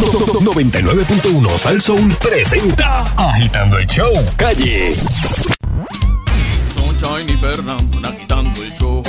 99.1 0.00 1.58
Sal 1.58 1.80
Soul 1.80 2.14
presenta 2.14 3.02
Agitando 3.16 3.76
el 3.78 3.86
Show 3.86 4.12
Calle. 4.36 4.96
Sunshine 6.74 7.28
y 7.28 7.36
Fernando 7.36 8.08
agitando 8.08 8.62
el 8.62 8.72
show. 8.72 9.02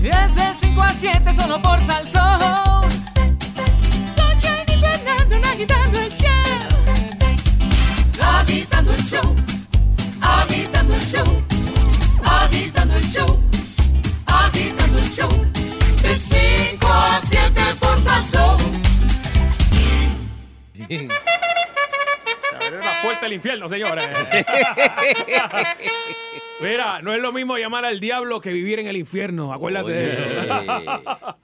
Desde 0.00 0.54
5 0.60 0.82
a 0.82 0.92
7 0.92 1.34
solo 1.36 1.62
por 1.62 1.80
Salsón. 1.80 2.90
Sunshine 4.16 4.66
y 4.66 4.80
Fernando 4.80 5.48
agitando 5.48 6.00
el 6.00 6.12
show. 6.12 6.30
Agitando 8.20 8.94
el 8.94 9.04
show. 9.04 9.36
Agitando 10.20 10.94
el 10.94 11.06
show. 11.06 11.42
Agitando 12.24 12.96
el 12.96 13.12
show. 13.12 13.40
Agitando 14.26 14.98
el 14.98 15.14
show. 15.14 15.30
De 16.02 16.18
5 16.18 16.86
a 16.88 17.20
7 17.28 17.60
por 17.78 18.59
La 20.98 21.08
puerta 23.02 23.20
del 23.22 23.32
infierno, 23.34 23.68
señores. 23.68 24.04
Mira, 26.60 27.00
no 27.02 27.14
es 27.14 27.20
lo 27.22 27.32
mismo 27.32 27.56
llamar 27.56 27.84
al 27.84 28.00
diablo 28.00 28.40
que 28.40 28.50
vivir 28.50 28.78
en 28.80 28.86
el 28.86 28.96
infierno. 28.96 29.52
Acuérdate 29.52 29.90
de 29.92 30.10
eso. 30.10 31.36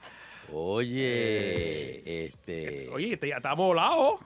Oye, 0.52 2.02
este, 2.26 2.88
Oye, 2.90 3.14
este 3.14 3.28
ya 3.28 3.36
está 3.36 3.54
volado. 3.54 4.18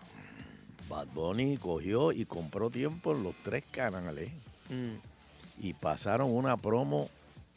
Bad 0.88 1.06
Bunny 1.14 1.56
cogió 1.58 2.10
y 2.12 2.24
compró 2.24 2.70
tiempo 2.70 3.12
en 3.12 3.22
los 3.22 3.34
tres 3.44 3.62
canales 3.70 4.30
Mm. 4.68 4.94
y 5.60 5.72
pasaron 5.74 6.30
una 6.32 6.56
promo 6.56 7.08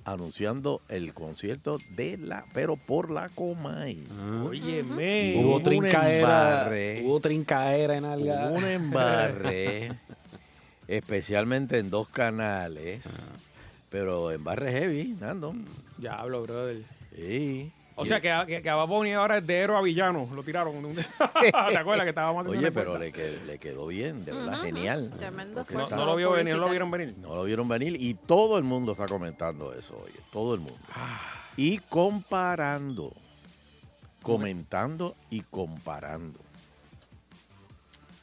anunciando 0.06 0.82
el 0.90 1.14
concierto 1.14 1.78
de 1.96 2.18
la, 2.18 2.46
pero 2.54 2.76
por 2.76 3.10
la 3.10 3.30
Comay. 3.30 4.04
Óyeme. 4.46 5.36
Hubo 5.38 5.56
Hubo 5.56 5.62
trincaera, 5.62 6.70
hubo 7.04 7.20
trincaera 7.20 7.98
en 7.98 8.06
algo. 8.06 8.34
Hubo 8.34 8.56
un 8.56 8.66
embarre, 8.66 9.92
especialmente 10.88 11.78
en 11.78 11.90
dos 11.90 12.10
canales, 12.10 13.04
pero 13.90 14.32
embarre 14.32 14.72
heavy, 14.72 15.16
Nando. 15.20 15.54
Diablo, 15.98 16.44
brother. 16.44 16.84
Sí. 17.16 17.72
O 17.95 18.05
sea, 18.05 18.19
que, 18.19 18.31
a- 18.31 18.45
que, 18.45 18.67
a 18.69 18.75
Bad 18.75 18.88
Bunny 18.88 19.13
ahora 19.13 19.38
es 19.38 19.45
de 19.45 19.55
héroe 19.59 19.77
a 19.77 19.81
villano. 19.81 20.27
Lo 20.33 20.41
tiraron. 20.44 20.73
¿Te 20.94 21.77
acuerdas 21.77 22.03
que 22.03 22.09
estábamos 22.09 22.41
haciendo 22.47 22.59
Oye, 22.67 22.72
pero 22.72 22.97
le, 22.97 23.11
quedó- 23.11 23.45
le 23.45 23.58
quedó 23.59 23.88
bien, 23.88 24.25
de 24.25 24.31
verdad, 24.31 24.61
genial. 24.61 25.11
Tremendo 25.17 25.63
No, 25.72 25.88
no 25.88 26.05
lo 26.05 26.16
vio 26.16 26.31
venir, 26.31 26.53
no 26.55 26.59
lo 26.61 26.69
vieron 26.69 26.89
venir. 26.91 27.16
No 27.19 27.36
lo 27.36 27.44
vieron 27.44 27.67
venir 27.67 27.95
y 27.99 28.14
todo 28.16 28.58
el 28.58 28.64
mundo 28.64 28.94
está 28.94 29.05
comentando 29.05 29.73
eso, 29.73 29.95
oye, 30.03 30.19
todo 30.31 30.53
el 30.55 30.61
mundo. 30.61 30.75
Ah. 30.95 31.19
Y 31.55 31.77
comparando, 31.77 33.14
comentando 34.23 35.16
y 35.30 35.41
comparando. 35.41 36.39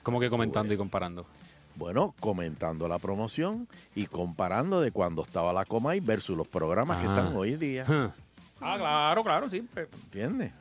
Como 0.02 0.18
que 0.18 0.30
comentando 0.30 0.74
y 0.74 0.76
comparando. 0.76 1.26
Bueno, 1.76 2.14
comentando 2.20 2.88
la 2.88 2.98
promoción 2.98 3.68
y 3.94 4.06
comparando 4.06 4.80
de 4.80 4.91
cuando 4.91 5.22
estaba 5.22 5.52
la 5.52 5.64
Comay 5.64 6.00
versus 6.00 6.36
los 6.36 6.48
programas 6.48 7.00
que 7.00 7.06
Ah. 7.08 7.16
están 7.18 7.36
hoy 7.36 7.54
día. 7.56 7.84
Ah, 8.61 8.77
claro, 8.78 9.22
claro, 9.25 9.48
sí. 9.48 9.62
¿Entiendes? 10.05 10.53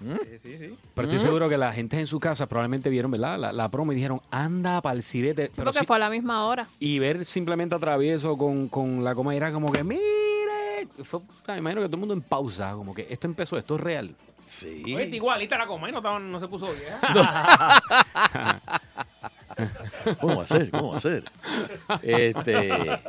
Sí, 0.00 0.38
sí, 0.38 0.58
sí. 0.58 0.78
Pero 0.94 1.08
estoy 1.08 1.18
seguro 1.20 1.48
que 1.48 1.58
la 1.58 1.72
gente 1.72 1.98
en 1.98 2.06
su 2.06 2.20
casa 2.20 2.46
probablemente 2.46 2.88
vieron, 2.88 3.10
¿verdad? 3.10 3.36
La, 3.36 3.52
la 3.52 3.68
promo 3.68 3.90
y 3.92 3.96
dijeron, 3.96 4.20
anda 4.30 4.80
pa'l 4.80 5.02
sidete. 5.02 5.46
Sí, 5.46 5.52
Pero 5.56 5.64
porque 5.66 5.80
sí- 5.80 5.86
fue 5.86 5.96
a 5.96 5.98
la 5.98 6.08
misma 6.10 6.44
hora. 6.46 6.68
y 6.78 7.00
ver 7.00 7.24
simplemente 7.24 7.74
a 7.74 7.78
travieso 7.80 8.38
con, 8.38 8.68
con 8.68 9.02
la 9.02 9.14
coma 9.16 9.34
era 9.34 9.50
como 9.52 9.72
que, 9.72 9.82
mire. 9.82 10.02
Fue, 11.02 11.18
me 11.48 11.58
imagino 11.58 11.80
que 11.80 11.88
todo 11.88 11.96
el 11.96 12.00
mundo 12.00 12.14
en 12.14 12.22
pausa, 12.22 12.72
como 12.74 12.94
que 12.94 13.08
esto 13.10 13.26
empezó, 13.26 13.58
esto 13.58 13.74
es 13.74 13.80
real. 13.80 14.14
Sí. 14.46 14.82
Oye, 14.86 15.02
está 15.02 15.16
igualita 15.16 15.58
la 15.58 15.66
coma 15.66 15.88
y 15.88 15.92
no, 15.92 15.98
estaba- 15.98 16.20
no 16.20 16.38
se 16.38 16.46
puso 16.46 16.66
bien. 16.66 16.94
¿Cómo 20.20 20.36
va 20.36 20.44
a 20.44 20.46
ser? 20.46 20.70
¿Cómo 20.70 20.90
va 20.92 20.96
a 20.98 21.00
ser? 21.00 21.24
Este, 22.02 23.00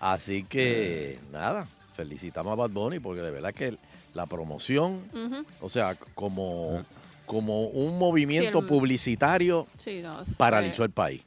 así 0.00 0.44
que, 0.44 1.18
nada, 1.32 1.66
felicitamos 2.08 2.52
a 2.52 2.54
Bad 2.54 2.70
Bunny 2.70 3.00
porque 3.00 3.20
de 3.22 3.30
verdad 3.32 3.52
que 3.52 3.76
la 4.14 4.26
promoción, 4.26 5.02
o 5.60 5.68
sea, 5.68 5.96
como, 6.14 6.84
como 7.26 7.64
un 7.64 7.98
movimiento 7.98 8.60
Sí, 8.60 8.64
el- 8.64 8.68
publicitario, 8.68 9.66
Sí, 9.76 10.00
no, 10.00 10.24
fue- 10.24 10.34
paralizó 10.36 10.84
el 10.84 10.90
país. 10.90 11.22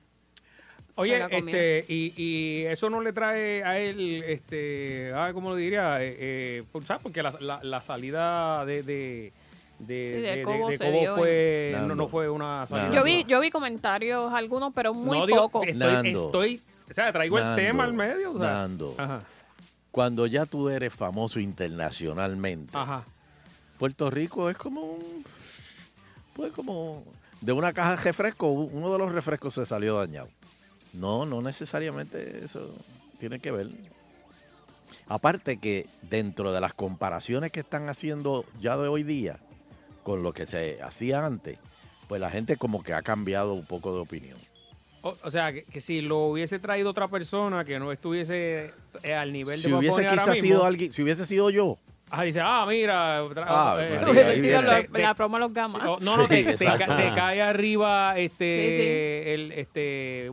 Oye, 0.96 1.22
este, 1.30 1.86
y, 1.90 2.14
y 2.18 2.66
eso 2.66 2.90
no 2.90 3.02
le 3.02 3.12
trae 3.14 3.64
a 3.64 3.80
él, 3.80 4.24
este, 4.26 5.12
ah, 5.14 5.32
¿cómo 5.34 5.50
lo 5.50 5.56
diría? 5.58 6.02
Eh, 6.04 6.16
eh, 6.20 6.64
por- 6.72 6.86
¿sabes? 6.86 7.02
Porque 7.04 7.22
la, 7.22 7.34
la- 7.42 7.60
la 7.64 7.82
salida 7.82 8.64
de, 8.66 8.84
de, 8.84 9.34
de, 9.80 10.06
Sí, 10.06 10.12
de 10.12 10.22
de- 10.22 10.36
de- 10.38 10.44
Cobo 10.44 10.70
de 10.70 11.12
fue, 11.16 11.76
no, 11.86 11.96
no 11.96 12.08
fue 12.08 12.30
una 12.30 12.66
salida. 12.68 12.92
Yo 12.94 13.04
vi, 13.04 13.26
yo 13.26 13.40
vi 13.42 13.52
comentarios, 13.52 14.34
algunos, 14.34 14.72
pero 14.74 14.94
muy 14.94 15.20
no, 15.20 15.26
digo, 15.28 15.50
poco. 15.50 15.64
estoy, 15.66 16.62
o 16.90 16.94
sea, 16.94 17.12
traigo 17.12 17.40
el 17.40 17.56
tema 17.56 17.84
al 17.84 17.94
medio. 17.94 18.32
o 18.34 18.38
sea. 18.40 18.52
Nando. 18.52 18.96
Ajá, 18.98 19.22
Cuando 19.92 20.26
ya 20.26 20.46
tú 20.46 20.70
eres 20.70 20.94
famoso 20.94 21.40
internacionalmente, 21.40 22.76
ajá. 22.76 23.06
Puerto 23.78 24.10
Rico 24.10 24.50
es 24.50 24.58
como 24.58 24.82
un, 24.82 25.26
pues 26.34 26.54
como 26.54 27.04
de 27.42 27.52
una 27.52 27.74
caja 27.74 27.92
de 27.92 28.04
refresco, 28.04 28.52
uno 28.52 28.92
de 28.92 29.00
los 29.00 29.12
refrescos 29.12 29.56
se 29.56 29.66
salió 29.66 29.98
dañado. 29.98 30.30
No, 30.94 31.26
no 31.26 31.42
necesariamente 31.42 32.46
eso 32.46 32.74
tiene 33.20 33.40
que 33.40 33.52
ver. 33.52 33.70
Aparte 35.08 35.58
que 35.58 35.88
dentro 36.04 36.54
de 36.54 36.62
las 36.62 36.74
comparaciones 36.74 37.52
que 37.52 37.62
están 37.62 37.90
haciendo 37.90 38.46
ya 38.60 38.78
de 38.78 38.88
hoy 38.88 39.04
día 39.04 39.40
con 40.04 40.24
lo 40.24 40.34
que 40.34 40.46
se 40.46 40.82
hacía 40.82 41.26
antes, 41.26 41.58
pues 42.08 42.22
la 42.22 42.30
gente 42.30 42.58
como 42.58 42.84
que 42.84 42.94
ha 42.94 43.02
cambiado 43.02 43.54
un 43.54 43.66
poco 43.66 43.94
de 43.94 44.02
opinión. 44.02 44.38
O, 45.04 45.16
o 45.24 45.32
sea, 45.32 45.52
que, 45.52 45.64
que 45.64 45.82
si 45.82 46.02
lo 46.02 46.26
hubiese 46.28 46.60
traído 46.60 46.90
otra 46.92 47.08
persona 47.08 47.66
que 47.66 47.80
no 47.80 47.92
estuviese 47.92 48.72
eh, 49.04 49.14
al 49.16 49.34
nivel 49.34 49.60
de 49.62 49.66
Si 49.68 49.72
Bad 49.72 49.80
hubiese 49.80 50.08
ahora 50.08 50.26
mismo, 50.28 50.36
sido 50.48 50.66
alguien, 50.66 50.92
si 50.94 51.02
hubiese 51.02 51.26
sido 51.26 51.50
yo, 51.50 51.80
ajá, 52.12 52.22
dice, 52.24 52.40
ah, 52.44 52.66
mira, 52.70 53.20
Ah, 53.20 53.78
eh, 53.80 53.96
María, 54.00 54.12
Hubiese 54.12 54.42
sido 54.44 54.62
la 54.62 55.14
promo 55.16 55.38
de 55.38 55.40
los 55.40 55.54
gamas. 55.54 55.82
No, 55.84 55.98
no, 56.18 56.24
Sí, 56.24 56.30
te, 56.30 56.44
te 56.44 56.52
exacto. 56.52 56.86
ca- 56.86 56.98
te 56.98 57.04
cae 57.16 57.42
arriba 57.42 58.18
este, 58.20 58.46
Sí, 58.46 58.78
sí. 58.78 59.32
El, 59.32 59.52
este, 59.54 60.32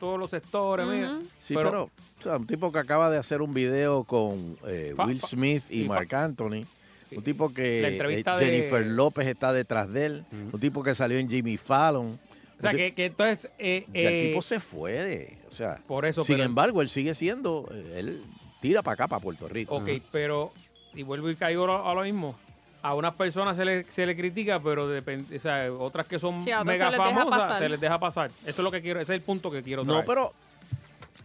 todos 0.00 0.18
los 0.18 0.30
sectores. 0.30 0.86
mira. 0.86 1.16
Ujú. 1.16 1.26
Sí, 1.40 1.54
pero, 1.54 1.84
o 1.84 2.22
sea, 2.22 2.36
un 2.36 2.46
tipo 2.46 2.72
que 2.72 2.78
acaba 2.78 3.10
de 3.10 3.18
hacer 3.18 3.42
un 3.42 3.52
video 3.52 4.04
con 4.04 4.56
eh, 4.66 4.94
Fa- 4.96 5.04
Will 5.04 5.20
Smith 5.20 5.64
y 5.70 5.82
y 5.82 5.86
fa- 5.86 5.94
Marc 5.96 6.14
Anthony. 6.14 6.64
Un 7.10 7.22
tipo 7.22 7.52
que 7.52 7.80
eh, 7.86 7.90
de- 7.90 8.22
Jennifer 8.38 8.86
López 8.86 9.26
está 9.26 9.52
detrás 9.52 9.92
de 9.92 10.06
él. 10.06 10.24
Un 10.52 10.60
tipo 10.60 10.82
que 10.82 10.94
salió 10.94 11.18
en 11.18 11.28
Jimmy 11.28 11.56
Fallon. 11.58 12.18
O 12.58 12.62
sea, 12.62 12.72
que, 12.72 12.92
entonces... 12.96 13.50
eh, 13.58 13.84
sea, 13.92 14.00
el 14.10 14.14
eh, 14.14 14.28
tipo 14.28 14.42
se 14.42 14.60
fue 14.60 14.92
de... 14.92 15.38
O 15.48 15.52
sea, 15.52 15.80
Por 15.86 16.04
eso, 16.06 16.24
sin 16.24 16.36
pero- 16.36 16.46
embargo, 16.46 16.82
él 16.82 16.90
sigue 16.90 17.14
siendo... 17.14 17.68
eh, 17.72 17.94
Él 17.98 18.22
tira 18.60 18.82
para 18.82 18.94
acá, 18.94 19.08
para 19.08 19.20
Puerto 19.22 19.48
Rico. 19.48 19.76
Ok, 19.76 19.88
pero... 20.10 20.52
Y 20.94 21.02
vuelvo 21.02 21.30
y 21.30 21.36
caigo 21.36 21.70
a, 21.70 21.90
a 21.90 21.94
lo 21.94 22.02
mismo. 22.02 22.34
A 22.82 22.94
unas 22.94 23.14
personas 23.14 23.56
se 23.56 23.64
le, 23.64 23.84
se 23.90 24.06
le 24.06 24.16
critica, 24.16 24.60
pero 24.60 24.88
depende, 24.88 25.36
o 25.36 25.40
sea, 25.40 25.72
otras 25.72 26.06
que 26.06 26.18
son 26.18 26.40
Sí, 26.40 26.50
mega 26.64 26.90
se 26.90 26.96
famosas 26.96 27.58
se 27.58 27.68
les 27.68 27.80
deja 27.80 27.98
pasar. 27.98 28.30
Eso 28.42 28.50
es 28.50 28.58
lo 28.58 28.70
que 28.70 28.80
quiero, 28.80 29.00
ese 29.00 29.12
es 29.12 29.18
el 29.18 29.22
punto 29.22 29.50
que 29.50 29.62
quiero 29.62 29.84
traer. 29.84 30.00
No, 30.00 30.06
pero... 30.06 30.32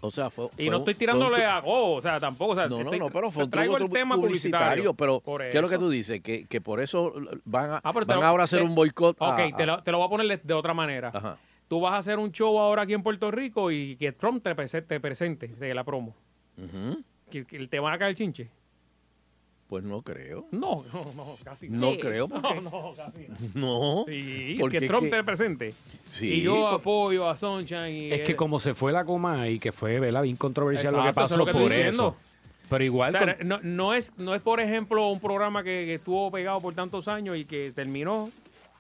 O 0.06 0.12
sea, 0.12 0.30
fue... 0.30 0.46
Y 0.58 0.64
fue 0.66 0.70
no 0.70 0.78
estoy 0.80 0.96
tirándole 0.96 1.38
un- 1.38 1.44
a 1.46 1.60
go, 1.62 1.94
o 1.94 2.02
sea, 2.02 2.20
tampoco. 2.20 2.52
O 2.52 2.56
sea, 2.56 2.68
No, 2.68 2.78
no, 2.78 2.84
estoy- 2.84 3.00
no, 3.00 3.10
pero 3.10 3.32
fue 3.32 3.46
un 3.46 3.50
traigo 3.50 3.78
el 3.78 3.90
tema 3.90 4.16
publicitario. 4.16 4.94
Pero, 4.94 5.22
¿qué 5.22 5.50
es 5.58 5.62
lo 5.62 5.70
que 5.70 5.78
tú 5.78 5.90
dices? 5.90 6.20
Que, 6.22 6.46
que 6.46 6.60
por 6.60 6.82
eso 6.82 7.14
van, 7.46 7.72
a, 7.72 7.78
Ah, 7.84 7.92
van 7.94 8.06
lo- 8.08 8.24
ahora 8.24 8.44
a 8.44 8.46
hacer 8.46 8.60
te- 8.60 8.66
un 8.66 8.76
boicot. 8.76 9.16
Ok, 9.20 9.40
a- 9.40 9.56
te, 9.56 9.66
lo, 9.66 9.82
te 9.82 9.92
lo 9.92 10.00
voy 10.00 10.08
a 10.08 10.10
poner 10.10 10.28
de, 10.28 10.38
de 10.44 10.54
otra 10.54 10.74
manera. 10.74 11.12
Ajá. 11.14 11.38
Tú 11.70 11.80
vas 11.80 11.94
a 11.94 11.98
hacer 12.00 12.20
un 12.20 12.32
show 12.34 12.60
ahora 12.60 12.82
aquí 12.82 12.94
en 12.94 13.02
Puerto 13.02 13.32
Rico 13.32 13.72
y 13.72 13.96
que 13.96 14.12
Trump 14.12 14.44
te, 14.44 14.54
prese- 14.56 14.82
te 14.86 15.00
presente 15.00 15.48
de 15.48 15.74
la 15.74 15.84
promo. 15.86 16.14
Ujú. 16.58 17.02
¿Que, 17.32 17.46
que 17.46 17.66
te 17.68 17.80
van 17.80 17.94
a 17.94 17.98
caer 17.98 18.14
chinche? 18.14 18.50
Pues 19.74 19.84
no 19.86 20.04
creo. 20.04 20.46
No, 20.52 20.86
no, 20.94 21.12
no, 21.16 21.36
casi 21.44 21.68
No 21.68 21.94
Sí. 21.94 21.98
creo 21.98 22.28
porque... 22.30 22.62
No, 22.62 22.62
no, 22.62 22.94
casi 22.96 23.26
no. 23.28 23.36
No. 23.56 24.06
Sí, 24.08 24.56
porque 24.60 24.80
que 24.82 24.88
Trump 24.88 25.06
que- 25.06 25.10
te 25.10 25.24
presente. 25.24 25.74
Sí, 26.10 26.28
y 26.32 26.42
yo 26.44 26.54
por- 26.54 26.74
apoyo 26.76 27.28
a 27.28 27.36
Sunshine. 27.36 27.90
Y 27.90 28.12
Es 28.12 28.22
que 28.22 28.36
como 28.36 28.60
se 28.60 28.76
fue 28.76 28.92
la 28.92 29.04
coma 29.04 29.48
y 29.50 29.58
que 29.58 29.72
fue, 29.72 30.00
¿verdad? 30.00 30.22
Bien 30.22 30.36
controversial 30.36 30.94
lo 30.94 31.02
que 31.02 31.10
Exacto, 31.10 31.22
eso 31.22 31.26
es 31.26 31.32
pasó 31.32 31.38
lo 31.40 31.46
que 31.46 31.52
estoy 31.54 31.64
por 31.64 31.88
eso. 31.88 32.16
Pero 32.70 32.84
O 32.84 32.86
igual, 32.86 33.12
sea, 33.14 33.36
con- 33.38 33.48
no, 33.48 33.60
no 33.64 33.96
es, 33.96 34.12
no 34.18 34.36
es, 34.36 34.44
por 34.44 34.60
ejemplo, 34.60 35.08
un 35.10 35.20
programa 35.20 35.64
que, 35.64 35.86
que 35.88 35.96
estuvo 35.96 36.30
pegado 36.30 36.62
por 36.62 36.76
tantos 36.76 37.08
años 37.08 37.36
y 37.36 37.46
que 37.46 37.72
terminó. 37.74 38.30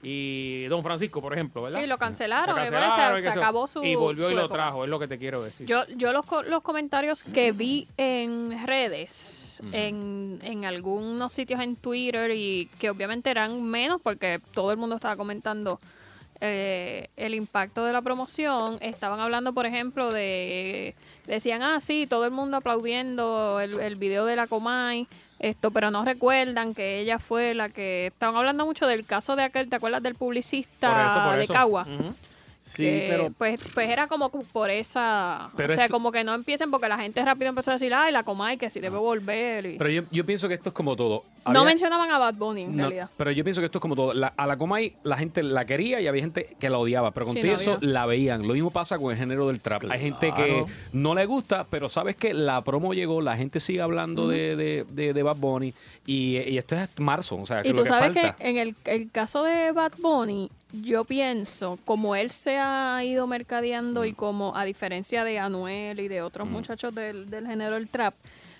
Y 0.03 0.65
Don 0.65 0.83
Francisco, 0.83 1.21
por 1.21 1.33
ejemplo, 1.33 1.61
¿verdad? 1.63 1.79
Sí, 1.81 1.87
lo 1.87 1.97
cancelaron, 1.97 2.55
Lo 2.55 2.61
cancelaron 2.61 3.21
se- 3.21 3.29
acabó 3.29 3.67
su- 3.67 3.83
Y 3.83 3.95
volvió 3.95 4.25
su 4.25 4.31
y 4.31 4.35
lo 4.35 4.41
época. 4.41 4.53
trajo, 4.55 4.83
es 4.83 4.89
lo 4.89 4.99
que 4.99 5.07
te 5.07 5.17
quiero 5.17 5.41
decir. 5.41 5.65
Yo, 5.65 5.85
yo 5.95 6.11
los, 6.11 6.25
los 6.47 6.61
comentarios 6.61 7.23
que 7.23 7.51
vi 7.53 7.87
en 7.97 8.65
redes, 8.67 9.63
en, 9.71 10.39
en 10.43 10.65
algunos 10.65 11.31
sitios 11.33 11.61
en 11.61 11.75
Twitter 11.77 12.31
y 12.31 12.69
que 12.79 12.89
obviamente 12.89 13.29
eran 13.29 13.63
menos 13.63 14.01
porque 14.01 14.39
todo 14.53 14.71
el 14.71 14.77
mundo 14.77 14.95
estaba 14.95 15.15
comentando 15.15 15.79
eh, 16.41 17.07
el 17.15 17.35
impacto 17.35 17.85
de 17.85 17.93
la 17.93 18.01
promoción, 18.01 18.77
estaban 18.81 19.19
hablando, 19.21 19.53
por 19.53 19.65
ejemplo, 19.65 20.11
de. 20.11 20.93
Decían, 21.25 21.61
ah, 21.63 21.79
sí, 21.79 22.05
todo 22.05 22.25
el 22.25 22.31
mundo 22.31 22.57
aplaudiendo 22.57 23.61
el, 23.61 23.79
el 23.79 23.95
video 23.95 24.25
de 24.25 24.35
la 24.35 24.47
Comay, 24.47 25.07
esto, 25.43 25.71
pero 25.71 25.91
no 25.91 26.05
recuerdan 26.05 26.73
que 26.73 26.99
ella 26.99 27.19
fue 27.19 27.53
la 27.53 27.69
que. 27.69 28.07
Estaban 28.07 28.35
hablando 28.35 28.65
mucho 28.65 28.87
del 28.87 29.05
caso 29.05 29.35
de 29.35 29.43
aquel, 29.43 29.69
¿te 29.69 29.75
acuerdas 29.75 30.01
del 30.01 30.15
publicista 30.15 30.91
Por 30.91 31.05
eso, 31.05 31.25
por 31.25 31.35
de 31.35 31.43
eso. 31.43 31.53
Cagua? 31.53 31.85
Sí, 32.63 32.83
que, 32.83 33.07
pero 33.09 33.29
Pues, 33.37 33.59
pues 33.73 33.89
era 33.89 34.07
como 34.07 34.29
por 34.29 34.69
esa. 34.69 35.49
Pero 35.57 35.73
o 35.73 35.75
sea, 35.75 35.85
esto- 35.85 35.93
como 35.95 36.11
que 36.13 36.23
no 36.23 36.33
empiecen 36.33 36.71
porque 36.71 36.87
la 36.87 36.97
gente 36.97 37.23
rápido 37.23 37.49
empezó 37.49 37.71
a 37.71 37.73
decir, 37.73 37.93
ay, 37.93 38.11
la 38.13 38.23
Comay, 38.23 38.57
que 38.57 38.69
si 38.69 38.79
debe 38.79 38.97
volver. 38.97 39.65
y- 39.65 39.77
Pero 39.77 39.89
yo, 39.89 40.01
yo 40.11 40.25
pienso 40.25 40.47
que 40.47 40.53
esto 40.53 40.69
es 40.69 40.75
como 40.75 40.95
todo. 40.95 41.23
no 41.45 41.49
Había- 41.59 41.63
mencionaban 41.63 42.09
a 42.09 42.17
Bad 42.19 42.35
Bunny 42.35 42.61
en 42.63 42.71
No, 42.77 42.83
realidad. 42.83 43.09
pero 43.17 43.29
yo 43.31 43.43
pienso 43.43 43.59
que 43.59 43.65
esto 43.65 43.79
es 43.79 43.81
como 43.81 43.97
todo. 43.97 44.13
La- 44.13 44.33
a 44.37 44.47
la 44.47 44.57
Comay 44.57 44.95
la 45.03 45.17
gente 45.17 45.43
la 45.43 45.65
quería 45.65 45.99
y 45.99 46.07
había 46.07 46.21
gente 46.21 46.55
que 46.57 46.69
la 46.69 46.77
odiaba, 46.77 47.11
pero 47.11 47.25
con 47.25 47.35
Sí, 47.35 47.41
todo 47.41 47.51
no 47.51 47.57
eso 47.57 47.77
la 47.81 48.05
veían. 48.05 48.47
Lo 48.47 48.53
mismo 48.53 48.71
pasa 48.71 48.97
con 48.97 49.11
el 49.11 49.17
género 49.17 49.47
del 49.47 49.59
trap. 49.59 49.83
Hay 49.89 49.99
gente 49.99 50.27
que 50.31 50.45
Claro. 50.45 50.67
no 50.93 51.13
le 51.15 51.25
gusta, 51.25 51.65
pero 51.69 51.89
sabes 51.89 52.15
que 52.15 52.33
la 52.33 52.61
promo 52.63 52.93
llegó, 52.93 53.19
la 53.19 53.35
gente 53.35 53.59
sigue 53.59 53.81
hablando 53.81 54.29
de, 54.29 54.55
de, 54.55 54.85
de- 54.89 55.13
de 55.13 55.23
Bad 55.23 55.35
Bunny 55.35 55.73
y, 56.05 56.37
y 56.37 56.57
esto 56.57 56.75
es 56.77 56.87
marzo, 56.97 57.35
o 57.35 57.45
sea, 57.45 57.61
que 57.61 57.67
Y 57.67 57.71
lo 57.73 57.79
tú 57.79 57.83
que 57.83 57.89
sabes 57.89 58.13
falta. 58.13 58.35
que 58.37 58.49
en 58.49 58.57
el, 58.57 58.73
el 58.85 59.11
caso 59.11 59.43
de 59.43 59.73
Bad 59.73 59.91
Bunny, 59.97 60.49
yo 60.71 61.03
pienso, 61.03 61.77
como 61.85 62.15
él 62.15 62.31
se 62.31 62.52
ha 62.57 63.03
ido 63.03 63.27
mercadeando 63.27 64.01
Mm. 64.01 64.05
y 64.05 64.13
como 64.13 64.55
a 64.55 64.65
diferencia 64.65 65.23
de 65.23 65.39
Anuel 65.39 65.99
y 65.99 66.07
de 66.07 66.21
otros 66.21 66.47
muchachos 66.47 66.93
del, 66.95 67.29
del 67.29 67.45
género 67.47 67.75
del 67.75 67.87
trap, 67.89 68.13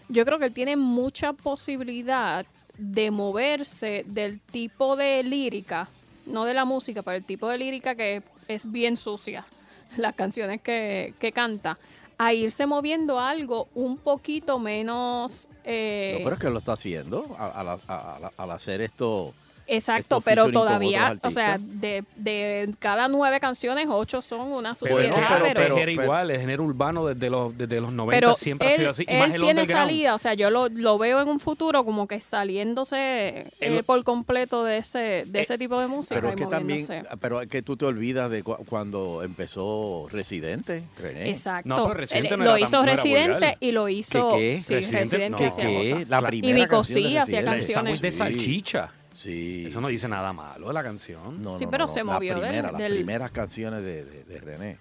yo 0.09 0.25
creo 0.25 0.37
que 0.39 0.45
él 0.45 0.53
tiene 0.53 0.75
mucha 0.75 1.33
posibilidad 1.33 2.45
de 2.77 3.11
moverse 3.11 4.03
del 4.07 4.39
tipo 4.39 4.95
de 4.95 5.23
lírica, 5.23 5.87
no 6.25 6.45
de 6.45 6.53
la 6.53 6.65
música, 6.65 7.01
pero 7.01 7.17
el 7.17 7.23
tipo 7.23 7.47
de 7.47 7.57
lírica 7.57 7.95
que 7.95 8.21
es 8.47 8.71
bien 8.71 8.97
sucia, 8.97 9.45
las 9.97 10.13
canciones 10.13 10.61
que, 10.61 11.13
que 11.19 11.31
canta, 11.31 11.77
a 12.17 12.33
irse 12.33 12.65
moviendo 12.65 13.19
a 13.19 13.29
algo 13.29 13.67
un 13.75 13.97
poquito 13.97 14.59
menos... 14.59 15.49
eh, 15.63 16.15
No, 16.19 16.23
pero 16.23 16.35
es 16.35 16.41
que 16.41 16.49
lo 16.49 16.59
está 16.59 16.73
haciendo 16.73 17.35
al 17.37 18.51
hacer 18.51 18.81
esto. 18.81 19.33
Exacto, 19.75 20.21
pero 20.21 20.51
todavía, 20.51 21.17
o 21.21 21.31
sea, 21.31 21.57
de, 21.59 22.03
de 22.15 22.69
cada 22.79 23.07
nueve 23.07 23.39
canciones, 23.39 23.87
ocho 23.89 24.21
son 24.21 24.41
una 24.51 24.73
Pero, 24.73 24.95
suciedad, 24.95 25.05
es 25.05 25.15
que 25.15 25.21
pero- 25.21 25.43
pero, 25.43 25.45
el 25.47 25.53
pero- 25.53 25.75
género 25.75 26.03
igual, 26.03 26.31
el 26.31 26.39
género 26.39 26.63
urbano 26.63 27.05
desde 27.07 27.29
los, 27.29 27.57
desde 27.57 27.81
los 27.81 27.91
90 27.91 28.15
pero 28.17 28.35
siempre 28.35 28.67
él, 28.67 28.73
ha 28.73 28.77
sido 28.77 28.89
así. 28.91 29.05
Y 29.07 29.11
él 29.13 29.19
más 29.19 29.33
el 29.33 29.41
tiene 29.41 29.65
salida, 29.65 30.15
o 30.15 30.17
sea, 30.17 30.33
yo 30.33 30.49
lo, 30.49 30.69
lo 30.69 30.97
veo 30.97 31.21
en 31.21 31.27
un 31.27 31.39
futuro 31.39 31.83
como 31.85 32.07
que 32.07 32.19
saliéndose 32.21 33.47
El- 33.59 33.77
eh, 33.79 33.83
por 33.83 34.03
completo 34.03 34.63
de 34.63 34.77
ese 34.77 35.23
de 35.25 35.39
Eh, 35.39 35.41
ese 35.41 35.57
tipo 35.57 35.79
de 35.79 35.87
música 35.87 36.15
Pero 36.15 36.29
es 36.29 36.35
que 36.35 36.45
también, 36.45 36.81
moviéndose. 36.83 37.17
pero 37.19 37.41
es 37.41 37.47
que 37.49 37.61
tú 37.61 37.77
te 37.77 37.85
olvidas 37.85 38.29
de 38.31 38.43
cu- 38.43 38.57
cuando 38.69 39.21
empezó 39.23 40.07
Residente, 40.11 40.83
René. 40.97 41.29
Exacto. 41.29 41.67
No, 41.69 41.87
pero 41.87 41.93
Residente 41.99 42.33
Él- 42.33 42.39
no 42.39 42.45
lo 42.45 42.51
era 42.51 42.59
tan- 42.59 42.67
hizo 42.69 42.77
no 42.77 42.83
era 42.83 42.91
Residente 42.95 43.57
y 43.59 43.71
lo 43.71 43.89
hizo 43.89 44.29
qué? 44.37 44.59
sí, 44.61 44.73
Residente, 44.75 44.99
Residente 45.17 45.29
no. 45.49 45.55
¿Qué 45.55 45.61
qué? 45.61 46.05
La 46.09 46.21
primera 46.21 46.59
Y 46.59 46.61
de 46.77 46.83
sí 46.83 47.17
hacía 47.17 47.41
Residente. 47.41 47.45
Canciones. 47.45 48.01
de 48.01 48.11
Sí. 48.11 48.17
salchicha. 48.17 48.91
Sí. 49.23 49.65
Eso 49.67 49.79
no 49.81 49.87
dice 49.87 50.07
nada 50.07 50.33
malo 50.33 50.67
de 50.67 50.73
la 50.73 50.83
canción. 50.83 51.41
No, 51.41 51.55
Sí, 51.57 51.65
no, 51.65 51.71
pero 51.71 51.85
no, 51.85 51.87
se 51.87 51.99
la 52.03 52.13
movió 52.13 52.33
del- 52.35 52.41
primera, 52.43 52.71
Las 52.71 52.81
del- 52.81 52.93
primeras 52.95 53.31
canciones 53.31 53.83
de, 53.83 54.03
de- 54.05 54.23
de 54.25 54.39
René 54.41 54.77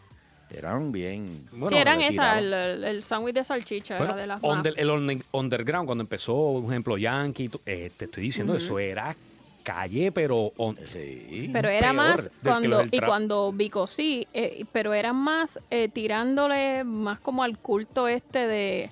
eran 0.50 0.92
bien. 0.92 1.46
Bueno, 1.52 1.68
sí, 1.68 1.76
eran 1.76 2.00
esas, 2.02 2.38
el, 2.38 2.52
el, 2.52 2.84
el 2.84 3.02
sándwich 3.02 3.34
de 3.34 3.44
salchicha 3.44 3.96
Bueno, 3.98 4.12
era 4.12 4.20
de 4.20 4.26
las 4.26 4.42
under- 4.42 4.74
el 4.76 4.90
underground, 5.32 5.86
cuando 5.86 6.02
empezó, 6.02 6.60
por 6.62 6.70
ejemplo, 6.72 6.98
Yankee, 6.98 7.50
eh, 7.66 7.90
te 7.96 8.04
estoy 8.06 8.24
diciendo, 8.24 8.54
eso 8.56 8.78
era 8.78 9.14
calle, 9.62 10.10
pero 10.10 10.52
on- 10.56 10.76
Sí. 10.86 11.48
Pero 11.52 11.68
era 11.68 11.92
peor 11.92 11.94
más 11.94 12.30
cuando 12.42 12.82
y 12.90 12.98
cuando 12.98 13.52
Vico 13.52 13.86
sí, 13.86 14.26
eh, 14.34 14.64
pero 14.72 14.92
era 14.92 15.12
más 15.12 15.60
eh, 15.70 15.88
tirándole 15.88 16.82
más 16.84 17.20
como 17.20 17.44
al 17.44 17.58
culto 17.58 18.08
este 18.08 18.46
de, 18.48 18.90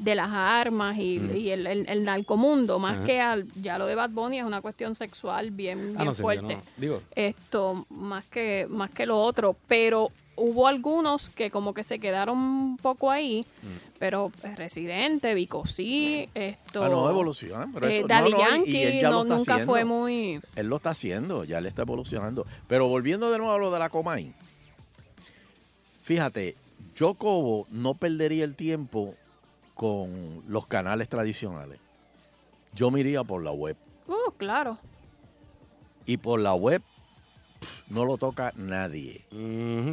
de 0.00 0.14
las 0.14 0.28
armas 0.30 0.96
y, 0.98 1.16
y 1.36 1.50
el, 1.50 1.66
el, 1.66 1.88
el 1.88 2.04
narcomundo, 2.04 2.78
más 2.78 2.96
Ajá. 2.96 3.04
que 3.04 3.20
al 3.20 3.46
ya 3.60 3.76
lo 3.78 3.86
de 3.86 3.94
Bad 3.94 4.10
Bunny 4.10 4.38
es 4.38 4.44
una 4.44 4.60
cuestión 4.62 4.94
sexual 4.94 5.50
bien, 5.50 5.78
bien 5.80 5.94
Ah, 5.98 6.04
no 6.04 6.14
fuerte. 6.14 6.56
no- 6.56 6.62
digo, 6.76 7.02
Esto 7.14 7.84
más 7.90 8.24
que 8.24 8.66
más 8.70 8.90
que 8.90 9.04
lo 9.06 9.20
otro, 9.20 9.56
pero 9.68 10.10
hubo 10.36 10.66
algunos 10.66 11.28
que 11.28 11.50
como 11.50 11.74
que 11.74 11.82
se 11.82 11.98
quedaron 11.98 12.38
un 12.38 12.76
poco 12.78 13.10
ahí, 13.10 13.44
Mm. 13.62 13.66
pero 13.98 14.32
Residente, 14.56 15.34
Vico 15.34 15.66
sí, 15.66 16.28
esto 16.34 16.82
Ah, 16.82 16.88
no, 16.88 17.10
evolucionan. 17.10 17.70
Pero 17.74 17.86
eh, 17.88 18.04
Daddy 18.08 18.30
no, 18.30 18.38
no, 18.38 18.42
y- 18.42 18.46
y 18.46 18.50
Yankee 18.50 18.82
él 18.84 19.00
ya 19.02 19.10
no- 19.10 19.16
lo 19.16 19.22
está 19.24 19.36
nunca 19.36 19.54
haciendo. 19.56 19.72
fue 19.72 19.84
muy 19.84 20.40
Él 20.56 20.66
lo 20.68 20.76
está 20.76 20.90
haciendo, 20.90 21.44
ya 21.44 21.60
le 21.60 21.68
está 21.68 21.82
evolucionando. 21.82 22.46
Pero 22.68 22.88
volviendo 22.88 23.30
de 23.30 23.36
nuevo 23.36 23.52
a 23.52 23.58
lo 23.58 23.70
de 23.70 23.78
la 23.78 23.90
Comay, 23.90 24.32
fíjate, 26.02 26.54
yo 26.96 27.14
Cobo 27.14 27.66
no 27.70 27.94
perdería 27.94 28.44
el 28.44 28.56
tiempo 28.56 29.14
con 29.80 30.42
los 30.46 30.66
canales 30.66 31.08
tradicionales. 31.08 31.80
Yo 32.74 32.90
me 32.90 33.00
iría 33.00 33.24
por 33.24 33.42
la 33.42 33.50
web. 33.50 33.78
Uh, 34.08 34.30
claro. 34.36 34.76
Y 36.04 36.18
por 36.18 36.38
la 36.38 36.52
web 36.52 36.82
no 37.88 38.04
lo 38.04 38.16
toca 38.16 38.52
nadie. 38.56 39.22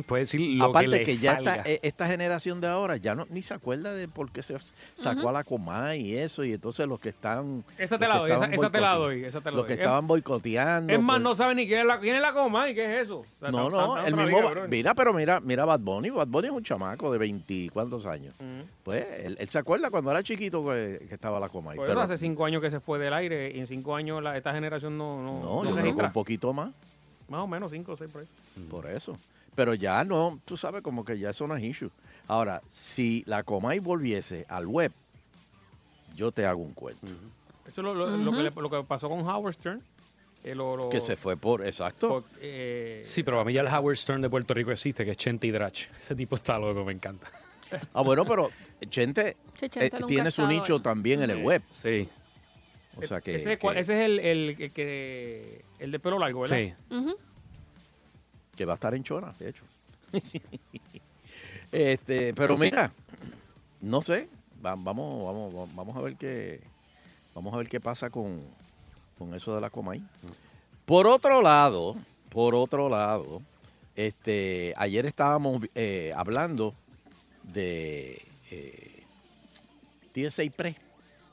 puede 0.08 0.24
decir 0.24 0.40
lo 0.58 0.66
Aparte 0.66 1.04
que, 1.04 1.16
ya 1.16 1.36
salga. 1.36 1.56
esta, 1.58 1.70
e- 1.70 1.80
esta 1.84 2.08
generación 2.08 2.62
de 2.62 2.68
ahora 2.68 2.98
ya 2.98 3.16
no 3.16 3.26
ni 3.30 3.42
se 3.42 3.54
acuerda 3.54 3.94
de 3.94 4.08
por 4.08 4.32
qué 4.32 4.42
se 4.42 4.58
sacó 4.96 5.30
a 5.30 5.32
la 5.32 5.44
Comay 5.44 6.02
y 6.02 6.18
eso. 6.18 6.44
Y 6.44 6.54
entonces 6.54 6.88
los 6.88 7.00
que 7.00 7.10
están... 7.10 7.64
Esa 7.78 7.98
te 7.98 8.08
la 8.08 8.18
doy, 8.18 8.32
esa, 8.32 8.46
esa 8.46 8.70
te 8.70 8.80
la 8.82 8.96
boicote- 8.96 9.00
doy, 9.00 9.24
esa 9.26 9.40
te 9.42 9.52
la 9.52 9.58
Los 9.58 9.62
doy. 9.64 9.68
que 9.68 9.74
Es- 9.74 9.80
estaban 9.80 10.08
boicoteando. 10.08 10.94
Es 10.94 11.00
más, 11.00 11.16
pues, 11.16 11.24
no 11.24 11.36
saben 11.36 11.58
ni 11.58 11.68
quién 11.68 11.80
es 11.82 11.86
la, 11.86 12.00
quién 12.00 12.16
es 12.16 12.22
la 12.22 12.34
coma 12.34 12.70
y 12.70 12.76
qué 12.76 12.86
es 13.00 13.04
eso. 13.06 13.20
O 13.20 13.26
sea, 13.40 13.52
No, 13.52 13.70
no, 13.70 13.98
el 14.06 14.16
mismo. 14.16 14.40
liga, 14.40 14.68
mira, 14.70 14.96
pero 14.96 15.14
mira, 15.14 15.40
mira 15.40 15.66
Bad 15.66 15.80
Bunny. 15.82 16.10
Bad 16.10 16.28
Bunny 16.28 16.48
es 16.48 16.54
un 16.54 16.64
chamaco 16.64 17.12
de 17.12 17.18
20 17.18 17.70
cuántos 17.74 18.06
años. 18.06 18.34
Pues 18.84 19.06
él, 19.24 19.36
él 19.40 19.50
se 19.50 19.58
acuerda 19.58 19.90
cuando 19.92 20.12
era 20.12 20.24
chiquito 20.24 20.64
que, 20.66 21.06
que 21.08 21.14
estaba 21.16 21.40
la 21.40 21.50
coma 21.50 21.72
ahí. 21.72 21.78
Por 21.78 21.88
pero- 21.88 22.00
eso 22.00 22.14
hace 22.14 22.18
cinco 22.18 22.46
años 22.46 22.62
que 22.62 22.72
se 22.72 22.80
fue 22.80 23.00
del 23.00 23.14
aire 23.14 23.52
y 23.56 23.60
en 23.60 23.68
cinco 23.68 23.96
años 23.96 24.22
la- 24.24 24.38
esta 24.38 24.54
generación 24.54 24.98
no, 24.98 25.22
no, 25.22 25.40
no, 25.40 25.40
no 25.42 25.56
yo 25.56 25.62
creo 25.62 25.76
que 25.76 25.82
registra. 25.82 26.08
un 26.08 26.14
poquito 26.14 26.54
más. 26.54 26.70
Más 27.30 27.42
o 27.42 27.48
menos 27.48 27.72
cinco 27.72 27.92
o 27.94 27.98
seis 27.98 28.10
por 28.12 28.22
ahí. 28.22 28.28
Por 28.70 28.86
eso. 28.90 29.18
Pero 29.56 29.74
ya 29.74 30.04
no, 30.04 30.40
tú 30.46 30.56
sabes, 30.58 30.82
como 30.82 31.04
que 31.04 31.18
ya 31.18 31.32
eso 31.32 31.48
no 31.48 31.56
es 31.56 31.64
issue. 31.64 31.90
Ahora, 32.28 32.62
si 32.70 33.24
la 33.26 33.44
Comay 33.44 33.80
volviese 33.80 34.46
al 34.50 34.68
web, 34.68 34.92
yo 36.16 36.32
te 36.32 36.46
hago 36.46 36.62
un 36.62 36.74
cuento. 36.74 37.06
Eso 37.08 37.14
es 37.68 37.78
lo, 37.80 37.94
lo- 37.94 38.18
lo 38.18 38.32
que, 38.32 38.38
le- 38.44 38.52
lo 38.52 38.70
que 38.70 38.84
pasó 38.84 39.10
con 39.10 39.20
Howard 39.28 39.54
Stern. 39.54 39.82
lo- 40.56 40.90
Que 40.90 41.02
se 41.02 41.16
fue 41.18 41.36
por, 41.36 41.66
exacto. 41.66 42.08
por- 42.08 42.24
eh, 42.40 43.02
Sí, 43.04 43.24
pero 43.24 43.40
a 43.40 43.46
mí 43.46 43.52
ya 43.54 43.62
el 43.62 43.68
Howard 43.68 43.98
Stern 43.98 44.22
de 44.22 44.30
Puerto 44.30 44.54
Rico 44.54 44.72
existe, 44.72 45.04
que 45.04 45.12
es 45.12 45.18
Chente 45.18 45.48
y 45.48 45.52
Drach. 45.52 45.88
Ese 46.00 46.16
tipo 46.16 46.36
está 46.36 46.58
loco, 46.58 46.86
me 46.86 46.94
encanta. 46.94 47.28
Ah, 47.94 48.02
bueno, 48.02 48.24
pero 48.26 48.50
Chente, 48.90 49.36
Sí, 49.60 49.68
Chente 49.70 49.98
eh, 49.98 50.02
tiene 50.08 50.32
su 50.32 50.48
nicho 50.48 50.80
también 50.82 51.22
en 51.24 51.32
el 51.32 51.44
web. 51.44 51.62
Sí, 51.72 52.08
O 52.98 53.08
sea 53.08 53.22
que, 53.22 53.36
ese, 53.36 53.58
que- 53.58 53.68
ese 53.68 53.80
es 53.80 53.90
el, 54.06 54.20
el, 54.20 54.56
el 54.60 54.72
que 54.72 55.64
el 55.80 55.92
de 55.92 56.00
pelo 56.00 56.18
largo, 56.20 56.42
¿verdad? 56.42 56.58
sí. 56.58 56.74
Ujú. 56.94 57.16
que 58.56 58.66
va 58.66 58.74
a 58.74 58.76
estar 58.76 58.94
en 58.96 59.04
Chora, 59.04 59.34
de 59.40 59.50
hecho. 59.50 59.64
este, 61.72 62.34
pero 62.34 62.58
mira, 62.58 62.92
no 63.82 64.02
sé, 64.02 64.28
va- 64.66 64.76
vamos, 64.78 65.24
vamos, 65.54 65.76
vamos 65.76 65.96
a 65.98 66.02
ver 66.02 66.16
qué, 66.16 66.62
vamos 67.36 67.54
a 67.54 67.58
ver 67.58 67.70
qué 67.70 67.80
pasa 67.80 68.10
con, 68.10 68.42
con 69.18 69.34
eso 69.34 69.54
de 69.56 69.62
la 69.62 69.70
Comay. 69.70 70.02
Por 70.86 71.08
otro 71.08 71.42
lado, 71.42 71.96
por 72.30 72.56
otro 72.56 72.90
lado, 72.90 73.42
este, 73.96 74.74
ayer 74.78 75.06
estábamos 75.06 75.62
eh, 75.76 76.14
hablando 76.16 76.74
de 77.44 78.22
eh, 78.52 79.04
TSA 80.14 80.44
Pre 80.56 80.76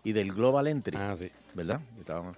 y 0.04 0.12
del 0.12 0.32
Global 0.32 0.66
Entry. 0.68 0.96
Ah, 0.96 1.14
sí. 1.16 1.30
¿verdad? 1.54 1.80
Estábamos- 1.98 2.36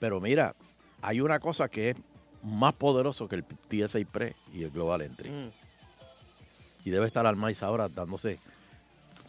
Pero 0.00 0.20
mira, 0.20 0.54
hay 1.00 1.20
una 1.20 1.38
cosa 1.38 1.68
que 1.68 1.90
es 1.90 1.96
más 2.42 2.72
poderoso 2.72 3.28
que 3.28 3.36
el 3.36 3.44
TSA 3.44 4.00
Pre 4.10 4.34
y 4.52 4.64
el 4.64 4.70
Global 4.70 5.02
Entry. 5.02 5.30
Mm. 5.30 5.50
Y 6.84 6.90
debe 6.90 7.06
estar 7.06 7.26
al 7.26 7.36
maíz 7.36 7.62
ahora 7.62 7.88
dándose. 7.88 8.38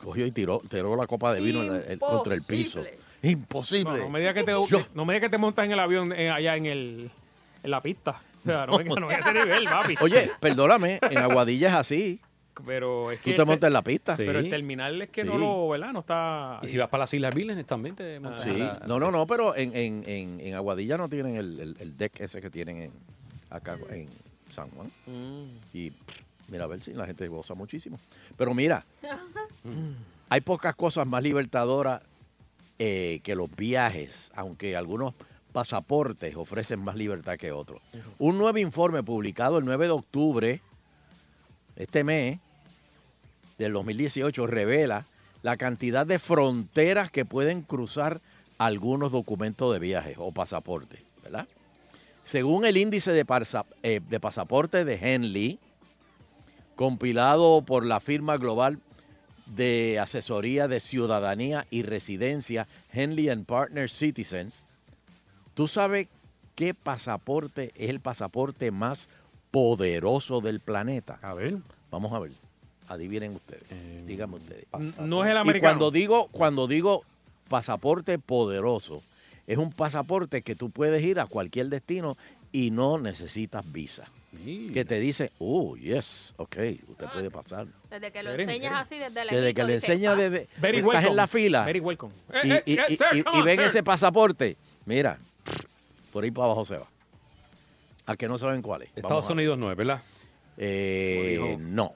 Cogió 0.03 0.25
y 0.25 0.31
tiró, 0.31 0.61
tiró 0.69 0.95
la 0.95 1.05
copa 1.07 1.33
de 1.33 1.41
vino 1.41 1.61
el- 1.61 1.83
el- 1.91 1.99
contra 1.99 2.33
el 2.33 2.41
piso. 2.41 2.83
Imposible. 3.21 3.99
No, 3.99 4.03
no 4.05 4.09
me 4.09 4.19
digas 4.19 4.33
que 4.33 4.43
te, 4.43 4.51
Yo- 4.51 4.85
no 4.93 5.05
me 5.05 5.21
que 5.21 5.29
te 5.29 5.37
montas 5.37 5.65
en 5.65 5.71
el 5.71 5.79
avión 5.79 6.11
eh, 6.11 6.29
allá 6.29 6.55
en 6.57 6.65
el 6.65 7.11
en 7.63 7.71
la 7.71 7.81
pista. 7.81 8.21
O 8.43 8.45
sea, 8.45 8.65
no, 8.65 8.77
me- 8.77 8.83
no 8.83 9.07
me 9.07 9.13
a 9.15 9.19
ese 9.19 9.31
nivel, 9.33 9.63
papi. 9.63 9.95
Oye, 10.01 10.29
perdóname, 10.41 10.99
en 11.01 11.17
Aguadilla 11.19 11.69
es 11.69 11.75
así. 11.75 12.19
Pero 12.65 13.11
es 13.11 13.19
Tú 13.19 13.23
que 13.25 13.29
te 13.31 13.35
este- 13.35 13.45
montas 13.45 13.67
en 13.67 13.73
la 13.73 13.81
pista. 13.81 14.15
Sí. 14.15 14.23
pero 14.25 14.39
el 14.39 14.49
terminal 14.49 15.01
es 15.01 15.09
que 15.09 15.23
no 15.23 15.37
lo, 15.37 15.69
¿verdad? 15.69 15.91
No 15.93 15.99
está. 16.01 16.59
Y 16.61 16.67
si 16.67 16.77
vas 16.77 16.89
para 16.89 17.03
las 17.03 17.13
Islas 17.13 17.33
Vírgenes 17.33 17.65
también 17.65 17.95
te 17.95 18.19
montas 18.19 18.43
Sí, 18.43 18.49
en 18.51 18.59
la- 18.59 18.81
no, 18.87 18.99
no, 18.99 19.11
no, 19.11 19.25
pero 19.27 19.55
en, 19.55 19.75
en, 19.75 20.03
en, 20.07 20.39
en 20.39 20.53
Aguadilla 20.55 20.97
no 20.97 21.09
tienen 21.09 21.35
el, 21.37 21.59
el- 21.59 21.77
el 21.79 21.97
deck 21.97 22.19
ese 22.19 22.41
que 22.41 22.49
tienen 22.49 22.81
en, 22.81 22.91
acá 23.49 23.77
en 23.89 24.07
San 24.49 24.69
Juan. 24.71 24.87
Mm. 25.07 25.75
Y 25.77 25.91
mira, 26.49 26.65
a 26.65 26.67
ver 26.67 26.81
si 26.81 26.93
la 26.93 27.05
gente 27.05 27.27
goza 27.27 27.53
muchísimo. 27.55 27.99
Pero 28.37 28.53
mira, 28.53 28.85
hay 30.29 30.41
pocas 30.41 30.75
cosas 30.75 31.07
más 31.07 31.23
libertadoras 31.23 32.01
eh, 32.79 33.19
que 33.23 33.35
los 33.35 33.53
viajes, 33.55 34.31
aunque 34.35 34.75
algunos 34.75 35.13
pasaportes 35.51 36.35
ofrecen 36.35 36.79
más 36.83 36.95
libertad 36.95 37.37
que 37.37 37.51
otros. 37.51 37.79
Un 38.17 38.37
nuevo 38.39 38.57
informe 38.57 39.03
publicado 39.03 39.59
el 39.59 39.65
9 39.65 39.85
de 39.85 39.91
octubre, 39.91 40.61
este 41.75 42.03
mes, 42.03 42.39
del 43.57 43.73
2018, 43.73 44.47
revela 44.47 45.05
la 45.41 45.57
cantidad 45.57 46.05
de 46.05 46.19
fronteras 46.19 47.11
que 47.11 47.25
pueden 47.25 47.61
cruzar 47.61 48.21
algunos 48.57 49.11
documentos 49.11 49.73
de 49.73 49.79
viaje 49.79 50.15
o 50.17 50.31
pasaportes, 50.31 51.01
¿verdad? 51.23 51.47
Según 52.23 52.65
el 52.65 52.77
índice 52.77 53.11
de, 53.11 53.25
pasa- 53.25 53.65
eh, 53.83 53.99
de 54.07 54.19
pasaporte 54.19 54.85
de 54.85 54.95
Henley, 54.95 55.59
compilado 56.75 57.61
por 57.61 57.85
la 57.85 57.99
firma 57.99 58.37
global 58.37 58.79
de 59.45 59.99
asesoría 59.99 60.67
de 60.67 60.79
ciudadanía 60.79 61.67
y 61.69 61.83
residencia 61.83 62.67
Henley 62.91 63.29
and 63.29 63.45
Partner 63.45 63.89
Citizens, 63.89 64.65
¿tú 65.53 65.67
sabes 65.67 66.07
qué 66.55 66.73
pasaporte 66.73 67.71
es 67.75 67.89
el 67.89 67.99
pasaporte 67.99 68.71
más 68.71 69.09
poderoso 69.51 70.39
del 70.41 70.59
planeta? 70.61 71.19
A 71.21 71.33
ver. 71.33 71.57
Vamos 71.91 72.13
a 72.13 72.19
ver. 72.19 72.31
Adivinen 72.87 73.35
ustedes. 73.35 73.63
Díganme 74.05 74.35
ustedes. 74.37 74.65
No 74.99 75.23
es 75.23 75.29
el 75.29 75.35
Y 75.37 75.39
americano. 75.39 75.71
cuando 75.79 75.91
digo, 75.91 76.27
cuando 76.31 76.67
digo 76.67 77.03
pasaporte 77.49 78.19
poderoso, 78.19 79.01
es 79.47 79.57
un 79.57 79.71
pasaporte 79.71 80.41
que 80.41 80.55
tú 80.55 80.69
puedes 80.69 81.01
ir 81.03 81.19
a 81.19 81.25
cualquier 81.25 81.67
destino 81.69 82.17
y 82.51 82.71
no 82.71 82.97
necesitas 82.97 83.69
visa. 83.71 84.05
Que 84.73 84.83
te 84.83 84.99
dice, 84.99 85.31
oh, 85.37 85.75
yes, 85.77 86.33
ok, 86.37 86.57
usted 86.87 87.05
puede 87.13 87.29
pasar. 87.29 87.67
Desde 87.89 88.11
que 88.11 88.23
lo 88.23 88.31
enseñas 88.33 88.73
así, 88.81 88.97
desde 88.97 89.21
el 89.21 89.27
Desde 89.29 89.53
que 89.53 89.63
le 89.63 89.73
enseñas 89.75 90.17
desde 90.17 90.47
Very 90.59 90.77
estás 90.79 90.87
welcome. 90.89 91.09
en 91.09 91.15
la 91.15 91.27
fila 91.27 91.63
Very 91.65 91.79
welcome. 91.79 92.13
y, 92.43 92.51
Eh, 92.51 92.55
eh, 92.55 92.63
y- 92.65 92.71
y- 92.73 92.75
y- 92.75 93.19
y 93.19 93.23
on, 93.39 93.45
ven 93.45 93.57
sir. 93.57 93.67
ese 93.67 93.83
pasaporte, 93.83 94.57
mira, 94.85 95.19
por 96.11 96.23
ahí 96.23 96.31
para 96.31 96.45
abajo 96.45 96.65
se 96.65 96.77
va. 96.77 96.87
A 98.07 98.15
que 98.17 98.27
no 98.27 98.37
saben 98.39 98.61
cuál 98.63 98.81
es. 98.81 98.89
Estados 98.95 99.29
Unidos 99.29 99.57
no 99.59 99.69
es, 99.71 99.77
¿verdad? 99.77 100.01
Eh, 100.57 101.55
no, 101.59 101.93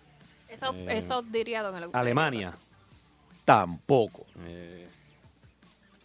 Eso, 0.58 0.74
Eh, 0.74 0.98
eso 0.98 1.22
diría 1.22 1.62
don. 1.64 1.90
Alemania. 1.94 2.54
tampoco. 3.46 4.26
Eh, 4.46 4.88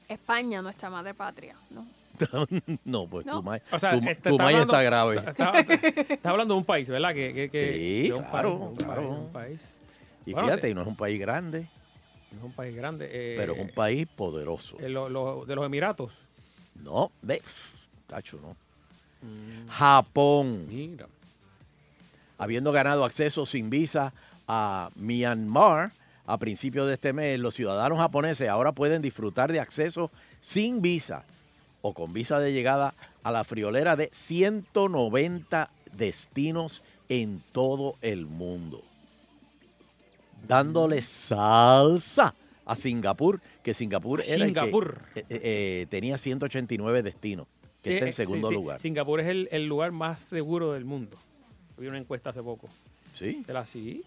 España, 0.08 0.60
nuestra 0.62 0.90
madre 0.90 1.14
patria, 1.14 1.56
¿no? 1.70 1.86
no, 2.84 3.06
pues 3.06 3.24
No. 3.26 3.36
tu 3.38 3.42
maíz 3.42 3.62
O 3.72 3.78
sea, 3.78 3.92
tu, 3.98 4.06
este, 4.06 4.28
tu 4.28 4.34
está 4.36 4.44
maíz 4.44 4.56
hablando- 4.58 4.72
está 4.74 4.82
grave. 4.82 5.16
Está, 5.16 6.12
está 6.14 6.30
hablando 6.30 6.54
de 6.54 6.58
un 6.58 6.64
país, 6.64 6.88
¿verdad? 6.88 7.14
Que, 7.14 7.32
que, 7.32 7.48
que- 7.48 7.72
Sí, 7.72 8.08
de 8.08 8.12
un 8.14 8.22
claro, 8.24 8.58
país, 8.74 8.78
claro. 8.84 9.08
un 9.08 9.32
país. 9.32 9.80
Y 10.26 10.32
Bueno, 10.34 10.48
fíjate, 10.48 10.66
de- 10.68 10.74
no 10.74 10.82
es 10.82 10.86
un 10.86 10.96
país 10.96 11.18
grande, 11.18 11.66
No 12.30 12.38
es 12.38 12.44
un 12.44 12.52
país 12.52 12.76
grande. 12.76 13.08
eh, 13.10 13.34
pero 13.38 13.54
es 13.54 13.60
un 13.60 13.70
país 13.70 14.06
poderoso. 14.06 14.76
eh, 14.80 14.88
lo- 14.90 15.08
lo- 15.08 15.44
de 15.46 15.54
los 15.56 15.64
Emiratos. 15.66 16.12
No, 16.76 17.10
ve, 17.22 17.42
tacho, 18.06 18.38
no. 18.40 18.50
Mm. 19.26 19.68
Japón, 19.68 20.66
mira. 20.68 21.06
habiendo 22.38 22.72
ganado 22.72 23.04
acceso 23.04 23.46
sin 23.46 23.70
visa 23.70 24.12
a 24.54 24.90
Myanmar 24.96 25.92
a 26.26 26.36
principios 26.36 26.86
de 26.86 26.92
este 26.94 27.14
mes, 27.14 27.38
los 27.40 27.54
ciudadanos 27.54 27.98
japoneses 27.98 28.48
ahora 28.50 28.72
pueden 28.72 29.00
disfrutar 29.00 29.50
de 29.50 29.60
acceso 29.60 30.10
sin 30.40 30.82
visa 30.82 31.24
o 31.80 31.94
con 31.94 32.12
visa 32.12 32.38
de 32.38 32.52
llegada 32.52 32.92
a 33.22 33.32
la 33.32 33.44
friolera 33.44 33.96
de 33.96 34.10
190 34.12 35.70
destinos 35.96 36.82
en 37.08 37.40
todo 37.52 37.96
el 38.02 38.26
mundo. 38.26 38.82
Dándole 40.46 41.00
salsa 41.00 42.34
a 42.66 42.76
Singapur, 42.76 43.40
que 43.62 43.72
Singapur, 43.72 44.20
era 44.20 44.34
el 44.34 44.40
que, 44.40 44.46
Singapur. 44.60 45.00
eh, 45.14 45.24
eh, 45.30 45.40
eh, 45.42 45.86
tenía 45.88 46.18
189 46.18 47.02
destinos, 47.02 47.46
que 47.82 47.88
Sí, 47.90 47.94
está 47.94 48.04
en 48.04 48.08
eh, 48.08 48.12
sí, 48.12 48.16
segundo 48.16 48.48
sí. 48.48 48.54
lugar. 48.54 48.80
Singapur 48.80 49.20
es 49.20 49.28
el, 49.28 49.48
el 49.50 49.66
lugar 49.66 49.92
más 49.92 50.20
seguro 50.20 50.72
del 50.72 50.84
mundo. 50.84 51.16
Vi 51.78 51.86
una 51.86 51.98
encuesta 51.98 52.30
hace 52.30 52.42
poco. 52.42 52.68
Sí, 53.14 53.42
¿De 53.46 53.52
la 53.52 53.64
sí? 53.64 54.04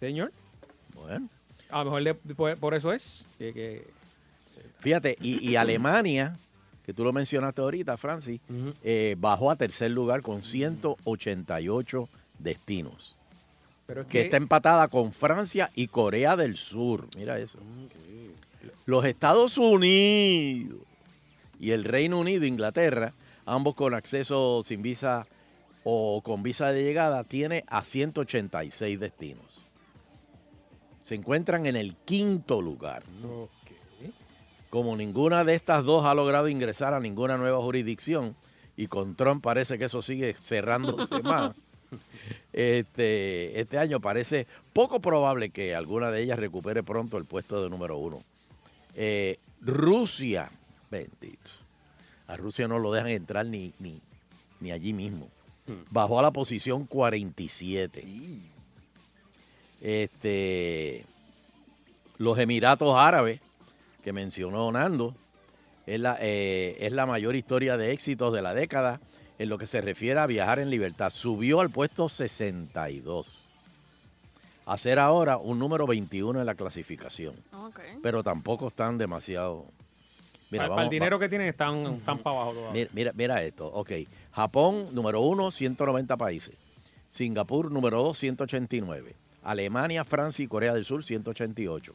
Señor. 0.00 0.32
bueno. 0.94 1.28
A 1.70 1.78
lo 1.80 1.84
mejor 1.86 2.02
le- 2.02 2.14
por, 2.14 2.56
por 2.56 2.74
eso 2.74 2.92
es. 2.92 3.24
Que, 3.38 3.52
que- 3.52 3.86
Fíjate, 4.80 5.16
y, 5.20 5.46
y 5.48 5.56
Alemania, 5.56 6.36
que 6.84 6.92
tú 6.94 7.04
lo 7.04 7.12
mencionaste 7.12 7.60
ahorita, 7.60 7.96
Francis, 7.96 8.40
eh, 8.82 9.16
bajó 9.18 9.50
a 9.50 9.56
tercer 9.56 9.90
lugar 9.90 10.22
con 10.22 10.42
188 10.44 12.08
destinos. 12.38 13.16
pero 13.86 14.02
es 14.02 14.06
Que 14.06 14.12
que, 14.12 14.24
está 14.26 14.36
empatada 14.36 14.88
con 14.88 15.12
Francia 15.12 15.70
y 15.74 15.88
Corea 15.88 16.36
del 16.36 16.56
Sur. 16.56 17.08
Mira 17.16 17.38
eso. 17.38 17.58
Los 18.86 19.04
Estados 19.04 19.58
Unidos 19.58 20.78
y 21.60 21.72
el 21.72 21.84
Reino 21.84 22.18
Unido, 22.20 22.44
Inglaterra, 22.46 23.12
ambos 23.46 23.74
con 23.74 23.94
acceso 23.94 24.62
sin 24.64 24.80
visa 24.82 25.26
o 25.84 26.22
con 26.22 26.42
visa 26.42 26.72
de 26.72 26.82
llegada, 26.84 27.24
tiene 27.24 27.64
a 27.66 27.82
186 27.82 28.98
destinos. 29.00 29.42
Se 31.08 31.14
encuentran 31.14 31.64
en 31.64 31.74
el 31.74 31.96
quinto 32.04 32.60
lugar. 32.60 33.02
Como 34.68 34.94
ninguna 34.94 35.42
de 35.42 35.54
estas 35.54 35.82
dos 35.82 36.04
ha 36.04 36.12
logrado 36.12 36.50
ingresar 36.50 36.92
a 36.92 37.00
ninguna 37.00 37.38
nueva 37.38 37.62
jurisdicción, 37.62 38.36
y 38.76 38.88
con 38.88 39.16
Trump 39.16 39.42
parece 39.42 39.78
que 39.78 39.86
eso 39.86 40.02
sigue 40.02 40.34
cerrándose 40.34 41.22
más, 41.22 41.56
este, 42.52 43.58
este 43.58 43.78
año 43.78 44.00
parece 44.00 44.46
poco 44.74 45.00
probable 45.00 45.48
que 45.48 45.74
alguna 45.74 46.10
de 46.10 46.24
ellas 46.24 46.38
recupere 46.38 46.82
pronto 46.82 47.16
el 47.16 47.24
puesto 47.24 47.62
de 47.62 47.70
número 47.70 47.96
uno. 47.96 48.22
Eh, 48.94 49.38
Rusia, 49.62 50.50
bendito. 50.90 51.52
A 52.26 52.36
Rusia 52.36 52.68
no 52.68 52.78
lo 52.78 52.92
dejan 52.92 53.12
entrar 53.12 53.46
ni, 53.46 53.72
ni, 53.78 53.98
ni 54.60 54.72
allí 54.72 54.92
mismo. 54.92 55.30
Bajó 55.90 56.18
a 56.18 56.22
la 56.22 56.32
posición 56.32 56.84
47. 56.84 58.57
Este, 59.80 61.04
los 62.18 62.38
Emiratos 62.38 62.94
Árabes, 62.96 63.40
que 64.02 64.12
mencionó 64.12 64.70
Nando, 64.72 65.14
es 65.86 66.00
la, 66.00 66.18
eh, 66.20 66.76
es 66.80 66.92
la 66.92 67.06
mayor 67.06 67.36
historia 67.36 67.76
de 67.76 67.92
éxitos 67.92 68.32
de 68.32 68.42
la 68.42 68.54
década 68.54 69.00
en 69.38 69.48
lo 69.48 69.56
que 69.58 69.66
se 69.66 69.80
refiere 69.80 70.18
a 70.20 70.26
viajar 70.26 70.58
en 70.58 70.68
libertad. 70.70 71.10
Subió 71.10 71.60
al 71.60 71.70
puesto 71.70 72.08
62. 72.08 73.46
A 74.66 74.76
ser 74.76 74.98
ahora 74.98 75.38
un 75.38 75.58
número 75.58 75.86
21 75.86 76.40
en 76.40 76.44
la 76.46 76.54
clasificación. 76.54 77.34
Ok. 77.52 77.80
Pero 78.02 78.22
tampoco 78.22 78.68
están 78.68 78.98
demasiado... 78.98 79.64
Mira, 80.50 80.64
para, 80.64 80.68
vamos- 80.76 80.84
el 80.84 80.90
dinero 80.90 81.18
que 81.18 81.28
tienen 81.28 81.48
están, 81.48 81.76
están 81.86 82.18
para 82.18 82.36
abajo 82.36 82.52
todavía. 82.52 82.72
Mira, 82.72 82.90
mira, 82.92 83.12
mira 83.14 83.42
esto, 83.42 83.66
ok. 83.68 83.92
Japón, 84.32 84.88
número 84.92 85.20
uno, 85.20 85.50
190 85.50 86.16
países. 86.16 86.54
Singapur, 87.08 87.70
número 87.70 88.02
dos, 88.02 88.18
189. 88.18 89.14
Alemania, 89.48 90.04
Francia 90.04 90.44
y 90.44 90.48
Corea 90.48 90.74
del 90.74 90.84
Sur, 90.84 91.02
188. 91.02 91.94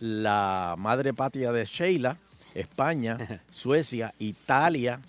La 0.00 0.74
madre 0.78 1.14
patria 1.14 1.50
de 1.50 1.64
Sheila, 1.64 2.16
España, 2.54 3.16
Suecia, 3.50 4.12
Italia, 4.18 5.00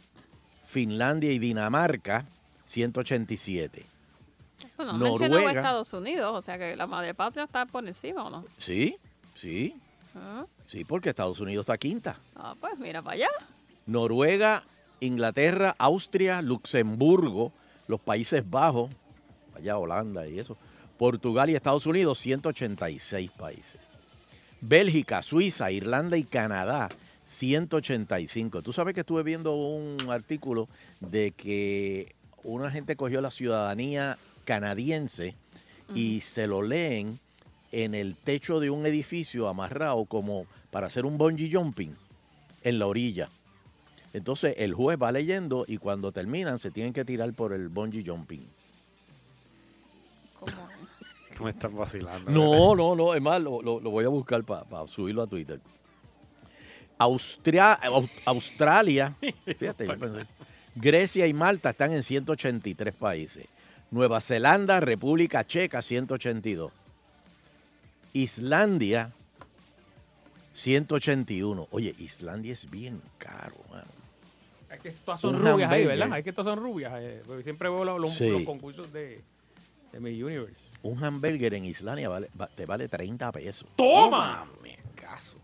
Finlandia 0.65 1.31
y 1.31 1.39
Dinamarca, 1.39 2.25
187. 2.65 3.85
Bueno, 4.77 4.93
mencionaba 4.93 5.41
Noruega. 5.41 5.59
Estados 5.59 5.93
Unidos, 5.93 6.31
o 6.33 6.41
sea 6.41 6.57
que 6.57 6.75
la 6.77 6.87
madre 6.87 7.13
patria 7.13 7.43
está 7.43 7.65
por 7.65 7.85
encima, 7.85 8.23
¿o 8.25 8.29
no? 8.29 8.45
Sí, 8.57 8.95
sí, 9.35 9.75
Ah, 10.15 10.45
sí, 10.67 10.85
porque 10.85 11.09
Estados 11.09 11.39
Unidos 11.39 11.63
está 11.63 11.75
quinta. 11.75 12.15
Ah, 12.35 12.53
pues 12.61 12.77
mira 12.77 13.01
para 13.01 13.15
allá. 13.15 13.29
Noruega, 13.87 14.63
Inglaterra, 14.99 15.75
Austria, 15.79 16.41
Luxemburgo, 16.43 17.51
los 17.87 17.99
Países 17.99 18.47
Bajos, 18.47 18.93
allá 19.55 19.77
Holanda 19.79 20.27
y 20.27 20.37
eso, 20.37 20.55
Portugal 20.97 21.49
y 21.49 21.55
Estados 21.55 21.85
Unidos, 21.85 22.19
186 22.19 23.31
países. 23.31 23.81
Bélgica, 24.61 25.21
Suiza, 25.21 25.71
Irlanda 25.71 26.17
y 26.17 26.23
Canadá, 26.23 26.89
185. 27.23 28.61
Tú 28.61 28.73
sabes 28.73 28.93
que 28.93 29.01
estuve 29.01 29.23
viendo 29.23 29.55
un 29.55 29.97
artículo 30.09 30.69
de 30.99 31.31
que 31.31 32.15
una 32.43 32.71
gente 32.71 32.95
cogió 32.95 33.21
la 33.21 33.31
ciudadanía 33.31 34.17
canadiense 34.45 35.35
y 35.95 36.21
se 36.21 36.47
lo 36.47 36.61
leen 36.61 37.19
en 37.71 37.95
el 37.95 38.15
techo 38.15 38.59
de 38.59 38.69
un 38.69 38.85
edificio 38.85 39.47
amarrado 39.47 40.05
como 40.05 40.45
para 40.71 40.87
hacer 40.87 41.05
un 41.05 41.17
bungee 41.17 41.51
jumping 41.51 41.95
en 42.63 42.79
la 42.79 42.87
orilla. 42.87 43.29
Entonces 44.13 44.55
el 44.57 44.73
juez 44.73 44.97
va 45.01 45.11
leyendo 45.11 45.65
y 45.67 45.77
cuando 45.77 46.11
terminan 46.11 46.59
se 46.59 46.71
tienen 46.71 46.93
que 46.93 47.03
tirar 47.03 47.33
por 47.33 47.51
el 47.51 47.69
bungee 47.69 48.03
jumping. 48.05 48.45
Tú 51.37 51.43
me 51.43 51.49
estás 51.51 51.73
vacilando. 51.73 52.31
No, 52.31 52.75
no, 52.75 52.95
no, 52.95 53.13
es 53.13 53.21
más, 53.21 53.41
lo, 53.41 53.61
lo- 53.61 53.79
lo 53.79 53.89
voy 53.91 54.05
a 54.05 54.09
buscar 54.09 54.43
para 54.43 54.87
subirlo 54.87 55.21
a 55.23 55.27
Twitter. 55.27 55.59
Austria- 56.97 57.79
Au- 57.81 58.09
Australia, 58.25 59.15
fíjate, 59.57 59.87
yo 59.87 59.97
pensé, 59.99 60.25
Grecia 60.75 61.27
y 61.27 61.33
Malta 61.33 61.71
están 61.71 61.91
en 61.93 62.03
183 62.03 62.93
países. 62.93 63.47
Nueva 63.91 64.21
Zelanda, 64.21 64.79
República 64.79 65.45
Checa, 65.45 65.81
182. 65.81 66.71
Islandia, 68.13 69.11
181. 70.53 71.67
Oye, 71.71 71.95
Islandia 71.99 72.53
es 72.53 72.69
bien 72.69 73.01
caro, 73.17 73.55
mano. 73.69 73.87
Es 74.71 74.79
que 74.79 74.91
todas 74.91 75.19
son 75.19 75.35
Un 75.35 75.45
rubias 75.45 75.71
ahí. 75.71 75.85
¿verdad? 75.85 76.17
Es 76.17 76.23
que 76.23 76.33
todas 76.33 76.53
son 76.55 76.63
rubias. 76.63 76.93
eh, 76.97 77.21
siempre 77.43 77.69
veo 77.69 77.83
los, 77.85 77.99
los- 78.01 78.13
Sí. 78.15 78.29
los 78.29 78.43
concursos 78.43 78.91
de, 78.91 79.21
de 79.91 79.99
Miss 79.99 80.21
Universe. 80.23 80.61
Un 80.83 81.03
hamburger 81.03 81.53
en 81.55 81.65
Islandia 81.65 82.09
vale, 82.09 82.29
va- 82.39 82.47
te 82.47 82.65
vale 82.65 82.87
30 82.87 83.31
pesos. 83.31 83.67
¡Toma! 83.75 84.45
Me 84.61 84.77
caso. 84.95 85.37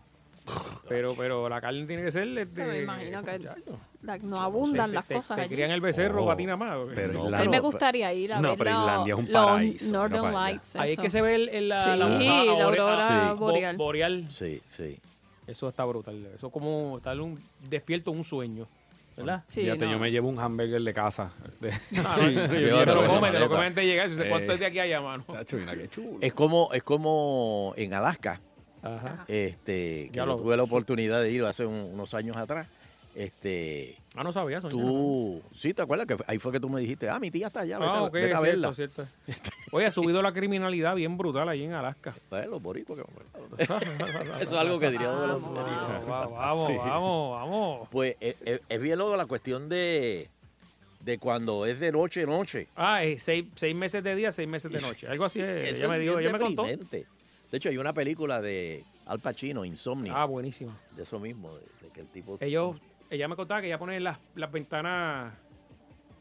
Pero, 0.88 1.14
pero 1.14 1.48
la 1.48 1.60
carne 1.60 1.86
tiene 1.86 2.02
que 2.02 2.10
ser 2.10 2.26
este, 2.26 2.46
Pero 2.46 2.68
me 2.72 2.82
imagino 2.82 3.22
que 3.22 3.38
muchacho. 3.38 3.78
la- 4.02 4.18
no 4.18 4.40
abundan 4.40 4.90
Te- 4.90 4.94
las 4.96 5.06
te- 5.06 5.14
cosas 5.14 5.36
Te 5.36 5.42
allí. 5.42 5.54
crían 5.54 5.70
el 5.70 5.80
becerro 5.80 6.24
Oh, 6.24 6.26
patina 6.26 6.56
más. 6.56 6.76
pero 6.94 7.12
No, 7.12 7.20
A 7.20 7.24
Islandia- 7.26 7.44
mí 7.44 7.48
me 7.48 7.60
gustaría 7.60 8.12
ir 8.12 8.32
a 8.32 8.40
No, 8.40 8.48
ver 8.50 8.58
pero 8.58 8.70
los- 8.72 8.80
Islandia 8.80 9.14
es 9.14 9.18
un 9.20 9.32
los 9.32 9.44
paraíso, 9.46 9.84
mira 9.86 9.98
Northern 9.98 10.22
para 10.24 10.38
allá. 10.38 10.50
Lights. 10.52 10.76
Ahí 10.76 10.86
es 10.86 10.92
eso. 10.92 11.02
que 11.02 11.10
se 11.10 11.22
ve 11.22 11.34
el, 11.36 11.48
el- 11.50 11.68
la, 11.68 11.82
Sí, 11.84 11.88
la, 11.90 11.96
la 11.96 12.64
aurora 12.64 13.32
bo- 13.34 13.36
boreal. 13.46 13.76
boreal. 13.76 14.26
Sí, 14.30 14.60
sí. 14.68 14.98
Eso 15.46 15.68
está 15.68 15.84
brutal. 15.84 16.26
Eso 16.34 16.48
es 16.48 16.52
como 16.52 16.96
estar 16.98 17.18
un, 17.20 17.40
despierto 17.68 18.10
en 18.10 18.18
un 18.18 18.24
sueño. 18.24 18.66
¿Verdad? 19.20 19.44
Sí, 19.48 19.60
Fíjate, 19.62 19.84
no. 19.86 19.92
yo 19.92 19.98
me 19.98 20.10
llevo 20.10 20.28
un 20.28 20.38
hamburger 20.38 20.82
de 20.82 20.94
casa. 20.94 21.32
De- 21.60 21.70
Ah, 22.04 22.16
no, 22.20 22.28
Llévatelo 22.28 22.84
te 22.84 22.94
lo 22.94 23.06
comes, 23.06 23.32
te 23.32 23.38
lo 23.38 23.48
comes 23.48 23.66
antes 23.66 23.84
de 23.84 23.86
llegar. 23.86 24.08
Dices, 24.08 24.26
¿Cuánto 24.28 24.52
es 24.52 24.60
de 24.60 24.66
aquí 24.66 24.78
a 24.78 24.82
allá, 24.82 25.00
mano? 25.00 25.24
Chacho, 25.30 25.56
mira 25.56 25.74
qué 25.76 25.88
chulo. 25.88 26.18
Es 26.20 26.32
como, 26.32 26.70
es 26.72 26.82
como 26.82 27.72
en 27.76 27.94
Alaska, 27.94 28.40
Ajá. 28.82 29.24
este, 29.28 30.08
que 30.08 30.10
Ya 30.12 30.22
yo 30.22 30.26
lo- 30.26 30.36
tuve 30.36 30.56
la 30.56 30.62
oportunidad 30.64 31.22
de 31.22 31.30
ir 31.30 31.44
hace 31.44 31.64
un- 31.66 31.90
unos 31.92 32.14
años 32.14 32.36
atrás. 32.36 32.66
Este, 33.14 33.96
Ah, 34.16 34.24
no 34.24 34.32
sabía 34.32 34.58
eso. 34.58 34.68
tú, 34.68 35.40
sí, 35.54 35.72
¿te 35.72 35.82
acuerdas 35.82 36.06
que 36.06 36.16
ahí 36.26 36.38
fue 36.38 36.50
que 36.50 36.58
tú 36.58 36.68
me 36.68 36.80
dijiste, 36.80 37.08
ah, 37.08 37.20
mi 37.20 37.30
tía 37.30 37.46
está 37.46 37.60
allá, 37.60 37.78
vete, 37.78 37.90
Ah, 37.90 37.98
a- 37.98 38.02
ok, 38.02 38.12
vete 38.12 38.34
a 38.34 38.40
verla. 38.40 38.74
cierto, 38.74 39.06
cierto. 39.24 39.50
Oye, 39.72 39.86
ha 39.86 39.92
subido 39.92 40.20
la 40.20 40.32
criminalidad 40.32 40.96
bien 40.96 41.16
brutal 41.16 41.48
ahí 41.48 41.62
en 41.62 41.72
Alaska. 41.74 42.14
Bueno, 42.28 42.50
los 42.50 42.62
boricuas 42.62 42.98
que- 43.56 43.62
Eso 43.62 43.78
es 44.40 44.52
algo 44.52 44.80
que 44.80 44.90
diría 44.90 45.12
los 45.12 45.40
Vamos. 45.42 46.06
Vamos, 46.08 46.32
vamos, 46.38 46.66
Sí. 46.66 46.74
vamos, 46.76 47.40
vamos. 47.40 47.88
Pues 47.90 48.16
es, 48.20 48.36
es- 48.44 48.60
es 48.68 48.80
bien 48.80 48.98
loco 48.98 49.16
la 49.16 49.26
cuestión 49.26 49.68
de, 49.68 50.28
de 51.04 51.18
cuando 51.18 51.64
es 51.66 51.78
de 51.78 51.92
noche, 51.92 52.26
noche. 52.26 52.66
Ah, 52.74 53.04
es 53.04 53.22
seis, 53.22 53.44
seis 53.54 53.74
meses 53.76 54.02
de 54.02 54.14
día, 54.16 54.32
seis 54.32 54.48
meses 54.48 54.72
de 54.72 54.80
noche. 54.80 55.06
Algo 55.06 55.24
así 55.24 55.38
es. 55.40 55.72
Ella 55.74 55.88
me 55.88 55.96
es 55.96 56.00
dijo, 56.02 56.16
bien 56.16 56.28
ella 56.30 56.32
me 56.38 56.44
contó. 56.44 56.62
deprimente. 56.64 57.06
De 57.50 57.56
hecho, 57.58 57.68
hay 57.68 57.78
una 57.78 57.92
película 57.92 58.40
de 58.40 58.84
Al 59.06 59.20
Pacino, 59.20 59.64
Insomnia, 59.64 60.12
Ah, 60.16 60.24
buenísimo. 60.24 60.76
de 60.96 61.02
eso 61.04 61.18
mismo, 61.20 61.54
de, 61.54 61.60
de 61.82 61.88
que 61.92 62.00
el 62.00 62.08
tipo... 62.08 62.38
Ellos, 62.40 62.76
ella 63.10 63.28
me 63.28 63.36
contaba 63.36 63.60
que 63.60 63.66
ella 63.66 63.78
pone 63.78 63.98
las, 64.00 64.18
las 64.36 64.50
ventanas, 64.52 65.34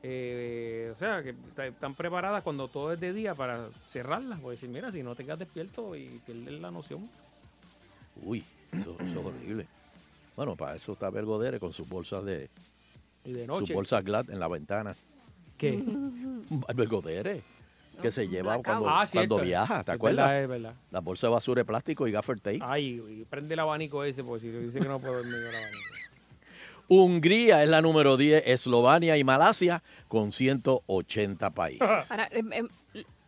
eh, 0.04 0.92
o 0.94 0.98
sea, 0.98 1.22
que 1.24 1.36
están 1.68 1.94
preparadas 1.96 2.44
cuando 2.44 2.68
todo 2.68 2.92
es 2.94 3.00
de 3.00 3.14
día 3.14 3.36
para 3.36 3.70
cerrarlas. 3.88 4.40
Porque 4.40 4.56
decir, 4.56 4.70
mira, 4.70 4.92
si 4.92 5.04
no 5.04 5.16
te 5.16 5.24
quedas 5.24 5.40
despierto 5.40 5.96
y 5.96 6.22
pierdes 6.26 6.60
la 6.60 6.72
noción. 6.72 7.10
Uy, 8.24 8.44
eso, 8.72 8.96
eso 9.00 9.20
es 9.20 9.26
horrible. 9.26 9.68
Bueno, 10.36 10.56
para 10.56 10.76
eso 10.76 10.94
está 10.94 11.10
Bergodere 11.10 11.60
con 11.60 11.74
sus 11.74 11.88
bolsas 11.88 12.24
de 12.26 12.50
Y 13.26 13.34
de 13.34 13.40
sus 13.42 13.48
noche. 13.48 13.74
bolsas 13.74 14.04
Glad 14.04 14.30
en 14.30 14.40
la 14.40 14.48
ventana. 14.48 14.96
¿Qué? 15.58 15.84
Bergodere, 16.76 17.42
que 18.02 18.12
se 18.12 18.28
lleva 18.30 18.54
blackout. 18.56 18.64
cuando, 18.66 18.90
Ah, 18.90 19.06
cierto. 19.06 19.36
cuando 19.36 19.46
viaja, 19.46 19.84
¿te 19.84 19.92
Es 19.92 19.96
acuerdas? 19.96 20.26
verdad, 20.30 20.42
es 20.44 20.48
verdad. 20.50 20.74
La 20.92 21.00
bolsa 21.02 21.28
de 21.28 21.34
basura 21.34 21.60
de 21.60 21.66
plástico 21.66 22.08
y 22.08 22.12
gaffer 22.14 22.40
tape. 22.40 22.60
Ay, 22.62 23.02
y 23.10 23.26
prende 23.26 23.54
el 23.56 23.60
abanico 23.60 24.04
ese, 24.06 24.24
porque 24.24 24.40
si 24.40 24.50
dice 24.50 24.80
que 24.80 24.88
no 24.88 25.00
puedo 25.00 25.16
dormir 25.16 25.34
con 25.34 25.42
el 25.50 25.56
abanico. 25.56 25.80
Hungría 26.90 27.64
es 27.64 27.70
la 27.70 27.82
número 27.82 28.18
10, 28.18 28.44
Eslovenia 28.48 29.16
y 29.16 29.24
Malasia 29.24 29.84
con 30.08 30.32
180 30.32 31.52
países. 31.52 32.12
Ahora, 32.12 32.28
em, 32.32 32.52
em, 32.52 32.68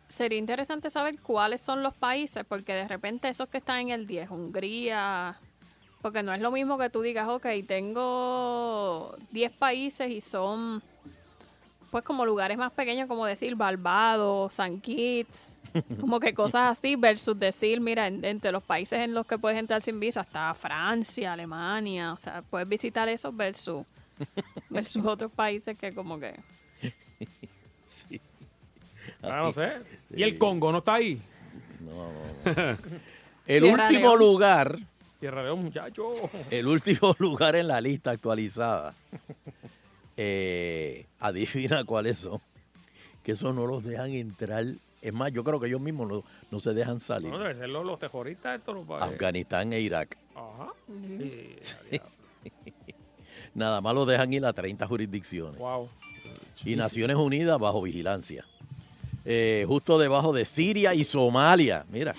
sería 0.08 0.38
interesante 0.38 0.90
saber 0.90 1.20
cuáles 1.20 1.60
son 1.60 1.82
los 1.82 1.94
países, 1.94 2.44
porque 2.46 2.74
de 2.74 2.88
repente 2.88 3.28
esos 3.28 3.48
que 3.48 3.58
están 3.58 3.80
en 3.82 3.90
el 3.90 4.06
10, 4.06 4.30
Hungría, 4.30 5.38
porque 6.02 6.24
no 6.24 6.34
es 6.34 6.40
lo 6.40 6.50
mismo 6.50 6.76
que 6.76 6.90
tú 6.90 7.02
digas, 7.02 7.28
ok, 7.28 7.46
tengo 7.66 9.16
10 9.30 9.52
países 9.52 10.10
y 10.10 10.20
son 10.20 10.82
pues 11.92 12.02
como 12.04 12.24
lugares 12.26 12.58
más 12.58 12.72
pequeños, 12.72 13.06
como 13.06 13.26
decir 13.26 13.54
Barbados, 13.54 14.54
San 14.54 14.80
Kitts, 14.80 15.54
como 16.00 16.20
que 16.20 16.34
cosas 16.34 16.78
así, 16.78 16.96
versus 16.96 17.38
decir, 17.38 17.80
mira, 17.80 18.06
en- 18.06 18.24
entre 18.24 18.52
los 18.52 18.62
países 18.62 18.98
en 19.00 19.14
los 19.14 19.26
que 19.26 19.38
puedes 19.38 19.58
entrar 19.58 19.82
sin 19.82 19.98
visa 20.00 20.20
está 20.22 20.52
Francia, 20.54 21.32
Alemania, 21.32 22.12
o 22.12 22.16
sea, 22.16 22.42
puedes 22.42 22.68
visitar 22.68 23.08
esos 23.08 23.34
versus, 23.36 23.84
versus 24.70 25.04
otros 25.04 25.30
países 25.32 25.76
que 25.78 25.92
como 25.94 26.18
que... 26.20 26.34
Ah, 29.22 29.42
no 29.44 29.52
sé. 29.52 29.74
¿Y 30.14 30.22
el 30.22 30.36
Congo 30.38 30.72
no 30.72 30.78
está 30.78 30.94
ahí? 30.94 31.20
No, 31.80 32.12
no, 32.12 32.52
no. 32.72 32.76
El 33.46 33.62
Sierra 33.64 33.86
último 33.88 34.08
León. 34.10 34.18
lugar, 34.18 34.78
Tierra 35.18 35.42
León, 35.42 35.64
muchacho. 35.64 36.12
el 36.50 36.66
último 36.68 37.14
lugar 37.18 37.56
en 37.56 37.66
la 37.68 37.80
lista 37.80 38.12
actualizada. 38.12 38.94
eh, 40.16 41.06
adivina 41.18 41.84
cuáles 41.84 42.18
son. 42.18 42.40
Que 43.24 43.32
eso 43.32 43.52
no 43.52 43.66
los 43.66 43.82
dejan 43.84 44.10
entrar. 44.10 44.64
Es 45.02 45.12
más, 45.12 45.32
yo 45.32 45.42
creo 45.42 45.58
que 45.58 45.66
ellos 45.66 45.80
mismos 45.80 46.08
no, 46.08 46.24
no 46.50 46.60
se 46.60 46.72
dejan 46.72 47.00
salir. 47.00 47.28
No, 47.28 47.38
debe 47.38 47.54
ser 47.56 47.68
los, 47.68 47.84
los 47.84 47.98
terroristas 47.98 48.60
estos. 48.60 48.86
Los, 48.86 49.02
Afganistán 49.02 49.72
e 49.72 49.80
Irak. 49.80 50.16
Ajá. 50.34 50.72
Sí, 51.06 51.56
Nada 53.54 53.80
más 53.80 53.94
los 53.94 54.06
dejan 54.06 54.32
ir 54.32 54.46
a 54.46 54.52
30 54.52 54.86
jurisdicciones. 54.86 55.58
wow. 55.58 55.88
Y 56.64 56.76
Naciones 56.76 57.16
Unidas 57.16 57.58
bajo 57.58 57.82
vigilancia. 57.82 58.46
Eh, 59.24 59.64
justo 59.66 59.98
debajo 59.98 60.32
de 60.32 60.44
Siria 60.44 60.94
y 60.94 61.02
Somalia. 61.02 61.84
Mira. 61.90 62.14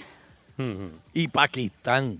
Y 1.14 1.30
Pakistán. 1.30 2.20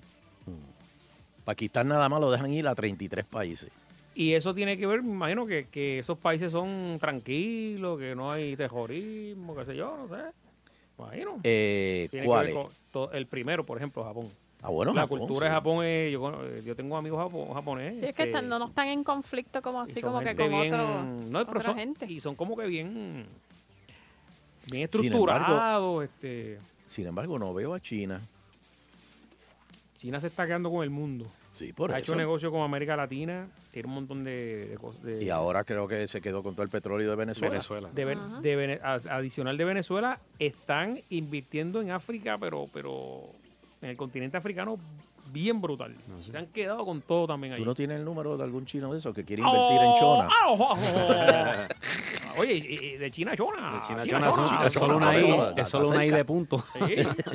Pakistán 1.44 1.90
nada 1.90 2.08
más 2.08 2.22
lo 2.22 2.32
dejan 2.32 2.52
ir 2.52 2.66
a 2.68 2.74
33 2.74 3.26
países. 3.26 3.70
Y 4.16 4.34
eso 4.34 4.54
tiene 4.54 4.78
que 4.78 4.88
ver, 4.88 5.02
me 5.02 5.12
imagino 5.12 5.46
que, 5.46 5.68
que 5.68 6.00
esos 6.00 6.18
países 6.18 6.52
son 6.52 6.98
tranquilos, 7.02 8.00
que 8.00 8.16
no 8.16 8.32
hay 8.32 8.56
terrorismo, 8.56 9.56
qué 9.56 9.66
sé 9.66 9.76
yo, 9.76 9.98
no 9.98 10.08
sé. 10.08 10.24
Imagino. 10.98 11.40
Eh, 11.44 12.10
¿Cuál 12.26 12.48
es? 12.50 12.56
el 13.14 13.26
primero, 13.28 13.66
por 13.66 13.78
ejemplo, 13.78 14.04
Japón. 14.04 14.30
Ah, 14.62 14.70
bueno, 14.70 14.94
la 14.94 15.02
Japón, 15.02 15.20
cultura 15.20 15.48
de. 15.48 15.54
Japón 15.54 15.86
es, 15.86 16.12
yo, 16.12 16.22
cono- 16.22 16.40
yo 16.64 16.76
tengo 16.76 16.96
amigos 16.96 17.20
japo- 17.20 17.54
japoneses. 17.54 18.00
Sí, 18.00 18.06
es 18.06 18.12
que 18.12 18.24
que- 18.24 18.30
están- 18.30 18.48
no, 18.48 18.60
no 18.60 18.66
están 18.66 18.88
en 18.88 19.04
conflicto 19.04 19.62
como 19.62 19.82
así, 19.82 20.02
como 20.02 20.20
que 20.20 20.28
gente 20.28 20.44
con 20.44 20.52
bien- 20.52 20.74
otro, 20.74 21.04
no, 21.04 21.40
pero 21.46 21.60
otra 21.60 21.62
son- 21.62 21.76
gente. 21.76 22.06
Y 22.06 22.22
son 22.22 22.36
como 22.36 22.56
que 22.56 22.66
bien, 22.68 23.26
bien 24.68 24.90
Sin 24.90 25.06
embargo- 25.14 25.44
estructurados. 25.44 26.04
este, 26.06 26.60
Sin 26.88 27.08
embargo, 27.08 27.38
no 27.40 27.54
veo 27.54 27.74
a 27.74 27.80
China. 27.82 28.22
China 29.98 30.20
se 30.22 30.28
está 30.28 30.46
quedando 30.46 30.70
con 30.72 30.84
el 30.84 30.90
mundo. 30.92 31.26
Sí, 31.54 31.72
por 31.72 31.92
ha 31.92 32.00
eso. 32.00 32.12
hecho 32.12 32.16
negocio 32.16 32.52
con 32.52 32.62
América 32.62 32.96
Latina, 32.96 33.48
tiene 33.72 33.88
un 33.88 33.94
montón 33.94 34.24
de, 34.24 34.68
de 34.70 34.76
cosas. 34.76 35.02
de- 35.04 35.24
Y 35.24 35.30
ahora 35.30 35.64
creo 35.64 35.88
que 35.88 36.08
se 36.08 36.20
quedó 36.20 36.42
con 36.44 36.54
todo 36.56 36.64
el 36.64 36.70
petróleo 36.70 37.10
de 37.10 37.16
Venezuela. 37.16 37.52
Venezuela. 37.52 37.90
de 37.94 38.56
Vene- 38.56 38.80
adicional 38.84 39.56
de 39.58 39.64
Venezuela, 39.66 40.20
están 40.40 41.00
invirtiendo 41.10 41.80
en 41.82 41.92
África, 41.92 42.38
pero, 42.40 42.66
pero 42.74 43.22
en 43.82 43.90
el 43.92 43.98
continente 43.98 44.36
africano 44.38 44.78
bien 45.32 45.62
brutal. 45.62 45.96
Se 46.22 46.38
han 46.38 46.48
quedado 46.48 46.86
con 46.86 47.02
todo 47.02 47.28
también 47.28 47.54
ahí. 47.54 47.60
¿Tú 47.60 47.66
no 47.66 47.74
tienes 47.76 47.98
el 48.00 48.06
número 48.06 48.36
de 48.38 48.44
algún 48.44 48.66
chino 48.66 48.92
de 48.92 49.00
esos 49.00 49.14
que 49.16 49.24
quiere 49.24 49.42
invertir 49.44 49.78
en 49.82 49.94
Chona? 50.00 50.30
Oh, 50.48 50.54
oh, 50.60 50.78
oh. 50.78 52.23
Oye, 52.38 52.54
y- 52.56 52.86
y 52.94 52.98
de 52.98 53.12
China 53.12 53.36
Chona. 53.36 53.74
De 53.82 53.88
China 53.88 54.04
China 54.04 54.32
Chona 54.36 54.68
es 54.68 54.74
solo 54.74 54.98
una 54.98 55.20
I, 55.20 55.54
es 55.58 55.70
solo 55.70 55.90
una 55.90 56.06
I 56.06 56.10
de 56.12 56.26
punto. 56.26 56.64
Sí. 56.74 56.94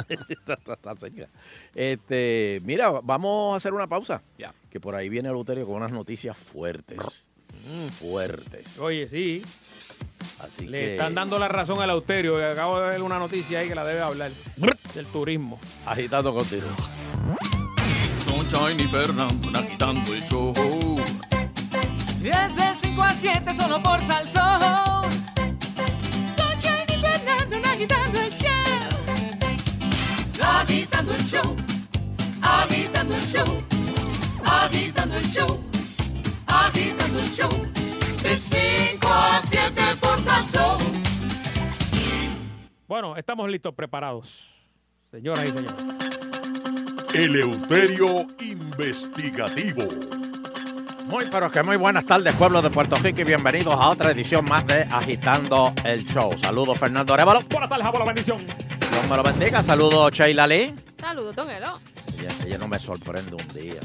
está, 0.08 0.54
está- 0.54 0.74
está 0.74 0.96
cerca. 0.96 1.28
Este, 1.74 2.60
mira, 2.64 2.90
vamos 3.02 3.54
a 3.54 3.56
hacer 3.56 3.72
una 3.74 3.86
pausa. 3.86 4.22
Ya. 4.38 4.52
Que 4.70 4.80
por 4.80 4.94
ahí 4.94 5.08
viene 5.08 5.30
Luterio 5.30 5.66
con 5.66 5.76
unas 5.76 5.92
noticias 5.92 6.36
fuertes. 6.36 6.98
Fuertes. 7.98 8.78
Oye, 8.78 9.08
sí. 9.08 9.42
Así 10.40 10.66
Le 10.66 10.78
que 10.78 10.90
están 10.92 11.14
dando 11.14 11.38
la 11.38 11.48
razón 11.48 11.80
al 11.82 11.90
Auterio. 11.90 12.36
Acabo 12.52 12.80
de 12.80 12.90
ver 12.90 13.02
una 13.02 13.18
noticia 13.18 13.58
ahí 13.60 13.68
que 13.68 13.74
la 13.74 13.84
debe 13.84 14.00
hablar. 14.00 14.30
Del 14.94 15.06
turismo. 15.06 15.58
agitando 15.86 16.32
contigo. 16.32 16.66
Sunshine 18.24 18.80
y 18.80 18.84
Fernando 18.88 19.58
agitando 19.58 20.14
el 20.14 20.22
show. 20.24 20.52
Desde 22.20 22.74
5 22.82 23.02
a 23.02 23.10
7 23.10 23.54
solo 23.54 23.80
por 23.80 24.00
Salsón. 24.00 25.04
Sunshine 26.36 26.84
y 26.88 27.00
Fernando 27.00 27.56
agitando 27.68 28.20
el 28.20 28.32
show. 28.32 28.88
Agitando 30.42 31.14
el 31.14 31.22
show. 31.22 31.56
Agitando 32.42 33.14
el 33.14 33.22
show. 33.22 33.62
Agitando 34.44 35.16
el 35.16 35.30
show. 35.30 35.62
Agitando 36.48 37.20
el 37.20 37.28
show. 37.28 37.50
De 38.22 38.36
5 38.36 39.08
a 39.08 39.40
7 39.48 39.82
por 40.00 40.20
Salsón. 40.22 40.78
Bueno, 42.88 43.16
estamos 43.16 43.48
listos, 43.48 43.72
preparados. 43.74 44.56
Señoras 45.12 45.44
y 45.48 45.52
señores. 45.52 45.84
Eleuterio 47.14 48.26
Investigativo. 48.40 50.27
Muy, 51.08 51.26
pero 51.30 51.50
que 51.50 51.62
muy 51.62 51.76
buenas 51.76 52.04
tardes, 52.04 52.34
pueblo 52.34 52.60
de 52.60 52.70
Puerto 52.70 52.96
Rico, 52.96 53.22
y 53.22 53.24
bienvenidos 53.24 53.74
a 53.74 53.88
otra 53.88 54.10
edición 54.10 54.44
más 54.44 54.66
de 54.66 54.82
Agitando 54.82 55.72
el 55.84 56.04
Show. 56.04 56.36
Saludos, 56.38 56.78
Fernando 56.78 57.14
Arevalo. 57.14 57.40
Buenas 57.50 57.68
tardes, 57.70 57.86
la 57.98 58.04
bendición. 58.04 58.38
Dios 58.38 59.08
me 59.08 59.16
lo 59.16 59.22
bendiga. 59.22 59.62
Saludos, 59.62 60.12
Sheila 60.12 60.46
Lee. 60.46 60.74
Saludos, 61.00 61.34
Don 61.34 61.50
Elo. 61.50 61.74
Ella, 62.18 62.30
ella 62.46 62.58
no 62.58 62.68
me 62.68 62.78
sorprende 62.78 63.32
un 63.34 63.48
día. 63.54 63.80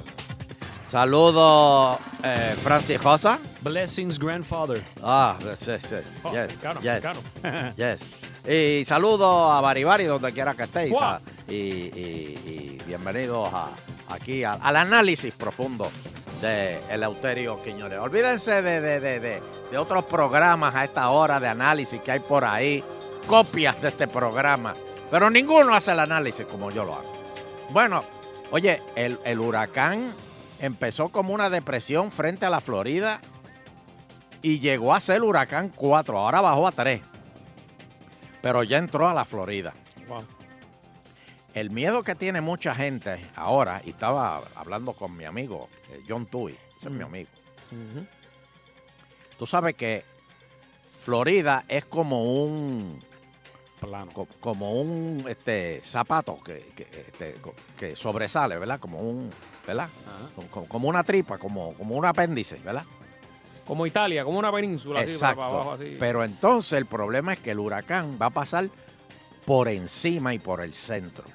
Saludos, 0.92 1.98
eh, 2.24 2.56
Francis 2.62 3.00
Josa. 3.02 3.40
Blessings, 3.62 4.20
grandfather. 4.20 4.82
Ah, 5.02 5.36
sí, 5.58 5.72
sí. 5.82 5.96
Oh, 6.24 6.32
yes, 6.32 6.42
mexicano, 6.48 6.82
yes, 6.82 7.04
mexicano. 7.04 7.74
yes. 7.78 8.02
Y 8.50 8.84
saludos 8.86 9.56
a 9.56 9.62
Baribari, 9.62 10.04
donde 10.06 10.32
quiera 10.34 10.54
que 10.54 10.64
estéis. 10.64 10.94
Y, 11.48 11.54
y- 11.54 12.78
y 12.78 12.78
bienvenidos 12.86 13.50
a, 13.54 13.70
aquí 14.10 14.44
a- 14.44 14.52
al 14.54 14.76
análisis 14.76 15.34
profundo 15.36 15.90
de 16.44 16.80
Eleuterio 16.94 17.62
Quiñones. 17.64 17.98
Olvídense 18.00 18.62
de, 18.62 18.82
de- 18.82 19.00
de- 19.00 19.20
de- 19.72 19.78
otros 19.78 20.04
programas 20.04 20.76
a 20.76 20.84
esta 20.84 21.10
hora 21.10 21.40
de 21.40 21.48
análisis 21.48 22.00
que 22.02 22.12
hay 22.12 22.20
por 22.20 22.46
ahí, 22.46 22.84
copias 23.28 23.82
de 23.82 23.88
este 23.88 24.08
programa, 24.08 24.76
pero 25.10 25.30
ninguno 25.32 25.74
hace 25.74 25.92
el 25.94 26.00
análisis 26.00 26.46
como 26.46 26.70
yo 26.70 26.84
lo 26.84 26.94
hago. 26.94 27.12
Bueno, 27.72 28.02
oye, 28.52 28.82
el, 28.96 29.18
el 29.26 29.40
huracán 29.40 30.14
empezó 30.60 31.10
como 31.10 31.34
una 31.34 31.50
depresión 31.50 32.12
frente 32.12 32.46
a 32.46 32.50
la 32.52 32.62
Florida 32.62 33.20
y 34.44 34.60
llegó 34.60 34.94
a 34.94 35.00
ser 35.00 35.24
huracán 35.24 35.70
4, 35.76 36.18
ahora 36.20 36.42
bajó 36.42 36.68
a 36.68 36.72
3, 36.72 37.02
pero 38.42 38.62
ya 38.64 38.78
entró 38.78 39.08
a 39.10 39.14
la 39.14 39.26
Florida. 39.26 39.74
El 41.54 41.70
miedo 41.70 42.04
que 42.04 42.16
tiene 42.16 42.42
mucha 42.42 42.74
gente 42.74 43.24
ahora, 43.36 43.82
y 43.86 43.92
estaba 43.92 44.42
hablando 44.56 44.94
con 44.94 45.16
mi 45.16 45.26
amigo 45.26 45.70
eh, 45.92 46.02
John 46.08 46.26
Tui, 46.26 46.54
ese 46.78 46.88
es 46.88 46.92
mi 46.92 47.04
amigo. 47.04 47.30
Tú 49.38 49.46
sabes 49.46 49.76
que 49.76 50.04
Florida 51.04 51.63
es 51.68 51.86
como 51.86 52.44
un 52.44 53.00
Plano. 53.80 54.12
co- 54.13 54.28
como 54.39 54.74
un 54.82 55.26
este 55.28 55.82
zapato 55.82 56.42
que, 56.42 56.60
que, 56.76 56.84
este, 56.84 57.36
que 57.78 57.96
sobresale, 57.96 58.58
¿verdad? 58.58 58.80
Como 58.80 59.00
un, 59.00 59.30
¿verdad? 59.68 59.89
Como- 60.36 60.48
Como, 60.50 60.68
como 60.68 60.88
una 60.89 61.04
tripa, 61.04 61.38
como, 61.38 61.74
como 61.76 61.96
un 61.96 62.06
apéndice, 62.06 62.56
¿verdad? 62.63 62.86
Como 63.66 63.86
Italia, 63.86 64.24
como 64.24 64.39
una 64.39 64.52
península. 64.52 65.02
así, 65.02 65.12
Exacto. 65.13 65.42
para 65.42 65.54
abajo, 65.54 65.72
así. 65.74 65.98
Pero 66.00 66.24
entonces 66.24 66.74
el 66.74 66.86
problema 66.86 67.34
es 67.34 67.39
que 67.39 67.52
el 67.52 67.60
huracán 67.60 68.18
va 68.22 68.28
a 68.28 68.30
pasar 68.32 68.70
por 69.46 69.68
encima 69.68 70.34
y 70.34 70.39
por 70.39 70.62
el 70.62 70.74
centro. 70.74 71.26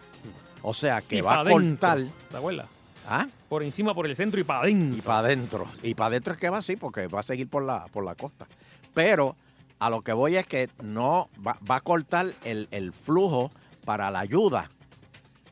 O 0.62 0.74
sea 0.74 1.00
que 1.00 1.16
Y 1.16 1.20
va 1.20 1.40
a 1.40 1.44
dentro, 1.44 1.88
cortar. 1.88 1.98
¿Te 2.30 2.36
acuerdas? 2.36 2.66
¿Ah? 3.08 3.26
Por 3.48 3.62
encima, 3.62 3.94
por 3.94 4.06
el 4.06 4.14
centro 4.16 4.38
y 4.40 4.44
para 4.44 4.68
Y 4.68 4.72
adentro. 4.74 5.02
para 5.04 5.18
adentro. 5.20 5.66
Y 5.82 5.94
para 5.94 6.06
adentro 6.08 6.34
es 6.34 6.40
que 6.40 6.50
va 6.50 6.58
así, 6.58 6.76
porque 6.76 7.06
va 7.06 7.20
a 7.20 7.22
seguir 7.22 7.48
por 7.48 7.62
la, 7.64 7.86
por 7.86 8.04
la 8.04 8.14
costa. 8.14 8.46
Pero 8.92 9.36
a 9.78 9.88
lo 9.90 10.02
que 10.02 10.12
voy 10.12 10.36
es 10.36 10.46
que 10.46 10.68
no 10.82 11.28
va, 11.46 11.56
va 11.70 11.76
a 11.76 11.80
cortar 11.80 12.26
el, 12.44 12.68
el 12.70 12.92
flujo 12.92 13.50
para 13.84 14.10
la 14.10 14.18
ayuda 14.20 14.68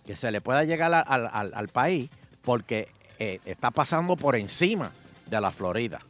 que 0.04 0.16
se 0.16 0.30
le 0.30 0.40
pueda 0.40 0.64
llegar 0.64 0.92
a- 0.92 1.00
al, 1.00 1.28
al- 1.32 1.52
al 1.54 1.68
país, 1.68 2.10
porque 2.42 2.88
eh, 3.18 3.40
está 3.46 3.70
pasando 3.70 4.16
por 4.16 4.36
encima 4.36 4.90
de 5.30 5.40
la 5.40 5.50
Florida. 5.50 6.00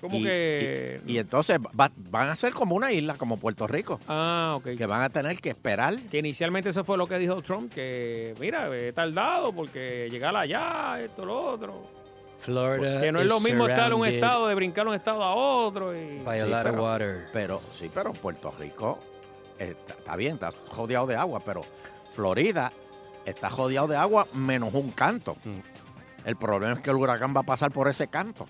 Como 0.00 0.16
y, 0.16 0.22
que. 0.22 1.00
y- 1.06 1.12
y 1.12 1.18
entonces 1.18 1.58
va- 1.78 1.90
van 2.10 2.28
a 2.28 2.36
ser 2.36 2.52
como 2.54 2.74
una 2.74 2.90
isla, 2.92 3.14
como 3.14 3.36
Puerto 3.36 3.66
Rico, 3.66 4.00
ah, 4.08 4.54
ok. 4.56 4.76
que 4.76 4.86
van 4.86 5.02
a 5.02 5.10
tener 5.10 5.38
que 5.40 5.50
esperar. 5.50 5.96
Que 6.10 6.18
inicialmente 6.18 6.70
eso 6.70 6.84
fue 6.84 6.96
lo 6.96 7.06
que 7.06 7.18
dijo 7.18 7.42
Trump, 7.42 7.72
que 7.72 8.34
mira, 8.40 8.68
he 8.76 8.92
tardado 8.92 9.52
porque 9.52 10.08
llegar 10.10 10.34
allá, 10.36 11.00
esto, 11.02 11.24
lo 11.24 11.38
otro. 11.52 12.00
Florida 12.38 13.02
Que 13.02 13.12
no 13.12 13.20
es 13.20 13.26
lo 13.26 13.36
is 13.36 13.44
mismo 13.44 13.68
estar 13.68 13.88
en 13.88 13.98
un 13.98 14.06
estado, 14.06 14.46
de 14.48 14.54
brincar 14.54 14.84
de 14.84 14.90
un 14.92 14.96
estado 14.96 15.22
a 15.22 15.34
otro. 15.34 15.94
Y... 15.94 16.22
by 16.24 16.40
a 16.40 16.44
Sí, 16.46 16.50
lot 16.50 16.58
of 16.60 16.70
pero- 16.70 16.82
water. 16.82 17.26
Pero 17.34 17.60
sí, 17.72 17.90
pero 17.92 18.12
Puerto 18.14 18.54
Rico 18.58 18.98
eh, 19.58 19.74
está, 19.78 19.92
está 19.92 20.16
bien, 20.16 20.34
está 20.34 20.50
jodeado 20.70 21.06
de 21.06 21.16
agua, 21.16 21.40
pero 21.44 21.60
Florida 22.14 22.72
está 23.26 23.50
jodeado 23.50 23.86
de 23.88 23.96
agua 23.96 24.26
menos 24.32 24.72
un 24.72 24.88
canto. 24.90 25.36
Mm. 25.44 26.28
El 26.28 26.36
problema 26.36 26.72
es 26.74 26.80
que 26.80 26.88
el 26.90 26.96
huracán 26.96 27.34
va 27.36 27.40
a 27.40 27.44
pasar 27.44 27.70
por 27.70 27.88
ese 27.88 28.08
canto. 28.08 28.46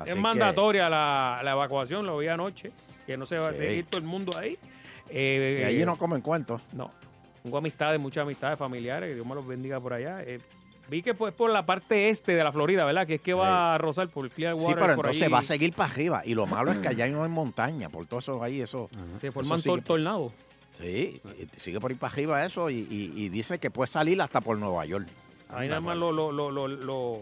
Así 0.00 0.10
es 0.10 0.14
que- 0.16 0.20
mandatoria 0.20 0.88
la, 0.88 1.40
la 1.44 1.52
evacuación, 1.52 2.06
lo 2.06 2.18
vi 2.18 2.28
anoche, 2.28 2.70
que 3.06 3.16
no 3.16 3.26
se 3.26 3.38
va 3.38 3.48
a 3.50 3.56
ir 3.56 3.84
todo 3.86 4.00
el 4.00 4.06
mundo 4.06 4.36
ahí. 4.38 4.58
Eh, 5.10 5.56
que 5.58 5.64
allí 5.66 5.84
no 5.84 5.96
comen 5.96 6.20
cuentos. 6.20 6.62
No. 6.72 6.90
Tengo 7.42 7.58
amistades, 7.58 7.98
muchas 8.00 8.22
amistades 8.22 8.58
familiares, 8.58 9.08
que 9.08 9.14
Dios 9.14 9.26
me 9.26 9.34
los 9.34 9.46
bendiga 9.46 9.80
por 9.80 9.92
allá. 9.94 10.22
Eh, 10.22 10.40
vi 10.88 11.02
que 11.02 11.14
pues 11.14 11.32
por 11.34 11.50
la 11.50 11.64
parte 11.64 12.10
este 12.10 12.32
de 12.32 12.44
la 12.44 12.52
Florida, 12.52 12.84
¿verdad? 12.84 13.06
Que 13.06 13.14
es 13.14 13.20
que 13.20 13.32
va 13.34 13.74
a 13.74 13.78
rozar 13.78 14.08
por 14.08 14.28
Clearwater. 14.30 14.68
Sí, 14.68 14.74
pero 14.74 14.96
por 14.96 15.06
entonces 15.06 15.22
allí. 15.22 15.32
va 15.32 15.38
a 15.38 15.42
seguir 15.42 15.72
para 15.72 15.90
arriba. 15.92 16.22
Y 16.24 16.34
lo 16.34 16.46
malo 16.46 16.70
es 16.72 16.78
que 16.78 16.88
allá 16.88 17.08
no 17.08 17.24
hay 17.24 17.30
montaña, 17.30 17.88
por 17.88 18.06
todo 18.06 18.20
eso 18.20 18.42
ahí, 18.42 18.60
eso. 18.60 18.88
Se 19.20 19.32
forman 19.32 19.60
tor- 19.62 19.82
tornados. 19.82 20.32
Sí, 20.78 21.20
y 21.38 21.60
sigue 21.60 21.80
por 21.80 21.90
ahí 21.90 21.96
para 21.96 22.12
arriba 22.12 22.44
eso 22.46 22.70
y, 22.70 22.86
y- 22.90 23.12
y 23.16 23.28
dice 23.28 23.58
que 23.58 23.70
puede 23.70 23.88
salir 23.88 24.20
hasta 24.22 24.40
por 24.40 24.56
Nueva 24.56 24.84
York. 24.86 25.06
Ahí 25.48 25.68
nada 25.68 25.80
más 25.80 25.96
lo, 25.96 26.12
lo, 26.12 26.30
lo, 26.30 26.50
lo- 26.68 27.20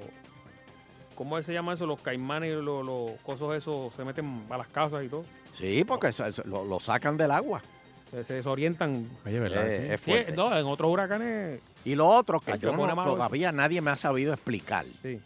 ¿Cómo 1.19 1.43
se 1.43 1.53
llama 1.53 1.73
eso? 1.73 1.85
Los 1.85 2.01
caimanes, 2.01 2.53
los, 2.55 2.87
los 2.87 3.21
cosos 3.23 3.53
esos 3.53 3.93
se 3.95 4.05
meten 4.05 4.41
a 4.51 4.57
las 4.57 4.69
casas 4.69 5.05
y 5.05 5.09
todo. 5.09 5.25
Sí, 5.53 5.83
porque 5.85 6.13
se- 6.13 6.33
se- 6.33 6.45
lo, 6.47 6.65
lo 6.65 6.79
sacan 6.79 7.17
del 7.17 7.33
agua. 7.33 7.61
Se, 8.09 8.23
se 8.23 8.35
desorientan. 8.35 9.11
Oye, 9.27 9.41
¿verdad? 9.41 9.67
Eh, 9.67 9.71
Sí. 9.83 9.93
es 9.95 10.01
Sí, 10.01 10.11
fuerte. 10.13 10.33
no, 10.37 10.57
en 10.57 10.65
otros 10.67 10.93
huracanes, 10.93 11.61
Y 11.85 11.97
lo 11.97 12.07
otro 12.09 12.39
que 12.39 12.53
Ay, 12.53 12.61
yo 12.61 12.71
no- 12.71 12.87
todavía 13.05 13.51
nadie 13.51 13.81
me 13.81 13.91
ha 13.91 13.97
sabido 13.97 14.33
explicar. 14.33 14.87
sí. 15.03 15.21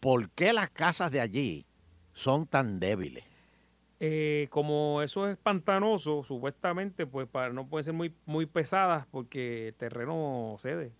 ¿Por 0.00 0.28
qué 0.30 0.52
las 0.52 0.68
casas 0.70 1.12
de 1.12 1.20
allí 1.20 1.64
son 2.12 2.46
tan 2.48 2.80
débiles? 2.80 3.22
Eh, 4.00 4.48
como 4.50 5.00
eso 5.00 5.28
es 5.28 5.36
pantanoso, 5.36 6.24
supuestamente, 6.24 7.06
pues 7.06 7.28
para, 7.28 7.52
no 7.52 7.66
pueden 7.68 7.84
ser 7.84 7.94
muy, 7.94 8.12
muy 8.26 8.46
pesadas 8.46 9.06
porque 9.12 9.68
el 9.68 9.74
terreno 9.74 10.56
cede. 10.58 10.90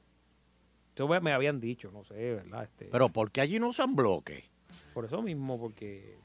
Eso 0.95 1.09
me, 1.09 1.21
me 1.21 1.33
habían 1.33 1.61
dicho, 1.61 1.91
no 1.93 2.05
sé, 2.05 2.15
¿verdad? 2.35 2.65
Este, 2.65 2.85
Pero 2.87 3.09
¿por 3.09 3.31
qué 3.31 3.41
allí 3.41 3.59
no 3.59 3.69
usan 3.69 3.95
bloques? 3.97 4.45
por 4.93 5.05
eso 5.05 5.21
mismo, 5.23 5.59
porque 5.59 6.17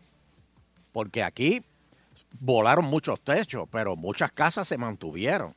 Porque 0.91 1.23
aquí 1.23 1.61
volaron 2.39 2.85
muchos 2.85 3.19
techos, 3.21 3.67
pero 3.71 3.95
muchas 3.95 4.31
casas 4.31 4.67
se 4.67 4.77
mantuvieron. 4.77 5.55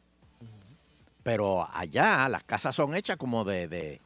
Pero 1.22 1.66
allá 1.72 2.29
las 2.29 2.42
casas 2.44 2.75
son 2.75 2.94
hechas 2.96 3.16
como 3.16 3.44
de, 3.44 3.68
de- 3.68 4.01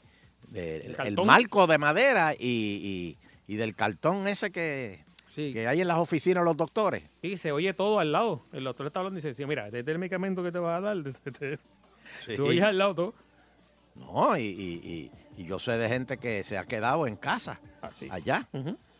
de- 0.51 0.97
El 1.05 1.17
marco 1.25 1.67
de 1.67 1.79
madera 1.79 2.35
y, 2.35 2.37
y- 2.39 3.53
y 3.53 3.57
del 3.57 3.75
cartón 3.75 4.27
ese 4.29 4.51
que, 4.51 5.01
sí, 5.31 5.53
que 5.53 5.67
hay 5.69 5.81
en 5.81 5.89
las 5.89 5.99
oficinas 5.99 6.45
los 6.45 6.57
doctores. 6.57 7.05
sí, 7.23 7.37
se 7.37 7.53
oye 7.53 7.73
todo 7.75 8.01
al 8.01 8.13
lado. 8.13 8.43
El 8.53 8.65
doctor 8.65 8.87
está 8.89 8.99
hablando 9.01 9.19
y 9.19 9.23
dice, 9.23 9.35
sí, 9.35 9.47
mira, 9.47 9.67
este 9.67 9.81
es 9.81 9.87
el 9.89 9.99
medicamento 9.99 10.43
que 10.43 10.51
te 10.53 10.59
vas 10.59 10.79
a 10.79 10.81
dar. 10.81 10.97
Tú 12.37 12.47
oyes 12.47 12.65
al 12.65 12.77
lado 12.79 12.95
todo. 12.95 13.15
No, 13.99 14.37
y, 14.37 14.43
y- 14.43 15.11
y- 15.37 15.43
y 15.43 15.45
yo 15.47 15.59
sé 15.59 15.73
de 15.77 15.89
gente 15.89 16.17
que 16.19 16.43
se 16.45 16.57
ha 16.57 16.65
quedado 16.65 17.07
en 17.07 17.17
casa 17.17 17.61
Así. 17.83 18.09
allá 18.11 18.47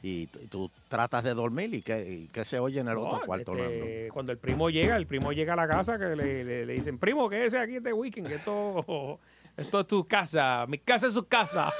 y, 0.03 0.27
tú 0.49 0.71
tratas 0.89 1.25
de 1.25 1.33
dormir 1.35 1.73
y 1.75 1.83
que, 1.83 2.29
se 2.45 2.59
oye 2.59 2.81
en 2.81 2.89
el 2.89 2.95
No, 2.97 3.03
otro 3.07 3.21
cuarto. 3.27 3.55
Este, 3.57 4.09
Cuando 4.13 4.33
el 4.33 4.39
primo 4.39 4.69
llega, 4.71 4.97
el 4.97 5.07
primo 5.07 5.33
llega 5.33 5.55
a 5.55 5.57
la 5.57 5.67
casa 5.67 5.99
que 5.99 6.05
le, 6.15 6.45
le- 6.45 6.67
le 6.67 6.73
dicen, 6.75 6.99
primo, 6.99 7.29
¿qué 7.29 7.47
es 7.47 7.55
aquí 7.55 7.77
este 7.77 7.93
weekend? 7.93 8.29
Que 8.29 8.35
esto, 8.37 9.19
esto 9.57 9.81
es 9.81 9.87
tu 9.87 10.07
casa, 10.07 10.65
mi 10.69 10.79
casa 10.79 11.07
es 11.07 11.15
su 11.15 11.27
casa. 11.27 11.73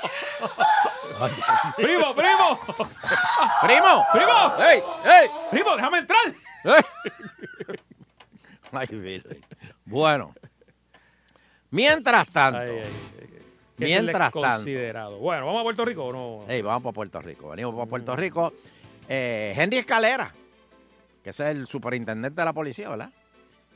primo, 1.76 2.14
primo, 2.14 2.60
¡Primo! 3.62 4.04
primo, 4.12 4.54
¡Ey! 4.70 4.78
¡Ey! 5.04 5.28
primo, 5.50 5.76
déjame 5.76 5.98
entrar. 5.98 6.34
¡Ey! 6.64 6.82
Ay. 8.72 9.22
Bueno, 9.84 10.32
mientras 11.70 12.28
tanto, 12.30 12.60
Ay, 12.60 12.68
ay, 12.70 12.82
ay. 12.82 12.90
Que 13.78 13.86
Mientras 13.86 14.32
tanto. 14.32 14.40
considerado. 14.40 15.18
Bueno, 15.18 15.46
¿vamos 15.46 15.60
a 15.60 15.64
Puerto 15.64 15.84
Rico 15.86 16.04
o 16.04 16.12
no? 16.12 16.44
Ey, 16.52 16.60
vamos 16.60 16.82
para 16.82 16.92
Puerto 16.92 17.22
Rico. 17.22 17.48
Venimos 17.48 17.74
para 17.74 17.86
Puerto 17.86 18.14
Rico. 18.14 18.52
Eh, 19.08 19.54
Henry 19.56 19.78
Escalera, 19.78 20.34
que 21.24 21.30
es 21.30 21.40
el 21.40 21.66
superintendente 21.66 22.38
de 22.40 22.44
la 22.44 22.52
policía, 22.52 22.90
¿verdad? 22.90 23.10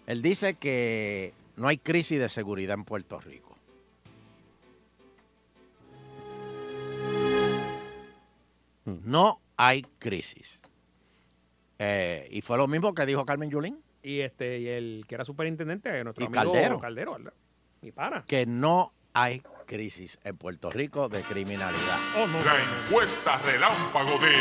Él 0.07 0.21
dice 0.21 0.55
que 0.55 1.33
no 1.57 1.69
hay 1.69 1.79
crisis 1.79 2.19
de 2.21 2.29
seguridad 2.29 2.75
en 2.75 2.85
Puerto 2.85 3.19
Rico. 3.19 3.57
No 8.85 9.41
hay 9.57 9.83
crisis. 9.99 10.61
Eh, 11.79 12.29
y 12.31 12.43
fue 12.43 12.59
lo 12.59 12.69
mismo 12.69 12.95
que 12.95 13.07
dijo 13.07 13.25
Carmen 13.25 13.51
Yulín, 13.51 13.83
Y 14.03 14.21
este, 14.21 14.59
y 14.61 14.69
el 14.69 15.05
que 15.09 15.15
era 15.15 15.25
superintendente, 15.25 16.05
nuestro 16.05 16.23
Y 16.25 16.27
amigo 16.27 16.53
Caldero. 16.53 16.79
Caldero, 16.79 17.13
¿verdad? 17.13 17.33
Mi 17.85 17.93
pana. 17.93 18.25
que 18.27 18.47
no 18.47 18.95
hay 19.13 19.43
crisis 19.67 20.19
en 20.25 20.39
Puerto 20.39 20.71
Rico 20.71 21.11
de 21.11 21.21
criminalidad. 21.21 21.99
Oh, 22.17 22.27
no. 22.27 22.43
La 22.43 22.55
encuesta 22.87 23.37
relámpago 23.45 24.19
de 24.21 24.35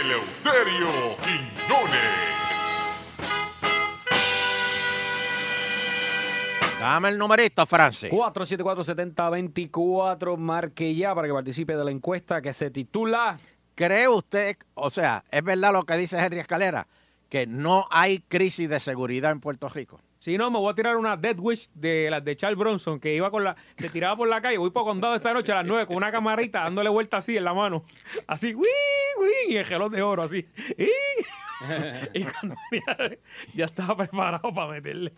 Eleuterio 0.00 0.88
Quiñones. 1.18 2.00
Dame 6.80 7.10
el 7.10 7.18
numerito, 7.18 7.66
Francis. 7.66 8.10
474-7024, 8.10 10.38
marque 10.38 10.94
ya 10.94 11.14
para 11.14 11.28
que 11.28 11.34
participe 11.34 11.76
de 11.76 11.84
la 11.84 11.90
encuesta 11.90 12.40
que 12.40 12.54
se 12.54 12.70
titula 12.70 13.38
¿Cree 13.74 14.08
usted, 14.08 14.56
o 14.72 14.88
sea, 14.88 15.26
es 15.30 15.44
verdad 15.44 15.74
lo 15.74 15.84
que 15.84 15.98
dice 15.98 16.18
Henry 16.18 16.38
Escalera, 16.38 16.86
que 17.28 17.46
no 17.46 17.86
hay 17.90 18.20
crisis 18.20 18.70
de 18.70 18.80
seguridad 18.80 19.30
en 19.30 19.40
Puerto 19.40 19.68
Rico? 19.68 20.00
Si 20.22 20.38
no, 20.38 20.52
me 20.52 20.58
voy 20.60 20.70
a 20.70 20.74
tirar 20.76 20.96
una 20.96 21.16
Dead 21.16 21.36
Wish 21.36 21.68
de 21.74 22.08
las 22.08 22.24
de 22.24 22.36
Charles 22.36 22.56
Bronson, 22.56 23.00
que 23.00 23.12
iba 23.12 23.28
con 23.32 23.42
la, 23.42 23.56
se 23.74 23.88
tiraba 23.90 24.14
por 24.14 24.28
la 24.28 24.40
calle. 24.40 24.56
Voy 24.56 24.70
por 24.70 24.84
condado 24.84 25.16
esta 25.16 25.34
noche 25.34 25.50
a 25.50 25.56
las 25.56 25.66
9 25.66 25.84
con 25.86 25.96
una 25.96 26.12
camarita 26.12 26.60
dándole 26.60 26.90
vuelta 26.90 27.16
así 27.16 27.36
en 27.36 27.42
la 27.42 27.52
mano. 27.52 27.82
Así, 28.28 28.54
¡wii, 28.54 28.64
wii! 29.18 29.52
Y 29.52 29.56
el 29.56 29.64
gelón 29.64 29.90
de 29.90 30.00
oro, 30.00 30.22
así. 30.22 30.46
y 32.14 32.22
cuando 32.22 32.54
venía, 32.70 33.18
ya 33.52 33.64
estaba 33.64 33.96
preparado 33.96 34.54
para 34.54 34.68
meterle. 34.70 35.12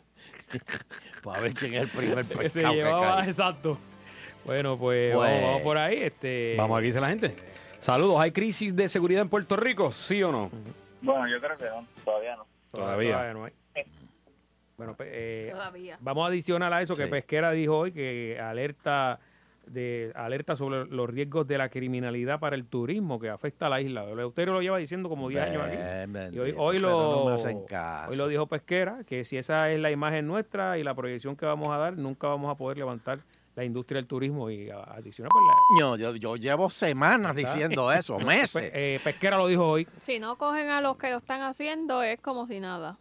Para 1.23 1.39
ver 1.43 1.53
quién 1.53 1.75
es 1.75 1.83
el 1.83 1.89
primer 1.89 2.25
Que 2.25 2.35
se 2.37 2.61
pescado 2.61 2.73
que 2.73 2.79
llevaba, 2.79 3.17
cae. 3.19 3.27
exacto. 3.29 3.79
Bueno, 4.47 4.79
pues, 4.79 5.15
Pues- 5.15 5.31
Vamos, 5.31 5.43
vamos 5.49 5.63
por 5.63 5.77
ahí. 5.77 5.99
Este, 6.03 6.55
Vamos 6.57 6.77
a 6.77 6.81
ver 6.81 6.83
qué 6.85 6.87
dice 6.87 7.01
la 7.03 7.09
gente. 7.11 7.37
Saludos. 7.79 8.19
¿Hay 8.23 8.33
crisis 8.33 8.75
de 8.75 8.89
seguridad 8.89 9.21
en 9.21 9.29
Puerto 9.29 9.55
Rico? 9.57 9.93
¿Sí 9.93 10.23
o 10.23 10.33
no? 10.33 10.51
Bueno, 11.03 11.29
yo 11.29 11.39
creo 11.43 11.59
que 11.59 11.67
no, 11.67 11.87
todavía 12.07 12.37
no. 12.37 12.47
Todavía. 12.71 13.35
no 13.35 13.45
hay. 13.45 13.53
Bueno, 14.77 14.95
pues, 14.97 15.09
eh, 15.13 15.49
Todavía. 15.53 15.99
vamos 16.01 16.25
a 16.25 16.29
adicionar 16.29 16.73
a 16.73 16.83
eso 16.83 16.97
que 16.97 17.05
Sí. 17.05 17.11
Pesquera 17.11 17.53
dijo 17.53 17.79
hoy 17.79 17.93
que 17.93 18.39
alerta 18.41 19.21
de 19.67 20.13
alerta 20.15 20.57
sobre 20.57 20.85
los 20.87 21.09
riesgos 21.09 21.47
de 21.47 21.57
la 21.57 21.71
criminalidad 21.71 22.39
para 22.39 22.55
el 22.55 22.67
turismo 22.67 23.19
que 23.19 23.31
afecta 23.31 23.67
a 23.67 23.69
la 23.71 23.81
isla. 23.81 24.05
Eleuterio 24.05 24.53
lo 24.53 24.61
lleva 24.61 24.77
diciendo 24.77 25.09
como 25.09 25.31
10 25.31 25.43
años 25.43 25.63
aquí. 25.63 26.37
Y 26.37 26.39
hoy, 26.39 26.55
hoy 26.59 26.79
lo, 26.81 26.91
no 26.91 27.35
hoy 28.09 28.17
lo 28.17 28.29
dijo 28.29 28.47
Pesquera, 28.47 29.05
que 29.07 29.25
si 29.25 29.39
esa 29.39 29.71
es 29.71 29.81
la 29.81 29.91
imagen 29.91 30.27
nuestra 30.27 30.77
y 30.77 30.83
la 30.83 30.95
proyección 30.95 31.35
que 31.35 31.47
vamos 31.47 31.71
a 31.71 31.79
dar, 31.79 31.97
nunca 31.97 32.27
vamos 32.29 32.51
a 32.53 32.57
poder 32.57 32.77
levantar 32.77 33.21
la 33.57 33.65
industria 33.65 33.97
del 33.99 34.07
turismo 34.07 34.51
y 34.51 34.69
a- 34.69 34.83
adicionar 34.83 35.31
pues, 35.31 35.45
la, 35.47 35.55
Coño, 35.87 35.97
Yo, 35.97 36.17
yo 36.17 36.37
llevo 36.37 36.69
semanas 36.69 37.35
diciendo 37.35 37.91
eso, 37.91 38.19
meses. 38.19 38.71
eh, 38.75 39.01
Pesquera 39.03 39.39
lo 39.39 39.47
dijo 39.47 39.67
hoy. 39.67 39.87
Si 39.99 40.19
no 40.19 40.37
cogen 40.37 40.69
a 40.69 40.81
los 40.83 40.97
que 40.99 41.09
lo 41.11 41.19
están 41.19 41.41
haciendo, 41.41 42.03
es 42.03 42.21
como 42.21 42.47
si 42.47 42.61
nada. 42.61 42.99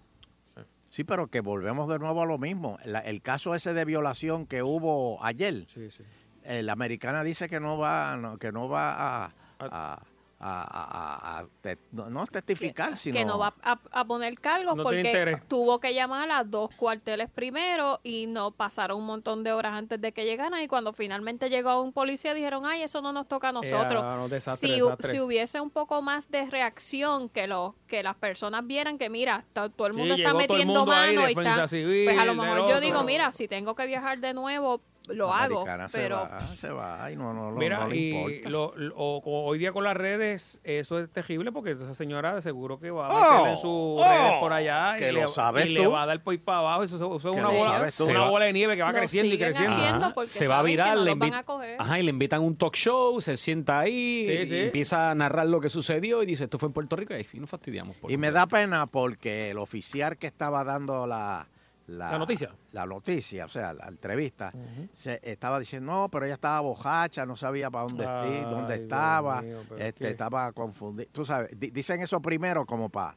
Sí, 0.94 1.04
pero 1.04 1.26
que 1.26 1.40
volvemos 1.40 1.90
de 1.90 1.98
nuevo 1.98 2.22
a 2.22 2.26
lo 2.28 2.38
mismo. 2.38 2.78
La- 2.86 3.00
el 3.00 3.24
caso 3.24 3.56
ese 3.56 3.74
de 3.74 3.84
violación 3.84 4.46
que 4.46 4.62
hubo 4.62 5.18
ayer, 5.26 5.64
Sí, 5.66 5.90
sí. 5.90 6.04
eh, 6.44 6.62
la 6.62 6.74
americana 6.74 7.24
dice 7.24 7.50
que 7.50 7.60
no 7.60 7.80
va, 7.80 8.16
no, 8.16 8.38
que 8.38 8.52
no 8.52 8.70
va 8.70 8.94
a, 8.94 9.26
a- 9.26 9.32
a- 9.60 10.04
a- 10.46 11.40
a 11.40 11.46
te- 11.62 11.78
no, 11.92 12.10
no 12.10 12.26
testificar, 12.28 12.98
sino 12.98 13.18
Que 13.18 13.24
no 13.26 13.38
va 13.40 13.54
a, 13.64 13.80
a 13.92 14.06
poner 14.06 14.38
cargos 14.40 14.76
No 14.76 14.84
porque 14.84 15.38
tuvo 15.48 15.80
que 15.80 15.94
llamar 15.94 16.30
a 16.32 16.44
dos 16.44 16.70
cuarteles 16.76 17.30
primero 17.30 18.00
y 18.04 18.28
no 18.28 18.52
pasaron 18.52 18.98
un 19.00 19.06
montón 19.06 19.44
de 19.44 19.54
horas 19.54 19.74
antes 19.74 20.02
de 20.02 20.12
que 20.12 20.26
llegaran 20.26 20.62
y 20.62 20.68
cuando 20.68 20.92
finalmente 20.92 21.50
llegó 21.50 21.82
un 21.82 21.94
policía 21.94 22.34
dijeron, 22.34 22.66
ay, 22.66 22.84
eso 22.84 23.02
no 23.02 23.14
nos 23.14 23.28
toca 23.28 23.50
a 23.50 23.52
nosotros. 23.54 24.04
no, 24.04 24.28
desastre, 24.28 24.70
si, 24.70 24.76
desastre. 24.82 25.12
si 25.12 25.20
hubiese 25.22 25.62
un 25.62 25.70
poco 25.70 26.02
más 26.02 26.30
de 26.30 26.46
reacción, 26.50 27.30
que 27.30 27.48
los 27.48 27.74
que 27.88 28.04
las 28.04 28.16
personas 28.16 28.66
vieran 28.68 28.98
que 28.98 29.10
mira, 29.10 29.46
to- 29.54 29.70
todo 29.70 29.88
el 29.88 29.94
Sí, 29.94 30.00
mundo 30.00 30.16
está 30.16 30.34
metiendo 30.34 30.80
mundo 30.86 30.92
ahí, 30.92 31.16
mano 31.16 31.30
y 31.30 31.32
está, 31.32 31.68
civil, 31.68 32.06
pues 32.06 32.18
a 32.20 32.26
lo 32.26 32.36
mejor 32.36 32.58
yo 32.58 32.64
otro. 32.66 32.80
digo, 32.82 33.04
mira, 33.04 33.32
si 33.32 33.48
tengo 33.48 33.76
que 33.76 33.86
viajar 33.86 34.20
de 34.20 34.34
nuevo, 34.34 34.82
lo 35.10 35.28
la 35.28 35.44
hago, 35.44 35.66
se 35.90 35.98
pero 36.00 36.16
va, 36.16 36.40
se 36.42 36.72
va, 36.72 37.04
ay, 37.04 37.16
no, 37.18 37.34
no, 37.34 37.52
Mira, 37.52 37.80
no 37.82 37.88
le 37.88 37.96
y 37.98 38.42
lo, 38.44 38.74
lo- 38.78 38.94
hoy 38.96 39.58
día 39.60 39.72
con 39.74 39.84
las 39.84 39.98
redes, 39.98 40.62
eso 40.64 40.98
es 41.00 41.10
terrible 41.12 41.52
porque 41.52 41.72
esa 41.72 41.94
señora 41.94 42.42
seguro 42.42 42.80
que 42.80 42.90
va 42.90 43.08
a 43.08 43.10
Oh, 43.10 43.30
meterle 43.32 43.52
en 43.52 43.58
sus 43.58 43.66
oh, 43.72 44.02
redes 44.02 44.34
por 44.40 44.54
allá 44.54 44.96
que 44.98 45.10
y, 45.10 45.12
lo 45.12 45.22
le, 45.24 45.28
sabes 45.28 45.66
y 45.66 45.70
le 45.70 45.84
tú. 45.84 45.92
va 45.92 46.04
a 46.04 46.06
dar 46.06 46.24
por 46.24 46.34
ir 46.34 46.44
para 46.44 46.60
abajo. 46.60 46.84
Eso, 46.84 46.96
eso 46.96 47.18
es 47.18 47.26
una, 47.26 47.50
bola, 47.50 47.90
una 48.10 48.30
bola 48.30 48.46
de 48.46 48.54
nieve 48.54 48.76
que 48.78 48.82
va 48.82 48.92
Lo 48.94 48.98
creciendo 49.00 49.36
y 49.36 49.38
creciendo. 49.38 50.14
se 50.26 50.48
va 50.48 50.60
a 50.60 50.64
virar, 50.64 50.96
no 50.96 51.04
le, 51.04 51.10
los 51.12 51.20
van 51.20 51.30
invi- 51.32 51.36
a 51.38 51.44
coger. 51.44 51.76
Ajá, 51.82 52.00
y 52.00 52.04
le 52.04 52.10
invitan 52.10 52.40
a 52.40 52.44
un 52.46 52.56
talk 52.56 52.74
show, 52.76 53.20
se 53.20 53.36
sienta 53.36 53.80
ahí, 53.82 54.26
Sí, 54.28 54.32
y 54.44 54.48
sí. 54.48 54.60
empieza 54.60 55.12
a 55.12 55.16
narrar 55.16 55.48
lo 55.48 55.60
que 55.60 55.70
sucedió 55.70 56.24
y 56.24 56.26
dice, 56.26 56.46
esto 56.46 56.58
fue 56.58 56.68
en 56.68 56.74
Puerto 56.74 56.96
Rico 56.96 57.14
y 57.14 57.18
ahí 57.18 57.28
nos 57.40 57.50
fastidiamos. 57.50 57.98
por 57.98 58.10
Y 58.10 58.16
me 58.18 58.32
da 58.32 58.48
pena 58.48 58.86
porque 58.86 59.52
el 59.52 59.58
oficial 59.58 60.18
que 60.18 60.28
estaba 60.28 60.64
dando 60.64 61.06
la, 61.08 61.48
La 61.88 62.18
noticia. 62.18 62.50
la 62.72 62.86
noticia, 62.86 63.44
o 63.46 63.50
sea, 63.50 63.74
la 63.74 63.88
entrevista, 63.88 64.54
se 64.94 65.20
estaba 65.22 65.60
diciendo, 65.60 65.92
no, 65.92 66.10
pero 66.10 66.26
ella 66.26 66.36
estaba 66.36 66.62
bojacha, 66.62 67.26
no 67.26 67.36
sabía 67.36 67.70
para 67.70 67.86
dónde, 67.88 68.06
Ay, 68.08 68.42
dónde 68.50 68.76
estaba, 68.76 69.42
mío, 69.42 69.62
este, 69.78 70.12
estaba 70.12 70.52
confundido. 70.54 71.10
Tú 71.12 71.26
sabes, 71.26 71.50
di- 71.60 71.72
dicen 71.72 72.02
eso 72.02 72.22
primero 72.22 72.66
como 72.66 72.88
para 72.90 73.16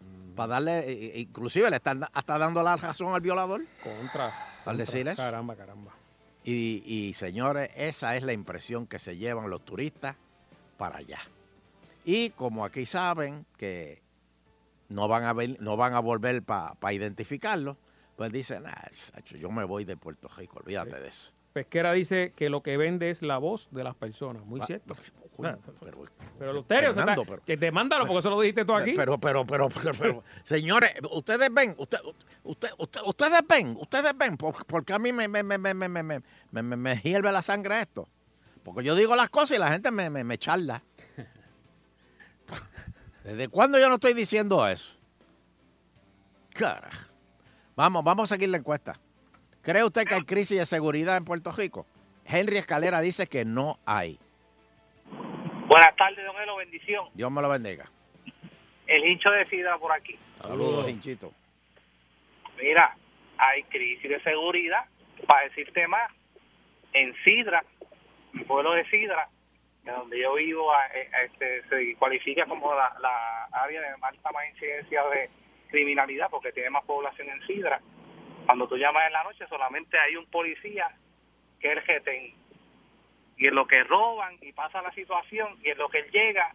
Mm. 0.00 0.34
para 0.34 0.54
darle, 0.54 0.78
e- 0.90 1.16
e- 1.16 1.20
inclusive 1.20 1.68
le 1.70 1.76
están 1.76 2.02
hasta 2.12 2.38
dando 2.38 2.62
la 2.62 2.74
razón 2.76 3.14
al 3.14 3.20
violador. 3.20 3.62
Contra. 3.82 4.32
Al 4.64 4.76
decirles. 4.78 5.16
Caramba, 5.16 5.54
caramba. 5.54 5.92
Y, 6.42 6.82
y, 6.86 7.14
señores, 7.14 7.70
esa 7.76 8.16
es 8.16 8.22
la 8.24 8.32
impresión 8.32 8.86
que 8.86 8.98
se 8.98 9.16
llevan 9.18 9.50
los 9.50 9.64
turistas 9.64 10.16
para 10.78 10.96
allá. 10.98 11.18
Y 12.04 12.30
como 12.30 12.64
aquí 12.64 12.86
saben 12.86 13.44
que 13.58 14.02
no 14.88 15.06
van 15.06 15.24
a 15.24 15.32
ver, 15.34 15.58
no 15.60 15.76
van 15.76 15.92
a 15.94 16.00
volver 16.00 16.42
para 16.42 16.92
identificarlo, 16.92 17.76
pues 18.20 18.32
dice, 18.32 18.60
nah, 18.60 18.74
yo 19.40 19.50
me 19.50 19.64
voy 19.64 19.86
de 19.86 19.96
Puerto 19.96 20.28
Rico, 20.36 20.58
olvídate 20.58 21.00
de 21.00 21.08
eso. 21.08 21.32
Pesquera 21.54 21.94
dice 21.94 22.34
que 22.36 22.50
lo 22.50 22.62
que 22.62 22.76
vende 22.76 23.08
es 23.08 23.22
la 23.22 23.38
voz 23.38 23.70
de 23.70 23.82
las 23.82 23.94
personas, 23.94 24.44
muy 24.44 24.60
ah, 24.60 24.66
cierto. 24.66 24.94
Pues, 24.94 25.50
ah, 25.50 25.56
pero, 25.64 25.78
pero, 25.80 26.04
pero 26.38 26.52
Luterio, 26.52 26.92
Fernando, 26.92 27.22
o 27.22 27.38
sea, 27.46 27.56
demándalo 27.56 28.04
porque 28.04 28.18
eso 28.18 28.28
lo 28.28 28.38
dijiste 28.42 28.66
tú 28.66 28.74
aquí. 28.74 28.92
Pero, 28.94 29.18
pero, 29.18 29.46
pero, 29.46 29.70
pero, 29.70 30.22
señores, 30.44 30.96
ustedes 31.10 31.48
ven, 31.50 31.74
usted, 31.78 31.98
usted, 32.42 32.68
usted, 32.76 33.00
ustedes 33.06 33.40
ven, 33.48 33.74
ustedes 33.80 34.12
ven, 34.14 34.36
porque 34.36 34.92
a 34.92 34.98
mí 34.98 35.14
me, 35.14 35.26
me, 35.26 35.42
me, 35.42 35.56
me, 35.56 35.72
me, 35.72 35.88
me, 35.88 36.20
me, 36.50 36.76
me 36.76 36.96
hierve 36.98 37.32
la 37.32 37.40
sangre 37.40 37.80
esto. 37.80 38.06
Porque 38.62 38.84
yo 38.84 38.94
digo 38.96 39.16
las 39.16 39.30
cosas 39.30 39.56
y 39.56 39.60
la 39.60 39.72
gente 39.72 39.90
me, 39.90 40.10
me, 40.10 40.24
me 40.24 40.36
charla. 40.36 40.82
¿Desde 43.24 43.48
cuándo 43.48 43.78
yo 43.78 43.88
no 43.88 43.94
estoy 43.94 44.12
diciendo 44.12 44.68
eso? 44.68 44.94
Carajo. 46.52 47.09
Vamos, 47.80 48.04
vamos 48.04 48.30
a 48.30 48.34
seguir 48.34 48.50
la 48.50 48.58
encuesta. 48.58 48.92
¿Cree 49.62 49.82
usted 49.82 50.04
que 50.04 50.14
hay 50.14 50.24
crisis 50.24 50.58
de 50.58 50.66
seguridad 50.66 51.16
en 51.16 51.24
Puerto 51.24 51.50
Rico? 51.50 51.86
Henry 52.26 52.58
Escalera 52.58 53.00
dice 53.00 53.26
que 53.26 53.46
no 53.46 53.78
hay. 53.86 54.18
Buenas 55.66 55.96
tardes, 55.96 56.22
don 56.26 56.36
Elo, 56.42 56.56
bendición. 56.56 57.06
Dios 57.14 57.30
me 57.32 57.40
lo 57.40 57.48
bendiga. 57.48 57.88
El 58.86 59.02
hincho 59.06 59.30
de 59.30 59.46
Sidra 59.48 59.78
por 59.78 59.92
aquí. 59.92 60.14
Saludos, 60.42 60.90
hinchito. 60.90 61.32
Mira, 62.62 62.94
hay 63.38 63.62
crisis 63.62 64.10
de 64.10 64.20
seguridad, 64.24 64.84
para 65.26 65.44
decirte 65.48 65.88
más, 65.88 66.12
en 66.92 67.14
Sidra, 67.24 67.64
mi 68.34 68.44
pueblo 68.44 68.72
de 68.74 68.84
Sidra, 68.90 69.26
de 69.84 69.92
donde 69.92 70.20
yo 70.20 70.34
vivo, 70.34 70.70
a- 70.70 70.82
a- 70.82 71.22
este, 71.24 71.62
se 71.70 71.96
cualifica 71.96 72.44
como 72.44 72.74
la, 72.74 72.92
la 73.00 73.44
área 73.52 73.80
de 73.80 73.88
alta 74.02 74.30
más 74.32 74.42
incidencia 74.52 75.02
de 75.14 75.30
criminalidad, 75.70 76.28
porque 76.30 76.52
tiene 76.52 76.70
más 76.70 76.84
población 76.84 77.28
en 77.28 77.46
Sidra. 77.46 77.80
Cuando 78.46 78.68
tú 78.68 78.76
llamas 78.76 79.06
en 79.06 79.12
la 79.12 79.24
noche, 79.24 79.46
solamente 79.48 79.98
hay 79.98 80.16
un 80.16 80.26
policía 80.26 80.88
que 81.60 81.72
es 81.72 81.78
el 81.78 81.84
GTN. 81.84 82.34
Y 83.38 83.46
en 83.46 83.54
lo 83.54 83.66
que 83.66 83.82
roban 83.84 84.36
y 84.40 84.52
pasa 84.52 84.82
la 84.82 84.92
situación, 84.92 85.56
y 85.62 85.70
en 85.70 85.78
lo 85.78 85.88
que 85.88 86.00
él 86.00 86.10
llega, 86.10 86.54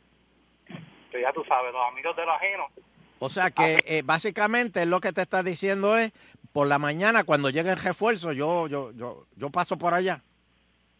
pues 1.12 1.24
ya 1.24 1.34
tú 1.34 1.44
sabes, 1.46 1.74
los 1.74 1.88
amigos 1.88 2.16
de 2.16 2.26
los 2.26 2.36
ajenos, 2.36 2.72
O 3.20 3.30
sea 3.30 3.50
que 3.50 3.80
eh, 3.86 4.02
básicamente 4.04 4.86
lo 4.86 5.00
que 5.00 5.14
te 5.14 5.22
está 5.22 5.42
diciendo 5.42 5.98
es, 5.98 6.12
por 6.54 6.68
la 6.68 6.80
mañana 6.80 7.24
cuando 7.24 7.50
llegue 7.50 7.72
el 7.72 7.78
refuerzo, 7.78 8.32
yo, 8.32 8.68
yo, 8.68 8.92
yo, 8.94 9.26
yo 9.36 9.50
paso 9.50 9.78
por 9.78 9.94
allá. 9.94 10.22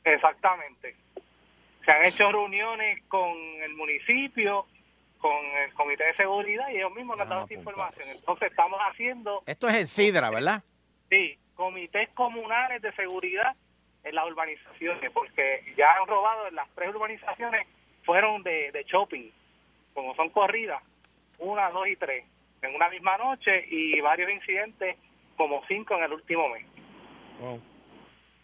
Exactamente. 0.04 0.96
Se 1.86 1.92
han 1.92 2.06
hecho 2.06 2.32
reuniones 2.32 3.04
con 3.08 3.32
el 3.62 3.74
municipio, 3.76 4.66
con 5.26 5.44
el 5.44 5.74
comité 5.74 6.04
de 6.06 6.14
seguridad 6.14 6.70
y 6.70 6.76
ellos 6.78 6.94
mismos 6.94 7.18
nos 7.18 7.24
han 7.24 7.30
dado 7.30 7.42
Vamos 7.42 7.50
a 7.50 7.54
esa 7.56 7.60
información. 7.60 8.10
Entonces 8.10 8.50
estamos 8.52 8.80
haciendo, 8.92 9.42
Esto 9.48 9.68
es 9.68 9.76
en 9.76 9.88
Sidra, 9.88 10.30
¿verdad? 10.30 10.62
sí, 11.10 11.36
comités 11.56 12.10
comunales 12.10 12.80
de 12.84 12.92
seguridad 12.94 13.56
en 14.04 14.14
las 14.14 14.26
urbanizaciones, 14.28 15.10
porque 15.12 15.64
ya 15.76 15.88
han 16.00 16.06
robado 16.08 16.48
en 16.48 16.54
las 16.54 16.70
tres 16.76 16.90
urbanizaciones, 16.94 17.66
fueron 18.04 18.44
de, 18.44 18.72
de 18.72 18.84
shopping, 18.84 19.32
como 19.96 20.14
son 20.16 20.30
corridas, 20.30 20.84
una, 21.40 21.72
dos 21.72 21.88
y 21.88 21.96
tres, 21.96 22.24
en 22.62 22.76
una 22.76 22.88
misma 22.90 23.18
noche 23.18 23.66
y 23.68 24.00
varios 24.02 24.30
incidentes, 24.30 24.96
como 25.38 25.64
cinco 25.68 25.96
en 25.96 26.04
el 26.04 26.14
último 26.14 26.50
mes. 26.50 26.66
Wow. 27.40 27.60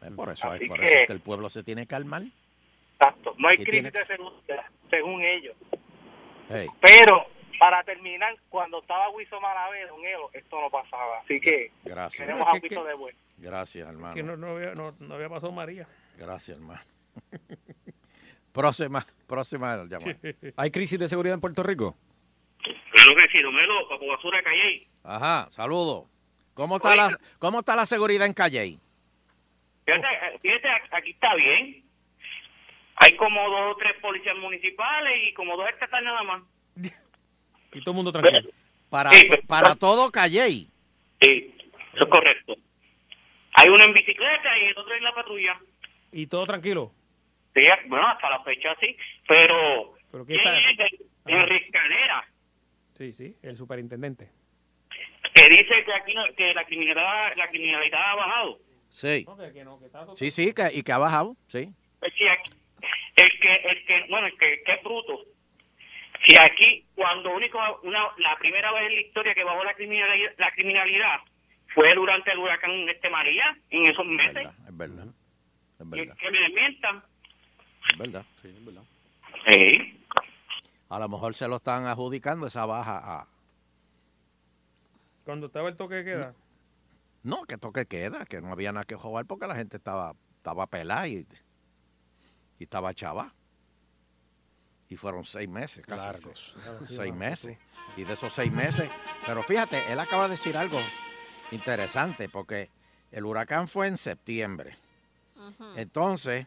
Eh, 0.02 0.12
por 0.16 0.30
eso, 0.32 0.52
es 0.56 0.68
por 0.68 0.80
que- 0.80 0.86
eso 0.88 0.96
es 1.02 1.08
que 1.08 1.14
el 1.14 1.22
pueblo 1.22 1.48
se 1.52 1.62
tiene 1.64 1.84
que 1.84 1.90
calmar. 1.90 2.24
Exacto. 2.94 3.36
No 3.38 3.50
hay 3.50 3.58
crisis 3.58 3.72
tiene- 3.72 3.92
de 3.92 4.06
seguridad, 4.08 4.66
según 4.90 5.22
ellos. 5.22 5.56
Hey, 6.54 6.68
Pero, 6.82 7.26
para 7.60 7.84
terminar, 7.84 8.36
cuando 8.50 8.80
estaba 8.82 9.10
Wiso 9.10 9.40
Malavé, 9.40 9.86
Don 9.88 10.04
Elo, 10.06 10.30
esto 10.34 10.60
no 10.60 10.70
pasaba. 10.70 11.20
Así 11.20 11.40
que 11.40 11.72
gracias, 11.84 12.28
tenemos 12.28 12.48
Es 12.48 12.54
a 12.54 12.64
Wiso 12.64 12.84
de 12.84 12.94
vuelta. 12.94 13.22
gracias, 13.38 13.88
hermano. 13.88 14.14
Que 14.14 14.24
no, 14.24 14.36
no, 14.36 14.56
había, 14.56 14.74
no, 14.74 14.94
no 15.00 15.16
había 15.16 15.30
pasado 15.30 15.52
María. 15.52 15.88
Gracias, 16.18 16.58
hermano. 16.58 16.82
próxima, 18.52 19.06
próxima 19.28 19.78
llamada. 19.86 20.18
¿Hay 20.58 20.72
crisis 20.72 21.00
de 21.00 21.08
seguridad 21.08 21.36
en 21.36 21.42
Puerto 21.42 21.64
Rico? 21.64 21.96
Claro 22.92 23.16
que 23.16 23.28
sí, 23.32 23.42
Don 23.42 23.58
Elo, 23.58 23.88
Papo 23.90 24.08
Basura 24.08 24.44
Calle. 24.44 24.88
Ajá, 25.04 25.50
saludos. 25.50 26.10
¿Cómo 26.54 26.76
está 26.76 26.96
la, 26.96 27.18
cómo 27.40 27.60
está 27.60 27.76
la 27.76 27.86
seguridad 27.86 28.28
en 28.28 28.34
Calle? 28.34 28.78
Fíjate, 29.86 30.40
fíjate, 30.42 30.68
aquí 30.92 31.12
está 31.12 31.34
bien. 31.36 31.84
Hay 33.04 33.16
como 33.18 33.42
dos 33.50 33.76
o 33.76 33.78
tres 33.78 33.94
policías 34.02 34.36
municipales 34.38 35.28
y 35.28 35.34
como 35.34 35.58
dos 35.58 35.68
estatales 35.70 36.06
nada 36.06 36.24
más. 36.24 36.44
Y 37.74 37.80
todo 37.82 37.92
el 37.92 37.96
mundo 37.96 38.12
tranquilo. 38.12 38.50
Para, 38.90 39.12
Sí, 39.12 39.26
to- 39.28 39.36
pero- 39.36 39.48
para 39.48 39.76
todo 39.76 40.12
Calle. 40.12 40.50
Sí. 40.50 41.56
Eso 41.94 42.04
es 42.04 42.10
correcto. 42.10 42.56
Hay 43.54 43.70
uno 43.70 43.84
en 43.86 43.94
bicicleta 43.94 44.58
y 44.60 44.66
el 44.66 44.78
otro 44.78 44.94
en 44.94 45.04
la 45.04 45.14
patrulla. 45.16 45.58
Y 46.12 46.28
todo 46.28 46.46
tranquilo. 46.46 46.92
Sí, 47.54 47.62
bueno, 47.88 48.08
hasta 48.08 48.30
la 48.30 48.44
fecha 48.44 48.76
sí, 48.82 48.96
pero... 49.28 49.94
Pero 50.12 50.26
¿quién 50.26 50.40
¿quién 50.42 50.56
está? 50.70 50.86
es? 50.86 50.94
El- 50.94 51.34
Enrique 51.34 51.70
Canera, 51.72 52.26
Sí, 52.98 53.14
sí, 53.14 53.36
el 53.42 53.56
superintendente. 53.56 54.30
que 55.34 55.44
dice 55.50 55.84
que 55.86 55.94
aquí 55.94 56.14
no- 56.14 56.26
que 56.36 56.54
la 56.54 56.66
criminalidad, 56.66 57.36
la 57.38 57.50
criminalidad 57.50 58.12
ha 58.12 58.16
bajado. 58.16 58.60
Sí. 58.90 59.24
No, 59.28 59.38
que, 59.38 59.54
que 59.54 59.64
no, 59.64 59.80
que 59.80 59.86
está 59.86 60.06
todo- 60.06 60.18
Sí, 60.18 60.30
sí, 60.32 60.54
que, 60.54 60.70
y 60.74 60.84
que 60.84 60.92
ha 60.92 60.98
bajado, 60.98 61.36
sí. 61.48 61.70
Pues 62.02 62.14
si 62.18 62.28
aquí- 62.28 62.52
el 63.22 63.40
que, 63.40 63.56
el 63.56 63.86
que, 63.86 64.06
bueno, 64.10 64.28
el 64.28 64.38
que, 64.38 64.64
que 64.64 64.74
es 64.74 64.84
bruto. 64.84 65.26
Si 66.26 66.36
aquí, 66.36 66.86
cuando 66.94 67.36
único, 67.36 67.58
una, 67.84 68.04
la 68.18 68.38
primera 68.38 68.72
vez 68.74 68.88
en 68.88 68.96
la 68.96 69.02
historia 69.02 69.34
que 69.34 69.44
bajó 69.44 69.64
la 69.64 69.74
criminalidad, 69.74 70.32
la 70.38 70.52
criminalidad 70.52 71.20
fue 71.74 71.94
durante 71.96 72.32
el 72.32 72.38
huracán 72.40 72.72
este 72.90 73.10
María, 73.10 73.58
en 73.70 73.88
esos 73.88 74.06
Es 74.06 74.12
meses, 74.12 74.34
verdad, 74.34 74.56
es 74.68 74.78
verdad. 74.78 75.06
Es 75.08 75.78
que, 75.78 75.84
verdad, 75.86 76.18
que 76.18 76.32
me 76.32 76.40
desmientan. 76.40 77.04
es 77.92 77.98
verdad. 77.98 78.26
Sí, 78.36 78.48
es 78.50 78.66
verdad. 78.66 78.84
Sí. 79.50 80.00
A 80.90 81.00
lo 81.00 81.10
mejor 81.10 81.34
se 81.34 81.48
lo 81.48 81.56
están 81.56 81.86
adjudicando 81.86 82.46
esa 82.48 82.66
baja 82.66 82.98
a... 83.04 83.28
Cuando 85.24 85.48
estaba 85.48 85.70
el 85.70 85.78
toque 85.78 85.96
de 85.96 86.04
queda. 86.04 86.36
No, 87.24 87.44
que 87.44 87.58
toque 87.58 87.86
queda, 87.86 88.26
que 88.26 88.42
no 88.42 88.52
había 88.52 88.72
nada 88.72 88.86
que 88.86 88.96
jugar 88.96 89.26
porque 89.26 89.48
la 89.48 89.56
gente 89.56 89.78
estaba, 89.78 90.14
estaba 90.38 90.68
pelada 90.68 91.08
y, 91.08 91.26
y 92.62 92.66
estaba 92.66 92.94
chava. 92.94 93.34
Y 94.88 94.96
fueron 94.96 95.26
seis 95.26 95.50
meses, 95.50 95.84
casi 95.84 96.06
Largos. 96.06 96.56
seis, 96.88 96.96
seis 96.96 97.14
meses. 97.14 97.58
Y 97.98 98.04
de 98.04 98.14
esos 98.14 98.32
seis 98.32 98.52
meses, 98.52 98.88
pero 99.26 99.42
fíjate, 99.42 99.92
él 99.92 100.00
acaba 100.00 100.26
de 100.26 100.32
decir 100.32 100.56
algo 100.56 100.78
interesante 101.52 102.30
porque 102.30 102.70
el 103.12 103.26
huracán 103.26 103.68
fue 103.68 103.88
en 103.88 103.98
septiembre. 103.98 104.78
Entonces, 105.76 106.46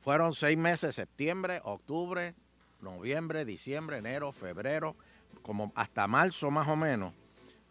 fueron 0.00 0.32
seis 0.32 0.56
meses, 0.56 0.94
septiembre, 0.94 1.60
octubre, 1.64 2.34
noviembre, 2.80 3.44
diciembre, 3.44 3.98
enero, 3.98 4.32
febrero, 4.32 4.96
como 5.42 5.72
hasta 5.74 6.06
marzo 6.06 6.50
más 6.50 6.68
o 6.68 6.76
menos. 6.76 7.12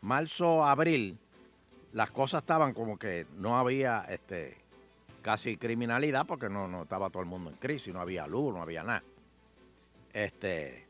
Marzo, 0.02 0.64
abril, 0.64 1.18
las 1.92 2.12
cosas 2.12 2.44
estaban 2.44 2.76
como 2.76 3.00
que 3.00 3.26
no 3.36 3.58
había 3.58 4.06
este 4.10 4.62
casi 5.24 5.58
criminalidad 5.58 6.28
porque 6.28 6.50
no, 6.50 6.68
no 6.68 6.84
estaba 6.84 7.10
todo 7.10 7.24
el 7.24 7.30
mundo 7.30 7.50
en 7.50 7.56
crisis, 7.56 7.92
no 7.92 8.00
había 8.02 8.28
luz, 8.28 8.54
no 8.54 8.62
había 8.62 8.84
nada. 8.84 9.02
Este, 10.14 10.86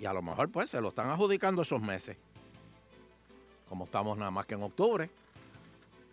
y 0.00 0.04
a 0.06 0.12
lo 0.12 0.22
mejor 0.22 0.48
pues 0.50 0.70
se 0.70 0.80
lo 0.80 0.88
están 0.88 1.08
adjudicando 1.10 1.62
esos 1.62 1.80
meses. 1.80 2.16
Como 3.68 3.84
estamos 3.84 4.18
nada 4.18 4.30
más 4.32 4.46
que 4.46 4.54
en 4.54 4.62
octubre. 4.64 5.08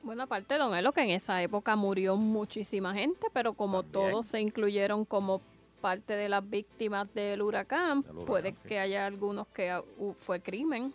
Bueno, 0.04 0.24
aparte, 0.24 0.58
don 0.58 0.76
Elo, 0.76 0.92
que 0.94 1.02
en 1.02 1.10
esa 1.10 1.42
época 1.42 1.76
murió 1.76 2.16
muchísima 2.16 2.94
gente, 2.94 3.28
pero 3.34 3.54
como 3.54 3.84
También. 3.84 4.12
todos 4.12 4.28
se 4.28 4.40
incluyeron 4.40 5.04
como 5.06 5.42
parte 5.82 6.14
de 6.16 6.30
las 6.30 6.48
víctimas 6.48 7.12
del 7.14 7.42
huracán, 7.42 8.04
puede 8.04 8.52
sí. 8.52 8.58
que 8.68 8.80
haya 8.80 9.06
algunos 9.06 9.48
que 9.48 9.72
hu- 9.74 10.14
fue 10.14 10.42
crimen. 10.42 10.94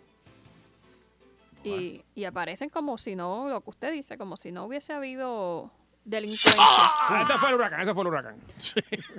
Y, 1.63 2.03
y 2.13 2.25
aparecen 2.25 2.69
como 2.69 2.95
si 2.99 3.15
no, 3.15 3.49
lo 3.49 3.61
que 3.61 3.69
usted 3.71 3.91
dice, 3.91 4.17
como 4.19 4.37
si 4.37 4.51
no 4.51 4.65
hubiese 4.65 4.93
habido 4.93 5.71
delincuencia. 6.05 6.53
Ah, 6.57 7.25
ese 7.27 7.37
fue 7.39 7.49
el 7.49 7.55
huracán, 7.55 7.81
ese 7.81 7.93
fue 7.93 8.03
el 8.03 8.07
huracán. 8.07 8.35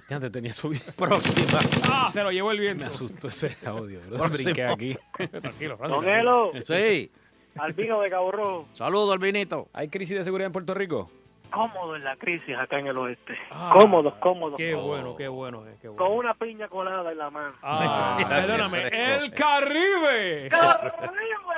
Ya 0.09 0.21
te 0.21 0.31
tenía 0.31 0.53
subido. 0.53 0.85
Próxima. 0.97 1.59
Ah, 1.85 2.09
se 2.13 2.23
lo 2.23 2.31
llevó 2.31 2.53
el 2.53 2.61
viento. 2.61 2.85
Me 2.85 2.89
asustó 2.89 3.29
ese 3.29 3.55
audio, 3.67 4.01
bro. 4.09 4.17
Próximo. 4.19 4.43
Brinqué 4.45 4.65
aquí. 4.65 4.97
Tranquilo, 5.41 5.77
Francis. 5.77 6.01
Don 6.03 6.09
Elo, 6.09 6.53
Sí. 6.67 7.11
Albino 7.59 8.01
de 8.03 8.11
Cabo 8.11 8.31
Rojo, 8.33 8.69
Saludos, 8.75 9.13
Albinito. 9.15 9.69
¿Hay 9.73 9.89
crisis 9.89 10.17
de 10.17 10.25
seguridad 10.25 10.47
en 10.47 10.53
Puerto 10.53 10.75
Rico? 10.75 11.11
Cómodo 11.51 11.97
en 11.97 12.05
la 12.05 12.17
crisis 12.17 12.57
acá 12.57 12.79
en 12.79 12.87
el 12.89 12.97
oeste. 12.99 13.37
Ah, 13.51 13.71
cómodos, 13.73 14.15
cómodos. 14.15 14.57
Qué 14.57 14.75
bueno, 14.75 15.17
qué 15.17 15.29
bueno, 15.29 15.67
eh, 15.67 15.77
qué 15.81 15.89
Con 15.89 15.97
bueno. 15.97 16.15
una 16.15 16.35
piña 16.35 16.69
colada 16.69 17.11
en 17.13 17.19
la 17.19 17.31
mano. 17.31 17.55
Ah, 17.63 18.17
Ay, 18.19 18.25
perdóname, 18.29 18.89
el. 18.89 19.33
Caribe. 19.33 20.49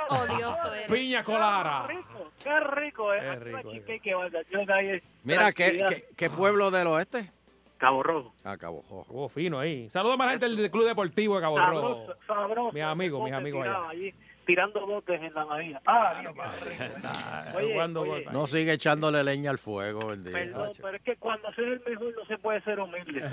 Odioso 0.09 0.73
eres. 0.73 0.91
Piña 0.91 1.23
colada. 1.23 1.85
Qué 1.87 1.93
rico, 1.93 2.31
qué 2.43 2.59
rico 2.59 3.13
es. 3.13 3.21
Qué 3.21 3.35
rico, 3.35 4.75
eh. 4.79 5.03
Mira, 5.23 5.51
¿qué, 5.51 5.85
qué, 5.87 6.05
qué 6.15 6.29
pueblo 6.29 6.71
del 6.71 6.87
oeste? 6.87 7.31
Cabo 7.77 8.03
Rojo. 8.03 8.33
Ah, 8.43 8.57
Cabo 8.57 8.83
Rojo. 8.89 9.05
Oh, 9.09 9.29
fino 9.29 9.57
ahí. 9.59 9.89
Saludos 9.89 10.19
a 10.19 10.25
la 10.25 10.31
gente 10.31 10.49
del 10.49 10.69
Club 10.69 10.85
Deportivo 10.85 11.35
de 11.35 11.41
Cabo 11.41 11.57
Rojo. 11.57 11.81
Sabroso, 12.05 12.15
sabroso. 12.27 12.71
Mis 12.73 12.83
amigos, 12.83 13.23
mis 13.23 13.33
amigos 13.33 13.65
allá. 13.65 13.89
allí, 13.89 14.13
tirando 14.49 14.83
botes 14.87 15.21
en 15.21 15.31
la 15.31 15.43
bahía. 15.43 15.79
Ah, 15.85 16.15
Dios, 16.21 16.33
qué 16.33 16.69
rico. 16.69 16.99
Ah, 17.05 17.43
Oye, 17.55 17.79
oye. 17.95 18.25
No 18.31 18.47
sigue 18.47 18.73
echándole 18.73 19.23
leña 19.23 19.51
al 19.51 19.59
fuego, 19.59 20.07
bendito. 20.07 20.35
Perdón, 20.35 20.71
pero 20.81 20.97
es 20.97 21.03
que 21.03 21.15
cuando 21.17 21.53
se 21.53 21.61
es 21.61 21.67
el 21.67 21.81
mejor 21.87 22.13
no 22.17 22.25
se 22.25 22.37
puede 22.39 22.61
ser 22.61 22.79
humilde. 22.79 23.21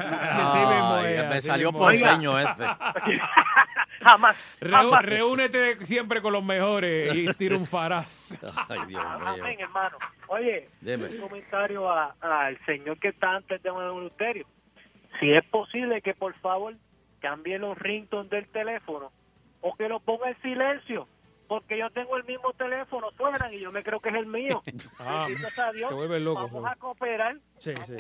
Es, 1.07 1.29
me 1.29 1.35
así 1.37 1.46
salió 1.48 1.72
ponceño 1.72 2.38
este. 2.38 2.64
jamás. 4.02 4.37
Reu- 4.61 4.70
jamás. 4.90 5.02
reúnete 5.07 5.87
siempre 5.87 6.20
con 6.20 6.35
los 6.35 6.44
mejores 6.44 7.14
y 7.14 7.33
tira 7.35 7.57
un 7.57 7.64
faraz. 7.66 8.38
Ay, 8.68 8.81
Dios 8.88 9.02
Amén, 9.05 9.42
mío. 9.42 9.57
hermano. 9.61 9.96
Oye, 10.29 10.68
Dime. 10.83 11.07
un 11.09 11.18
comentario 11.18 11.90
a- 11.90 12.14
al 12.20 12.59
señor 12.66 12.98
que 12.98 13.09
está 13.09 13.37
antes 13.37 13.62
de 13.62 13.70
un 13.70 13.96
ministerio. 14.00 14.46
Si 15.18 15.33
es 15.33 15.44
posible 15.46 16.02
que 16.02 16.12
por 16.12 16.35
favor 16.40 16.74
cambie 17.20 17.59
los 17.59 17.79
ringtones 17.79 18.29
del 18.31 18.46
teléfono 18.48 19.11
o 19.68 19.74
que 19.76 19.88
lo 19.88 20.00
ponga 20.00 20.29
en 20.29 20.40
silencio, 20.42 21.09
porque 21.48 21.79
yo 21.79 21.90
tengo 21.90 22.16
el 22.16 22.24
mismo 22.24 22.52
teléfono, 22.52 23.11
suenan 23.16 23.52
y 23.55 23.61
yo 23.61 23.70
me 23.72 23.83
creo 23.83 24.00
que 24.00 24.09
es 24.11 24.14
el 24.14 24.26
mío. 24.26 24.62
Ah, 24.98 25.26
sea 25.55 25.72
Dios. 25.72 25.88
te 25.90 25.94
vuelves 25.94 26.22
loco, 26.22 26.42
Vamos 26.42 26.64
a 26.70 26.74
cooperar. 26.76 27.37
Sí, 27.59 27.74
sí. 27.87 27.96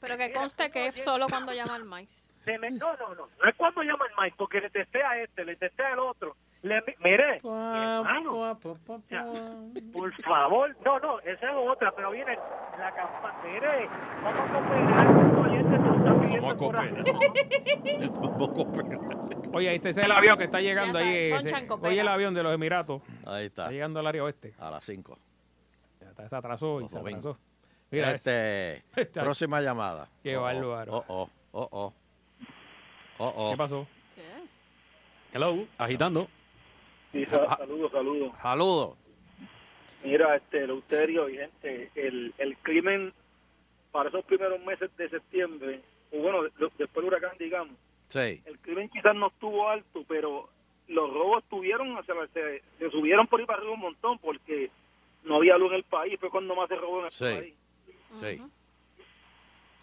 Pero 0.00 0.16
que 0.16 0.32
conste 0.32 0.70
que 0.70 0.86
es 0.88 1.02
solo 1.04 1.26
cuando 1.28 1.52
llama 1.52 1.74
al 1.76 1.84
maíz. 1.84 2.30
Me- 2.46 2.70
no, 2.70 2.96
no, 2.96 3.14
no. 3.14 3.28
No 3.42 3.48
es 3.48 3.54
cuando 3.56 3.82
llama 3.82 4.06
el 4.06 4.12
Mike, 4.18 4.34
porque 4.38 4.60
le 4.60 4.70
testé 4.70 5.02
a 5.02 5.22
este, 5.22 5.44
le 5.44 5.56
testé 5.56 5.84
al 5.84 5.98
otro. 6.00 6.36
Le, 6.62 6.82
mire, 7.02 7.40
hermano, 7.42 8.58
por 9.92 10.12
favor. 10.22 10.76
No, 10.84 10.98
no, 10.98 11.20
esa 11.20 11.50
es 11.50 11.56
otra, 11.56 11.92
pero 11.92 12.10
viene 12.10 12.36
la 12.78 12.92
campana. 12.92 13.38
Mire, 13.44 13.88
vamos 14.22 14.50
a 14.50 14.52
cooperar 14.52 15.06
con 15.06 15.28
los 15.28 15.46
oyentes 15.46 15.72
que 15.72 15.78
nos 15.78 15.96
están 15.98 16.16
pidiendo 16.18 16.46
Vamos 16.46 16.52
a 16.52 16.56
cooperar. 16.56 17.04
Vamos 18.10 18.48
a 18.48 18.52
cooperar. 18.52 19.29
Oye, 19.52 19.74
este 19.74 19.90
es 19.90 19.96
el 19.96 20.10
avión 20.12 20.38
que 20.38 20.44
está 20.44 20.60
llegando 20.60 21.00
Ya 21.00 21.06
ahí. 21.06 21.16
ese-. 21.32 21.66
Oye, 21.82 22.00
el 22.00 22.08
avión 22.08 22.34
de 22.34 22.42
los 22.42 22.54
Emiratos. 22.54 23.02
Ahí 23.26 23.46
está. 23.46 23.62
Está 23.64 23.72
llegando 23.72 24.00
al 24.00 24.06
área 24.06 24.24
oeste. 24.24 24.54
A 24.58 24.70
las 24.70 24.84
5. 24.84 25.18
Ya 26.00 26.08
está, 26.10 26.28
Se 26.28 26.36
atrasó 26.36 26.80
y 26.80 26.88
se 26.88 26.98
atrasó. 26.98 27.38
Mira, 27.90 28.12
Este, 28.12 28.84
próxima 29.14 29.60
llamada. 29.60 30.08
Qué 30.22 30.36
Oh, 30.36 30.40
oh, 30.40 30.42
bárbaro. 30.44 30.92
Oh, 30.96 31.04
oh, 31.08 31.30
oh, 31.52 31.68
oh. 31.72 31.92
Oh, 33.18 33.32
oh. 33.36 33.50
¿qué 33.50 33.56
pasó? 33.56 33.86
Hello, 35.32 35.66
agitando. 35.78 36.28
Sí, 37.12 37.24
sa- 37.26 37.56
saludos, 37.56 37.92
saludos. 37.92 38.32
Saludos. 38.40 38.96
Mira, 40.04 40.36
este, 40.36 40.66
Leuterio 40.66 41.28
y 41.28 41.36
gente, 41.36 41.90
el, 41.94 42.32
el 42.38 42.56
crimen 42.58 43.12
para 43.92 44.08
esos 44.08 44.24
primeros 44.24 44.60
meses 44.64 44.90
de 44.96 45.08
septiembre, 45.08 45.82
o 46.12 46.18
bueno, 46.22 46.42
de- 46.44 46.50
después 46.78 46.94
del 46.94 47.04
huracán, 47.06 47.36
digamos, 47.38 47.74
Sí. 48.10 48.42
el 48.44 48.58
crimen 48.60 48.88
quizás 48.90 49.14
no 49.16 49.28
estuvo 49.28 49.68
alto, 49.68 50.04
pero 50.06 50.48
los 50.88 51.12
robos 51.12 51.42
tuvieron, 51.48 51.96
o 51.96 52.02
sea, 52.02 52.14
se, 52.34 52.62
se 52.78 52.90
subieron 52.90 53.26
por 53.28 53.40
ahí 53.40 53.46
para 53.46 53.58
arriba 53.60 53.74
un 53.74 53.80
montón 53.80 54.18
porque 54.18 54.70
no 55.24 55.36
había 55.36 55.56
luz 55.56 55.70
en 55.70 55.76
el 55.76 55.84
país, 55.84 56.18
fue 56.20 56.28
cuando 56.30 56.54
más 56.54 56.68
se 56.68 56.74
robó 56.76 56.98
en 57.00 57.04
el 57.06 57.10
Sí. 57.12 57.24
país. 57.24 57.54
Sí. 58.20 58.42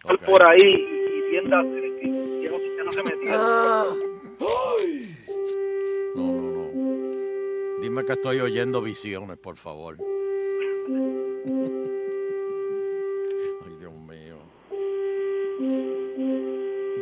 Estar 0.02 0.16
Ok. 0.16 0.26
Por 0.26 0.46
ahí 0.48 0.60
y 0.62 1.30
tiendas 1.32 1.66
que, 1.66 2.08
no, 2.08 2.58
que 2.58 2.84
no 2.84 2.92
se 2.92 3.04
metían. 3.04 3.38
No, 3.40 3.86
no, 6.16 6.24
no. 6.52 7.82
Dime 7.82 8.06
que 8.06 8.14
estoy 8.14 8.40
oyendo 8.42 8.82
visiones, 8.82 9.38
por 9.38 9.56
favor. 9.58 9.98
Ay, 13.66 13.74
Dios 13.80 13.94
mío. 13.94 14.38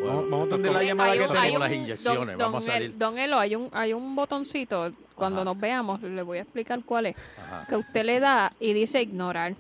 Vamos- 0.06 0.30
vamos 0.30 0.42
a 0.42 0.46
atender 0.48 0.72
la 0.72 0.84
llamada 0.84 1.12
que 1.14 1.20
tenemos. 1.20 1.46
como 1.48 1.60
las 1.60 1.72
inyecciones. 1.74 2.28
don, 2.28 2.38
Vamos 2.38 2.68
a 2.68 2.72
salir. 2.72 2.92
El- 2.92 3.00
don 3.00 3.18
Elo, 3.18 3.40
hay 3.40 3.56
un, 3.56 3.70
hay 3.74 3.94
un 3.94 4.16
botoncito, 4.16 4.92
cuando 5.16 5.42
Ajá. 5.42 5.46
nos 5.46 5.60
veamos, 5.60 6.02
le 6.02 6.22
voy 6.22 6.38
a 6.38 6.42
explicar 6.42 6.84
cuál 6.84 7.08
es, 7.08 7.16
Ajá. 7.40 7.66
que 7.70 7.76
usted 7.76 8.04
le 8.06 8.20
da 8.20 8.54
y 8.60 8.74
dice 8.74 9.02
ignorar. 9.02 9.56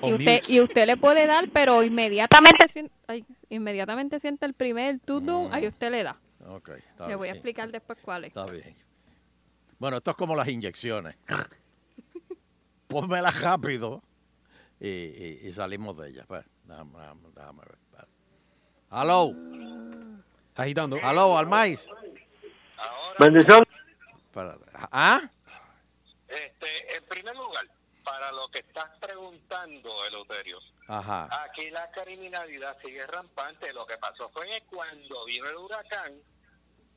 O 0.00 0.08
Y 0.10 0.12
usted, 0.14 0.42
y 0.48 0.60
usted 0.60 0.86
le 0.86 0.96
puede 0.98 1.26
dar, 1.26 1.48
pero 1.50 1.82
inmediatamente, 1.82 2.66
ay, 3.06 3.24
inmediatamente 3.48 4.20
siente 4.20 4.44
el 4.44 4.52
primer 4.52 4.98
tudum, 5.00 5.50
ahí 5.52 5.66
usted 5.66 5.90
le 5.90 6.02
da. 6.02 6.18
Ok, 6.46 6.70
está 6.70 7.08
Le 7.08 7.14
voy 7.16 7.28
a 7.28 7.32
explicar 7.32 7.70
después 7.72 7.98
cuál 8.02 8.24
es. 8.24 8.28
Está 8.28 8.44
bien. 8.46 8.74
Bueno, 9.78 9.96
esto 9.96 10.10
es 10.10 10.16
como 10.16 10.36
las 10.36 10.48
inyecciones. 10.48 11.16
Pónmelas 12.88 13.40
rápido 13.40 14.02
y, 14.78 14.88
y- 14.88 15.40
y 15.44 15.52
salimos 15.52 15.96
de 15.96 16.10
ellas. 16.10 16.26
Pues, 16.26 16.44
déjame, 16.64 16.92
déjame- 16.98 17.30
déjame 17.34 17.60
ver. 17.60 17.78
Hello, 18.96 19.34
Agitando. 20.54 20.96
hello, 20.98 21.36
Almais. 21.36 21.90
Bendición. 23.18 23.64
¿Ah? 24.92 25.20
Este, 26.28 26.96
en 26.96 27.04
primer 27.06 27.34
lugar, 27.34 27.66
para 28.04 28.30
lo 28.30 28.48
que 28.52 28.60
estás 28.60 28.88
preguntando, 29.00 30.04
Eleuterio, 30.06 30.60
Ajá. 30.86 31.28
aquí 31.44 31.70
la 31.70 31.90
criminalidad 31.90 32.76
sigue 32.84 33.04
rampante. 33.08 33.72
Lo 33.72 33.84
que 33.84 33.98
pasó 33.98 34.30
fue 34.30 34.46
que 34.46 34.62
cuando 34.66 35.24
vino 35.24 35.48
el 35.48 35.56
huracán, 35.56 36.12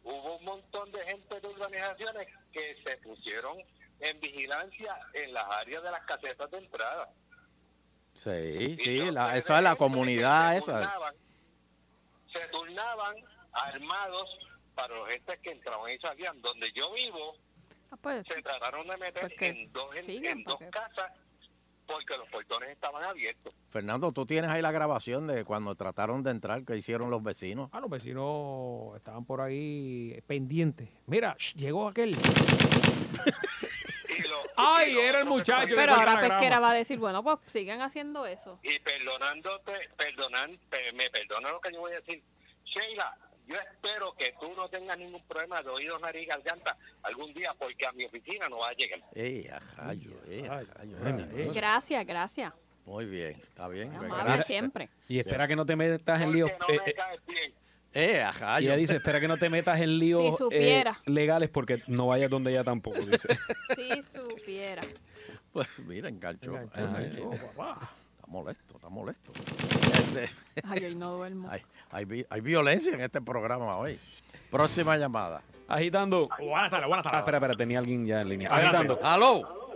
hubo 0.04 0.38
un 0.38 0.46
montón 0.46 0.92
de 0.92 1.04
gente 1.04 1.40
de 1.40 1.48
urbanizaciones 1.48 2.28
que 2.52 2.78
se 2.86 2.98
pusieron 2.98 3.58
en 4.02 4.20
vigilancia 4.20 5.00
en 5.16 5.34
las 5.34 5.46
áreas 5.46 5.82
de 5.82 5.90
las 5.90 6.06
casetas 6.06 6.52
de 6.52 6.58
entrada. 6.60 7.10
Sí, 8.14 8.78
sí, 8.78 9.12
la, 9.12 9.36
esa 9.36 9.58
es 9.58 9.64
la 9.64 9.76
comunidad 9.76 10.58
esa. 10.58 11.16
Se 12.32 12.48
turnaban 12.52 13.16
armados 13.52 14.30
para 14.76 14.96
los 14.96 15.10
gente 15.10 15.40
que 15.42 15.52
entraban 15.52 15.92
y 15.92 15.98
salían. 16.00 16.42
Donde 16.42 16.72
yo 16.74 16.94
vivo, 16.94 17.36
Ah, 17.92 17.98
pues, 18.02 18.26
se 18.28 18.42
trataron 18.42 18.88
de 18.88 18.98
meter 18.98 19.22
Pues 19.22 19.50
en 19.50 19.72
dos, 19.72 19.96
en, 19.96 20.44
dos 20.44 20.60
casas 20.72 21.12
porque 21.86 22.18
los 22.18 22.28
portones 22.28 22.70
estaban 22.72 23.02
abiertos. 23.04 23.54
Fernando, 23.70 24.12
tú 24.12 24.26
tienes 24.26 24.52
ahí 24.52 24.62
la 24.62 24.72
grabación 24.72 25.26
de 25.26 25.46
cuando 25.46 25.74
trataron 25.76 26.22
de 26.22 26.32
entrar, 26.32 26.66
que 26.66 26.76
hicieron 26.76 27.10
los 27.10 27.24
vecinos. 27.24 27.70
Ah, 27.72 27.80
los 27.80 27.90
vecinos 27.90 28.94
estaban 28.98 29.24
por 29.24 29.40
ahí 29.40 30.22
pendientes. 30.28 30.90
Mira, 31.06 31.38
llegó 31.56 31.88
aquel. 31.88 32.18
Ay, 34.58 34.98
era 34.98 35.20
el 35.20 35.26
muchacho. 35.26 35.76
pero 35.76 35.94
ahora. 35.94 36.20
Pesquera 36.20 36.60
va 36.60 36.72
a 36.72 36.74
decir, 36.74 36.98
bueno, 37.00 37.24
pues 37.24 37.38
sigan 37.46 37.82
haciendo 37.82 38.26
eso. 38.26 38.60
Y 38.64 38.80
perdonándote, 38.80 39.74
perdonan, 39.98 40.58
pe- 40.70 40.92
me 40.94 41.10
perdona 41.10 41.52
lo 41.52 41.62
que 41.62 41.72
yo 41.72 41.80
voy 41.82 41.92
a 41.94 41.96
decir. 42.00 42.22
Sheila, 42.66 43.18
yo 43.48 43.56
espero 43.56 44.14
que 44.18 44.34
tú 44.42 44.52
no 44.56 44.68
tengas 44.68 44.98
ningún 44.98 45.22
problema 45.24 45.62
de 45.62 45.70
oídos, 45.70 46.02
nariz 46.02 46.28
garganta 46.28 46.76
algún 47.04 47.34
día, 47.34 47.54
porque 47.58 47.86
a 47.86 47.92
mi 47.94 48.06
oficina 48.06 48.50
no 48.50 48.58
va 48.58 48.70
a 48.70 48.74
llegar. 48.74 49.00
¡Ey, 49.16 49.48
ajayo! 49.48 50.12
¡Ey, 50.28 51.50
Gracias, 51.54 52.06
gracias. 52.06 52.54
Muy 52.86 53.06
bien, 53.06 53.32
está 53.42 53.68
bien. 53.68 53.94
Amable 53.94 54.16
Gracias. 54.24 54.48
siempre. 54.48 54.90
Y 55.08 55.20
espera 55.20 55.48
que 55.48 55.56
no 55.56 55.66
te 55.66 55.76
metas 55.76 56.22
en 56.22 56.32
líos. 56.32 56.50
eh, 56.70 56.80
eh, 56.86 57.54
¡Eh, 57.94 58.24
y 58.60 58.64
ella 58.66 58.76
dice, 58.76 58.96
espera 58.98 59.20
que 59.20 59.28
no 59.28 59.38
te 59.38 59.50
metas 59.50 59.80
en 59.82 59.98
líos 59.98 60.38
Si 60.38 60.44
eh, 60.52 60.84
legales 61.06 61.50
porque 61.50 61.82
no 61.88 62.08
vayas 62.08 62.30
donde 62.30 62.52
ella 62.52 62.64
tampoco, 62.64 63.00
dice. 63.00 63.28
Si 63.76 64.02
supiera. 64.16 64.82
Pues 65.52 65.68
mira, 65.88 66.10
enganchó. 66.10 66.56
Enganchó, 66.58 67.34
Eh, 67.34 67.42
papá. 67.56 67.90
Está 68.16 68.28
molesto, 68.28 68.76
está 68.76 68.90
molesto. 68.90 69.32
Este, 69.94 70.30
Ay, 70.68 70.86
hoy 70.86 70.96
no 70.96 71.14
duermo. 71.18 71.50
hay, 71.50 71.62
hay 71.92 72.06
vi- 72.06 72.26
hay 72.30 72.42
violencia 72.42 72.94
en 72.94 73.02
este 73.02 73.22
programa 73.22 73.78
hoy. 73.78 73.98
Próxima 74.52 74.96
llamada. 74.98 75.42
Agitando. 75.68 76.30
Buenas 76.40 76.70
tardes, 76.70 76.88
buenas 76.88 77.06
Ah, 77.08 77.10
tardes. 77.10 77.20
espera, 77.22 77.38
espera, 77.38 77.56
tenía 77.56 77.80
alguien 77.80 78.06
ya 78.06 78.22
en 78.22 78.30
línea. 78.30 78.50
Agitando. 78.54 79.00
¡Aló! 79.04 79.72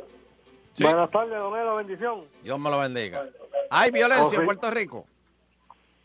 Sí. 0.73 0.83
Buenas 0.83 1.09
tardes, 1.11 1.33
don 1.37 1.57
Elo, 1.59 1.75
bendición. 1.77 2.25
Dios 2.43 2.59
me 2.59 2.69
lo 2.69 2.79
bendiga. 2.79 3.25
¿Hay 3.69 3.91
violencia 3.91 4.37
en. 4.39 4.45
Puerto 4.45 4.69
Rico? 4.71 5.05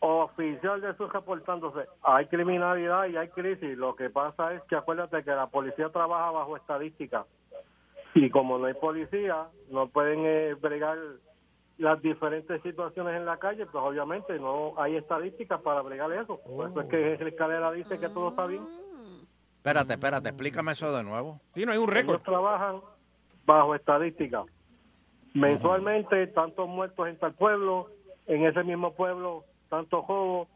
Oficial 0.09 0.79
de 0.79 0.87
Jesús 0.93 1.11
reportándose. 1.11 1.85
Hay 2.01 2.27
criminalidad 2.27 3.07
y 3.07 3.17
hay 3.17 3.27
crisis. 3.27 3.77
Lo 3.77 3.93
que 3.93 4.09
pasa 4.09 4.53
es 4.53 4.63
que 4.63 4.77
acuérdate 4.77 5.21
que 5.21 5.31
la 5.31 5.47
policía 5.47 5.89
trabaja 5.89 6.31
bajo 6.31 6.55
estadística. 6.55 7.25
Y 8.13 8.29
como 8.29 8.57
no 8.57 8.67
hay 8.67 8.73
policía, 8.73 9.47
no 9.69 9.89
pueden 9.89 10.21
eh, 10.25 10.53
bregar 10.53 10.97
las 11.77 12.01
diferentes 12.01 12.61
situaciones 12.61 13.17
en 13.17 13.25
la 13.25 13.37
calle, 13.37 13.65
pues 13.65 13.83
obviamente 13.83 14.39
no 14.39 14.73
hay 14.77 14.95
estadísticas 14.95 15.59
para 15.61 15.81
bregar 15.81 16.11
eso. 16.13 16.39
Por 16.39 16.69
eso 16.69 16.81
es 16.81 16.87
que 16.87 17.13
el 17.15 17.27
escalera 17.27 17.71
dice 17.73 17.99
que 17.99 18.07
todo 18.07 18.29
está 18.29 18.45
bien. 18.45 18.63
Espérate, 19.57 19.93
espérate, 19.93 20.29
explícame 20.29 20.71
eso 20.71 20.95
de 20.95 21.03
nuevo. 21.03 21.41
Sí, 21.53 21.65
no 21.65 21.73
hay 21.73 21.77
un 21.79 21.89
récord. 21.89 22.15
Ellos 22.15 22.23
trabajan 22.23 22.79
bajo 23.45 23.75
estadística. 23.75 24.45
Mensualmente, 25.33 26.27
tantos 26.27 26.67
muertos 26.69 27.09
en 27.09 27.17
tal 27.19 27.33
pueblo, 27.33 27.89
en 28.25 28.45
ese 28.45 28.63
mismo 28.63 28.93
pueblo, 28.93 29.43
tantos 29.69 30.05
robos, 30.07 30.47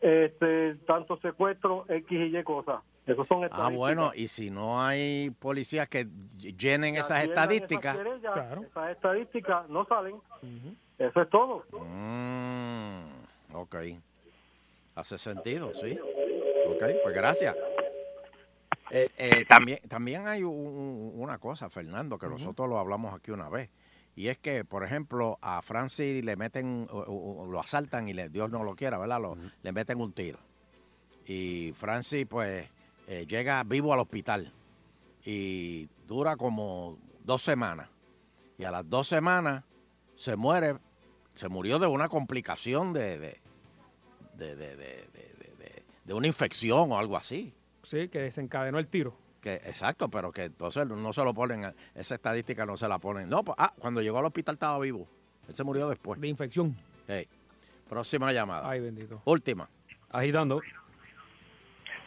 este, 0.00 0.74
tantos 0.86 1.20
secuestros, 1.20 1.88
X 1.90 2.10
y 2.10 2.36
Y 2.38 2.42
cosas. 2.44 2.82
Esos 3.06 3.26
son 3.26 3.48
Ah, 3.50 3.70
bueno, 3.72 4.12
y 4.14 4.28
si 4.28 4.50
no 4.50 4.80
hay 4.82 5.30
policías 5.30 5.88
que 5.88 6.06
llenen 6.38 6.94
Ya 6.94 7.00
esas 7.00 7.22
llenan 7.22 7.28
estadísticas. 7.30 7.94
esas 7.94 8.04
querellas, 8.06 8.32
Claro. 8.34 8.62
Esas 8.64 8.90
estadísticas 8.90 9.68
no 9.70 9.86
salen. 9.86 10.16
Eso 10.98 11.22
es 11.22 11.30
todo. 11.30 11.64
Mm, 11.72 13.54
ok. 13.54 13.76
Hace 14.94 15.16
sentido, 15.16 15.72
sí. 15.74 15.98
Ok, 16.68 16.84
pues 17.02 17.14
gracias. 17.14 17.56
Eh, 18.90 19.08
eh, 19.16 19.44
también, 19.48 19.78
también 19.88 20.26
hay 20.26 20.42
un- 20.42 20.54
un- 20.54 21.12
una 21.16 21.38
cosa, 21.38 21.68
Fernando, 21.70 22.18
que 22.18 22.26
nosotros 22.26 22.68
lo 22.68 22.78
hablamos 22.78 23.14
aquí 23.14 23.30
una 23.30 23.48
vez. 23.48 23.70
Y 24.18 24.26
es 24.26 24.38
que, 24.38 24.64
por 24.64 24.82
ejemplo, 24.82 25.38
a 25.40 25.62
Francis 25.62 26.24
le 26.24 26.34
meten, 26.34 26.88
o- 26.90 26.98
o- 26.98 27.42
o 27.42 27.46
lo 27.46 27.60
asaltan 27.60 28.08
y 28.08 28.14
le, 28.14 28.28
Dios 28.28 28.50
no 28.50 28.64
lo 28.64 28.74
quiera, 28.74 28.98
¿verdad? 28.98 29.20
Lo- 29.20 29.38
Le 29.62 29.70
meten 29.70 30.00
un 30.00 30.12
tiro. 30.12 30.40
Y 31.24 31.72
Francis, 31.76 32.26
pues, 32.28 32.66
eh, 33.06 33.26
llega 33.28 33.62
vivo 33.62 33.92
al 33.94 34.00
hospital. 34.00 34.52
Y 35.24 35.88
dura 36.08 36.36
como 36.36 36.98
dos 37.22 37.42
semanas. 37.42 37.88
Y 38.58 38.64
a 38.64 38.72
las 38.72 38.90
dos 38.90 39.06
semanas 39.06 39.62
se 40.16 40.34
muere, 40.34 40.78
se 41.34 41.48
murió 41.48 41.78
de 41.78 41.86
una 41.86 42.08
complicación 42.08 42.92
de- 42.92 43.18
de- 43.20 43.40
de- 44.36 44.56
de- 44.56 45.08
de 46.04 46.12
una 46.14 46.26
infección 46.26 46.90
o 46.90 46.98
algo 46.98 47.16
así. 47.16 47.54
Sí, 47.84 48.08
que 48.08 48.18
desencadenó 48.18 48.80
el 48.80 48.88
tiro. 48.88 49.14
Que, 49.40 49.54
exacto, 49.54 50.08
pero 50.08 50.32
que 50.32 50.44
entonces 50.44 50.86
no 50.86 51.12
se 51.12 51.22
lo 51.24 51.32
ponen, 51.32 51.72
esa 51.94 52.14
estadística 52.16 52.66
no 52.66 52.76
se 52.76 52.88
la 52.88 52.98
ponen. 52.98 53.28
No, 53.28 53.44
pues, 53.44 53.54
ah, 53.58 53.72
cuando 53.78 54.02
llegó 54.02 54.18
al 54.18 54.24
hospital 54.24 54.54
estaba 54.56 54.78
vivo. 54.80 55.06
Él 55.48 55.54
se 55.54 55.62
murió 55.64 55.88
después. 55.88 56.20
De 56.20 56.26
infección. 56.28 56.76
Hey. 57.06 57.28
Próxima 57.88 58.32
llamada. 58.32 58.68
Ay, 58.68 58.80
bendito. 58.80 59.22
Última. 59.24 59.68
Agitando. 60.10 60.60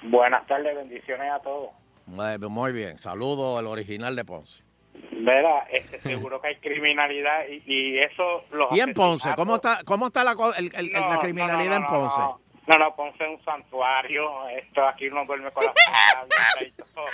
Buenas 0.04 0.46
tardes, 0.48 0.76
bendiciones 0.76 1.32
a 1.32 1.40
todos. 1.40 1.70
Muy, 2.06 2.38
muy 2.50 2.72
bien. 2.74 2.98
Saludo 2.98 3.58
al 3.58 3.68
original 3.68 4.16
de 4.16 4.26
Ponce. 4.26 4.64
Verá, 5.12 5.60
este, 5.72 6.02
seguro 6.02 6.42
que 6.42 6.50
hay 6.50 6.56
criminalidad 6.58 7.46
y, 7.48 7.64
y 7.66 8.00
eso 8.00 8.44
los 8.52 8.76
¿Y 8.76 8.82
en 8.82 8.94
Ponce? 8.94 9.30
¿Cómo 9.36 9.56
está, 9.56 9.80
cómo 9.86 10.08
está 10.08 10.24
la, 10.24 10.36
co- 10.36 10.54
el- 10.54 10.72
el- 10.76 10.92
No, 10.92 11.00
la 11.02 11.14
no, 11.16 11.20
criminalidad 11.20 11.80
no, 11.80 11.88
no, 11.90 11.96
en 11.96 12.02
Ponce? 12.10 12.22
No, 12.68 12.78
no, 12.78 12.95
Ponce 12.95 13.24
es 13.24 13.30
un 13.30 13.43
santuario. 13.43 14.47
Esto 14.49 14.86
aquí 14.88 15.07
uno 15.07 15.26
duerme 15.26 15.51
con 15.51 15.66
la 15.66 15.74
palabra 16.26 16.64
y 16.66 16.72
todo. 16.72 17.05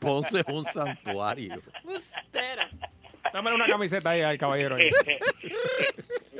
Ponce 0.00 0.40
es 0.40 0.46
un 0.48 0.64
santuario. 0.64 1.62
Bustera. 1.84 2.68
Dame 3.32 3.54
una 3.54 3.66
camiseta 3.66 4.10
ahí 4.10 4.22
al 4.22 4.38
caballero. 4.38 4.76
ahí. 4.76 4.90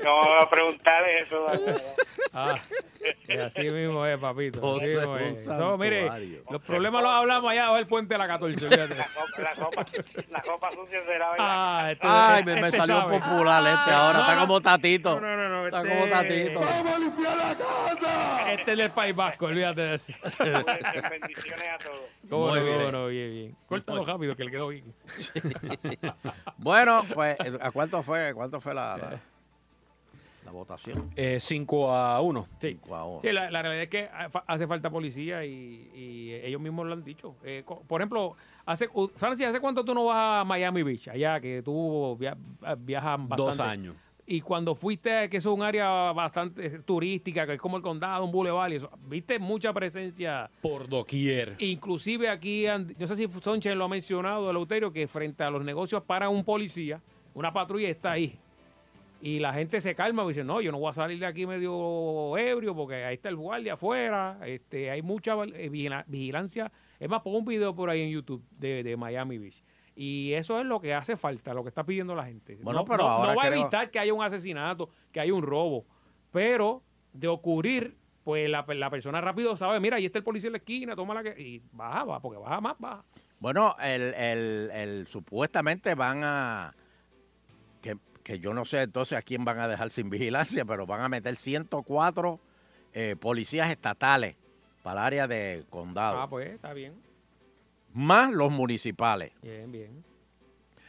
No 0.05 0.15
voy 0.15 0.43
a 0.43 0.49
preguntarle 0.49 1.21
eso. 1.23 1.45
Ah, 2.33 2.57
y 3.27 3.37
así 3.37 3.63
mismo 3.63 4.07
es, 4.07 4.17
papito. 4.17 4.77
Así 4.77 4.87
mismo 4.95 5.17
es. 5.17 5.45
So, 5.45 5.77
mire, 5.77 6.09
los 6.49 6.63
problemas 6.63 7.03
los 7.03 7.11
hablamos 7.11 7.51
allá 7.51 7.63
abajo 7.63 7.77
del 7.79 7.89
puente 7.89 8.15
de 8.15 8.19
la 8.19 8.29
14. 8.29 8.69
fíjate. 8.69 8.95
La 8.95 9.05
copa, 9.05 9.43
la 9.43 9.55
copa, 9.57 9.85
la 10.31 10.41
copa 10.43 10.71
sucia 10.73 11.03
será 11.05 11.33
Ah, 11.37 11.89
este- 11.91 12.07
Ay, 12.09 12.45
me, 12.45 12.55
me 12.61 12.69
este 12.69 12.77
salió 12.79 13.03
sabe. 13.03 13.19
popular 13.19 13.67
este 13.67 13.91
ahora. 13.93 14.13
No, 14.13 14.21
está 14.21 14.35
no. 14.37 14.41
como 14.43 14.61
tatito. 14.61 15.21
No, 15.21 15.37
no, 15.37 15.37
no, 15.37 15.49
no, 15.49 15.67
Está 15.67 15.79
este- 15.83 15.91
como 15.99 16.09
tatito. 16.09 16.61
Este 18.51 18.73
es 18.73 18.79
del 18.79 18.91
País 18.91 19.17
Vasco, 19.17 19.47
olvídate 19.47 19.81
de 19.81 19.95
eso. 19.97 20.13
Bendiciones 20.39 21.69
a 21.69 21.79
todos. 21.79 22.01
¿Cómo 22.31 22.49
Muy 22.49 22.61
no, 22.61 22.93
no? 22.93 23.07
Bien, 23.09 23.31
bien. 23.33 23.57
Córtalo 23.67 24.05
rápido, 24.05 24.37
que 24.37 24.45
le 24.45 24.51
quedó 24.53 24.69
bien. 24.69 24.95
Bueno, 26.59 26.78
pues, 27.15 27.37
¿a 27.61 27.71
cuánto 27.71 28.03
fue, 28.03 28.33
cuánto 28.35 28.61
fue 28.61 28.75
la, 28.75 28.97
la, 28.97 29.21
la 30.45 30.51
votación? 30.51 31.11
5 31.39 31.95
a 31.95 32.21
1. 32.21 32.49
Sí. 32.59 32.69
Cinco 32.71 32.95
a 32.97 33.05
uno. 33.07 33.21
Sí, 33.23 33.33
la, 33.33 33.51
la 33.51 33.63
realidad 33.63 33.83
es 33.85 33.89
que 33.91 34.09
ha- 34.13 34.31
hace 34.47 34.67
falta 34.67 34.91
policía 34.91 35.45
y, 35.45 35.91
y 35.95 36.33
ellos 36.35 36.61
mismos 36.61 36.87
lo 36.87 36.93
han 36.95 37.05
dicho. 37.05 37.35
Eh, 37.45 37.63
co- 37.65 37.81
por 37.87 38.01
ejemplo, 38.01 38.35
hace, 38.67 38.89
u- 38.95 39.09
Francis, 39.15 39.47
¿hace 39.47 39.61
cuánto 39.61 39.85
tú 39.85 39.95
no 39.95 40.05
vas 40.07 40.41
a 40.41 40.45
Miami 40.45 40.83
Beach? 40.83 41.09
Allá 41.09 41.41
que 41.41 41.63
tú 41.63 42.17
via- 42.19 42.37
viajas 42.79 43.19
bastante. 43.19 43.43
Dos 43.43 43.61
años. 43.61 43.95
Y 44.31 44.43
cuando 44.43 44.75
fuiste, 44.75 45.31
que 45.31 45.39
eso 45.39 45.51
es 45.51 45.57
un 45.57 45.63
área 45.63 46.13
bastante 46.13 46.69
turística, 46.81 47.47
que 47.47 47.55
es 47.55 47.59
como 47.59 47.79
el 47.79 47.83
condado, 47.83 48.23
un 48.23 48.31
boulevard 48.31 48.71
y 48.73 48.75
eso, 48.75 48.91
viste 49.09 49.39
mucha 49.39 49.73
presencia. 49.73 50.51
Por 50.61 50.87
doquier. 50.87 51.57
Inclusive 51.61 52.29
aquí, 52.29 52.67
no 52.99 53.07
sé 53.07 53.17
si 53.17 53.27
Sonche 53.41 53.75
lo 53.75 53.85
ha 53.85 53.89
mencionado, 53.89 54.51
Eleuterio, 54.51 54.93
que 54.93 55.09
frente 55.09 55.45
a 55.45 55.51
los 55.51 55.65
negocios 55.65 56.03
para 56.03 56.29
un 56.29 56.45
policía, 56.45 57.01
una 57.33 57.55
patrulla 57.55 57.89
está 57.89 58.13
ahí. 58.13 58.39
Y 59.23 59.39
la 59.39 59.55
gente 59.55 59.81
se 59.81 59.95
calma 59.95 60.23
y 60.25 60.29
dice, 60.29 60.45
no, 60.45 60.61
yo 60.61 60.73
no 60.73 60.79
voy 60.79 60.91
a 60.91 60.93
salir 60.93 61.19
de 61.19 61.25
aquí 61.27 61.47
medio 61.47 62.37
ebrio 62.37 62.77
porque 62.77 62.97
ahí 63.05 63.15
está 63.15 63.31
el 63.31 63.37
guardia 63.37 63.73
afuera. 63.73 64.39
Este, 64.47 64.91
hay 64.91 65.01
mucha 65.01 65.33
eh, 65.55 65.71
vigila- 65.71 66.05
vigilancia. 66.07 66.71
Es 67.01 67.09
más, 67.09 67.23
pongo 67.23 67.39
un 67.39 67.47
video 67.47 67.75
por 67.75 67.89
ahí 67.89 68.03
en 68.03 68.11
YouTube 68.11 68.45
de, 68.59 68.83
de 68.85 68.95
Miami 68.97 69.39
Beach. 69.39 69.63
Y 70.01 70.33
eso 70.35 70.61
es 70.61 70.65
lo 70.67 70.81
que 70.81 70.95
hace 70.95 71.17
falta, 71.17 71.53
lo 71.53 71.65
que 71.65 71.71
está 71.71 71.83
pidiendo 71.85 72.15
la 72.15 72.25
gente. 72.25 72.57
Bueno, 72.63 72.81
no, 72.81 72.85
pero 72.85 73.03
no- 73.03 73.09
ahora 73.09 73.33
no 73.33 73.37
va 73.39 73.43
a 73.43 73.49
evitar 73.49 73.91
que 73.91 73.99
haya 73.99 74.15
un 74.15 74.23
asesinato, 74.23 74.89
que 75.13 75.19
haya 75.19 75.35
un 75.35 75.43
robo. 75.43 75.85
Pero 76.31 76.83
de 77.13 77.27
ocurrir, 77.27 77.97
pues 78.23 78.49
la, 78.49 78.65
la 78.69 78.91
persona 78.91 79.21
rápido 79.21 79.57
sabe, 79.57 79.81
mira, 79.81 79.97
ahí 79.97 80.07
está 80.07 80.19
el 80.19 80.25
policía 80.25 80.49
en 80.49 80.53
la 80.53 80.59
esquina, 80.59 80.95
toma 80.95 81.15
la 81.15 81.25
que... 81.25 81.41
Y 81.43 81.61
baja, 81.73 82.05
va, 82.05 82.21
porque 82.21 82.39
baja 82.39 82.61
más, 82.61 82.77
baja. 82.79 83.03
Bueno, 83.41 83.75
el, 83.83 84.15
el, 84.15 84.71
el- 84.73 85.07
supuestamente 85.09 85.97
van 85.97 86.21
a... 86.23 86.75
Que, 87.83 87.97
que 88.23 88.39
yo 88.39 88.55
no 88.55 88.65
sé 88.65 88.83
entonces 88.83 89.19
a 89.19 89.23
quién 89.23 89.45
van 89.45 89.59
a 89.59 89.67
dejar 89.67 89.91
sin 89.91 90.11
vigilancia, 90.11 90.65
pero 90.65 90.87
van 90.87 91.01
a 91.01 91.09
meter 91.09 91.35
104 91.35 92.39
eh, 92.93 93.17
policías 93.19 93.69
estatales 93.71 94.37
para 94.85 95.01
el 95.01 95.07
área 95.07 95.27
de 95.29 95.65
condado, 95.71 96.21
Ah, 96.21 96.29
pues, 96.29 96.51
está 96.51 96.73
bien. 96.73 96.95
Más 97.99 98.33
los 98.33 98.51
municipales. 98.51 99.33
Bien, 99.43 99.71
bien. 99.71 100.05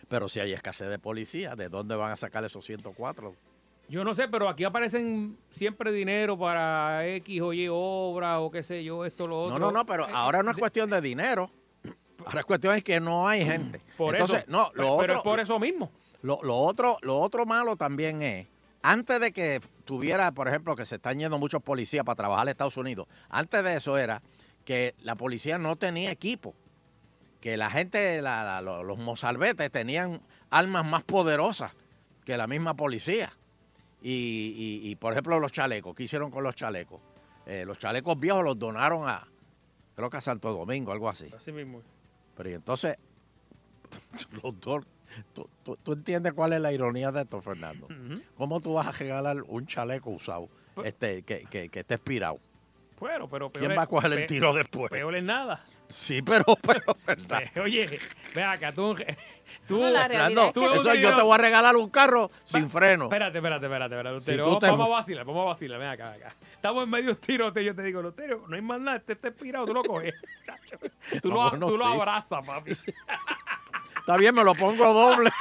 Pero 0.07 0.30
si 0.30 0.39
hay 0.39 0.53
escasez 0.53 0.89
de 0.89 0.99
policías, 0.99 1.55
¿de 1.57 1.70
dónde 1.70 1.95
van 1.95 2.12
a 2.12 2.18
sacar 2.18 2.43
esos 2.43 2.64
104? 2.66 3.36
Yo 3.89 4.03
no 4.03 4.14
sé, 4.14 4.28
pero 4.28 4.47
aquí 4.47 4.64
aparecen 4.64 5.38
siempre 5.49 5.91
dinero 5.91 6.38
para 6.38 7.07
X 7.07 7.41
o 7.41 7.53
Y 7.53 7.68
obra 7.72 8.39
o 8.39 8.51
qué 8.51 8.62
sé 8.62 8.84
yo, 8.84 9.03
esto, 9.05 9.28
lo 9.28 9.41
otro. 9.45 9.57
No, 9.60 9.66
no, 9.68 9.72
no, 9.72 9.86
pero 9.86 10.07
Eh, 10.07 10.12
ahora 10.14 10.43
no 10.43 10.51
es 10.51 10.57
cuestión 10.57 10.89
de 10.89 11.01
dinero. 11.01 11.49
Ahora 12.26 12.41
es 12.41 12.45
cuestión 12.45 12.76
de 12.76 12.82
que 12.84 12.99
no 12.99 13.28
hay 13.28 13.43
gente. 13.43 13.82
Por 13.97 14.16
Entonces, 14.16 14.43
eso. 14.43 14.51
no, 14.51 14.66
lo 14.66 14.72
pero, 14.74 14.88
otro, 14.93 15.01
pero 15.07 15.14
es 15.18 15.24
por 15.24 15.39
eso 15.39 15.60
mismo. 15.60 15.91
Lo, 16.22 16.39
lo 16.43 16.57
otro, 16.57 16.97
lo 17.01 17.18
otro 17.20 17.45
malo 17.45 17.76
también 17.78 18.22
es, 18.22 18.47
antes 18.82 19.20
de 19.20 19.32
que 19.32 19.62
tuviera, 19.86 20.32
por 20.34 20.47
ejemplo, 20.47 20.76
que 20.76 20.86
se 20.86 20.95
están 20.95 21.18
yendo 21.18 21.39
muchos 21.39 21.64
policías 21.64 22.03
para 22.03 22.16
trabajar 22.16 22.45
en 22.45 22.49
Estados 22.51 22.78
Unidos, 22.78 23.07
antes 23.30 23.64
de 23.64 23.78
eso 23.78 23.97
era 23.97 24.22
que 24.66 24.93
la 25.01 25.16
policía 25.16 25.57
no 25.57 25.76
tenía 25.78 26.12
equipo, 26.12 26.53
que 27.42 27.56
la 27.58 27.70
gente, 27.70 28.22
la- 28.22 28.44
la- 28.44 28.62
lo- 28.62 28.84
los 28.84 28.98
mozalbetes 28.98 29.72
tenían 29.72 30.22
armas 30.50 30.86
más 30.86 31.04
poderosas 31.04 31.72
que 32.26 32.36
la 32.38 32.48
misma 32.48 32.74
policía. 32.76 33.32
Y, 34.02 34.82
y- 34.84 34.90
y, 34.90 34.96
por 34.96 35.14
ejemplo, 35.14 35.40
los 35.40 35.52
chalecos, 35.52 35.96
¿qué 35.96 36.04
hicieron 36.04 36.32
con 36.32 36.44
los 36.44 36.56
chalecos? 36.56 37.02
Eh, 37.46 37.66
los 37.66 37.78
chalecos 37.80 38.20
viejos 38.20 38.44
los 38.44 38.58
donaron 38.58 39.08
a, 39.10 39.28
creo 39.96 40.10
que 40.10 40.18
a 40.18 40.22
Santo 40.22 40.52
Domingo, 40.54 40.92
algo 40.92 41.10
así. 41.10 41.28
Así 41.36 41.52
mismo. 41.52 41.82
Pero 42.38 42.50
y 42.50 42.54
entonces, 42.54 42.98
los 44.44 44.60
dos, 44.60 44.86
tú, 45.34 45.50
tú- 45.64 45.78
tú 45.84 45.94
entiendes 45.94 46.34
cuál 46.34 46.54
es 46.54 46.62
la 46.62 46.72
ironía 46.72 47.12
de 47.12 47.22
esto, 47.22 47.42
Fernando. 47.42 47.88
¿Cómo 48.38 48.60
tú 48.62 48.74
vas 48.74 48.88
a 48.88 48.92
regalar 48.92 49.42
un 49.48 49.66
chaleco 49.66 50.10
usado 50.12 50.48
este, 50.84 51.24
que, 51.24 51.46
que, 51.50 51.70
que 51.70 51.80
esté 51.82 51.96
expirado? 51.96 52.40
Bueno, 53.00 53.30
pero 53.30 53.50
peor 53.50 53.66
¿Quién 53.68 53.78
va 53.78 53.84
a 53.84 53.88
coger 53.88 54.12
el 54.14 54.26
tiro 54.28 54.54
después? 54.54 54.90
Peor 54.92 55.16
es 55.16 55.24
nada. 55.24 55.64
Sí, 55.90 56.22
pero, 56.22 56.46
pero 56.62 56.96
Fernando. 57.04 57.38
Eh, 57.38 57.62
Oye, 57.62 58.00
ve 58.36 58.44
acá, 58.44 58.72
tú. 58.72 58.96
tú 59.68 59.80
No, 59.80 59.90
la 59.90 60.08
realidad 60.08 60.46
es 60.48 60.48
que 60.48 60.54
tú 60.54 60.66
Eso 60.72 60.94
yo 60.94 61.16
te 61.16 61.22
voy 61.24 61.34
a 61.34 61.38
regalar 61.38 61.76
un 61.76 61.90
carro 61.90 62.32
sin 62.46 62.70
freno. 62.70 63.06
Espérate, 63.06 63.38
espérate, 63.40 63.66
espérate, 63.66 63.96
espérate. 63.96 64.22
Si 64.22 64.32
Lutero. 64.32 64.46
vamos, 64.46 64.60
te- 64.60 64.68
vamos 64.68 64.86
a 64.86 64.90
vacilar, 64.90 65.26
vamos 65.26 65.42
a 65.42 65.46
vacilar. 65.46 65.80
Ven 65.80 65.90
acá, 65.90 66.12
ven 66.12 66.22
acá. 66.24 66.36
Estamos 66.54 66.84
en 66.84 66.90
medio 66.90 67.06
de 67.06 67.12
un 67.12 67.18
tirote. 67.18 67.64
Yo 67.64 67.76
te 67.76 67.82
digo, 67.84 68.02
Lutero, 68.02 68.46
no 68.48 68.56
hay 68.56 68.62
más 68.62 68.80
nada. 68.80 68.98
Este 68.98 69.14
está 69.14 69.30
expirado, 69.30 69.66
tú 69.66 69.74
lo 69.74 69.84
coges. 69.84 70.14
chacho. 70.46 70.78
Tú, 71.22 71.30
lo, 71.30 71.86
abrazas, 71.86 72.46
papi. 72.46 72.72
Está 72.72 74.18
bien, 74.18 74.36
me 74.36 74.44
lo 74.44 74.54
pongo 74.54 74.94
doble 74.94 75.32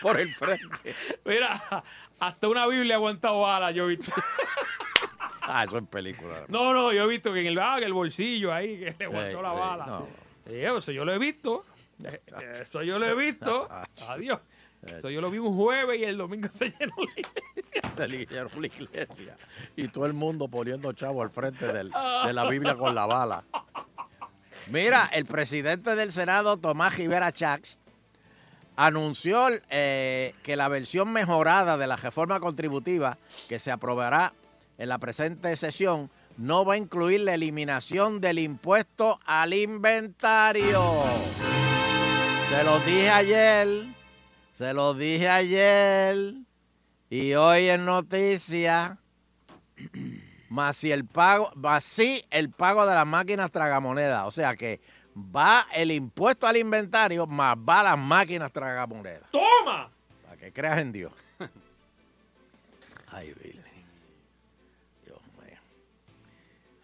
por 0.00 0.18
el 0.18 0.34
frente. 0.34 0.94
Mira, 1.24 1.62
hasta 2.20 2.48
una 2.48 2.66
Biblia 2.66 2.94
ha 2.94 2.98
aguantado 2.98 3.40
balas, 3.42 3.74
yo 3.74 3.84
he 3.84 3.96
visto. 3.96 4.12
Ah, 5.46 5.64
eso 5.64 5.78
es 5.78 5.84
película. 5.88 6.44
No, 6.48 6.72
no, 6.72 6.92
yo 6.92 7.04
he 7.04 7.06
visto 7.08 7.32
que 7.32 7.40
en 7.40 7.46
el, 7.46 7.58
ah, 7.58 7.76
en 7.78 7.84
el 7.84 7.92
bolsillo 7.92 8.52
ahí, 8.52 8.78
que 8.78 8.94
le 8.98 9.04
Ey, 9.28 9.34
la 9.34 9.52
bala. 9.52 9.86
no. 9.86 10.06
Eso 10.46 10.92
yo 10.92 11.04
lo 11.04 11.12
he 11.12 11.18
visto. 11.18 11.64
Eso 12.62 12.82
yo 12.82 12.98
lo 12.98 13.06
he 13.06 13.14
visto. 13.14 13.68
Adiós. 14.08 14.40
Eso 14.86 15.08
yo 15.08 15.22
lo 15.22 15.30
vi 15.30 15.38
un 15.38 15.56
jueves 15.56 15.98
y 15.98 16.04
el 16.04 16.18
domingo 16.18 16.48
se 16.50 16.66
llenó 16.78 16.94
la 16.98 17.04
iglesia. 17.20 17.82
Se 17.96 18.04
eligieron 18.04 18.50
la 18.60 18.66
iglesia. 18.66 19.36
Y 19.76 19.88
todo 19.88 20.04
el 20.04 20.12
mundo 20.12 20.48
poniendo 20.48 20.92
chavo 20.92 21.22
al 21.22 21.30
frente 21.30 21.72
del- 21.72 21.90
de 22.26 22.32
la 22.34 22.46
Biblia 22.50 22.74
con 22.76 22.94
la 22.94 23.06
bala. 23.06 23.44
Mira, 24.70 25.08
el 25.12 25.24
presidente 25.24 25.94
del 25.94 26.12
Senado, 26.12 26.58
Tomás 26.58 26.96
Rivera 26.96 27.32
Chats, 27.32 27.78
anunció 28.76 29.48
eh, 29.70 30.34
que 30.42 30.56
la 30.56 30.68
versión 30.68 31.12
mejorada 31.12 31.76
de 31.78 31.86
la 31.86 31.96
reforma 31.96 32.40
contributiva 32.40 33.16
que 33.48 33.58
se 33.58 33.70
aprobará 33.70 34.32
en 34.78 34.88
la 34.88 34.98
presente 34.98 35.56
sesión 35.56 36.10
no 36.36 36.64
va 36.64 36.74
a 36.74 36.78
incluir 36.78 37.20
la 37.20 37.34
eliminación 37.34 38.20
del 38.20 38.38
impuesto 38.38 39.20
al 39.24 39.54
inventario. 39.54 41.02
Se 42.50 42.64
lo 42.64 42.80
dije 42.80 43.10
ayer, 43.10 43.68
se 44.52 44.74
lo 44.74 44.94
dije 44.94 45.28
ayer 45.28 46.34
y 47.08 47.34
hoy 47.34 47.68
en 47.68 47.84
noticia, 47.84 48.98
más 50.48 50.76
si 50.76 50.92
el 50.92 51.04
pago, 51.06 51.50
más 51.54 51.84
si 51.84 52.24
el 52.30 52.50
pago 52.50 52.86
de 52.86 52.94
las 52.94 53.06
máquinas 53.06 53.50
tragamonedas, 53.50 54.26
o 54.26 54.30
sea 54.30 54.56
que 54.56 54.80
va 55.16 55.66
el 55.72 55.92
impuesto 55.92 56.46
al 56.46 56.56
inventario 56.56 57.26
más 57.26 57.56
va 57.56 57.82
las 57.82 57.98
máquinas 57.98 58.52
tragamonedas. 58.52 59.30
¡Toma! 59.30 59.90
Para 60.24 60.36
que 60.36 60.52
creas 60.52 60.78
en 60.78 60.92
Dios. 60.92 61.12
Ay. 63.12 63.32
Dios 63.42 63.53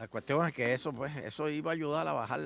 La 0.00 0.08
cuestión 0.08 0.46
es 0.46 0.54
que 0.54 0.72
eso, 0.72 0.94
pues, 0.94 1.14
eso 1.16 1.46
iba 1.50 1.72
a 1.72 1.74
ayudar 1.74 2.08
a 2.08 2.14
bajar, 2.14 2.40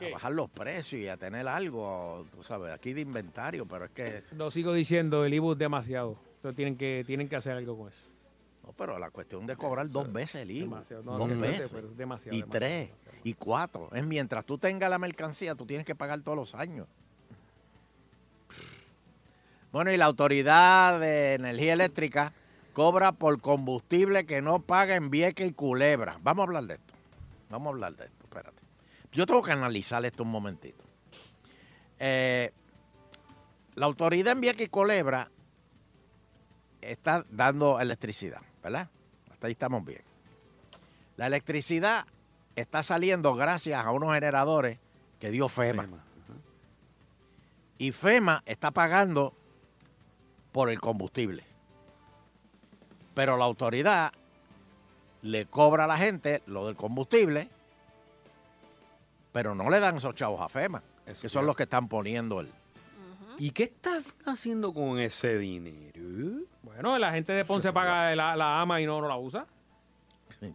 a 0.00 0.12
bajar 0.12 0.32
los 0.32 0.50
precios 0.50 1.00
y 1.00 1.06
a 1.06 1.16
tener 1.16 1.46
algo, 1.46 2.26
tú 2.32 2.42
sabes, 2.42 2.74
aquí 2.74 2.92
de 2.92 3.02
inventario, 3.02 3.64
pero 3.64 3.84
es 3.84 3.92
que 3.92 4.24
Lo 4.34 4.50
sigo 4.50 4.72
diciendo, 4.72 5.24
el 5.24 5.32
IBU 5.32 5.52
es 5.52 5.58
demasiado. 5.58 6.18
Entonces 6.34 6.56
tienen 6.56 6.76
que, 6.76 7.04
tienen 7.06 7.28
que 7.28 7.36
hacer 7.36 7.56
algo 7.56 7.78
con 7.78 7.88
eso. 7.90 8.00
No, 8.64 8.72
pero 8.72 8.98
la 8.98 9.10
cuestión 9.10 9.46
de 9.46 9.54
cobrar 9.54 9.88
dos 9.88 10.12
veces 10.12 10.42
el. 10.42 10.48
Demasiado, 10.48 11.04
no, 11.04 11.16
dos 11.16 11.28
veces. 11.38 11.70
demasiado, 11.96 12.36
y 12.36 12.40
demasiado, 12.40 12.48
tres. 12.50 12.90
Y 13.22 13.34
cuatro. 13.34 13.88
Es 13.92 14.04
mientras 14.04 14.44
tú 14.44 14.58
tengas 14.58 14.90
la 14.90 14.98
mercancía, 14.98 15.54
tú 15.54 15.64
tienes 15.64 15.86
que 15.86 15.94
pagar 15.94 16.20
todos 16.22 16.36
los 16.36 16.56
años. 16.56 16.88
Bueno, 19.70 19.92
y 19.92 19.96
la 19.96 20.06
Autoridad 20.06 20.98
de 20.98 21.34
Energía 21.34 21.74
Eléctrica 21.74 22.32
cobra 22.72 23.12
por 23.12 23.40
combustible 23.40 24.26
que 24.26 24.42
no 24.42 24.60
paga 24.60 24.94
en 24.94 25.10
Vieques 25.10 25.48
y 25.48 25.52
Culebra. 25.52 26.18
Vamos 26.22 26.42
a 26.42 26.46
hablar 26.46 26.64
de 26.64 26.74
esto. 26.74 26.94
Vamos 27.48 27.66
a 27.66 27.70
hablar 27.70 27.96
de 27.96 28.04
esto. 28.04 28.24
Espérate. 28.24 28.62
Yo 29.12 29.26
tengo 29.26 29.42
que 29.42 29.52
analizar 29.52 30.04
esto 30.04 30.22
un 30.22 30.30
momentito. 30.30 30.84
Eh, 31.98 32.52
la 33.74 33.86
autoridad 33.86 34.32
en 34.32 34.40
Vieques 34.40 34.66
y 34.66 34.70
Culebra 34.70 35.30
está 36.80 37.24
dando 37.30 37.80
electricidad, 37.80 38.40
¿verdad? 38.62 38.88
Hasta 39.30 39.46
ahí 39.46 39.52
estamos 39.52 39.84
bien. 39.84 40.02
La 41.16 41.26
electricidad 41.26 42.06
está 42.56 42.82
saliendo 42.82 43.34
gracias 43.34 43.84
a 43.84 43.90
unos 43.90 44.14
generadores 44.14 44.78
que 45.18 45.30
dio 45.30 45.48
FEMA. 45.48 45.86
Y 47.78 47.92
FEMA 47.92 48.42
está 48.46 48.70
pagando 48.70 49.34
por 50.52 50.70
el 50.70 50.80
combustible. 50.80 51.49
Pero 53.14 53.36
la 53.36 53.44
autoridad 53.44 54.12
le 55.22 55.46
cobra 55.46 55.84
a 55.84 55.86
la 55.86 55.96
gente 55.98 56.42
lo 56.46 56.66
del 56.66 56.76
combustible, 56.76 57.48
pero 59.32 59.54
no 59.54 59.70
le 59.70 59.80
dan 59.80 59.96
esos 59.96 60.14
chavos 60.14 60.40
a 60.40 60.48
FEMA, 60.48 60.82
que 61.06 61.14
son 61.14 61.28
claro. 61.30 61.46
los 61.48 61.56
que 61.56 61.64
están 61.64 61.88
poniendo 61.88 62.40
el... 62.40 62.50
¿Y 63.38 63.52
qué 63.52 63.64
estás 63.64 64.16
haciendo 64.26 64.72
con 64.74 64.98
ese 64.98 65.38
dinero? 65.38 66.42
Bueno, 66.62 66.98
la 66.98 67.12
gente 67.12 67.32
de 67.32 67.44
Ponce 67.44 67.72
paga 67.72 68.14
la, 68.14 68.36
la 68.36 68.60
ama 68.60 68.80
y 68.80 68.86
no, 68.86 69.00
no 69.00 69.08
la 69.08 69.16
usa. 69.16 69.46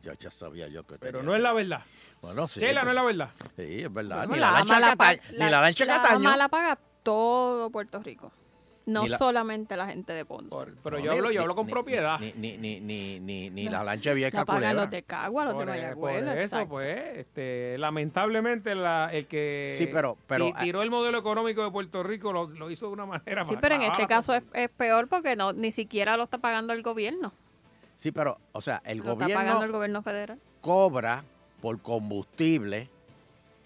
Ya, 0.02 0.14
ya 0.16 0.32
sabía 0.32 0.68
yo 0.68 0.82
que 0.86 0.98
Pero 0.98 1.20
tenía- 1.20 1.26
no 1.30 1.36
es 1.36 1.42
la 1.44 1.54
verdad. 1.54 1.84
Bueno, 2.22 2.48
sí. 2.48 2.60
Sheila, 2.60 2.84
no 2.84 2.90
es 2.90 2.96
la 2.96 3.04
verdad. 3.04 3.30
Sí, 3.56 3.82
es 3.84 3.94
verdad. 3.94 4.28
Bueno, 4.28 4.34
ni 4.34 4.40
la, 4.40 4.52
la 4.52 4.58
la 4.96 5.16
ni 5.32 5.38
la- 5.38 5.50
la 5.52 5.62
lancha 5.62 5.86
la 5.86 6.02
Cataño. 6.02 6.28
ama 6.28 6.38
la 6.38 6.48
paga 6.50 6.80
todo 7.04 7.70
Puerto 7.70 8.02
Rico. 8.02 8.32
No 8.88 9.08
la- 9.08 9.18
solamente 9.18 9.76
la 9.76 9.88
gente 9.88 10.14
de 10.14 10.26
Ponce. 10.26 10.56
Pero 10.84 10.98
No, 11.00 11.04
yo 11.04 11.12
ni- 11.12 11.18
hablo, 11.18 11.32
yo 11.32 11.42
hablo 11.42 11.56
con 11.56 11.66
ni- 11.66 11.72
propiedad. 11.72 12.20
Ni, 12.20 12.34
ni, 12.34 12.58
ni, 12.58 12.80
ni, 12.80 13.20
ni, 13.20 13.50
ni 13.50 13.66
No. 13.66 13.72
la 13.72 13.84
lancha 13.84 14.14
vieja 14.14 14.38
la 14.40 14.46
culebra. 14.46 14.74
los 14.74 14.90
de 14.92 15.02
Cagua, 15.02 15.46
los 15.46 15.54
Por, 15.56 15.66
de 15.66 15.72
e- 15.72 15.96
por 15.96 16.12
Mayagüez. 16.12 16.24
eso, 16.24 16.42
exacto. 16.44 16.70
pues, 16.70 17.18
este, 17.18 17.78
lamentablemente 17.80 18.76
la- 18.76 19.10
el 19.12 19.26
que 19.28 19.76
Sí, 19.78 19.88
pero- 19.88 20.18
pero- 20.28 20.46
ti- 20.48 20.54
tiró 20.66 20.84
el 20.84 20.92
modelo 20.92 21.18
económico 21.18 21.64
de 21.64 21.72
Puerto 21.72 22.04
Rico 22.04 22.32
lo, 22.32 22.48
lo 22.48 22.70
hizo 22.70 22.88
de 22.88 22.94
una 22.94 23.06
manera 23.08 23.44
Sí, 23.46 23.54
más 23.54 23.62
pero 23.62 23.76
en 23.76 23.82
este 23.82 24.06
caso 24.06 24.36
es, 24.36 24.44
es 24.54 24.70
peor 24.70 25.08
porque 25.08 25.36
no 25.36 25.52
ni 25.54 25.72
siquiera 25.72 26.16
lo 26.18 26.24
está 26.26 26.38
pagando 26.38 26.74
el 26.74 26.84
gobierno. 26.84 27.34
Sí, 27.96 28.12
pero, 28.12 28.38
o 28.52 28.62
sea, 28.62 28.82
el 28.86 29.00
Lo 29.00 29.14
está 29.14 29.26
pagando 29.26 29.64
el 29.64 29.72
gobierno 29.72 29.74
gobierno 29.78 30.02
federal. 30.04 30.40
cobra 30.62 31.24
por 31.62 31.82
combustible 31.82 32.90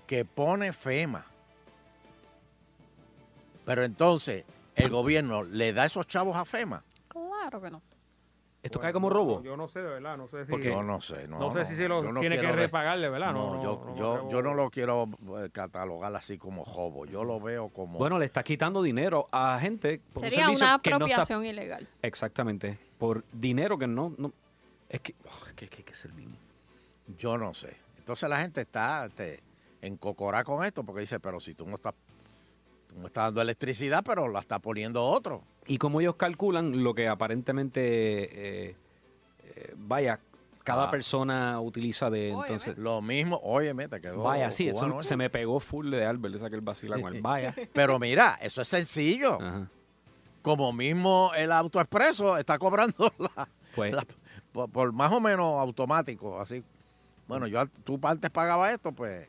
que 0.08 0.24
pone 0.24 0.72
FEMA. 0.72 1.26
Pero 3.66 3.84
entonces, 3.84 4.46
el 4.80 4.90
gobierno 4.90 5.44
le 5.44 5.74
da 5.74 5.86
esos 5.86 6.08
chavos 6.08 6.36
a 6.36 6.46
FEMA. 6.46 6.84
Claro 7.08 7.62
que 7.62 7.70
no. 7.72 7.82
¿Esto 8.62 8.78
Bueno, 8.80 8.88
cae 8.88 8.94
como 8.94 9.10
robo? 9.10 9.42
Yo 9.42 9.56
no 9.56 9.70
sé, 9.70 9.80
de 9.80 9.90
verdad, 9.90 10.18
no 10.18 10.28
sé 10.28 10.46
si... 10.46 10.52
Porque 10.52 10.68
yo 10.68 10.84
no 10.84 11.00
sé, 11.00 11.30
no. 11.30 11.40
no 11.40 11.50
sé 11.50 11.66
si 11.66 11.76
se 11.76 11.88
lo 11.88 12.02
tiene 12.20 12.38
que 12.42 12.52
repagarle, 12.52 13.08
¿verdad? 13.08 13.32
No, 13.32 13.64
yo, 13.64 13.86
no, 13.86 13.96
yo, 13.96 14.18
no, 14.18 14.30
yo 14.30 14.42
no 14.42 14.54
lo 14.54 14.70
quiero 14.70 15.08
eh, 15.38 15.50
catalogar 15.50 16.14
así 16.14 16.38
como 16.38 16.66
jobo. 16.66 17.06
Yo 17.06 17.24
lo 17.24 17.40
veo 17.40 17.70
como. 17.70 17.98
Bueno, 17.98 18.20
le 18.20 18.26
está 18.26 18.44
quitando 18.44 18.82
dinero 18.82 19.30
a 19.32 19.58
gente 19.62 20.02
por 20.12 20.24
un 20.24 20.30
Sería 20.30 20.46
servicio 20.46 20.66
una 20.66 20.80
que 20.82 20.90
no 20.90 20.96
está- 20.98 21.06
apropiación 21.06 21.46
ilegal. 21.46 21.88
Exactamente. 22.02 22.78
Por 22.98 23.24
dinero 23.32 23.78
que 23.78 23.88
no... 23.88 24.14
no 24.18 24.34
es 24.90 25.00
que, 25.00 25.16
oh, 25.26 25.48
es 25.48 25.54
que, 25.54 25.70
que 25.70 25.78
hay 25.78 25.84
que 25.84 25.94
ser 25.94 26.12
bien. 26.12 26.36
Yo 27.18 27.38
no 27.38 27.54
sé. 27.54 27.78
Entonces 27.98 28.30
la 28.30 28.40
gente 28.42 28.60
está 28.62 29.06
este, 29.06 29.42
en 29.82 29.96
cocorá 29.96 30.44
con 30.44 30.66
esto 30.66 30.84
porque 30.84 31.02
dice, 31.02 31.22
pero 31.22 31.40
si 31.40 31.56
tú 31.56 31.66
no 31.66 31.76
estás 31.76 31.94
No 32.96 33.06
está 33.08 33.24
dando 33.24 33.42
electricidad, 33.42 34.04
pero 34.04 34.28
la 34.28 34.40
está 34.40 34.60
poniendo 34.60 35.04
otro. 35.04 35.44
Y 35.68 35.78
como 35.78 36.02
ellos 36.02 36.16
calculan 36.16 36.84
lo 36.84 36.94
que 36.96 37.08
aparentemente, 37.08 38.70
eh, 38.70 38.76
eh, 39.56 39.74
vaya, 39.78 40.20
cada 40.64 40.86
Ah. 40.88 40.92
persona 40.92 41.60
utiliza 41.62 42.10
de 42.10 42.30
entonces... 42.32 42.78
Lo 42.78 43.02
mismo, 43.02 43.40
oye, 43.44 43.74
te 43.88 44.02
quedó. 44.02 44.24
Vaya, 44.24 44.52
sí, 44.52 44.68
eso 44.70 45.02
se 45.02 45.16
me 45.16 45.30
pegó 45.30 45.60
full 45.60 45.90
de 45.92 46.06
Albert, 46.06 46.36
o 46.36 46.40
sea 46.40 46.50
que 46.50 46.56
él 46.56 46.62
vacila 46.62 47.00
con 47.00 47.16
el 47.16 47.22
vaya. 47.24 47.56
Pero 47.74 48.00
mira, 48.00 48.38
eso 48.42 48.62
es 48.62 48.68
sencillo. 48.68 49.38
Como 50.42 50.72
mismo 50.74 51.32
el 51.36 51.52
autoexpreso 51.52 52.38
está 52.38 52.58
cobrando 52.58 53.14
la, 53.20 53.48
Pues. 53.76 53.94
la- 53.94 54.06
por, 54.52 54.70
por 54.72 54.92
más 54.92 55.12
o 55.12 55.20
menos 55.20 55.60
automático, 55.60 56.40
así. 56.42 56.64
Bueno, 57.28 57.46
yo 57.46 57.64
tú 57.84 58.00
antes 58.04 58.32
pagabas 58.32 58.74
esto, 58.74 58.92
pues 58.92 59.28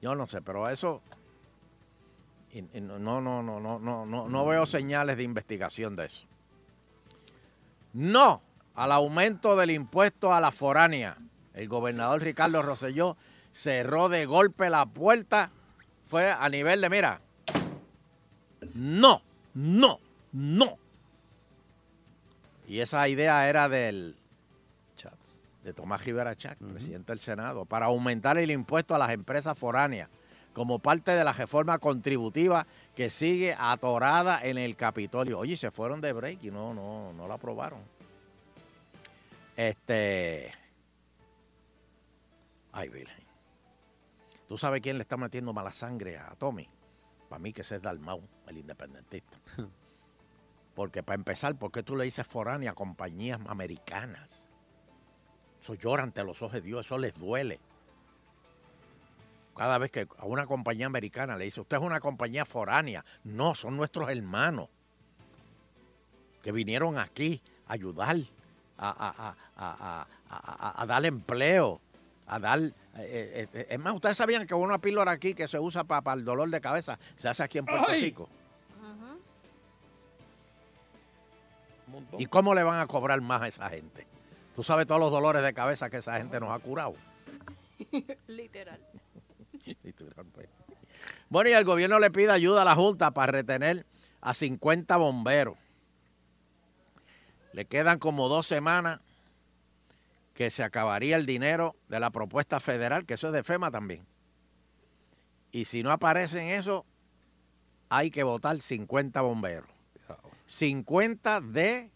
yo 0.00 0.14
no 0.14 0.26
sé, 0.28 0.40
pero 0.40 0.68
eso 0.68 1.02
y- 2.52 2.62
no, 2.80 2.98
no, 2.98 3.20
no, 3.20 3.42
no, 3.42 3.60
no, 3.60 4.06
no, 4.06 4.28
no 4.28 4.46
veo 4.46 4.66
señales 4.66 5.16
de 5.16 5.22
investigación 5.22 5.96
de 5.96 6.06
eso. 6.06 6.26
No 7.92 8.42
al 8.74 8.92
aumento 8.92 9.56
del 9.56 9.70
impuesto 9.72 10.32
a 10.32 10.40
la 10.40 10.52
foránea. 10.52 11.16
El 11.54 11.68
gobernador 11.68 12.22
Ricardo 12.22 12.62
Rosselló 12.62 13.16
cerró 13.52 14.08
de 14.08 14.26
golpe 14.26 14.70
la 14.70 14.86
puerta. 14.86 15.50
Fue 16.06 16.30
a 16.30 16.48
nivel 16.48 16.80
de, 16.80 16.88
mira, 16.90 17.20
no, 18.74 19.22
no, 19.54 20.00
no. 20.32 20.78
Y 22.66 22.80
esa 22.80 23.08
idea 23.08 23.48
era 23.48 23.68
del 23.68 24.16
de 25.64 25.74
Tomás 25.74 26.02
Rivera 26.04 26.34
Chat, 26.36 26.58
presidente 26.58 27.12
del 27.12 27.18
Senado, 27.20 27.66
para 27.66 27.86
aumentar 27.86 28.38
el 28.38 28.50
impuesto 28.50 28.94
a 28.94 28.98
las 28.98 29.10
empresas 29.10 29.58
foráneas 29.58 30.08
como 30.52 30.78
parte 30.78 31.12
de 31.12 31.24
la 31.24 31.32
reforma 31.32 31.78
contributiva 31.78 32.66
que 32.94 33.10
sigue 33.10 33.54
atorada 33.58 34.44
en 34.44 34.58
el 34.58 34.76
Capitolio. 34.76 35.38
Oye, 35.38 35.56
se 35.56 35.70
fueron 35.70 36.00
de 36.00 36.12
break 36.12 36.44
y 36.44 36.50
no, 36.50 36.74
no, 36.74 37.12
no 37.12 37.28
la 37.28 37.34
aprobaron. 37.34 37.80
Este. 39.56 40.52
Ay, 42.72 42.88
Virgen. 42.88 43.24
¿Tú 44.48 44.58
sabes 44.58 44.80
quién 44.80 44.96
le 44.98 45.02
está 45.02 45.16
metiendo 45.16 45.52
mala 45.52 45.72
sangre 45.72 46.18
a 46.18 46.34
Tommy? 46.36 46.68
Para 47.28 47.38
mí 47.38 47.52
que 47.52 47.62
ese 47.62 47.76
es 47.76 47.82
Dalmau, 47.82 48.20
el 48.48 48.58
independentista. 48.58 49.38
Porque 50.74 51.02
para 51.02 51.14
empezar, 51.14 51.56
¿por 51.56 51.70
qué 51.70 51.82
tú 51.82 51.96
le 51.96 52.04
dices 52.04 52.26
foránea 52.26 52.72
a 52.72 52.74
compañías 52.74 53.38
americanas? 53.46 54.48
Eso 55.62 55.74
llora 55.74 56.02
ante 56.02 56.24
los 56.24 56.42
ojos 56.42 56.54
de 56.54 56.60
Dios, 56.62 56.86
eso 56.86 56.98
les 56.98 57.14
duele. 57.14 57.60
Cada 59.60 59.76
vez 59.76 59.90
que 59.90 60.08
a 60.16 60.24
una 60.24 60.46
compañía 60.46 60.86
americana 60.86 61.36
le 61.36 61.44
dice, 61.44 61.60
usted 61.60 61.76
es 61.76 61.82
una 61.82 62.00
compañía 62.00 62.46
foránea. 62.46 63.04
No, 63.24 63.54
son 63.54 63.76
nuestros 63.76 64.08
hermanos 64.08 64.70
que 66.42 66.50
vinieron 66.50 66.96
aquí 66.96 67.42
a 67.66 67.74
ayudar, 67.74 68.16
a, 68.78 68.88
a- 68.88 69.28
a- 69.28 69.36
a- 69.58 70.06
a- 70.30 70.66
a- 70.70 70.82
a 70.82 70.86
dar 70.86 71.04
empleo, 71.04 71.78
a 72.26 72.38
dar... 72.38 72.58
eh, 72.58 72.72
eh, 72.96 73.48
eh, 73.52 73.66
es 73.68 73.78
más, 73.78 73.92
ustedes 73.92 74.16
sabían 74.16 74.46
que 74.46 74.54
una 74.54 74.78
píldora 74.78 75.10
aquí 75.12 75.34
que 75.34 75.46
se 75.46 75.58
usa 75.58 75.84
para 75.84 76.14
el 76.14 76.24
dolor 76.24 76.48
de 76.48 76.62
cabeza 76.62 76.98
se 77.16 77.28
hace 77.28 77.42
aquí 77.42 77.58
en 77.58 77.66
Puerto 77.66 77.84
Ay. 77.90 78.00
Rico. 78.00 78.30
¿Y 82.18 82.24
cómo 82.24 82.54
le 82.54 82.62
van 82.62 82.80
a 82.80 82.86
cobrar 82.86 83.20
más 83.20 83.42
a 83.42 83.48
esa 83.48 83.68
gente? 83.68 84.06
Tú 84.56 84.62
sabes 84.62 84.86
todos 84.86 85.02
los 85.02 85.10
dolores 85.10 85.42
de 85.42 85.52
cabeza 85.52 85.90
que 85.90 85.98
esa 85.98 86.16
gente 86.16 86.40
nos 86.40 86.48
ha 86.50 86.58
curado. 86.60 86.94
Literal. 88.26 88.80
Bueno, 91.30 91.48
y 91.48 91.52
el 91.52 91.64
gobierno 91.64 91.98
le 91.98 92.10
pide 92.10 92.30
ayuda 92.32 92.62
a 92.62 92.64
la 92.64 92.74
Junta 92.74 93.12
para 93.12 93.32
retener 93.32 93.86
a 94.20 94.34
50 94.34 94.96
bomberos. 94.96 95.56
Le 97.52 97.64
quedan 97.64 97.98
como 97.98 98.28
dos 98.28 98.46
semanas 98.46 99.00
que 100.34 100.50
se 100.50 100.62
acabaría 100.62 101.16
el 101.16 101.26
dinero 101.26 101.76
de 101.88 102.00
la 102.00 102.10
propuesta 102.10 102.60
federal, 102.60 103.06
que 103.06 103.14
eso 103.14 103.28
es 103.28 103.32
de 103.32 103.42
FEMA 103.42 103.70
también. 103.70 104.04
Y 105.52 105.64
si 105.64 105.82
no 105.82 105.90
aparecen 105.90 106.48
eso, 106.48 106.84
hay 107.88 108.10
que 108.10 108.22
votar 108.22 108.58
50 108.58 109.20
bomberos. 109.20 109.68
50 110.46 111.40
de, 111.40 111.90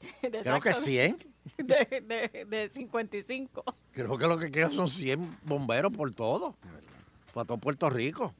De 0.22 0.40
creo 0.42 0.60
que 0.60 0.70
exacto. 0.70 0.80
100. 0.80 1.16
De, 1.58 2.02
de, 2.02 2.44
de 2.44 2.68
55. 2.68 3.64
Creo 3.92 4.18
que 4.18 4.26
lo 4.26 4.36
que 4.36 4.50
queda 4.50 4.70
son 4.70 4.90
100 4.90 5.38
bomberos 5.44 5.94
por 5.94 6.12
todo. 6.12 6.56
Para 7.36 7.44
todo 7.44 7.58
Puerto 7.58 7.90
Rico. 7.90 8.32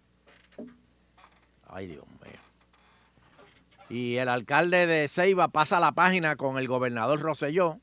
Ay, 1.68 1.86
Dios 1.86 2.06
mío. 2.06 2.40
Y 3.90 4.16
el 4.16 4.30
alcalde 4.30 4.86
de 4.86 5.06
Ceiba 5.06 5.48
pasa 5.48 5.78
la 5.80 5.92
página 5.92 6.36
con 6.36 6.56
el 6.56 6.66
gobernador 6.66 7.20
Rosselló. 7.20 7.78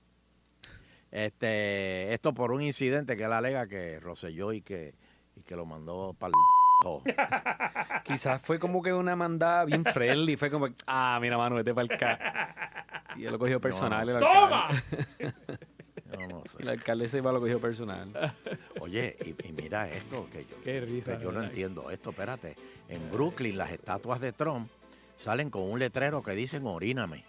Este, 1.12 2.12
esto 2.16 2.34
por 2.34 2.52
un 2.52 2.64
incidente 2.64 3.16
que 3.16 3.26
él 3.26 3.34
alega 3.34 3.68
que 3.68 4.00
Rosselló 4.00 4.54
y 4.54 4.64
que, 4.64 4.96
y 5.36 5.44
que 5.44 5.56
lo 5.56 5.68
mandó 5.68 6.16
para 6.18 6.32
el... 6.32 7.14
Quizás 8.04 8.42
fue 8.42 8.58
como 8.58 8.82
que 8.82 8.92
una 8.92 9.16
mandada 9.16 9.66
bien 9.66 9.86
friendly. 9.86 10.36
Fue 10.36 10.50
como, 10.50 10.70
ah, 10.88 11.20
mira, 11.22 11.38
mano, 11.38 11.58
vete 11.58 11.76
para 11.76 11.94
el 11.94 11.96
ca. 11.96 13.14
Y 13.18 13.26
él 13.26 13.32
lo 13.32 13.38
cogió 13.38 13.62
personal. 13.62 14.10
el 14.10 14.20
¡Toma! 14.20 14.68
alcalde. 16.14 16.50
Y 16.60 16.62
el 16.64 16.70
alcalde 16.70 17.08
se 17.10 17.18
iba 17.18 17.32
lo 17.32 17.40
cogió 17.40 17.60
personal. 17.60 18.36
Oye, 18.82 19.16
y, 19.26 19.48
y 19.48 19.52
mira 19.52 19.90
esto, 19.90 20.28
que 20.32 20.46
yo, 20.46 20.56
Qué 20.64 20.82
risa, 20.82 21.18
que 21.18 21.24
yo 21.24 21.32
no 21.32 21.44
entiendo 21.44 21.90
esto, 21.90 22.12
espérate. 22.12 22.56
En 22.90 23.12
Brooklyn 23.12 23.58
las 23.58 23.72
estatuas 23.72 24.20
de 24.22 24.32
Trump 24.32 24.70
salen 25.18 25.50
con 25.50 25.64
un 25.64 25.80
letrero 25.80 26.22
que 26.22 26.32
dicen 26.32 26.66
oríname. 26.66 27.24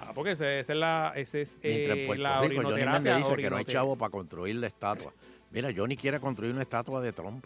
Ah, 0.00 0.12
porque 0.14 0.32
ese, 0.32 0.60
ese 0.60 0.72
es 0.72 0.78
la, 0.78 1.12
ese 1.16 1.42
es, 1.42 1.58
Mientras 1.62 1.96
en 1.96 2.02
eh, 2.04 2.06
Puerto 2.06 2.22
la 2.22 2.40
Rico 2.40 2.62
Johnny. 2.62 2.84
Méndez 2.84 3.16
dice 3.16 3.36
que 3.36 3.50
no 3.50 3.56
hay 3.56 3.64
chavo 3.64 3.96
para 3.96 4.10
construir 4.10 4.56
la 4.56 4.68
estatua. 4.68 5.12
Mira, 5.50 5.70
Johnny 5.74 5.96
quiere 5.96 6.20
construir 6.20 6.52
una 6.52 6.62
estatua 6.62 7.00
de 7.00 7.12
Trump. 7.12 7.44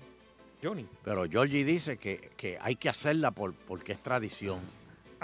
Johnny. 0.62 0.86
Pero 1.04 1.24
Georgie 1.28 1.64
dice 1.64 1.96
que, 1.96 2.30
que 2.36 2.58
hay 2.60 2.76
que 2.76 2.88
hacerla 2.88 3.30
por, 3.30 3.54
porque 3.54 3.92
es 3.92 4.02
tradición. 4.02 4.60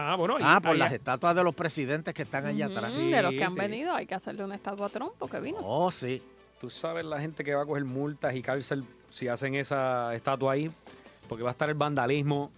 Ah, 0.01 0.15
bueno. 0.17 0.37
Ah, 0.41 0.61
por 0.61 0.71
allá- 0.73 0.85
las 0.85 0.93
estatuas 0.93 1.35
de 1.35 1.43
los 1.43 1.55
presidentes 1.55 2.15
que 2.15 2.23
están 2.23 2.47
allá 2.47 2.67
atrás. 2.67 2.95
Mm, 2.95 3.11
de 3.11 3.23
los 3.23 3.33
que 3.33 3.43
han 3.45 3.55
venido, 3.57 3.93
hay 3.95 4.07
que 4.07 4.15
hacerle 4.15 4.45
una 4.45 4.55
estatua 4.55 4.87
a 4.87 4.89
Trump 4.91 5.13
porque 5.19 5.41
vino. 5.41 5.59
Oh, 5.63 5.91
sí. 5.91 6.23
Tú 6.61 6.71
sabes 6.71 7.05
la 7.05 7.21
gente 7.21 7.43
que 7.43 7.55
va 7.55 7.63
a 7.63 7.67
coger 7.67 7.85
multas 7.85 8.35
y 8.35 8.43
cárcel 8.43 8.85
si 9.09 9.27
hacen 9.27 9.55
esa 9.57 10.15
estatua 10.15 10.53
ahí, 10.53 10.71
porque 11.29 11.43
va 11.43 11.51
a 11.51 11.53
estar 11.53 11.69
el 11.69 11.75
vandalismo. 11.75 12.53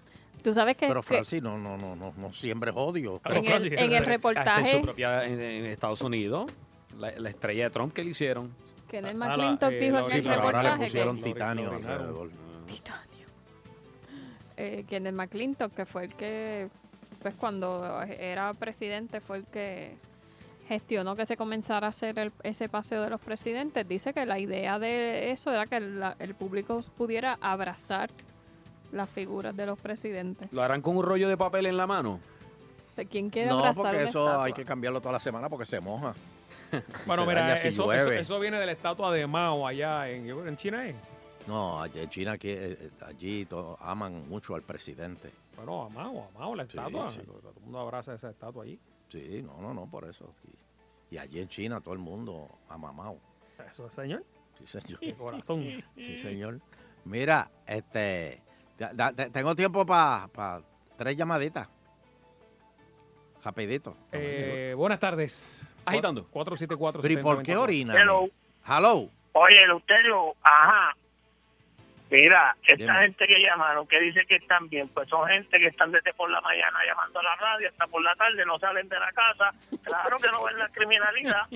Tú 0.44 0.52
sabes 0.54 0.76
que, 0.76 0.86
Pero 0.88 1.00
que 1.02 1.08
Francis, 1.08 1.42
no, 1.42 1.56
no, 1.58 1.76
no, 1.78 1.96
no, 1.96 2.12
no 2.16 2.32
siembres 2.32 2.74
odio. 2.76 3.20
En 3.24 3.36
el- 3.46 3.72
en 3.72 3.78
el 3.92 3.94
Hasta 3.96 4.08
reportaje- 4.10 4.60
en 4.60 4.66
su 4.66 4.82
propia 4.82 5.24
en, 5.26 5.40
en 5.40 5.64
Estados 5.66 6.00
Unidos, 6.02 6.50
la, 6.98 7.10
la 7.12 7.28
estrella 7.30 7.64
de 7.64 7.70
Trump 7.70 7.92
que 7.94 8.04
le 8.04 8.10
hicieron. 8.10 8.50
Kenneth 8.88 9.16
Ah, 9.20 9.28
McClintock 9.28 9.70
la- 9.70 9.76
eh, 9.76 9.80
dijo 9.80 9.96
la 9.96 10.00
en 10.02 10.10
Sí, 10.10 10.16
el 10.16 10.22
pero 10.24 10.42
ahora 10.42 10.62
le 10.76 10.84
pusieron 10.84 11.16
que, 11.18 11.22
titanio 11.24 11.70
alrededor. 11.72 12.30
eh, 14.56 14.84
Kenneth 14.88 15.14
McClintock, 15.14 15.74
que 15.74 15.86
fue 15.86 16.04
el 16.04 16.14
que, 16.14 16.68
pues 17.20 17.34
cuando 17.34 18.02
era 18.02 18.52
presidente, 18.54 19.20
fue 19.20 19.38
el 19.38 19.44
que 19.46 19.94
gestionó 20.68 21.16
que 21.16 21.26
se 21.26 21.36
comenzara 21.36 21.88
a 21.88 21.90
hacer 21.90 22.18
el- 22.18 22.32
ese 22.42 22.68
paseo 22.68 23.02
de 23.02 23.10
los 23.10 23.20
presidentes. 23.20 23.86
Dice 23.88 24.12
que 24.14 24.24
la 24.24 24.38
idea 24.38 24.78
de 24.78 25.32
eso 25.32 25.50
era 25.50 25.66
que 25.66 25.80
la- 25.80 26.16
el 26.18 26.34
público 26.34 26.80
pudiera 26.96 27.38
abrazar 27.40 28.10
las 28.92 29.08
figuras 29.10 29.56
de 29.56 29.66
los 29.66 29.78
presidentes. 29.78 30.52
¿Lo 30.52 30.62
harán 30.62 30.80
con 30.82 30.96
un 30.96 31.04
rollo 31.04 31.28
de 31.28 31.36
papel 31.36 31.66
en 31.66 31.76
la 31.76 31.86
mano? 31.86 32.20
O 32.92 32.94
sea, 32.94 33.04
¿Quién 33.04 33.30
quiere 33.30 33.48
No, 33.48 33.58
abrazar 33.58 33.82
porque 33.84 33.96
eso 34.04 34.24
estatua? 34.26 34.44
hay 34.44 34.52
que 34.52 34.64
cambiarlo 34.64 35.00
toda 35.00 35.12
la 35.12 35.20
semana 35.20 35.48
porque 35.48 35.66
se 35.66 35.80
moja. 35.80 36.14
Bueno, 37.06 37.22
Se 37.24 37.28
mira, 37.28 37.54
eso, 37.56 37.66
eso, 37.68 37.84
llueve. 37.86 38.20
eso 38.20 38.38
viene 38.38 38.58
de 38.60 38.66
la 38.66 38.72
estatua 38.72 39.12
de 39.12 39.26
Mao 39.26 39.66
allá 39.66 40.08
en, 40.08 40.56
China. 40.56 40.88
¿eh? 40.88 40.94
No, 41.48 41.84
en 41.84 42.08
China, 42.10 42.32
aquí, 42.32 42.48
eh, 42.50 42.76
eh, 42.80 42.90
allí 43.06 43.44
to- 43.46 43.76
aman 43.80 44.28
mucho 44.28 44.54
al 44.54 44.62
presidente. 44.62 45.30
Bueno, 45.64 45.82
a 45.82 45.88
Mao, 45.90 46.24
a 46.34 46.38
Mao, 46.38 46.54
la 46.54 46.62
estatua. 46.62 47.10
sí. 47.10 47.20
Todo 47.20 47.52
el 47.54 47.60
mundo 47.62 47.78
abraza 47.80 48.14
esa 48.14 48.30
estatua 48.30 48.64
allí. 48.64 48.80
Sí, 49.10 49.42
no, 49.42 49.60
no, 49.60 49.74
no, 49.74 49.86
por 49.90 50.08
eso. 50.08 50.32
Y, 51.10 51.14
y 51.16 51.18
allí 51.18 51.40
en 51.40 51.48
China 51.48 51.80
todo 51.82 51.92
el 51.92 52.00
mundo 52.00 52.48
ama 52.68 52.88
a 52.88 52.92
Mao. 52.92 53.18
Eso 53.68 53.86
es, 53.86 53.92
señor. 53.94 54.24
Sí, 54.58 54.66
señor. 54.66 55.00
De 55.00 55.14
corazón. 55.14 55.62
Sí, 55.96 56.16
señor. 56.18 56.60
Mira, 57.04 57.50
este, 57.66 58.42
da- 58.78 58.92
da- 58.94 59.12
te- 59.12 59.28
tengo 59.30 59.54
tiempo 59.54 59.84
para 59.84 60.62
tres 60.96 61.16
llamaditas. 61.16 61.68
Rapidito. 63.44 63.96
Eh, 64.12 64.74
buenas 64.76 64.98
tardes. 65.00 65.74
Agitando. 65.84 66.26
474 66.28 67.00
Pero 67.02 67.14
¿y 67.14 67.22
por 67.22 67.42
qué 67.42 67.56
orina? 67.56 67.94
Hello. 68.00 68.28
Hello. 68.66 69.08
Oye, 69.32 69.64
Eleuterio, 69.64 70.34
ajá. 70.42 70.94
Mira, 72.10 72.56
esta 72.66 72.94
gente 73.02 73.24
que 73.24 73.40
llamaron, 73.40 73.86
que 73.86 74.00
dice 74.00 74.26
que 74.26 74.36
están 74.36 74.68
bien, 74.68 74.88
pues 74.88 75.08
son 75.08 75.28
gente 75.28 75.58
que 75.58 75.68
están 75.68 75.92
desde 75.92 76.12
por 76.14 76.28
la 76.28 76.40
mañana 76.40 76.78
llamando 76.84 77.20
a 77.20 77.22
la 77.22 77.36
radio 77.36 77.68
hasta 77.68 77.86
por 77.86 78.02
la 78.02 78.14
tarde, 78.16 78.44
no 78.44 78.58
salen 78.58 78.88
de 78.88 78.98
la 78.98 79.12
casa. 79.12 79.52
Claro 79.82 80.16
que 80.18 80.28
no 80.32 80.42
ven 80.42 80.58
la 80.58 80.68
criminalidad 80.70 81.46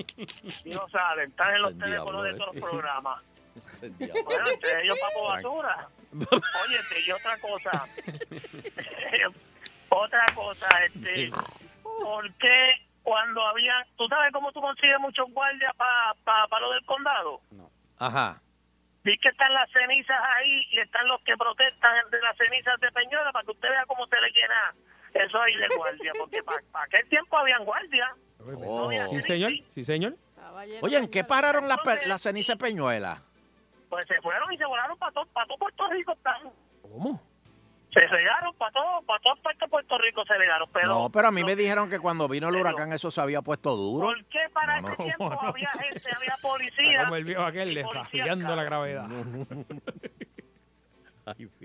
y 0.63 0.69
no 0.69 0.87
salen, 0.87 1.29
están 1.29 1.55
en 1.55 1.61
los 1.61 1.77
teléfonos 1.77 2.23
de 2.23 2.29
eh. 2.29 2.33
todos 2.35 2.55
los 2.55 2.63
programas. 2.63 3.21
Ese 3.55 3.89
diablo. 3.89 4.23
Bueno, 4.23 4.49
entre 4.49 4.83
ellos 4.83 4.97
papo 4.99 5.27
basura. 5.27 5.87
Óyete, 6.13 7.01
y 7.05 7.11
otra 7.11 7.37
cosa. 7.39 7.85
otra 9.89 10.25
cosa, 10.33 10.67
este. 10.85 11.31
¿Por 11.83 12.33
qué 12.35 12.75
cuando 13.03 13.45
había. 13.45 13.85
¿Tú 13.97 14.07
sabes 14.07 14.31
cómo 14.31 14.53
tú 14.53 14.61
consigues 14.61 14.99
muchos 15.01 15.29
guardias 15.31 15.75
para 15.75 16.13
pa, 16.23 16.47
pa 16.47 16.59
lo 16.61 16.71
del 16.71 16.85
condado? 16.85 17.41
Ajá. 17.99 18.41
Vi 19.05 19.15
que 19.19 19.29
están 19.29 19.53
las 19.53 19.69
cenizas 19.69 20.17
ahí 20.35 20.65
y 20.71 20.79
están 20.79 21.07
los 21.07 21.21
que 21.21 21.37
protestan 21.37 22.09
de 22.09 22.19
las 22.21 22.35
cenizas 22.37 22.79
de 22.81 22.91
Peñuela 22.91 23.31
para 23.31 23.45
que 23.45 23.51
usted 23.51 23.69
vea 23.69 23.85
cómo 23.85 24.07
se 24.07 24.19
le 24.19 24.31
llena 24.31 24.75
eso 25.13 25.39
ahí 25.39 25.55
de 25.55 25.75
guardia. 25.75 26.11
Porque 26.17 26.41
para 26.43 26.85
aquel 26.85 27.07
tiempo 27.07 27.37
habían 27.37 27.63
guardias. 27.63 28.09
Oh. 28.39 28.91
Sí, 29.07 29.21
señor. 29.21 29.51
Sí, 29.69 29.83
señor. 29.83 30.15
Oye, 30.81 30.97
¿en 30.97 31.07
qué 31.11 31.23
pararon 31.23 31.67
las 31.67 31.79
las 32.07 32.21
cenizas 32.21 32.57
de 32.57 32.65
Peñuela? 32.65 33.21
Pues 33.89 34.07
se 34.07 34.19
fueron 34.21 34.51
y 34.51 34.57
se 34.57 34.65
volaron 34.65 34.97
para 34.97 35.11
todo, 35.11 35.25
para 35.27 35.45
todo 35.45 35.57
Puerto 35.59 35.87
Rico. 35.89 36.11
Están. 36.13 36.51
¿Cómo? 36.81 37.21
Se 37.95 38.05
regaron 38.07 38.53
para 38.57 38.71
todo, 38.73 39.01
para 39.03 39.19
todas 39.23 39.39
partes 39.39 39.61
de 39.61 39.67
Puerto 39.69 39.97
Rico 39.97 40.25
se 40.25 40.33
regaron. 40.37 40.69
Pero, 40.73 40.87
no, 40.89 41.09
pero 41.09 41.29
a 41.29 41.31
mí 41.31 41.45
me 41.45 41.55
dijeron 41.55 41.89
que 41.89 41.97
cuando 41.97 42.27
vino 42.27 42.49
el 42.49 42.55
huracán 42.57 42.91
eso 42.91 43.09
se 43.09 43.21
había 43.21 43.41
puesto 43.41 43.73
duro. 43.75 44.07
¿por 44.07 44.25
qué 44.25 44.39
para 44.53 44.81
No, 44.81 44.87
ese 44.89 44.97
no. 44.97 45.03
tiempo 45.05 45.31
había 45.41 45.69
gente, 45.71 46.01
había 46.13 46.35
policía? 46.41 47.03
Como 47.05 47.15
el 47.15 47.23
viejo 47.23 47.43
aquel 47.43 47.73
desafiando 47.73 48.53
la 48.53 48.63
gravedad. 48.65 49.07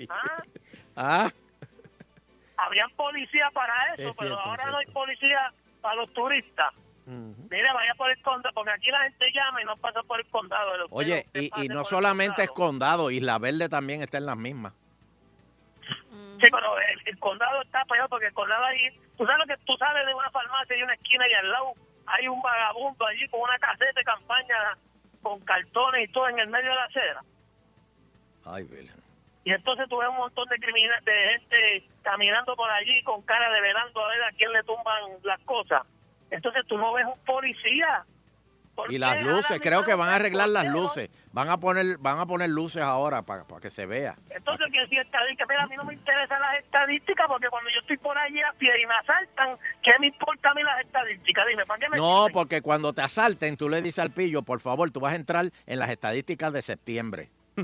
¿Ah? 0.08 0.42
Ah, 0.96 1.30
Habían 2.56 2.90
policía 2.90 3.50
para 3.52 3.94
eso, 3.94 4.10
Es 4.10 4.16
pero 4.16 4.28
cierto, 4.36 4.38
ahora 4.40 4.62
es 4.62 4.70
no 4.70 4.76
hay 4.78 4.86
policía 4.86 5.52
para 5.80 5.94
los 5.96 6.12
turistas. 6.12 6.72
Mira, 7.06 7.72
vaya 7.74 7.92
por 7.96 8.08
el 8.10 8.22
condado, 8.22 8.54
porque 8.54 8.70
aquí 8.70 8.88
la 8.90 9.00
gente 9.02 9.26
llama 9.34 9.62
y 9.62 9.64
no 9.64 9.76
pasa 9.78 10.00
por 10.04 10.20
el 10.20 10.26
condado. 10.26 10.70
Oye, 10.90 11.26
y, 11.34 11.50
y 11.64 11.68
no 11.68 11.84
solamente 11.84 12.42
es 12.44 12.50
condado. 12.50 12.98
condado, 13.06 13.10
Isla 13.10 13.38
Verde 13.38 13.68
también 13.68 14.00
está 14.02 14.18
en 14.18 14.26
las 14.26 14.36
mismas. 14.36 14.74
Sí, 16.40 16.46
pero 16.50 16.78
el, 16.78 17.00
el 17.04 17.18
condado 17.18 17.62
está 17.62 17.84
peor 17.84 18.08
porque 18.08 18.26
el 18.26 18.34
condado 18.34 18.64
ahí, 18.64 18.88
tú 19.16 19.26
sabes 19.26 19.46
lo 19.46 19.54
que 19.54 19.62
tú 19.64 19.76
sales 19.76 20.06
de 20.06 20.14
una 20.14 20.30
farmacia 20.30 20.76
y 20.76 20.82
una 20.82 20.94
esquina 20.94 21.28
y 21.28 21.34
al 21.34 21.50
lado 21.50 21.72
hay 22.06 22.28
un 22.28 22.40
vagabundo 22.40 23.06
allí 23.06 23.28
con 23.28 23.40
una 23.40 23.58
caseta 23.58 23.92
de 24.00 24.04
campaña 24.04 24.56
con 25.22 25.40
cartones 25.40 26.08
y 26.08 26.12
todo 26.12 26.28
en 26.28 26.38
el 26.38 26.48
medio 26.48 26.70
de 26.70 26.76
la 26.76 26.84
acera. 26.84 27.20
Ay, 28.46 28.64
Virgen. 28.64 29.00
Y 29.44 29.52
entonces 29.52 29.88
tú 29.88 29.98
ves 29.98 30.08
un 30.08 30.16
montón 30.16 30.48
de 30.48 30.56
criminales, 30.58 31.04
de 31.04 31.12
gente 31.12 31.88
caminando 32.02 32.54
por 32.56 32.70
allí 32.70 33.02
con 33.04 33.22
cara 33.22 33.50
de 33.50 33.60
velando 33.60 34.04
a 34.04 34.08
ver 34.08 34.22
a 34.24 34.32
quién 34.32 34.52
le 34.52 34.62
tumban 34.64 35.02
las 35.22 35.40
cosas. 35.40 35.82
Entonces 36.30 36.66
tú 36.66 36.76
no 36.76 36.92
ves 36.92 37.06
un 37.06 37.24
policía. 37.24 38.04
¿Por 38.74 38.92
Y 38.92 38.98
las 38.98 39.20
luces, 39.20 39.60
creo 39.60 39.84
que 39.84 39.94
van 39.94 40.08
a 40.08 40.14
arreglar 40.16 40.48
las 40.48 40.64
luces. 40.66 41.10
Van 41.32 41.48
a 41.48 41.58
poner 41.58 41.98
van 41.98 42.18
a 42.18 42.26
poner 42.26 42.48
luces 42.48 42.82
ahora 42.82 43.22
para 43.22 43.44
que 43.60 43.68
se 43.70 43.84
vea. 43.84 44.16
Entonces, 44.30 44.66
que 44.72 44.86
si 44.88 44.96
estadística, 44.96 45.44
mira, 45.48 45.64
a 45.64 45.66
mí 45.66 45.76
no 45.76 45.84
me 45.84 45.94
interesan 45.94 46.40
las 46.40 46.58
estadísticas 46.64 47.26
porque 47.28 47.48
cuando 47.48 47.68
yo 47.70 47.80
estoy 47.80 47.96
por 47.98 48.16
allí 48.16 48.40
a 48.40 48.52
pie 48.54 48.70
y 48.82 48.86
me 48.86 48.94
asaltan, 48.94 49.58
¿qué 49.82 49.90
me 50.00 50.06
importa 50.06 50.50
a 50.50 50.54
mí 50.54 50.62
las 50.62 50.80
estadísticas? 50.80 51.44
Dime, 51.48 51.66
¿para 51.66 51.80
qué 51.80 51.88
me 51.90 51.96
No, 51.98 52.18
sirven? 52.26 52.32
porque 52.32 52.62
cuando 52.62 52.92
te 52.92 53.02
asalten, 53.02 53.56
tú 53.56 53.68
le 53.68 53.82
dices 53.82 53.98
al 53.98 54.12
pillo, 54.12 54.42
por 54.42 54.60
favor, 54.60 54.90
tú 54.90 55.00
vas 55.00 55.12
a 55.12 55.16
entrar 55.16 55.46
en 55.66 55.78
las 55.78 55.90
estadísticas 55.90 56.52
de 56.52 56.62
septiembre. 56.62 57.30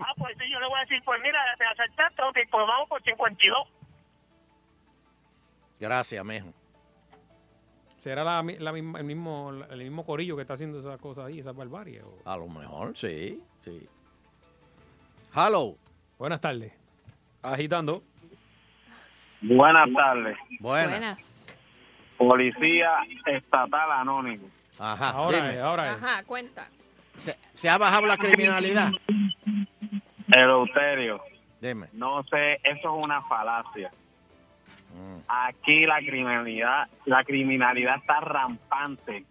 Ah, 0.00 0.14
pues 0.16 0.36
sí, 0.38 0.44
yo 0.50 0.60
le 0.60 0.66
voy 0.68 0.78
a 0.78 0.82
decir, 0.82 1.02
pues 1.04 1.20
mira, 1.20 1.38
te 1.58 1.64
asaltaste, 1.64 2.22
ok, 2.22 2.38
pues 2.50 2.66
vamos 2.66 2.88
por 2.88 3.02
52. 3.02 3.68
Gracias, 5.80 6.24
mijo. 6.24 6.52
¿Será 7.98 8.22
la, 8.24 8.42
la 8.42 8.72
misma- 8.72 8.98
el, 9.00 9.04
mismo, 9.04 9.50
el 9.70 9.78
mismo 9.78 10.06
corillo 10.06 10.36
que 10.36 10.42
está 10.42 10.54
haciendo 10.54 10.78
esas 10.80 10.98
cosas 11.00 11.26
ahí, 11.26 11.40
esas 11.40 11.54
barbaries? 11.54 12.02
o? 12.04 12.14
A 12.24 12.36
lo 12.36 12.48
mejor, 12.48 12.96
sí, 12.96 13.42
sí. 13.64 13.86
Hello. 15.34 15.76
Buenas 16.18 16.40
tardes. 16.40 16.72
Agitando. 17.42 18.02
Buenas 19.40 19.88
tardes. 19.92 20.36
Buenas. 20.60 20.88
Buenas. 20.90 21.46
Policía 22.16 22.90
Estatal 23.26 23.92
Anónimo. 23.92 24.48
Ajá. 24.80 25.10
Ahora 25.10 25.36
dime. 25.38 25.54
es, 25.54 25.60
ahora 25.60 25.90
es. 25.92 26.02
Ajá, 26.02 26.22
cuenta. 26.24 26.68
¿Se, 27.16 27.36
se 27.54 27.68
ha 27.68 27.78
bajado 27.78 28.06
la 28.06 28.16
criminalidad? 28.16 28.90
Eleuterio, 30.34 31.20
Dime. 31.60 31.88
no 31.92 32.22
sé, 32.24 32.54
eso 32.64 32.96
es 32.98 33.04
una 33.04 33.22
falacia. 33.22 33.90
Aquí 35.28 35.84
la 35.86 35.98
criminalidad, 35.98 36.88
la 37.04 37.24
criminalidad 37.24 37.96
está 37.98 38.20
rampante. 38.20 39.24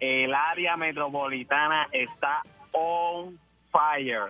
El 0.00 0.32
área 0.34 0.76
metropolitana 0.76 1.88
está 1.92 2.42
on 2.72 3.38
fire. 3.72 4.20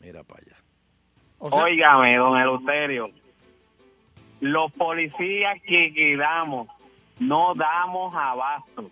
Mira 0.00 0.22
para 0.24 0.40
allá. 0.42 0.56
O 1.38 1.50
sea, 1.50 1.62
Óigame, 1.64 2.16
don 2.16 2.38
Eleuterio, 2.38 3.10
los 4.40 4.72
policías 4.72 5.60
que 5.62 5.92
quedamos 5.94 6.68
no 7.18 7.54
damos 7.54 8.14
abasto. 8.14 8.90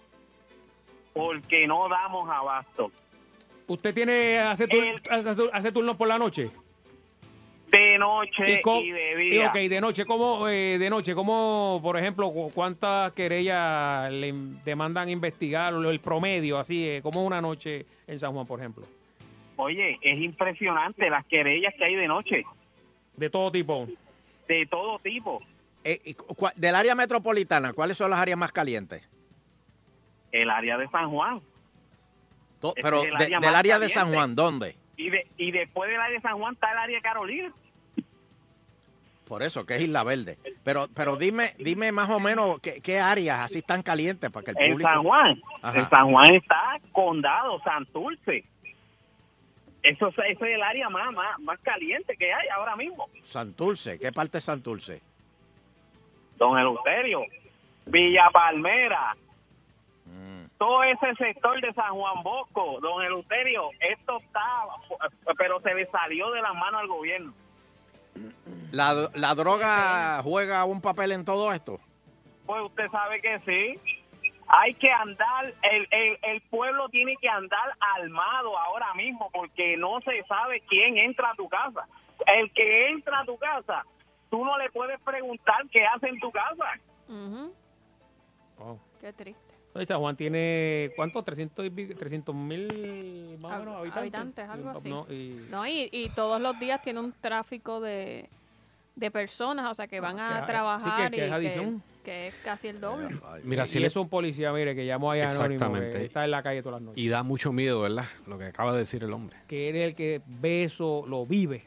Porque 1.15 1.67
no 1.67 1.89
damos 1.89 2.29
abasto. 2.29 2.91
¿Usted 3.67 3.95
tiene 3.95 4.41
hace, 4.41 4.67
tur- 4.67 4.85
El- 4.85 5.29
hace, 5.29 5.43
hace 5.53 5.73
turnos 5.73 5.97
por 5.97 6.09
la 6.09 6.19
noche? 6.19 6.51
De 7.71 7.99
noche 7.99 8.59
y, 8.59 8.61
co- 8.61 8.81
de 8.81 9.25
y, 9.27 9.31
día. 9.31 9.49
ok, 9.49 9.55
de 9.55 9.81
noche, 9.81 10.05
¿cómo, 10.05 10.47
eh, 10.49 10.79
de 10.79 10.91
noche, 10.91 11.15
cómo, 11.15 11.81
por 11.83 11.97
ejemplo, 11.99 12.31
cu- 12.31 12.51
cuántas 12.55 13.13
querellas 13.13 14.13
le 14.13 14.33
demandan 14.65 15.09
investigar, 15.09 15.75
el 15.75 16.01
promedio, 16.01 16.59
así, 16.59 16.89
eh, 16.89 17.03
como 17.03 17.25
una 17.25 17.41
noche 17.41 17.85
en 18.07 18.19
San 18.19 18.33
Juan, 18.33 18.47
por 18.47 18.61
ejemplo? 18.61 18.87
Oye, 19.57 19.99
es 20.03 20.21
impresionante 20.21 21.11
las 21.11 21.25
querellas 21.27 21.75
que 21.77 21.85
hay 21.85 21.95
de 21.97 22.07
noche, 22.07 22.45
De 23.17 23.31
todo 23.31 23.51
tipo. 23.51 23.89
de 24.47 24.67
todo 24.67 24.99
tipo. 25.01 25.41
Eh, 25.85 26.01
y 26.05 26.17
del 26.57 26.75
área 26.77 26.95
metropolitana, 26.95 27.73
¿cuáles 27.73 27.97
son 27.97 28.11
las 28.11 28.21
áreas 28.21 28.39
más 28.39 28.53
calientes? 28.53 29.03
El 30.33 30.51
área 30.51 30.77
de 30.79 30.89
San 30.89 31.11
Juan. 31.11 31.41
To- 32.61 32.73
Ese 32.77 32.83
pero 32.83 33.03
de- 33.03 33.11
área 33.15 33.41
del 33.41 33.55
área 33.55 33.79
de 33.79 33.89
San. 33.89 34.13
Juan, 34.13 34.35
¿dónde? 34.35 34.77
Y, 35.45 35.51
de, 35.51 35.59
y 35.59 35.61
después 35.61 35.91
del 35.91 36.01
área 36.01 36.17
de 36.17 36.23
San 36.23 36.39
Juan 36.39 36.55
está 36.55 36.73
el 36.73 36.79
área 36.79 36.97
de 36.97 37.03
Carolina. 37.03 37.53
Por 39.27 39.43
eso, 39.43 39.65
que 39.65 39.77
es 39.77 39.85
Isla 39.85 40.05
Verde. 40.05 40.37
Pero 40.65 40.87
pero 40.95 41.17
dime 41.17 41.55
dime 41.59 41.93
más 41.93 42.11
o 42.11 42.21
menos 42.21 42.61
qué, 42.61 42.81
qué 42.83 43.01
áreas 43.01 43.39
así 43.41 43.59
están 43.59 43.83
calientes 43.83 44.31
para 44.31 44.45
que 44.45 44.51
el 44.51 44.59
En 44.61 44.73
público... 44.73 44.91
San 44.91 45.03
Juan. 45.03 45.43
Ajá. 45.63 45.79
En 45.81 45.89
San 45.91 46.11
Juan 46.11 46.35
está 46.35 46.79
Condado, 46.93 47.59
Santurce. 47.63 48.45
Eso, 49.83 50.09
es- 50.09 50.15
eso 50.31 50.45
es 50.45 50.55
el 50.55 50.63
área 50.63 50.89
más, 50.91 51.13
más, 51.13 51.39
más 51.41 51.59
caliente 51.61 52.17
que 52.17 52.33
hay 52.33 52.49
ahora 52.49 52.77
mismo. 52.77 53.09
Santurce, 53.25 53.99
¿qué 53.99 54.13
parte 54.13 54.39
es 54.39 54.45
Santurce? 54.45 55.01
Don 56.37 56.59
Eleuterio, 56.59 57.23
Villa 57.87 58.29
Palmera. 58.33 59.17
Todo 60.59 60.83
ese 60.85 61.15
sector 61.17 61.61
de 61.61 61.73
San 61.73 61.95
Juan 61.95 62.23
Bosco, 62.23 62.79
don 62.81 63.03
Eleuterio, 63.03 63.71
esto 63.81 64.19
está, 64.19 64.65
pero 65.37 65.61
se 65.61 65.75
le 65.75 65.87
salió 65.91 66.31
de 66.31 66.43
las 66.43 66.55
manos 66.55 66.81
al 66.81 66.89
gobierno. 66.89 67.35
¿La, 68.71 69.11
la 69.15 69.35
droga 69.35 70.21
juega 70.23 70.65
un 70.65 70.81
papel 70.81 71.13
en 71.13 71.25
todo 71.25 71.53
esto? 71.53 71.81
Pues 72.47 72.63
usted 72.63 72.91
sabe 72.91 73.21
que 73.21 73.41
sí. 73.41 74.01
Hay 74.47 74.75
que 74.75 74.91
andar, 74.91 75.55
el, 75.63 75.89
el, 75.91 76.19
el 76.23 76.41
pueblo 76.43 76.89
tiene 76.91 77.17
que 77.17 77.29
andar 77.29 77.75
armado 77.97 78.59
ahora 78.59 78.93
mismo 78.95 79.31
porque 79.33 79.77
no 79.77 80.01
se 80.03 80.23
sabe 80.25 80.61
quién 80.69 80.99
entra 80.99 81.31
a 81.31 81.35
tu 81.35 81.49
casa. 81.49 81.87
El 82.27 82.53
que 82.53 82.89
entra 82.91 83.21
a 83.21 83.25
tu 83.25 83.39
casa, 83.39 83.85
tú 84.31 84.45
no 84.45 84.59
le 84.59 84.71
puedes 84.71 85.01
preguntar 85.01 85.67
qué 85.73 85.87
hace 85.87 86.09
en 86.09 86.21
tu 86.21 86.31
casa. 86.31 86.65
Oh. 88.59 88.79
Qué 89.01 89.13
triste. 89.13 89.54
Entonces, 89.75 89.89
San 89.89 89.99
Juan 89.99 90.15
tiene, 90.15 90.93
¿cuánto? 90.95 91.25
300 91.25 91.65
mil 92.33 93.39
más 93.43 93.57
o 93.57 93.59
menos 93.59 93.75
Hab- 93.75 93.79
habitantes. 93.81 93.97
habitantes, 93.99 94.49
algo 94.49 94.71
así. 94.71 94.89
No, 94.89 95.05
y- 95.11 95.47
No, 95.51 95.67
y, 95.67 95.89
y 95.91 96.11
todos 96.11 96.41
los 96.41 96.57
días 96.61 96.81
tiene 96.81 97.01
un 97.01 97.13
tráfico 97.21 97.81
de, 97.81 98.29
de 98.95 99.11
personas, 99.11 99.69
o 99.69 99.75
sea, 99.75 99.89
que 99.89 99.99
van 99.99 100.21
a 100.21 100.43
que- 100.43 100.47
trabajar 100.47 101.07
sí, 101.07 101.11
que- 101.11 101.17
que 101.17 101.23
y 101.25 101.27
es 101.27 101.33
adición. 101.33 101.83
que 102.05 102.29
es 102.29 102.35
casi 102.45 102.69
el 102.69 102.81
doble. 102.81 103.09
Mira, 103.43 103.65
y 103.65 103.67
si 103.67 103.81
le- 103.81 103.89
eso 103.89 104.01
un 104.01 104.09
policía, 104.09 104.53
mire, 104.53 104.77
que 104.77 104.87
llamó 104.87 105.11
ahí 105.11 105.23
anónimo, 105.23 105.73
que 105.73 106.05
está 106.05 106.25
en 106.25 106.31
la 106.31 106.45
calle 106.45 106.63
todas 106.63 106.81
las 106.81 106.87
noches. 106.91 107.03
Y 107.03 107.09
da 107.09 107.25
mucho 107.25 107.53
miedo, 107.53 107.81
¿verdad? 107.81 108.05
Lo 108.29 108.39
que 108.39 108.45
acaba 108.45 108.73
de 108.75 108.79
decir 108.79 109.03
el 109.03 109.13
hombre. 109.13 109.37
que 109.49 109.71
eres 109.71 109.89
el 109.89 109.95
que 109.97 110.23
ve 110.25 110.63
eso, 110.63 111.05
lo 111.09 111.27
vive 111.27 111.65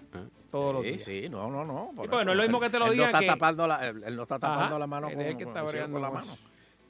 todos 0.49 0.73
los 0.75 0.83
Sí, 0.85 0.91
días. 0.91 1.03
sí, 1.03 1.27
no, 1.29 1.51
no, 1.51 1.65
no. 1.65 1.91
por 1.93 2.05
Sí, 2.05 2.09
porque 2.09 2.23
no 2.23 2.31
es 2.31 2.37
lo 2.37 2.43
mismo 2.43 2.59
que 2.61 2.69
te 2.69 2.79
lo 2.79 2.85
él 2.85 2.91
digan 2.93 3.11
No 3.11 3.17
está 3.17 3.19
que- 3.19 3.27
tapando 3.37 3.67
la, 3.67 3.85
él, 3.89 4.01
él 4.05 4.15
no 4.15 4.21
está 4.21 4.39
tapando 4.39 4.63
Ajá, 4.63 4.79
la 4.79 4.87
mano 4.87 5.09
con, 5.09 5.19
es 5.19 5.27
el 5.27 5.35
que 5.37 5.43
está 5.43 5.61
con- 5.65 6.01
la 6.01 6.09
mano. 6.09 6.37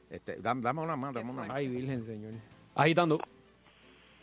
Este, 0.09 0.35
dame, 0.37 0.61
dame 0.61 0.81
una 0.81 0.95
mano, 0.95 1.13
dame 1.13 1.31
una 1.31 1.41
mano. 1.41 1.53
Ay, 1.55 1.67
virgen, 1.67 2.03
señor. 2.05 2.33
Agitando. 2.75 3.19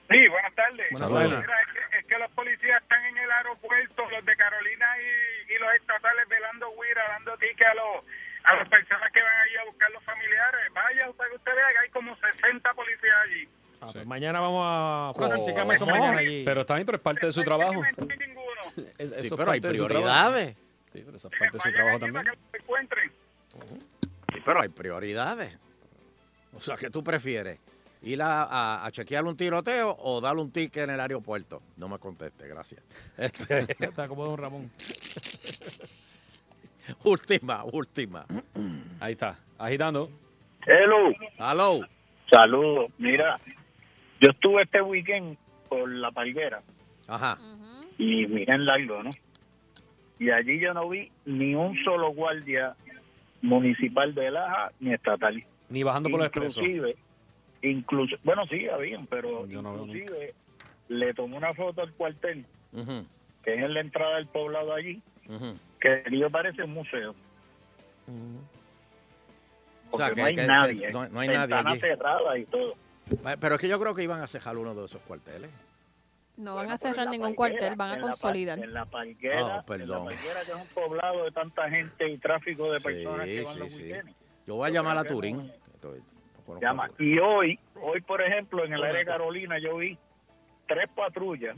Sí, 0.09 0.29
buenas 0.29 0.55
tardes. 0.55 0.87
Buenas 0.91 1.11
tardes. 1.11 1.41
Mira, 1.41 1.61
es, 1.63 1.69
que, 1.73 1.99
es 1.99 2.05
que 2.07 2.19
los 2.19 2.31
policías 2.33 2.83
están 2.83 3.05
en 3.05 3.19
el 3.19 3.31
aeropuerto, 3.31 4.03
los 4.11 4.25
de 4.25 4.37
Carolina 4.37 4.87
y, 5.01 5.53
y 5.53 5.59
los 5.59 5.75
estatales 5.75 6.29
velando 6.29 6.67
guira, 6.73 7.03
dando 7.09 7.37
tickets 7.39 7.71
a, 7.71 7.75
los, 7.75 8.05
a 8.45 8.57
las 8.57 8.69
personas 8.69 9.11
que 9.13 9.21
van 9.23 9.37
allí 9.45 9.57
a 9.57 9.65
buscar 9.65 9.91
los 9.93 10.05
familiares. 10.05 10.61
Vaya, 10.75 11.11
usted, 11.11 11.25
usted 11.35 11.53
vea 11.55 11.69
que 11.73 11.79
hay 11.79 11.91
como 11.91 12.17
60 12.17 12.73
policías 12.75 13.17
allí. 13.25 13.49
Ah, 13.81 13.89
pues 13.93 14.07
mañana 14.07 14.41
vamos 14.41 14.63
a... 14.65 15.13
¿Cómo? 15.15 15.45
checame 15.47 15.75
eso 15.75 15.85
mañana 15.87 16.19
allí. 16.19 16.43
Pero 16.45 16.61
está 16.63 16.75
bien, 16.77 16.87
pero 16.87 16.97
es 16.97 17.03
parte 17.03 17.27
de 17.27 17.33
su 17.33 17.43
trabajo. 17.43 17.83
Es- 17.85 17.95
Sí, 18.75 18.83
eso 18.99 19.15
es 19.15 19.35
pero 19.37 19.53
hay 19.53 19.61
prioridades. 19.61 20.57
Sí, 20.93 21.03
pero 21.05 21.17
eso 21.17 21.29
es 21.31 21.39
parte 21.39 21.59
de 21.59 21.63
su 21.63 21.73
trabajo 21.73 21.99
también. 21.99 22.25
Sí, 24.33 24.41
pero 24.45 24.61
hay 24.63 24.69
prioridades. 24.69 25.59
O 26.57 26.61
sea, 26.61 26.77
¿qué 26.77 26.91
tú 26.91 27.03
prefieres? 27.03 27.59
¿Ir 28.03 28.21
a, 28.23 28.45
a- 28.45 28.87
a 28.87 28.91
chequear 28.93 29.25
un 29.25 29.37
tiroteo 29.37 29.97
o 29.99 30.21
darle 30.21 30.43
un 30.43 30.51
ticket 30.53 30.85
en 30.85 30.91
el 30.91 31.01
aeropuerto? 31.01 31.63
No 31.77 31.89
me 31.89 31.99
conteste, 31.99 32.47
gracias. 32.49 32.83
Este, 33.17 33.67
Está 33.85 34.09
como 34.09 34.25
Don 34.27 34.37
Ramón. 34.39 34.71
última, 37.05 37.65
última. 37.65 38.27
Ahí 39.01 39.13
está, 39.13 39.39
agitando. 39.59 40.11
Hello. 40.67 41.13
Hello. 41.39 41.81
Saludos. 42.31 42.91
Mira, 42.99 43.39
yo 44.21 44.31
estuve 44.31 44.63
este 44.63 44.81
weekend 44.83 45.37
por 45.69 45.89
la 45.89 46.11
palguera 46.11 46.63
Ajá. 47.07 47.39
y 47.99 48.27
miren 48.27 48.65
largo, 48.67 49.03
¿no? 49.03 49.11
Y 50.19 50.31
allí 50.31 50.59
yo 50.61 50.73
no 50.75 50.89
vi 50.89 51.11
ni 51.27 51.55
un 51.55 51.77
solo 51.85 52.13
guardia 52.13 52.75
municipal 53.43 54.15
de 54.15 54.31
Laja 54.31 54.73
ni 54.81 54.95
estatal. 54.95 55.45
Ni 55.75 55.83
bajando 55.83 56.09
por 56.09 56.21
el 56.21 56.27
expreso. 56.27 56.61
Inclusive, 56.63 56.97
incluso, 57.63 58.17
bueno, 58.23 58.47
sí, 58.47 58.69
habían, 58.69 59.07
pero 59.09 59.47
Yo 59.47 59.61
no 59.61 59.73
inclusive 59.85 60.35
le 60.89 61.13
tomé 61.15 61.37
una 61.37 61.53
foto 61.53 61.83
al 61.83 61.93
cuartel, 61.95 62.47
que 63.43 63.55
es 63.55 63.61
en 63.63 63.75
la 63.75 63.81
entrada 63.81 64.17
del 64.17 64.27
poblado 64.29 64.73
allí, 64.73 65.03
ujú. 65.29 65.59
que 65.81 66.03
ello 66.07 66.31
parece 66.31 66.63
un 66.63 66.73
museo. 66.75 67.15
O 69.91 69.97
sea, 69.97 70.11
que- 70.11 70.21
no 70.21 70.27
hay 70.27 70.35
que- 70.35 70.41
que 70.43 70.47
nadie. 70.47 70.91
no- 70.93 71.09
no 71.09 71.21
hay 71.21 71.29
nadie 71.29 71.55
allí. 71.55 71.81
cerrada 71.81 72.39
y 72.39 72.45
todo. 72.47 72.73
Eh, 73.11 73.37
Pero 73.41 73.55
es 73.57 73.61
que 73.61 73.69
yo 73.69 73.79
creo 73.79 73.95
que 73.95 74.03
iban 74.03 74.23
a 74.23 74.27
cejar 74.27 74.57
uno 74.57 74.75
de 74.75 74.85
esos 74.87 75.01
cuarteles. 75.03 75.51
No 76.37 76.57
van 76.57 76.71
a 76.71 76.77
cerrar 76.77 77.09
ningún 77.11 77.35
cuartel, 77.35 77.77
van 77.77 77.99
a 77.99 78.01
consolidar. 78.01 78.59
En 78.59 78.73
la 78.75 78.85
Palguera, 78.87 79.37
Ah, 79.37 79.41
en 79.43 79.49
la 79.49 79.63
perdón. 79.65 80.07
Palguera, 80.07 80.41
que 80.45 80.51
es 80.53 80.57
un 80.57 80.67
poblado 80.75 81.25
de 81.25 81.31
tanta 81.31 81.69
gente 81.71 82.09
y 82.09 82.19
tráfico 82.19 82.73
de 82.73 82.79
Sí, 82.79 82.85
personas 82.85 83.27
que 83.27 83.43
van 83.43 83.55
sí, 83.55 83.59
los 83.61 83.73
sí. 83.73 83.93
Yo 84.47 84.57
voy 84.57 84.67
a 84.67 84.69
Yo 84.71 84.75
llamar 84.75 84.99
a 84.99 85.03
que 85.05 85.09
Turín. 85.11 85.53
Llama. 86.61 86.89
Turín. 86.89 87.15
Y 87.15 87.19
hoy, 87.19 87.59
hoy 87.81 88.01
por 88.03 88.21
ejemplo, 88.23 88.65
en 88.65 88.73
el 88.75 88.83
área 88.85 88.99
de 88.99 89.05
Carolina 89.07 89.59
yo 89.59 89.77
vi 89.79 89.97
tres 90.67 90.89
patrullas 90.95 91.57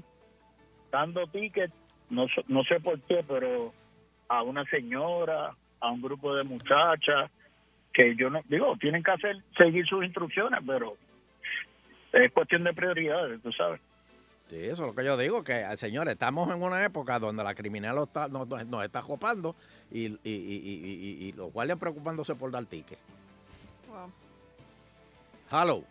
dando 0.92 1.26
tickets, 1.26 1.72
no, 2.10 2.26
no 2.48 2.62
sé 2.64 2.80
por 2.80 3.00
qué, 3.02 3.24
pero 3.26 3.72
a 4.28 4.42
una 4.42 4.64
señora, 4.66 5.54
a 5.80 5.90
un 5.90 6.00
grupo 6.02 6.34
de 6.34 6.44
muchachas, 6.44 7.30
que 7.92 8.14
yo 8.14 8.30
no, 8.30 8.40
digo, 8.48 8.76
tienen 8.78 9.02
que 9.02 9.10
hacer, 9.10 9.36
seguir 9.56 9.86
sus 9.86 10.04
instrucciones, 10.04 10.60
pero 10.66 10.96
es 12.12 12.32
cuestión 12.32 12.64
de 12.64 12.72
prioridades, 12.72 13.40
tú 13.42 13.52
sabes. 13.52 13.80
Sí, 14.48 14.56
eso 14.62 14.82
es 14.84 14.88
lo 14.90 14.94
que 14.94 15.04
yo 15.04 15.16
digo, 15.16 15.42
que 15.42 15.60
eh, 15.62 15.76
señores, 15.76 16.12
estamos 16.14 16.48
en 16.54 16.62
una 16.62 16.84
época 16.84 17.18
donde 17.18 17.42
la 17.42 17.54
criminal 17.54 17.98
está- 18.04 18.28
nos, 18.28 18.46
nos- 18.46 18.64
nos 18.66 18.84
está 18.84 19.02
copando 19.02 19.56
y, 19.90 20.06
y, 20.06 20.18
y, 20.22 21.18
y- 21.28 21.32
los 21.32 21.52
guardias 21.52 21.78
preocupándose 21.78 22.34
por 22.36 22.52
dar 22.52 22.64
ticket. 22.66 22.98
Wow. 23.96 24.12
Hello, 25.50 25.84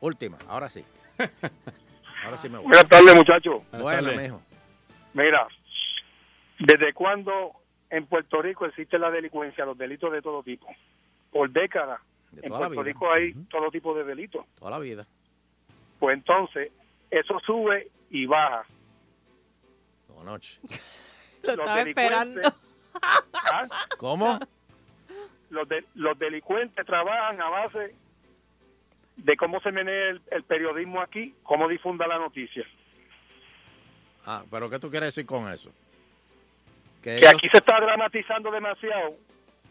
última, 0.00 0.38
ahora 0.48 0.70
sí. 0.70 0.82
Ahora 2.24 2.38
sí 2.38 2.48
me 2.48 2.56
voy. 2.56 2.68
Buenas 2.68 2.88
tardes, 2.88 3.14
muchachos. 3.14 3.62
Bueno, 3.72 4.12
mijo. 4.12 4.42
Mira, 5.12 5.46
¿desde 6.58 6.94
cuándo 6.94 7.52
en 7.90 8.06
Puerto 8.06 8.40
Rico 8.40 8.64
existe 8.64 8.98
la 8.98 9.10
delincuencia, 9.10 9.66
los 9.66 9.76
delitos 9.76 10.10
de 10.12 10.22
todo 10.22 10.42
tipo? 10.42 10.66
Por 11.30 11.50
décadas. 11.50 12.00
De 12.30 12.40
En 12.46 12.48
toda 12.48 12.60
la 12.60 12.66
Puerto 12.68 12.82
vida. 12.84 12.92
Rico 12.92 13.12
hay 13.12 13.34
todo 13.50 13.70
tipo 13.70 13.94
de 13.94 14.04
delitos. 14.04 14.46
Toda 14.58 14.70
la 14.70 14.78
vida. 14.78 15.06
Pues 15.98 16.16
entonces, 16.16 16.72
eso 17.10 17.38
sube 17.44 17.90
y 18.08 18.24
baja. 18.24 18.64
Buenas 20.08 20.24
noches. 20.24 20.60
Lo 21.42 21.52
estaba 21.52 21.82
esperando. 21.82 22.40
¿Ah? 23.34 23.68
¿Cómo? 23.98 24.38
Los, 25.52 25.68
de- 25.68 25.84
los 25.96 26.18
delincuentes 26.18 26.84
trabajan 26.86 27.38
a 27.40 27.48
base 27.50 27.94
de 29.18 29.36
cómo 29.36 29.60
se 29.60 29.70
menea 29.70 30.08
el, 30.10 30.22
el 30.30 30.42
periodismo 30.44 31.02
aquí, 31.02 31.34
cómo 31.42 31.68
difunda 31.68 32.06
la 32.06 32.18
noticia. 32.18 32.64
Ah, 34.24 34.44
pero 34.50 34.70
¿qué 34.70 34.78
tú 34.78 34.90
quieres 34.90 35.08
decir 35.14 35.26
con 35.26 35.50
eso? 35.52 35.70
Que 37.02 37.10
que 37.10 37.16
ellos- 37.18 37.34
aquí 37.34 37.48
se 37.50 37.58
está 37.58 37.78
dramatizando 37.80 38.50
demasiado, 38.50 39.14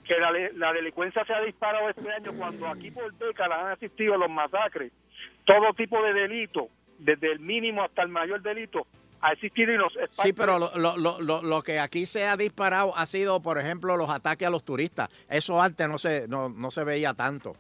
que 0.06 0.14
la, 0.20 0.32
la 0.54 0.72
delincuencia 0.74 1.26
se 1.26 1.34
ha 1.34 1.42
disparado 1.42 1.90
este 1.90 2.12
año 2.12 2.32
cuando 2.38 2.68
aquí 2.68 2.92
por 2.92 3.12
décadas 3.16 3.60
han 3.60 3.72
asistido 3.72 4.18
los 4.18 4.30
masacres, 4.30 4.92
todo 5.46 5.74
tipo 5.74 6.00
de 6.04 6.14
delito, 6.14 6.68
desde 7.00 7.32
el 7.32 7.40
mínimo 7.40 7.82
hasta 7.84 8.04
el 8.04 8.10
mayor 8.10 8.42
delito, 8.44 8.86
ha 9.22 9.34
existido 9.34 9.74
y 9.74 9.78
nos 9.78 9.96
es 9.98 10.10
Sí, 10.12 10.34
pero 10.34 10.58
lo, 10.60 10.72
lo, 10.76 10.98
lo, 11.20 11.42
lo, 11.42 11.62
que 11.64 11.80
aquí 11.80 12.06
se 12.06 12.26
ha 12.28 12.36
disparado 12.38 12.96
ha 12.98 13.06
sido, 13.06 13.42
por 13.42 13.58
ejemplo, 13.60 13.96
los 13.98 14.10
ataques 14.10 14.48
a 14.48 14.52
los 14.52 14.64
turistas. 14.66 15.10
Eso 15.30 15.62
antes 15.62 15.88
no 15.88 15.98
se, 16.00 16.28
no, 16.28 16.50
no 16.50 16.72
se 16.72 16.84
veía 16.84 17.14
tanto. 17.14 17.56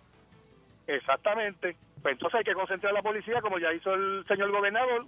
Exactamente. 0.87 1.75
Pues 2.01 2.13
entonces 2.13 2.39
hay 2.39 2.43
que 2.43 2.53
concentrar 2.53 2.91
a 2.91 2.95
la 2.95 3.01
policía, 3.03 3.41
como 3.41 3.59
ya 3.59 3.71
hizo 3.73 3.93
el 3.93 4.25
señor 4.27 4.51
gobernador, 4.51 5.05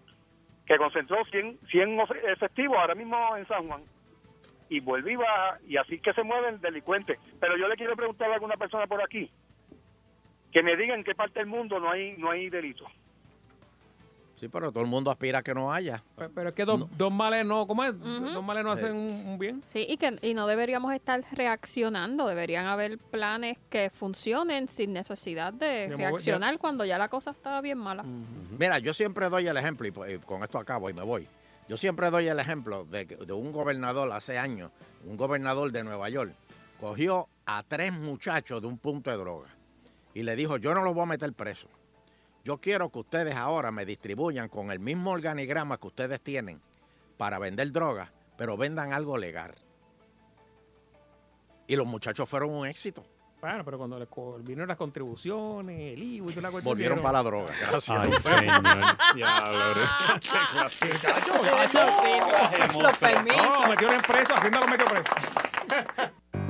que 0.66 0.78
concentró 0.78 1.18
100, 1.26 1.60
100 1.70 1.98
ofe- 1.98 2.32
efectivos 2.32 2.78
ahora 2.78 2.96
mismo 2.96 3.36
en 3.36 3.48
San 3.48 3.68
Juan. 3.68 3.84
Y 4.70 4.80
vuelve 4.80 5.14
y 5.14 5.16
baja, 5.16 5.60
y 5.68 5.78
así 5.78 6.00
que 6.00 6.14
se 6.14 6.24
mueven 6.24 6.62
delincuentes. 6.62 7.20
Pero 7.40 7.58
yo 7.58 7.68
le 7.68 7.76
quiero 7.76 7.96
preguntar 7.96 8.30
a 8.32 8.36
alguna 8.36 8.56
persona 8.58 8.88
por 8.88 9.02
aquí, 9.04 9.30
que 10.52 10.64
me 10.64 10.76
diga 10.78 10.96
en 10.96 11.04
qué 11.04 11.16
parte 11.16 11.40
del 11.40 11.48
mundo 11.48 11.80
no 11.80 11.90
hay 11.92 12.16
no 12.18 12.30
hay 12.32 12.50
delito. 12.50 12.86
Sí, 14.44 14.50
pero 14.50 14.74
todo 14.74 14.84
el 14.84 14.90
mundo 14.90 15.10
aspira 15.10 15.40
a 15.40 15.42
que 15.42 15.54
no 15.54 15.72
haya. 15.72 16.04
Pero, 16.18 16.30
pero 16.36 16.50
es 16.50 16.56
que 16.56 16.66
dos, 16.66 16.86
dos 16.98 17.14
males 17.14 17.46
no, 17.46 17.66
¿cómo 17.66 17.82
es? 17.86 17.98
Dos 17.98 18.44
males 18.44 18.66
no 18.66 18.74
hacen 18.74 18.92
un, 18.94 19.26
un 19.26 19.40
bien. 19.40 19.64
Sí, 19.66 19.86
y 19.88 19.96
que 19.96 20.18
y 20.22 20.34
no 20.34 20.48
deberíamos 20.48 20.94
estar 20.94 21.24
reaccionando, 21.32 22.28
deberían 22.28 22.66
haber 22.66 22.98
planes 22.98 23.58
que 23.70 23.90
funcionen 23.90 24.68
sin 24.68 24.92
necesidad 24.92 25.54
de 25.54 25.66
De 25.88 25.96
mover- 25.96 25.98
reaccionar 26.10 26.58
cuando 26.58 26.84
ya 26.84 26.98
la 26.98 27.08
cosa 27.08 27.32
está 27.32 27.62
bien 27.62 27.78
mala. 27.78 28.04
Mira, 28.60 28.80
yo 28.80 28.94
siempre 28.94 29.30
doy 29.30 29.48
el 29.48 29.56
ejemplo, 29.56 29.88
y 29.88 29.92
pues, 29.92 30.14
y 30.16 30.18
con 30.20 30.44
esto 30.44 30.58
acabo 30.60 30.90
y 30.90 30.94
me 30.94 31.04
voy. 31.04 31.26
Yo 31.70 31.78
siempre 31.78 32.10
doy 32.10 32.28
el 32.28 32.38
ejemplo 32.38 32.84
de, 32.84 33.06
que- 33.08 33.16
de 33.16 33.32
un 33.32 33.54
gobernador 33.54 34.12
hace 34.12 34.38
años, 34.38 34.72
un 35.06 35.16
gobernador 35.16 35.72
de 35.72 35.86
Nueva 35.86 36.10
York, 36.10 36.34
cogió 36.82 37.30
a 37.46 37.64
tres 37.64 37.94
muchachos 37.94 38.62
de 38.62 38.68
un 38.68 38.78
punto 38.78 39.10
de 39.10 39.16
droga 39.16 39.48
y 40.14 40.24
le 40.24 40.36
dijo, 40.36 40.58
yo 40.58 40.74
no 40.74 40.82
los 40.82 40.94
voy 40.94 41.04
a 41.04 41.06
meter 41.06 41.32
preso. 41.32 41.70
Yo 42.44 42.58
quiero 42.60 42.90
que 42.90 43.00
ustedes 43.00 43.36
ahora 43.36 43.72
me 43.72 43.86
distribuyan 43.86 44.50
con 44.50 44.70
el 44.72 44.80
mismo 44.80 45.12
organigrama 45.12 45.78
que 45.78 45.88
ustedes 45.88 46.20
tienen 46.22 46.62
para 47.18 47.40
vender 47.40 47.72
droga, 47.72 48.12
pero 48.38 48.58
vendan 48.58 48.92
algo 48.92 49.18
legal. 49.18 49.54
Y 51.68 51.76
los 51.78 51.88
muchachos 51.88 52.28
fueron 52.28 52.50
un 52.52 52.68
éxito. 52.68 53.06
Bueno, 53.40 53.64
pero 53.66 53.78
cuando 53.78 53.98
le 54.00 54.08
co- 54.08 54.38
vinieron 54.40 54.68
las 54.68 54.78
contribuciones, 54.78 55.94
el 55.94 56.04
IVA 56.04 56.26
y 56.28 56.30
toda 56.30 56.42
la 56.44 56.52
cuestión. 56.52 56.72
Volvieron 56.72 57.00
para 57.00 57.14
la 57.14 57.24
droga. 57.24 57.54
Gracias. 57.70 57.90
Ay, 57.90 58.12
señor. 58.18 58.62
Diablo, 59.16 59.82
qué 60.22 60.30
clase. 60.52 60.90
Los 62.82 62.98
permisos. 62.98 63.60
No, 63.62 63.68
metieron 63.70 64.02
preso, 64.02 64.36
Hacienda 64.36 64.60
lo 64.60 64.68
metió 64.68 64.86
preso. 64.88 65.16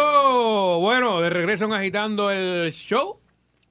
Eso. 0.00 0.78
Bueno, 0.78 1.20
de 1.20 1.30
regreso 1.30 1.64
en 1.64 1.72
Agitando 1.72 2.30
el 2.30 2.70
Show. 2.70 3.18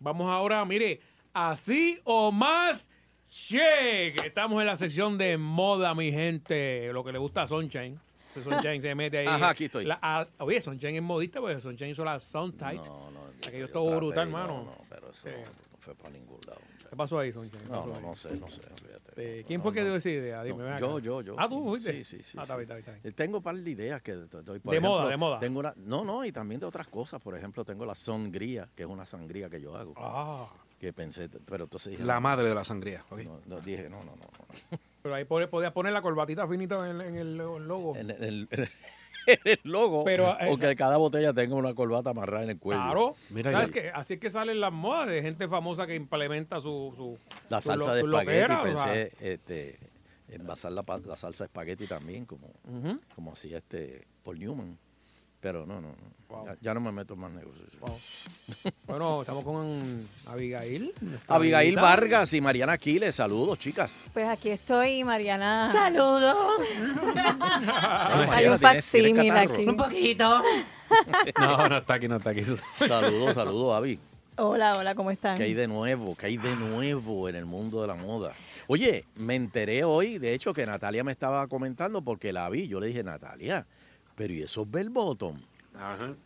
Vamos 0.02 0.30
ahora, 0.30 0.66
mire, 0.66 1.00
así 1.34 1.98
o 2.04 2.30
más 2.34 2.90
check. 3.30 4.22
Estamos 4.26 4.60
en 4.60 4.68
la 4.68 4.76
sección 4.76 5.18
de 5.18 5.38
moda, 5.38 5.96
mi 5.96 6.12
gente. 6.12 6.92
Lo 6.92 7.06
que 7.06 7.14
le 7.14 7.20
gusta 7.20 7.44
a 7.44 7.48
Sunshine. 7.48 7.98
Sunshine 8.44 8.82
se 8.82 8.96
mete 8.96 9.20
ahí. 9.20 9.28
Ajá, 9.30 9.52
aquí 9.52 9.66
estoy. 9.66 9.86
La- 9.86 9.98
a- 10.02 10.28
oye, 10.40 10.60
Sunshine 10.62 10.98
es 10.98 11.02
modista, 11.02 11.40
porque 11.40 11.62
Sunshine 11.62 11.92
hizo 11.92 12.04
la 12.04 12.20
Sound 12.20 12.58
Tight. 12.58 12.86
No, 12.88 13.12
no, 13.12 13.20
Aquello 13.48 13.66
estuvo 13.68 13.96
brutal, 13.96 14.30
no, 14.30 14.38
mano. 14.38 14.64
no, 14.66 14.76
pero 14.90 15.12
eso 15.12 15.26
no 15.30 15.80
fue 15.80 15.96
para 15.96 16.10
ningún 16.10 16.38
lado. 16.46 16.60
¿Qué 16.90 16.96
pasó 16.98 17.18
ahí, 17.18 17.32
Sunshine? 17.32 17.62
¿Qué 17.64 17.70
No, 17.70 17.86
no, 17.86 17.98
no 18.02 18.16
sé, 18.18 18.38
no 18.38 18.48
sé. 18.48 18.60
Este, 19.20 19.44
¿Quién 19.46 19.62
fue 19.62 19.74
que 19.74 19.84
dio 19.84 19.96
esa 19.96 20.10
idea? 20.10 20.44
Dime. 20.44 20.80
Yo, 20.80 21.00
yo, 21.00 21.22
yo. 21.22 21.36
Ah, 21.38 21.48
tú, 21.50 21.76
¿viste? 21.76 21.94
Sí, 21.94 22.04
sí, 22.18 22.24
sí. 22.24 22.38
Ah, 22.40 22.44
está 22.44 22.56
bien, 22.56 22.64
está 22.64 22.74
bien, 22.76 22.80
está 22.80 22.92
bien. 22.92 23.02
Eh, 23.06 23.12
Tengo 23.16 23.38
un 23.38 23.44
par 23.44 23.56
de 23.58 23.70
ideas 23.70 24.02
que 24.02 24.14
te 24.14 24.42
doy. 24.42 24.60
Por 24.60 24.72
De 24.72 24.78
ejemplo, 24.78 24.90
moda, 24.90 25.10
de 25.10 25.18
moda. 25.18 25.40
Tengo 25.40 25.60
una, 25.60 25.74
no, 25.78 26.04
no, 26.04 26.24
y 26.26 26.32
también 26.32 26.60
de 26.60 26.66
otras 26.68 26.88
cosas. 26.88 27.22
Por 27.22 27.36
ejemplo, 27.36 27.64
tengo 27.66 27.86
la 27.86 27.96
sangría, 27.96 28.70
que 28.76 28.84
es 28.84 28.90
una 28.90 29.06
sangría 29.06 29.50
que 29.50 29.60
yo 29.62 29.76
hago. 29.76 29.94
Ah. 29.98 30.48
Que 30.80 30.94
pensé, 30.94 31.28
pero 31.46 31.66
entonces 31.66 31.92
dije, 31.92 32.04
La 32.04 32.20
madre 32.22 32.48
de 32.48 32.56
la 32.56 32.64
sangría. 32.64 33.04
ok. 33.10 33.20
no, 33.24 33.42
no, 33.46 33.60
dije, 33.60 33.90
no, 33.90 33.98
no, 34.04 34.16
no. 34.16 34.78
Pero 35.02 35.16
ahí 35.16 35.26
podías 35.26 35.72
poner 35.74 35.92
la 35.94 36.02
corbatita 36.02 36.48
finita 36.48 36.90
en, 36.90 37.02
en 37.02 37.16
el 37.16 37.38
logo. 37.38 37.96
En, 37.96 38.12
el- 38.12 38.48
en 38.52 38.60
el, 38.64 38.70
el 39.44 39.60
logo, 39.64 40.04
Pero, 40.04 40.30
eh, 40.40 40.48
o 40.50 40.58
que 40.58 40.76
cada 40.76 40.98
botella 40.98 41.34
tenga 41.34 41.56
una 41.56 41.74
corbata 41.74 42.12
amarrada 42.12 42.44
en 42.44 42.50
el 42.52 42.60
cuello. 42.60 42.82
Claro. 42.84 43.16
Mira, 43.30 43.52
¿Sabes 43.52 43.72
qué? 43.72 43.92
Así 43.94 44.16
es 44.16 44.20
que 44.20 44.30
salen 44.30 44.60
las 44.60 44.72
modas 44.74 45.08
de 45.08 45.22
gente 45.22 45.48
famosa 45.48 45.86
que 45.88 45.96
implementa 45.96 46.62
su... 46.62 46.94
su 46.96 47.18
La 47.50 47.62
su 47.62 47.68
salsa 47.70 47.94
de 47.94 48.02
su 48.02 48.08
espagueti, 48.08 48.40
loquera, 48.54 48.62
o 48.62 48.78
sea. 48.78 48.86
pensé 48.94 49.12
este, 49.34 49.80
envasar 50.30 50.72
la, 50.72 50.84
pa- 50.84 51.00
la 51.00 51.18
salsa 51.18 51.44
de 51.44 51.48
espagueti 51.48 51.88
también, 51.88 52.26
como, 52.26 52.50
como 53.16 53.34
hacía 53.34 53.58
este 53.58 54.06
Paul 54.24 54.40
Newman. 54.40 54.78
Pero 55.42 55.66
no, 55.66 55.80
no, 55.82 55.90
no. 55.90 56.46
Ya, 56.46 56.56
ya 56.62 56.74
no 56.76 56.80
me 56.80 56.92
meto 56.92 57.14
en 57.16 57.20
más 57.22 57.32
negocios. 57.32 57.68
Bueno, 58.86 59.22
estamos 59.22 59.44
con 59.44 60.08
Abigail. 60.28 60.94
Abigail 61.28 61.64
amiguita. 61.78 61.82
Vargas 61.82 62.34
y 62.34 62.42
Mariana 62.42 62.74
Aquiles, 62.74 63.16
saludos, 63.16 63.58
chicas. 63.60 64.08
Pues 64.12 64.28
aquí 64.28 64.50
estoy, 64.50 65.04
Mariana. 65.04 65.72
Saludos. 65.72 66.36
Ay, 67.40 68.28
Hay 68.32 68.46
un 68.48 68.58
¿tienes- 68.58 68.60
facsímil 68.60 69.32
aquí. 69.32 69.66
Un 69.68 69.78
poquito. 69.78 70.42
No, 71.40 71.70
no 71.70 71.78
está 71.78 71.94
aquí, 71.94 72.08
no 72.08 72.16
está 72.18 72.32
aquí. 72.32 72.42
Saludos, 72.80 73.36
saludos, 73.36 73.78
Avi. 73.78 74.00
Hola, 74.38 74.76
hola, 74.76 74.96
¿cómo 74.96 75.12
están? 75.12 75.38
¿Qué 75.38 75.44
hay 75.44 75.54
de 75.54 75.68
nuevo? 75.68 76.16
¿Qué 76.16 76.26
hay 76.26 76.38
de 76.38 76.56
nuevo 76.56 77.30
en 77.30 77.36
el 77.36 77.46
mundo 77.46 77.82
de 77.82 77.88
la 77.88 77.94
moda? 77.94 78.34
Oye, 78.66 79.06
me 79.16 79.36
enteré 79.36 79.84
hoy, 79.84 80.18
de 80.18 80.34
hecho, 80.34 80.52
que 80.52 80.66
Natalia 80.66 81.04
me 81.04 81.12
estaba 81.12 81.46
comentando 81.48 82.02
porque 82.02 82.34
la 82.34 82.50
vi. 82.50 82.68
Yo 82.68 82.80
le 82.80 82.88
dije, 82.88 83.04
Natalia, 83.04 83.68
pero 84.20 84.34
¿y 84.34 84.42
esos 84.42 84.70
bell 84.70 84.90
bottoms? 84.90 85.42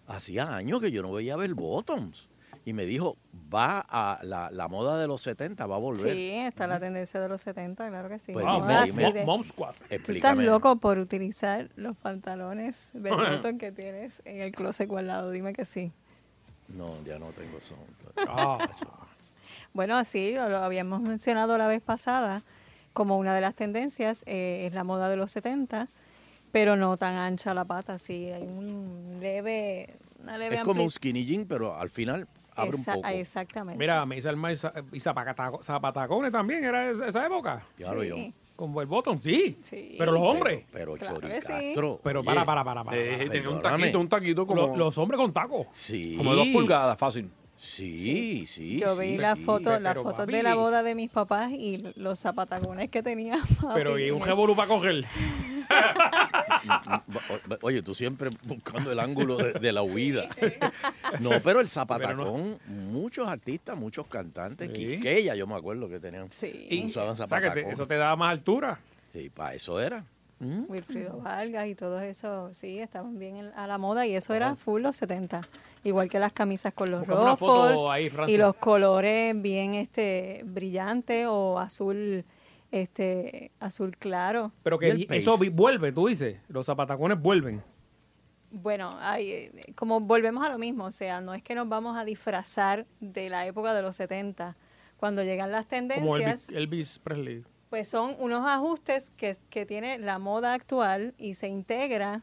Hacía 0.08 0.56
años 0.56 0.82
que 0.82 0.92
yo 0.92 1.04
no 1.04 1.14
veía 1.14 1.36
bell 1.36 1.54
bottoms. 1.54 2.28
Y 2.66 2.74
me 2.74 2.86
dijo, 2.86 3.18
va 3.54 3.86
a 3.88 4.20
la, 4.24 4.50
la 4.50 4.68
moda 4.68 4.98
de 4.98 5.06
los 5.06 5.22
70, 5.22 5.64
va 5.68 5.76
a 5.76 5.78
volver. 5.78 6.12
Sí, 6.12 6.32
está 6.32 6.66
la 6.66 6.80
tendencia 6.80 7.22
de 7.22 7.30
los 7.30 7.42
70, 7.42 7.88
claro 7.90 8.10
que 8.10 8.18
sí. 8.18 8.34
Pues 8.34 8.46
Moda 8.46 8.86
dime, 8.86 9.06
dime. 9.06 9.26
Mom 9.26 9.44
Squad. 9.44 9.76
Tú 10.04 10.12
estás 10.12 10.36
loco 10.38 10.78
por 10.78 10.98
utilizar 10.98 11.70
los 11.76 11.96
pantalones 11.96 12.90
bell 12.94 13.14
bottom 13.14 13.60
que 13.60 13.72
tienes 13.72 14.24
en 14.26 14.42
el 14.42 14.52
closet 14.54 14.90
guardado. 14.90 15.30
Dime 15.30 15.54
que 15.54 15.64
sí. 15.64 15.92
No, 16.70 16.96
ya 17.04 17.20
no 17.20 17.28
tengo 17.28 17.62
son. 17.62 17.78
Ah, 18.28 18.58
Bueno, 19.74 20.04
sí, 20.04 20.34
lo, 20.34 20.50
lo 20.50 20.58
habíamos 20.58 21.02
mencionado 21.02 21.60
la 21.60 21.68
vez 21.68 21.84
pasada. 21.84 22.42
Como 22.94 23.20
una 23.20 23.36
de 23.36 23.42
las 23.42 23.54
tendencias 23.54 24.24
eh, 24.26 24.66
es 24.66 24.74
la 24.74 24.84
moda 24.84 25.10
de 25.10 25.16
los 25.16 25.30
70, 25.30 25.90
pero 26.54 26.78
no 26.78 26.96
tan 26.96 27.16
ancha 27.16 27.54
la 27.54 27.66
pata. 27.66 27.98
Sí, 28.00 28.30
hay 28.32 28.44
un 28.44 29.18
leve, 29.20 29.90
una 30.22 30.38
leve 30.38 30.56
Es 30.58 30.62
como 30.64 30.84
un 30.84 30.92
skinny 30.92 31.26
jean, 31.26 31.46
pero 31.46 31.76
al 31.76 31.90
final 31.90 32.28
abre 32.56 32.78
Esa- 32.78 32.92
un 32.92 33.02
poco. 33.02 33.08
Exactamente. 33.10 33.80
Mira, 33.80 34.06
me 34.06 34.18
hice 34.18 34.30
el 34.30 34.38
maíz 34.38 34.64
y 34.94 35.00
zapataco- 35.00 35.62
zapatacones 35.64 36.32
también, 36.32 36.64
era 36.64 36.92
esa, 36.92 37.08
esa 37.08 37.26
época. 37.26 37.66
Claro, 37.76 38.04
yo. 38.04 38.16
Con 38.56 38.72
el 38.78 38.86
botón, 38.86 39.20
sí. 39.22 39.58
Sí. 39.64 39.96
Pero 39.98 40.12
los 40.12 40.22
hombres. 40.22 40.64
Pero, 40.72 40.94
Claro 40.94 41.20
que 41.20 41.42
sí. 41.42 41.74
Pero 41.76 42.00
oye, 42.20 42.24
para, 42.24 42.46
para, 42.46 42.64
para, 42.64 42.84
para. 42.84 42.96
Eh, 42.98 43.28
tenía 43.32 43.50
un 43.50 43.56
Perdóname. 43.58 43.84
taquito, 43.86 44.00
un 44.00 44.08
taquito 44.10 44.46
como, 44.48 44.68
Lo- 44.68 44.76
los 44.78 44.98
hombres 45.00 45.20
con 45.20 45.34
tacos. 45.34 45.66
Sí. 45.72 46.14
como 46.18 46.32
de 46.32 46.38
dos 46.38 46.48
pulgadas, 46.50 46.98
fácil. 47.00 47.30
Sí, 47.66 48.46
sí. 48.48 48.80
Yo 48.80 48.96
sí, 48.96 49.02
vi 49.02 49.18
las 49.18 49.38
sí. 49.40 49.44
fotos, 49.46 49.82
las 49.82 49.94
Pero, 49.94 50.04
fotos 50.04 50.20
papi. 50.20 50.34
de 50.34 50.44
la 50.44 50.56
boda 50.56 50.84
de 50.84 50.96
mis 50.96 51.10
papás 51.12 51.52
y 51.52 51.84
los 51.96 52.20
zapatacones 52.20 52.90
que 52.90 53.02
tenía. 53.02 53.40
Pero 53.74 53.98
y 53.98 54.12
un 54.12 54.22
revolú 54.22 54.56
para 54.56 54.68
coger. 54.68 55.06
Oye, 57.62 57.82
tú 57.82 57.96
siempre 57.96 58.30
buscando 58.44 58.92
el 58.92 59.00
ángulo 59.00 59.38
de, 59.38 59.54
de 59.54 59.72
la 59.72 59.82
huida. 59.82 60.28
No, 61.20 61.32
pero 61.42 61.60
el 61.62 61.68
zapatacón, 61.70 62.60
muchos 62.68 63.28
artistas, 63.28 63.78
muchos 63.78 64.08
cantantes, 64.08 64.70
Sí. 64.74 64.88
Quisqueya, 64.98 65.36
yo 65.36 65.48
me 65.48 65.56
acuerdo 65.56 65.90
que 65.90 66.00
tenían, 66.00 66.32
Sí. 66.32 66.86
usaban 66.90 67.12
O 67.12 67.16
sea, 67.16 67.26
que 67.26 67.30
zapatacón. 67.30 67.64
te- 67.64 67.72
eso 67.72 67.88
te 67.88 67.96
da 67.98 68.16
más 68.16 68.32
altura. 68.32 68.80
Y 69.14 69.30
para 69.30 69.54
eso 69.54 69.80
era. 69.80 70.04
Wilfrido 70.68 71.18
Vargas 71.22 71.68
y 71.68 71.76
todo 71.76 72.00
eso, 72.02 72.52
sí, 72.54 72.80
estaban 72.80 73.18
bien 73.20 73.38
en- 73.38 73.52
a 73.56 73.68
la 73.68 73.78
moda 73.78 74.06
y 74.06 74.16
eso 74.16 74.34
era 74.34 74.56
full 74.56 74.82
los 74.82 74.96
70. 74.96 75.42
Igual 75.84 76.10
que 76.10 76.20
las 76.20 76.34
camisas 76.34 76.74
con 76.74 76.90
los 76.92 77.06
Francia. 78.10 78.36
y 78.36 78.38
los 78.38 78.56
colores 78.56 79.40
bien 79.42 79.74
este 79.76 80.42
brillantes 80.46 81.28
o 81.30 81.60
azul 81.60 82.24
este 82.72 83.52
azul 83.60 83.96
claro. 83.98 84.52
Pero 84.64 84.78
¿Y 84.82 85.06
que 85.06 85.18
eso 85.18 85.38
vi- 85.38 85.50
vuelve, 85.50 85.92
tú 85.92 86.08
dices. 86.08 86.38
Los 86.48 86.66
zapatacones 86.66 87.20
vuelven. 87.22 87.62
Bueno, 88.52 88.98
hay, 89.00 89.32
eh, 89.32 89.52
como 89.76 90.00
volvemos 90.00 90.46
a 90.46 90.50
lo 90.50 90.58
mismo, 90.60 90.86
o 90.86 90.92
sea, 90.92 91.22
no 91.22 91.34
es 91.34 91.42
que 91.42 91.56
nos 91.56 91.68
vamos 91.70 91.98
a 91.98 92.06
disfrazar 92.06 92.86
de 93.00 93.30
la 93.30 93.46
época 93.48 93.74
de 93.74 93.82
los 93.82 93.96
70. 93.96 94.56
Cuando 94.98 95.24
llegan 95.24 95.52
las 95.52 95.66
Como 95.66 95.70
tendencias, 95.70 96.50
Elvis, 96.50 96.56
Elvis 96.58 97.00
Presley. 97.00 97.44
Pues 97.74 97.88
son 97.90 98.16
unos 98.20 98.46
ajustes 98.46 99.12
que, 99.18 99.36
que 99.50 99.66
tiene 99.66 99.98
la 99.98 100.20
moda 100.20 100.54
actual 100.54 101.16
y 101.18 101.34
se 101.34 101.48
integra 101.48 102.22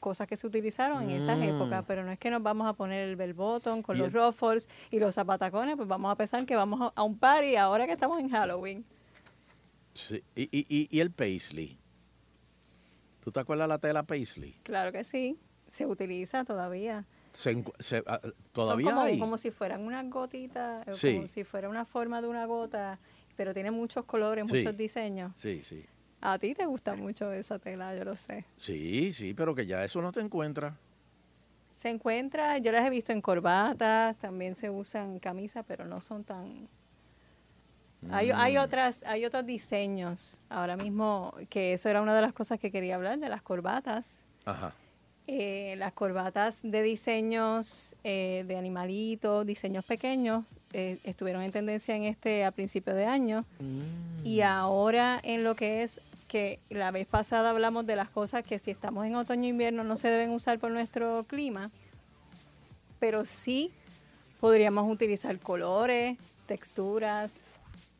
cosas 0.00 0.26
que 0.26 0.38
se 0.38 0.46
utilizaron 0.46 1.02
en 1.02 1.10
esas 1.10 1.36
Mm. 1.36 1.42
épocas, 1.42 1.84
pero 1.86 2.02
no 2.02 2.10
es 2.10 2.18
que 2.18 2.30
nos 2.30 2.42
vamos 2.42 2.66
a 2.66 2.72
poner 2.72 3.06
el 3.06 3.14
bell 3.14 3.34
bottom 3.34 3.82
con 3.82 3.96
Y 3.96 3.98
los 3.98 4.08
el- 4.08 4.14
ruffles 4.14 4.70
y 4.90 4.98
los 4.98 5.14
zapatacones, 5.14 5.76
pues 5.76 5.86
vamos 5.86 6.10
a 6.10 6.14
pensar 6.16 6.46
que 6.46 6.56
vamos 6.56 6.92
a, 6.96 7.02
un 7.02 7.18
party 7.18 7.56
ahora 7.56 7.84
que 7.84 7.92
estamos 7.92 8.18
en 8.20 8.30
Halloween. 8.30 8.86
Sí. 9.92 10.24
Y, 10.34 10.44
y, 10.44 10.88
y, 10.90 11.00
el 11.00 11.10
paisley. 11.10 11.76
¿Tú 13.22 13.30
te 13.30 13.40
acuerdas 13.40 13.68
la 13.68 13.76
tela 13.76 14.02
paisley? 14.02 14.54
Claro 14.62 14.92
que 14.92 15.04
sí, 15.04 15.38
se 15.68 15.84
utiliza 15.84 16.44
todavía. 16.46 17.04
Se 17.34 17.62
se- 17.80 18.02
ah, 18.06 18.20
Son 18.22 18.32
todavía 18.54 18.92
como, 18.92 19.00
hay. 19.02 19.18
como 19.18 19.36
si 19.36 19.50
fueran 19.50 19.82
unas 19.82 20.08
gotitas, 20.08 20.88
eh, 20.88 20.94
Sí. 20.94 21.16
como 21.16 21.28
si 21.28 21.44
fuera 21.44 21.68
una 21.68 21.84
forma 21.84 22.22
de 22.22 22.28
una 22.28 22.46
gota, 22.46 22.98
pero 23.36 23.52
tiene 23.54 23.70
muchos 23.70 24.04
colores, 24.04 24.44
Sí. 24.48 24.56
muchos 24.58 24.76
diseños. 24.76 25.32
Sí, 25.36 25.62
sí. 25.64 25.84
A 26.20 26.38
ti 26.38 26.54
te 26.54 26.66
gusta 26.66 26.94
mucho 26.94 27.32
esa 27.32 27.58
tela, 27.58 27.94
yo 27.94 28.04
lo 28.04 28.16
sé. 28.16 28.44
Sí, 28.56 29.12
sí, 29.12 29.34
pero 29.34 29.54
que 29.54 29.66
ya 29.66 29.84
eso 29.84 30.00
no 30.02 30.10
te 30.12 30.20
encuentras. 30.20 30.74
Se 31.70 31.90
encuentra, 31.90 32.56
yo 32.58 32.72
las 32.72 32.86
he 32.86 32.90
visto 32.90 33.12
en 33.12 33.20
corbatas, 33.20 34.16
también 34.16 34.54
se 34.54 34.70
usan 34.70 35.18
camisas, 35.18 35.64
pero 35.68 35.84
no 35.84 36.00
son 36.00 36.24
tan... 36.24 36.68
Hay, 38.10 38.30
hay 38.30 38.54
Mm. 38.56 38.60
otras, 38.60 39.02
hay 39.04 39.24
otros 39.24 39.44
diseños. 39.44 40.40
Ahora 40.48 40.76
mismo, 40.76 41.34
que 41.50 41.72
eso 41.72 41.88
era 41.88 42.00
una 42.00 42.14
de 42.14 42.22
las 42.22 42.32
cosas 42.32 42.58
que 42.58 42.70
quería 42.70 42.94
hablar, 42.94 43.18
de 43.18 43.28
las 43.28 43.42
corbatas. 43.42 44.22
Ajá. 44.44 44.72
Eh, 45.26 45.74
las 45.76 45.92
corbatas 45.92 46.60
de 46.62 46.82
diseños 46.82 47.96
eh, 48.04 48.44
de 48.46 48.56
animalitos, 48.56 49.44
diseños 49.44 49.84
pequeños, 49.84 50.44
eh, 50.72 50.98
estuvieron 51.04 51.42
en 51.42 51.52
tendencia 51.52 51.96
en 51.96 52.04
este 52.04 52.44
a 52.44 52.50
principio 52.50 52.94
de 52.94 53.06
año. 53.06 53.44
Y 54.24 54.40
ahora 54.40 55.20
en 55.22 55.44
lo 55.44 55.56
que 55.56 55.82
es 55.82 56.00
que 56.28 56.58
la 56.70 56.90
vez 56.90 57.06
pasada 57.06 57.50
hablamos 57.50 57.86
de 57.86 57.96
las 57.96 58.10
cosas 58.10 58.44
que 58.44 58.58
si 58.58 58.70
estamos 58.70 59.06
en 59.06 59.14
otoño 59.14 59.44
e 59.44 59.48
invierno 59.48 59.84
no 59.84 59.96
se 59.96 60.08
deben 60.08 60.30
usar 60.30 60.58
por 60.58 60.70
nuestro 60.70 61.24
clima, 61.28 61.70
pero 62.98 63.24
sí 63.24 63.70
podríamos 64.40 64.90
utilizar 64.90 65.38
colores, 65.38 66.18
texturas, 66.46 67.44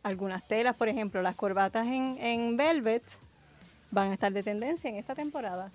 algunas 0.03 0.47
telas, 0.47 0.77
por 0.77 0.89
ejemplo, 0.89 1.23
las 1.23 1.35
corbatas 1.35 1.87
en, 1.87 2.19
en 2.21 2.57
velvet 2.57 3.03
van 3.91 4.11
a 4.11 4.15
estar 4.15 4.33
de 4.33 4.43
tendencia 4.43 4.91
en 4.91 4.97
esta 4.97 5.15
temporada. 5.15 5.71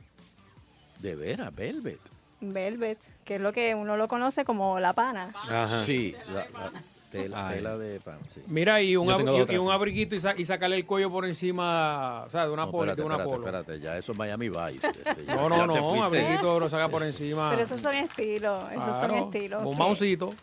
De 1.00 1.16
veras, 1.16 1.54
velvet. 1.56 2.00
Velvet, 2.42 3.00
que 3.26 3.36
es 3.36 3.42
lo 3.42 3.54
que 3.54 3.76
uno 3.76 3.96
lo 3.98 4.08
conoce 4.08 4.44
como 4.46 4.80
la 4.80 4.94
pana. 4.94 5.30
Ajá. 5.36 5.86
Sí, 5.86 6.16
la, 6.34 6.46
la 6.50 6.72
tela, 7.12 7.78
de 7.78 8.00
pan. 8.00 8.18
Sí. 8.34 8.42
Mira, 8.48 8.82
y 8.82 8.96
un, 8.96 9.08
ab- 9.10 9.52
y- 9.54 9.58
un 9.58 9.70
abriguito 9.72 10.16
y, 10.16 10.20
sa- 10.20 10.34
y 10.38 10.46
sacarle 10.46 10.78
el 10.78 10.86
cuello 10.86 11.12
por 11.12 11.26
encima, 11.26 12.24
o 12.26 12.30
sea, 12.30 12.46
de 12.48 12.52
una 12.54 12.66
No, 12.66 12.72
polo, 12.72 12.92
espérate, 12.92 13.02
de 13.02 13.06
una 13.06 13.16
espérate, 13.16 13.36
polo. 13.38 13.58
espérate, 13.60 13.80
ya 13.84 13.98
eso 13.98 14.12
es 14.14 14.18
Miami 14.18 14.50
Vice. 14.50 14.88
este, 14.88 15.26
ya- 15.26 15.36
No, 15.36 15.50
no, 15.50 15.68
no, 15.68 15.90
un 15.90 16.00
abriguito 16.04 16.60
lo 16.60 16.70
saca 16.70 16.88
por 16.90 17.04
encima. 17.04 17.50
Pero 17.50 17.64
esos 17.64 17.82
son 17.82 17.94
estilos, 17.96 18.64
esos 18.72 18.98
son 18.98 19.14
estilos. 19.16 19.64
Un 19.66 19.74
que- 19.74 19.78
maucito. 19.80 20.34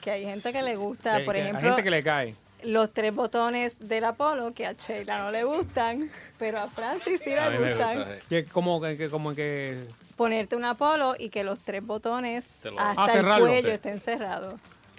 Que 0.00 0.10
hay 0.10 0.24
gente 0.24 0.50
que 0.52 0.62
le 0.62 0.76
gusta, 0.76 1.18
que- 1.18 1.24
por 1.24 1.34
que- 1.34 1.42
ejemplo, 1.42 1.60
Hay 1.60 1.66
gente 1.74 1.82
que 1.84 1.90
le 1.90 2.02
cae. 2.02 2.34
los 2.62 2.90
tres 2.94 3.14
botones 3.14 3.86
del 3.86 4.04
Apolo, 4.04 4.54
que 4.54 4.66
a 4.66 4.72
Sheila 4.72 5.18
no 5.18 5.30
le 5.30 5.44
gustan, 5.44 6.10
pero 6.38 6.60
a 6.60 6.68
Francis 6.68 7.20
sí 7.22 7.34
A 7.34 7.50
le 7.50 7.58
gustan. 7.58 7.98
gusta, 7.98 8.14
sí. 8.20 8.26
Que 8.30 8.44
como 8.46 8.80
que, 8.80 8.96
que- 8.96 9.10
como 9.10 9.34
que 9.34 9.82
Ponerte 10.20 10.54
un 10.54 10.66
Apolo 10.66 11.14
y 11.18 11.30
que 11.30 11.42
los 11.44 11.60
tres 11.60 11.82
botones 11.82 12.60
lo- 12.66 12.78
hasta 12.78 13.04
Ah, 13.04 13.12
el 13.36 13.40
cuello 13.40 13.68
sí. 13.68 13.74
estén 13.74 14.00
cerrados. 14.02 14.52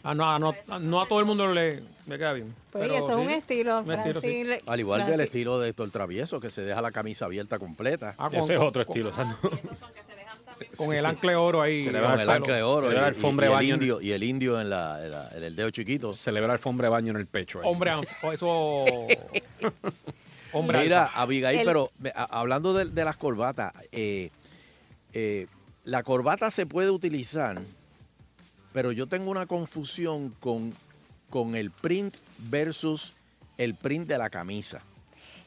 ah, 0.04 0.16
no, 0.16 0.28
ah, 0.28 0.40
no, 0.40 0.56
no 0.80 1.00
a 1.00 1.08
todo 1.08 1.20
el 1.20 1.26
mundo 1.28 1.46
le, 1.54 1.84
le 2.08 2.18
queda 2.18 2.34
bien. 2.34 2.56
Pues 2.72 2.82
Pero 2.86 2.96
y 2.96 2.98
eso 2.98 3.12
es 3.12 3.18
un 3.18 3.30
estilo, 3.30 3.82
un 3.82 3.92
estilo, 3.92 4.02
Francis. 4.14 4.22
sí. 4.32 4.44
le- 4.44 4.64
Al 4.66 4.80
igual 4.80 5.06
que 5.06 5.14
el 5.14 5.20
estilo 5.22 5.60
de 5.60 5.70
Héctor 5.70 5.92
Travieso, 5.92 6.40
que 6.40 6.50
se 6.50 6.64
deja 6.64 6.82
la 6.82 6.92
camisa 6.92 7.26
abierta 7.26 7.60
completa. 7.60 8.16
Ah, 8.18 8.32
con, 8.32 8.40
Ese 8.40 8.56
es 8.56 8.60
otro 8.60 8.82
estilo. 8.82 9.10
o 9.10 9.12
sea, 9.12 9.26
no- 9.26 9.38
con 10.76 10.92
el 10.92 11.06
ancla 11.06 11.30
de 11.34 11.36
oro 11.38 11.62
ahí. 11.62 11.84
Se 11.84 11.92
le 11.92 12.00
Con 12.00 12.10
va 12.10 12.14
el 12.16 12.22
el 12.22 12.30
ancla 12.32 12.56
de 12.56 12.64
oro 12.64 12.88
Se 12.90 12.96
y, 12.96 12.98
y- 12.98 13.00
alfombra 13.04 13.46
y 13.46 13.50
de 13.52 13.56
el 13.58 13.66
indio, 13.76 14.02
y 14.02 14.12
el 14.14 14.24
indio 14.24 14.60
en, 14.60 14.72
la, 14.72 15.06
en 15.06 15.12
la- 15.12 15.30
en 15.36 15.44
el 15.44 15.56
dedo 15.56 15.70
chiquito. 15.70 16.16
Celebra 16.16 16.54
alfombra 16.54 16.88
de 16.88 16.92
baño 16.94 17.12
en 17.12 17.18
el 17.18 17.28
pecho. 17.28 17.60
ahí. 17.60 17.66
Hombre, 17.68 17.92
eso... 18.34 18.86
Hombre 20.54 20.80
Mira, 20.82 21.04
alfa. 21.04 21.22
Abigail, 21.22 21.60
El- 21.60 21.66
pero 21.68 21.92
hablando 22.16 22.74
de, 22.74 22.86
de 22.86 23.06
las 23.06 23.18
corbatas, 23.18 23.72
eh, 23.92 24.32
eh, 25.14 25.48
la 25.84 26.04
corbata 26.04 26.52
se 26.52 26.66
puede 26.66 26.90
utilizar, 26.92 27.62
pero 28.74 28.92
yo 28.92 29.08
tengo 29.08 29.32
una 29.32 29.46
confusión 29.48 30.34
con, 30.40 30.74
con 31.30 31.56
el 31.56 31.72
print 31.72 32.16
versus 32.50 33.14
el 33.58 33.76
print 33.76 34.08
de 34.08 34.18
la 34.18 34.30
camisa. 34.30 34.82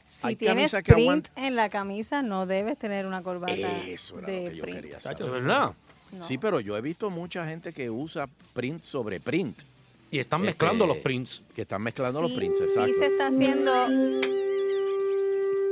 Si 0.07 0.27
Hay 0.29 0.37
tienes 0.37 0.75
print 0.85 1.29
en 1.37 1.57
la 1.57 1.69
camisa, 1.71 2.23
no 2.23 2.47
debes 2.47 2.79
tener 2.79 3.07
una 3.07 3.23
corbata 3.23 3.53
Eso 3.87 4.19
era 4.19 4.29
de 4.29 4.45
lo 4.45 4.51
que 4.51 4.57
yo 4.57 4.65
quería 4.65 5.01
saber. 5.01 5.19
¿de 5.19 5.31
verdad? 5.31 5.73
No. 6.13 6.25
Sí, 6.25 6.39
pero 6.39 6.61
yo 6.61 6.77
he 6.77 6.81
visto 6.81 7.11
mucha 7.11 7.45
gente 7.47 7.73
que 7.73 7.91
usa 7.91 8.29
print 8.53 8.83
sobre 8.85 9.19
print. 9.19 9.59
Y 10.13 10.21
están 10.21 10.41
Este, 10.43 10.51
mezclando 10.51 10.87
los 10.87 10.99
prints. 10.99 11.43
Que 11.57 11.63
están 11.63 11.83
mezclando 11.83 12.23
los 12.23 12.31
prints, 12.33 12.59
sí 12.59 12.65
exacto. 12.65 12.93
se 12.99 13.07
está 13.07 13.27
haciendo 13.29 13.73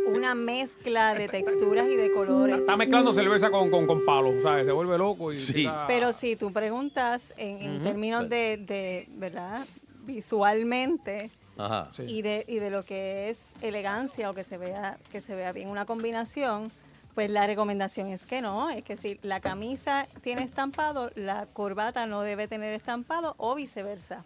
una 0.06 0.34
mezcla 0.34 1.14
de 1.14 1.28
texturas 1.28 1.86
y 1.88 1.96
de 1.96 2.12
colores. 2.12 2.58
Está 2.58 2.76
mezclando 2.76 3.12
cerveza 3.12 3.50
con, 3.50 3.70
con, 3.70 3.86
con 3.86 4.04
palo, 4.04 4.32
¿sabes? 4.42 4.66
Se 4.66 4.72
vuelve 4.72 4.98
loco 4.98 5.32
y 5.32 5.38
empieza- 5.38 5.86
Pero 5.86 6.12
si 6.12 6.36
tú 6.36 6.52
preguntas 6.52 7.32
en, 7.36 7.62
en 7.62 7.82
términos 7.82 8.28
de, 8.28 8.56
de, 8.58 9.06
¿verdad? 9.10 9.64
Visualmente 10.04 11.30
Ajá. 11.58 11.90
y 12.06 12.22
de, 12.22 12.44
y 12.48 12.56
de 12.58 12.70
lo 12.70 12.84
que 12.84 13.28
es 13.30 13.52
elegancia 13.60 14.30
o 14.30 14.34
que 14.34 14.44
se 14.44 14.56
vea 14.56 14.98
que 15.10 15.20
se 15.20 15.34
vea 15.34 15.52
bien 15.52 15.68
una 15.68 15.84
combinación, 15.84 16.72
pues 17.14 17.30
la 17.30 17.46
recomendación 17.46 18.08
es 18.08 18.24
que 18.24 18.40
no, 18.40 18.70
es 18.70 18.82
que 18.82 18.96
si 18.96 19.18
la 19.22 19.40
camisa 19.40 20.06
tiene 20.22 20.42
estampado, 20.42 21.10
la 21.14 21.46
corbata 21.52 22.06
no 22.06 22.22
debe 22.22 22.48
tener 22.48 22.72
estampado 22.72 23.34
o 23.36 23.54
viceversa. 23.54 24.24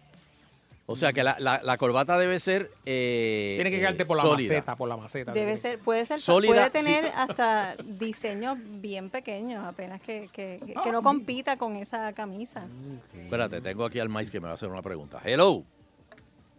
O 0.89 0.95
sea 0.95 1.12
que 1.12 1.24
la, 1.24 1.37
la- 1.41 1.61
la 1.64 1.78
corbata 1.78 2.16
debe 2.16 2.39
ser. 2.39 2.70
eh, 2.87 3.55
Tiene 3.57 3.70
que 3.70 3.76
eh, 3.76 3.80
quedarte 3.80 4.07
por 4.07 4.16
la 4.16 4.22
sólida. 4.22 4.49
maceta, 4.55 4.76
por 4.76 4.89
la 4.89 4.97
maceta. 4.97 5.32
Debe 5.32 5.59
ser, 5.59 5.80
puede 5.80 6.07
ser, 6.07 6.20
Sólida, 6.20 6.53
puede 6.53 6.66
sí. 6.66 6.70
tener 6.70 7.12
hasta 7.16 7.74
diseños 7.82 8.57
bien 8.61 9.11
pequeños, 9.11 9.64
apenas 9.64 10.01
que, 10.01 10.28
que, 10.32 10.61
que- 10.64 10.74
que 10.74 10.93
no 10.93 11.03
compita 11.03 11.57
con 11.57 11.74
esa 11.74 12.12
camisa. 12.12 12.66
Espérate, 13.14 13.61
tengo 13.61 13.84
aquí 13.84 13.99
al 13.99 14.09
maíz 14.09 14.30
que 14.30 14.39
me 14.39 14.47
va 14.47 14.53
a 14.53 14.55
hacer 14.55 14.68
una 14.68 14.82
pregunta. 14.82 15.20
Hello. 15.24 15.64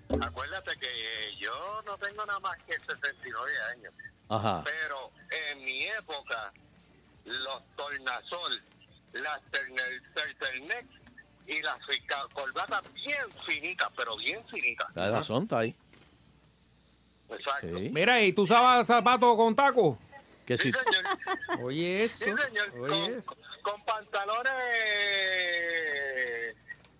Acuérdate 0.09 0.71
que 0.79 0.87
yo 1.39 1.81
no 1.85 1.97
tengo 1.97 2.25
nada 2.25 2.39
más 2.39 2.57
que 2.63 2.73
69 2.73 3.51
años. 3.73 3.93
Ajá. 4.29 4.61
Pero 4.65 5.11
en 5.51 5.63
mi 5.63 5.83
época, 5.83 6.51
los 7.25 7.63
tornasol, 7.77 8.61
las 9.13 9.41
turtleneck 9.51 10.85
y 11.47 11.61
las 11.61 11.77
fica- 11.85 12.25
corbatas 12.33 12.81
bien 12.93 13.31
finitas, 13.45 13.89
pero 13.95 14.15
bien 14.17 14.43
finitas. 14.45 14.87
La 14.95 15.09
razón 15.11 15.43
está 15.43 15.59
ahí. 15.59 15.75
Exacto. 17.29 17.67
Sí. 17.77 17.89
Mira, 17.93 18.21
¿y 18.21 18.33
tú 18.33 18.43
usabas 18.43 18.85
zapatos 18.87 19.35
con 19.35 19.55
taco? 19.55 19.97
Que 20.45 20.57
si, 20.57 20.71
Oye, 21.61 22.03
eso. 22.05 22.25
Sí, 22.25 22.31
señor. 22.31 22.69
Oye, 22.79 22.87
Con, 23.05 23.13
eso. 23.17 23.35
con 23.63 23.83
pantalones 23.85 24.53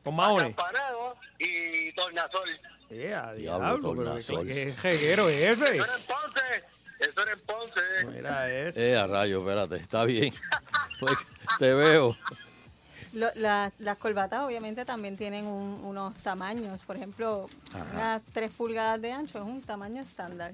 Con 0.04 0.16
maones. 0.16 0.56
y 1.40 1.92
tornasol. 1.94 2.50
Yeah, 2.90 3.34
Diablo, 3.34 3.68
pero 3.82 3.94
tornasol. 4.06 4.48
¿qué 4.48 4.70
jeguero 4.72 5.30
es 5.30 5.60
ese? 5.62 5.76
Eso 5.78 5.84
era 5.86 5.96
en 5.96 6.02
Ponce. 6.04 6.64
Eso 7.00 7.22
era 7.24 7.32
en 7.34 7.40
Ponce. 7.42 7.82
Mira 8.14 8.50
eso. 8.68 8.80
Eh, 8.80 8.96
a 8.98 9.08
rayo, 9.08 9.40
espérate, 9.40 9.76
está 9.78 10.04
bien. 10.06 10.34
Pues, 11.00 11.16
te 11.60 11.76
veo. 11.76 12.18
Lo- 13.18 13.32
la- 13.36 13.72
las 13.80 13.98
corbatas 13.98 14.42
obviamente 14.46 14.86
también 14.86 15.18
tienen 15.18 15.48
un- 15.48 15.82
unos 15.84 16.16
tamaños, 16.18 16.84
por 16.84 16.96
ejemplo, 16.98 17.48
Ajá. 17.74 17.86
unas 17.94 18.22
3 18.34 18.52
pulgadas 18.52 19.02
de 19.02 19.12
ancho 19.12 19.40
es 19.40 19.44
un 19.44 19.62
tamaño 19.62 20.02
estándar. 20.02 20.54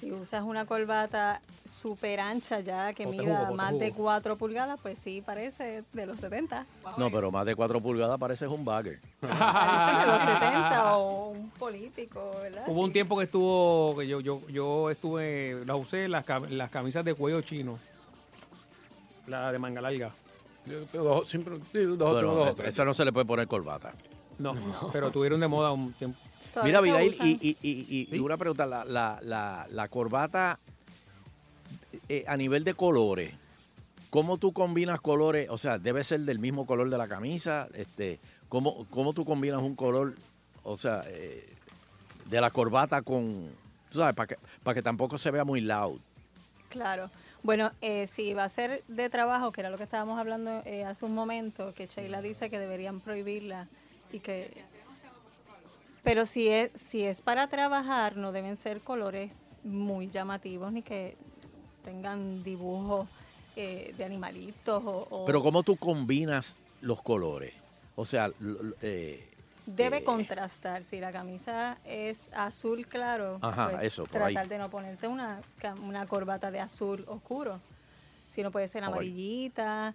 Si 0.00 0.10
usas 0.10 0.42
una 0.42 0.66
corbata 0.66 1.40
súper 1.64 2.18
ancha 2.18 2.58
ya 2.58 2.92
que 2.92 3.06
mida 3.06 3.44
jugo, 3.46 3.54
más 3.54 3.78
de 3.78 3.90
jugo. 3.92 4.02
4 4.04 4.36
pulgadas, 4.36 4.80
pues 4.82 4.98
sí, 4.98 5.22
parece 5.24 5.84
de 5.92 6.06
los 6.06 6.18
70. 6.18 6.66
No, 6.96 7.10
pero 7.12 7.30
más 7.30 7.46
de 7.46 7.54
4 7.54 7.80
pulgadas 7.80 8.18
pareces 8.18 8.48
un 8.48 8.64
bagger. 8.64 8.98
Parece 9.20 10.00
de 10.00 10.06
los 10.06 10.22
70 10.22 10.96
o 10.96 11.28
un 11.28 11.50
político, 11.50 12.32
¿verdad? 12.42 12.64
Hubo 12.66 12.80
un 12.82 12.92
tiempo 12.92 13.16
que 13.16 13.24
estuvo, 13.24 13.96
que 13.96 14.08
yo, 14.08 14.18
yo, 14.20 14.40
yo 14.48 14.90
estuve, 14.90 15.64
las 15.64 15.76
usé 15.76 16.08
las, 16.08 16.26
cam- 16.26 16.48
las 16.48 16.70
camisas 16.72 17.04
de 17.04 17.14
cuello 17.14 17.40
chino. 17.42 17.78
La 19.28 19.52
de 19.52 19.58
manga 19.60 19.80
larga. 19.80 20.10
Siempre, 21.26 21.58
Bueno, 21.96 22.54
esa 22.64 22.84
no 22.84 22.94
se 22.94 23.04
le 23.04 23.12
puede 23.12 23.26
poner 23.26 23.46
corbata. 23.46 23.92
No, 24.38 24.54
pero 24.92 25.10
tuvieron 25.10 25.40
de 25.40 25.48
moda 25.48 25.70
un 25.72 25.92
tiempo. 25.92 26.18
Mira, 26.62 26.78
Abigail, 26.78 27.16
y, 27.20 27.38
y, 27.40 27.56
y, 27.62 28.08
y- 28.10 28.16
y 28.16 28.18
una 28.20 28.36
pregunta, 28.36 28.66
la, 28.66 28.84
la, 28.84 29.18
la, 29.22 29.66
la 29.70 29.88
corbata 29.88 30.58
eh, 32.08 32.24
a 32.28 32.36
nivel 32.36 32.62
de 32.64 32.74
colores, 32.74 33.32
¿cómo 34.10 34.38
tú 34.38 34.52
combinas 34.52 35.00
colores? 35.00 35.48
O 35.50 35.58
sea, 35.58 35.78
debe 35.78 36.04
ser 36.04 36.20
del 36.20 36.38
mismo 36.38 36.64
color 36.66 36.90
de 36.90 36.98
la 36.98 37.08
camisa, 37.08 37.68
este, 37.74 38.20
¿cómo, 38.48 38.86
cómo 38.90 39.12
tú 39.12 39.24
combinas 39.24 39.60
un 39.62 39.74
color, 39.74 40.14
o 40.62 40.76
sea, 40.76 41.02
eh, 41.08 41.48
de 42.26 42.40
la 42.40 42.50
corbata 42.50 43.02
con, 43.02 43.48
tú 43.90 43.98
sabes, 43.98 44.14
para 44.14 44.28
que, 44.28 44.36
para 44.62 44.74
que 44.76 44.82
tampoco 44.82 45.18
se 45.18 45.30
vea 45.32 45.44
muy 45.44 45.60
loud? 45.60 45.98
Claro. 46.68 47.10
Bueno, 47.44 47.72
eh, 47.82 48.06
si 48.06 48.32
va 48.32 48.44
a 48.44 48.48
ser 48.48 48.82
de 48.88 49.10
trabajo, 49.10 49.52
que 49.52 49.60
era 49.60 49.68
lo 49.68 49.76
que 49.76 49.82
estábamos 49.82 50.18
hablando 50.18 50.62
eh, 50.64 50.84
hace 50.84 51.04
un 51.04 51.14
momento, 51.14 51.74
que 51.74 51.86
Sheila 51.86 52.22
dice 52.22 52.48
que 52.48 52.58
deberían 52.58 53.00
prohibirla 53.00 53.68
y 54.10 54.20
que... 54.20 54.50
Pero 56.02 56.24
si 56.24 56.48
es, 56.48 56.70
si 56.74 57.04
es 57.04 57.20
para 57.20 57.46
trabajar, 57.48 58.16
no 58.16 58.32
deben 58.32 58.56
ser 58.56 58.80
colores 58.80 59.30
muy 59.62 60.08
llamativos 60.08 60.72
ni 60.72 60.80
que 60.80 61.18
tengan 61.84 62.42
dibujos 62.42 63.06
eh, 63.56 63.94
de 63.98 64.04
animalitos 64.06 64.82
o... 64.86 65.24
Pero 65.26 65.42
¿cómo 65.42 65.62
tú 65.62 65.76
combinas 65.76 66.56
los 66.80 67.02
colores? 67.02 67.52
O 67.94 68.06
sea, 68.06 68.30
eh, 68.80 69.33
Debe 69.66 69.98
eh, 69.98 70.04
contrastar. 70.04 70.84
Si 70.84 71.00
la 71.00 71.10
camisa 71.12 71.78
es 71.84 72.28
azul 72.34 72.86
claro, 72.86 73.38
Ajá, 73.40 73.70
pues 73.70 73.84
eso, 73.84 74.04
por 74.04 74.22
ahí. 74.22 74.34
tratar 74.34 74.48
de 74.48 74.58
no 74.58 74.68
ponerte 74.70 75.08
una, 75.08 75.40
una 75.82 76.06
corbata 76.06 76.50
de 76.50 76.60
azul 76.60 77.04
oscuro. 77.08 77.60
Si 78.28 78.42
no 78.42 78.50
puede 78.50 78.68
ser 78.68 78.84
amarillita, 78.84 79.94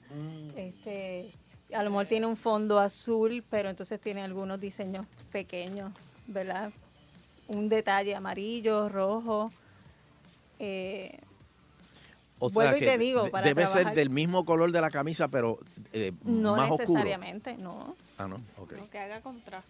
este, 0.55 1.31
a 1.73 1.83
lo 1.83 1.89
mejor 1.91 2.05
tiene 2.07 2.25
un 2.25 2.37
fondo 2.37 2.79
azul, 2.79 3.43
pero 3.49 3.69
entonces 3.69 3.99
tiene 3.99 4.23
algunos 4.23 4.59
diseños 4.59 5.05
pequeños, 5.31 5.91
¿verdad? 6.25 6.71
Un 7.47 7.67
detalle 7.69 8.15
amarillo, 8.15 8.89
rojo. 8.89 9.51
eh, 10.59 11.19
o 12.41 12.49
sea 12.49 12.75
y 12.77 12.79
te 12.79 12.97
digo, 12.97 13.29
para 13.29 13.47
debe 13.47 13.63
ser 13.63 13.71
trabajar- 13.73 13.95
del 13.95 14.09
mismo 14.09 14.45
color 14.45 14.71
de 14.71 14.79
la 14.81 14.89
camisa, 14.89 15.27
pero 15.27 15.59
eh, 15.91 16.13
no 16.23 16.55
más 16.55 16.71
oscuro. 16.71 16.87
necesariamente, 16.87 17.57
no. 17.57 17.95
Ah, 18.19 18.27
no, 18.27 18.35
ok. 18.57 18.73
Que 18.91 18.99
haga 18.99 19.21
contraste. 19.21 19.67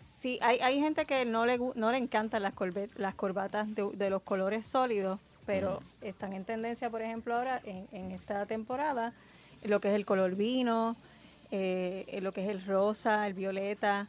Sí, 0.00 0.38
hay, 0.40 0.58
hay 0.60 0.80
gente 0.80 1.04
que 1.04 1.24
no 1.26 1.44
le, 1.44 1.58
no 1.74 1.90
le 1.90 1.98
encantan 1.98 2.42
las, 2.42 2.54
corbe- 2.54 2.88
las 2.96 3.14
corbatas 3.14 3.74
de, 3.74 3.90
de 3.94 4.08
los 4.08 4.22
colores 4.22 4.64
sólidos, 4.66 5.18
pero 5.46 5.80
están 6.00 6.32
en 6.32 6.44
tendencia, 6.44 6.88
por 6.90 7.02
ejemplo, 7.02 7.34
ahora 7.34 7.60
en, 7.64 7.86
en 7.92 8.12
esta 8.12 8.46
temporada, 8.46 9.12
lo 9.64 9.80
que 9.80 9.88
es 9.88 9.94
el 9.94 10.06
color 10.06 10.36
vino, 10.36 10.96
eh, 11.50 12.18
lo 12.22 12.32
que 12.32 12.44
es 12.44 12.48
el 12.50 12.64
rosa, 12.64 13.26
el 13.26 13.34
violeta, 13.34 14.06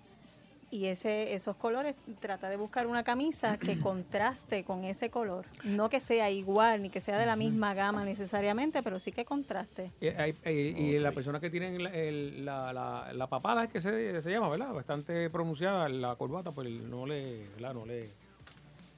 y 0.72 0.86
ese 0.86 1.34
esos 1.34 1.56
colores, 1.58 1.96
trata 2.22 2.50
de 2.50 2.56
buscar 2.56 2.88
una 2.88 3.04
camisa 3.04 3.58
que 3.58 3.78
contraste 3.80 4.64
con 4.64 4.84
ese 4.86 5.10
color. 5.10 5.46
No 5.66 5.90
que 5.90 6.00
sea 6.00 6.30
igual, 6.32 6.82
ni 6.82 6.90
que 6.90 7.02
sea 7.02 7.18
de 7.18 7.26
la 7.26 7.36
misma 7.36 7.74
gama 7.74 8.06
necesariamente, 8.06 8.82
pero 8.82 9.00
sí 9.00 9.12
que 9.12 9.26
contraste. 9.26 9.92
Y, 10.00 10.08
hay- 10.08 10.36
y- 10.46 10.50
y 10.96 11.00
la 11.00 11.12
persona 11.12 11.40
que 11.42 11.50
tienen 11.50 11.84
la, 11.84 11.90
el- 11.94 12.46
la, 12.46 12.72
la, 12.74 13.12
la 13.14 13.28
papada 13.28 13.66
es 13.66 13.70
que 13.70 13.82
se, 13.82 14.22
se 14.22 14.32
llama, 14.32 14.48
¿verdad? 14.50 14.74
Bastante 14.74 15.30
pronunciada 15.30 15.90
la 15.90 16.16
corbata, 16.16 16.52
pues 16.52 16.70
no 16.70 17.06
le, 17.06 17.48
¿verdad? 17.50 17.74
No 17.74 17.86
le, 17.86 18.10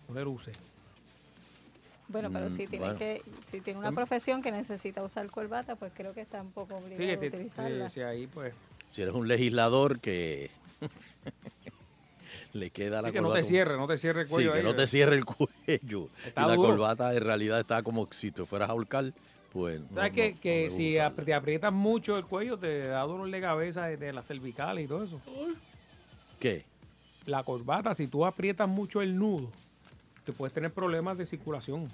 no 0.08 0.14
le 0.16 0.24
luce. 0.24 0.52
Bueno, 2.08 2.30
pero 2.32 2.48
Mm, 2.48 2.52
si 2.52 2.68
tiene 2.68 2.86
bueno. 2.86 3.00
que 3.00 3.22
si 3.50 3.62
tiene 3.62 3.80
una 3.80 3.90
Mm. 3.92 3.96
profesión 3.96 4.42
que 4.44 4.52
necesita 4.52 5.02
usar 5.04 5.28
corbata, 5.32 5.76
pues 5.76 5.92
creo 5.96 6.14
que 6.14 6.22
está 6.22 6.42
un 6.42 6.52
poco 6.52 6.76
obligado 6.76 7.12
a 7.24 7.28
utilizarla. 7.28 7.90
sí, 7.90 7.96
sí, 7.96 8.02
ahí 8.02 8.28
pues. 8.28 8.54
Si 8.92 9.02
eres 9.02 9.16
un 9.16 9.28
legislador 9.28 10.00
que 10.00 10.52
le 12.54 12.70
queda 12.70 13.02
la 13.02 13.10
Sí, 13.10 13.14
que 13.14 13.22
no 13.22 13.28
te 13.30 13.34
corbata- 13.40 13.48
cierre, 13.48 13.78
no 13.78 13.88
te 13.88 13.98
cierre 13.98 14.22
el 14.24 14.28
cuello 14.30 14.52
Sí, 14.52 14.58
que 14.58 14.64
no 14.64 14.76
te 14.76 14.84
eh. 14.84 14.88
cierre 14.88 15.16
el 15.16 15.26
cuello. 15.26 16.10
Está 16.26 16.44
y 16.44 16.48
la 16.48 16.56
duro. 16.56 16.70
corbata 16.70 17.14
en 17.14 17.22
realidad 17.24 17.60
está 17.60 17.82
como 17.84 18.08
si 18.12 18.32
te 18.32 18.46
fueras 18.46 18.70
a 18.70 18.72
ahorcar, 18.74 19.12
pues 19.52 19.80
no, 19.82 19.88
¿Sabes 19.96 20.12
que, 20.12 20.34
no- 20.34 20.40
que 20.40 20.68
no 20.70 20.76
me 20.76 21.16
si 21.18 21.26
te 21.26 21.34
aprietas 21.34 21.74
mucho 21.74 22.18
el 22.18 22.26
cuello 22.26 22.58
te 22.58 22.88
da 22.88 23.02
dolor 23.02 23.30
de 23.30 23.42
cabeza 23.42 23.86
de, 23.88 23.98
de 23.98 24.14
las 24.14 24.28
cervicales 24.28 24.86
y 24.86 24.88
todo 24.88 25.04
eso? 25.04 25.20
¿Qué? 26.40 26.66
La 27.26 27.44
corbata, 27.44 27.94
si 27.94 28.08
tú 28.08 28.26
aprietas 28.26 28.68
mucho 28.68 29.02
el 29.02 29.18
nudo, 29.18 29.50
te 30.26 30.32
puedes 30.34 30.54
tener 30.54 30.72
problemas 30.72 31.18
de 31.18 31.26
circulación. 31.26 31.90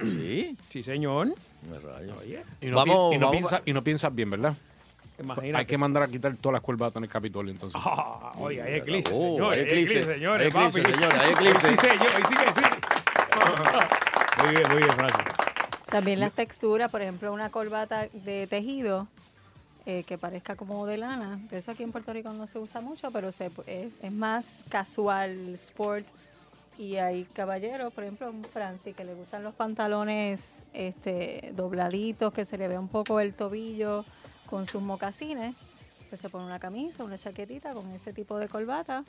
¿Sí? 0.00 0.56
Sí, 0.70 0.82
señor. 0.82 1.34
Me 1.68 1.78
rayo. 1.80 2.14
Oye. 2.20 2.42
Y 2.60 2.66
no, 2.66 2.76
Vamos- 2.76 3.10
pi- 3.10 3.16
y 3.16 3.18
no 3.18 3.26
vamos- 3.26 3.30
piensa- 3.50 3.62
y 3.64 3.72
no 3.72 3.82
piensas 3.82 4.14
bien, 4.14 4.30
¿verdad? 4.30 4.54
Imagínate. 5.18 5.56
Hay 5.58 5.66
que 5.66 5.78
mandar 5.78 6.02
a 6.02 6.08
quitar 6.08 6.34
todas 6.36 6.54
las 6.54 6.62
curvatas 6.62 6.96
en 6.96 7.04
el 7.04 7.10
Capitolio, 7.10 7.52
entonces. 7.52 7.80
Ah, 7.84 8.32
oye, 8.38 8.60
hay 8.62 8.74
eclipse, 8.74 9.12
Oh, 9.14 9.52
señores. 9.52 9.58
hay 9.58 9.64
eclipse. 9.64 10.02
señores. 10.04 10.54
Hay 10.54 10.62
eclipse, 10.72 10.92
señores, 10.92 11.20
hay 11.20 11.30
eclipse. 11.32 11.66
Ahí 11.68 11.76
sí, 11.76 11.80
señor, 11.80 12.08
ahí 12.16 12.22
sí 12.28 12.34
que 12.36 12.52
sí. 12.52 12.60
Muy 14.44 14.50
bien, 14.56 14.68
muy 14.68 14.78
bien, 14.78 14.92
Francis. 14.94 15.24
También 15.90 16.20
las 16.20 16.32
texturas, 16.32 16.90
por 16.90 17.00
ejemplo, 17.02 17.32
una 17.32 17.50
corbata 17.50 18.08
de 18.12 18.46
tejido 18.48 19.06
eh, 19.86 20.02
que 20.02 20.18
parezca 20.18 20.56
como 20.56 20.86
de 20.86 20.96
lana. 20.98 21.38
De 21.50 21.58
eso 21.58 21.70
aquí 21.70 21.82
en 21.84 21.92
Puerto 21.92 22.12
Rico 22.12 22.32
no 22.32 22.46
se 22.48 22.58
usa 22.58 22.80
mucho, 22.80 23.10
pero 23.12 23.30
se, 23.32 23.50
es, 23.66 23.92
es 24.02 24.12
más 24.12 24.64
casual, 24.68 25.54
sport. 25.54 26.06
Y 26.76 26.96
hay 26.96 27.24
caballeros, 27.24 27.92
por 27.92 28.02
ejemplo, 28.04 28.28
un 28.28 28.44
Francis, 28.44 28.94
que 28.96 29.04
le 29.04 29.14
gustan 29.14 29.44
los 29.44 29.54
pantalones 29.54 30.64
este, 30.72 31.52
dobladitos, 31.54 32.32
que 32.32 32.44
se 32.44 32.58
le 32.58 32.66
ve 32.66 32.76
un 32.76 32.88
poco 32.88 33.20
el 33.20 33.32
tobillo 33.34 34.04
con 34.48 34.66
sus 34.66 34.82
mocasines. 34.82 35.54
Que 36.10 36.16
se 36.16 36.28
pone 36.28 36.44
una 36.44 36.58
camisa, 36.60 37.02
una 37.04 37.18
chaquetita 37.18 37.72
con 37.72 37.90
ese 37.92 38.12
tipo 38.12 38.38
de 38.38 38.48
corbata. 38.48 39.04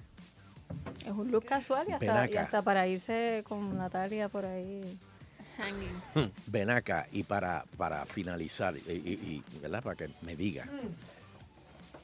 Es 1.05 1.11
un 1.11 1.29
look 1.31 1.45
casual 1.45 1.87
y 1.89 1.91
hasta, 1.91 2.05
y 2.05 2.31
acá. 2.31 2.41
hasta 2.43 2.61
para 2.61 2.87
irse 2.87 3.43
con 3.47 3.77
Natalia 3.77 4.29
por 4.29 4.45
ahí. 4.45 4.97
Hanging. 5.57 6.31
Ven 6.47 6.69
acá 6.69 7.07
y 7.11 7.23
para, 7.23 7.63
para 7.77 8.05
finalizar, 8.05 8.75
y, 8.75 8.91
y- 8.91 9.43
y, 9.53 9.59
¿verdad? 9.59 9.81
Para 9.83 9.95
que 9.95 10.09
me 10.21 10.35
diga, 10.35 10.67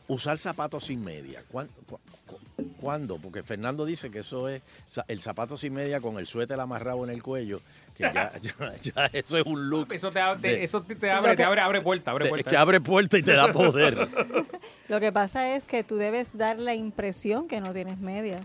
usar 0.07 0.37
zapatos 0.37 0.85
sin 0.85 1.03
media, 1.03 1.43
¿cuán- 1.51 1.67
cu- 1.89 1.99
cu- 2.27 2.39
¿cuándo? 2.79 3.17
Porque 3.17 3.43
Fernando 3.43 3.85
dice 3.85 4.09
que 4.11 4.19
eso 4.19 4.47
es 4.47 4.61
el 5.07 5.21
zapato 5.21 5.57
sin 5.57 5.73
media 5.73 5.99
con 5.99 6.17
el 6.17 6.27
suéter 6.27 6.59
amarrado 6.59 7.03
en 7.03 7.09
el 7.09 7.21
cuello, 7.23 7.61
que 7.95 8.03
ya, 8.03 8.31
ya- 8.41 8.75
ya 8.81 9.05
eso 9.13 9.37
es 9.37 9.45
un 9.45 9.69
look. 9.69 9.91
Eso 9.93 10.11
te, 10.11 10.19
abre- 10.19 10.39
de- 10.41 10.63
eso 10.63 10.81
te, 10.81 10.95
te 10.95 11.11
abre, 11.11 11.35
te 11.35 11.43
abre, 11.43 11.61
abre 11.61 11.81
puerta, 11.81 12.11
abre 12.11 12.25
te- 12.25 12.29
puerta. 12.29 12.49
que 12.49 12.57
abre 12.57 12.81
puerta 12.81 13.17
y 13.17 13.23
te 13.23 13.33
da 13.33 13.51
poder. 13.51 14.07
Lo 14.87 14.99
que 14.99 15.11
pasa 15.11 15.55
es 15.55 15.67
que 15.67 15.83
tú 15.83 15.95
debes 15.97 16.37
dar 16.37 16.59
la 16.59 16.73
impresión 16.75 17.47
que 17.47 17.61
no 17.61 17.73
tienes 17.73 17.97
medias, 17.99 18.41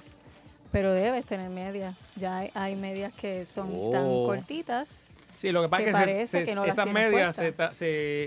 pero 0.73 0.93
debes 0.93 1.25
tener 1.27 1.51
medias. 1.51 1.97
Ya 2.17 2.39
hay, 2.39 2.51
hay 2.55 2.77
medias 2.77 3.13
que 3.15 3.47
son 3.47 3.69
tan 3.93 4.05
Oh. 4.07 4.27
cortitas. 4.27 5.09
Sí, 5.37 5.53
lo 5.53 5.63
que 5.63 5.69
pasa 5.69 5.85
que 5.85 5.91
es 5.91 5.95
que, 5.97 5.99
se- 6.01 6.07
parece 6.07 6.39
se- 6.39 6.45
que 6.45 6.55
no 6.55 6.65
las 6.67 6.75
esas 6.75 6.87
medias 6.91 7.37
se, 7.37 7.55
se- 7.73 8.25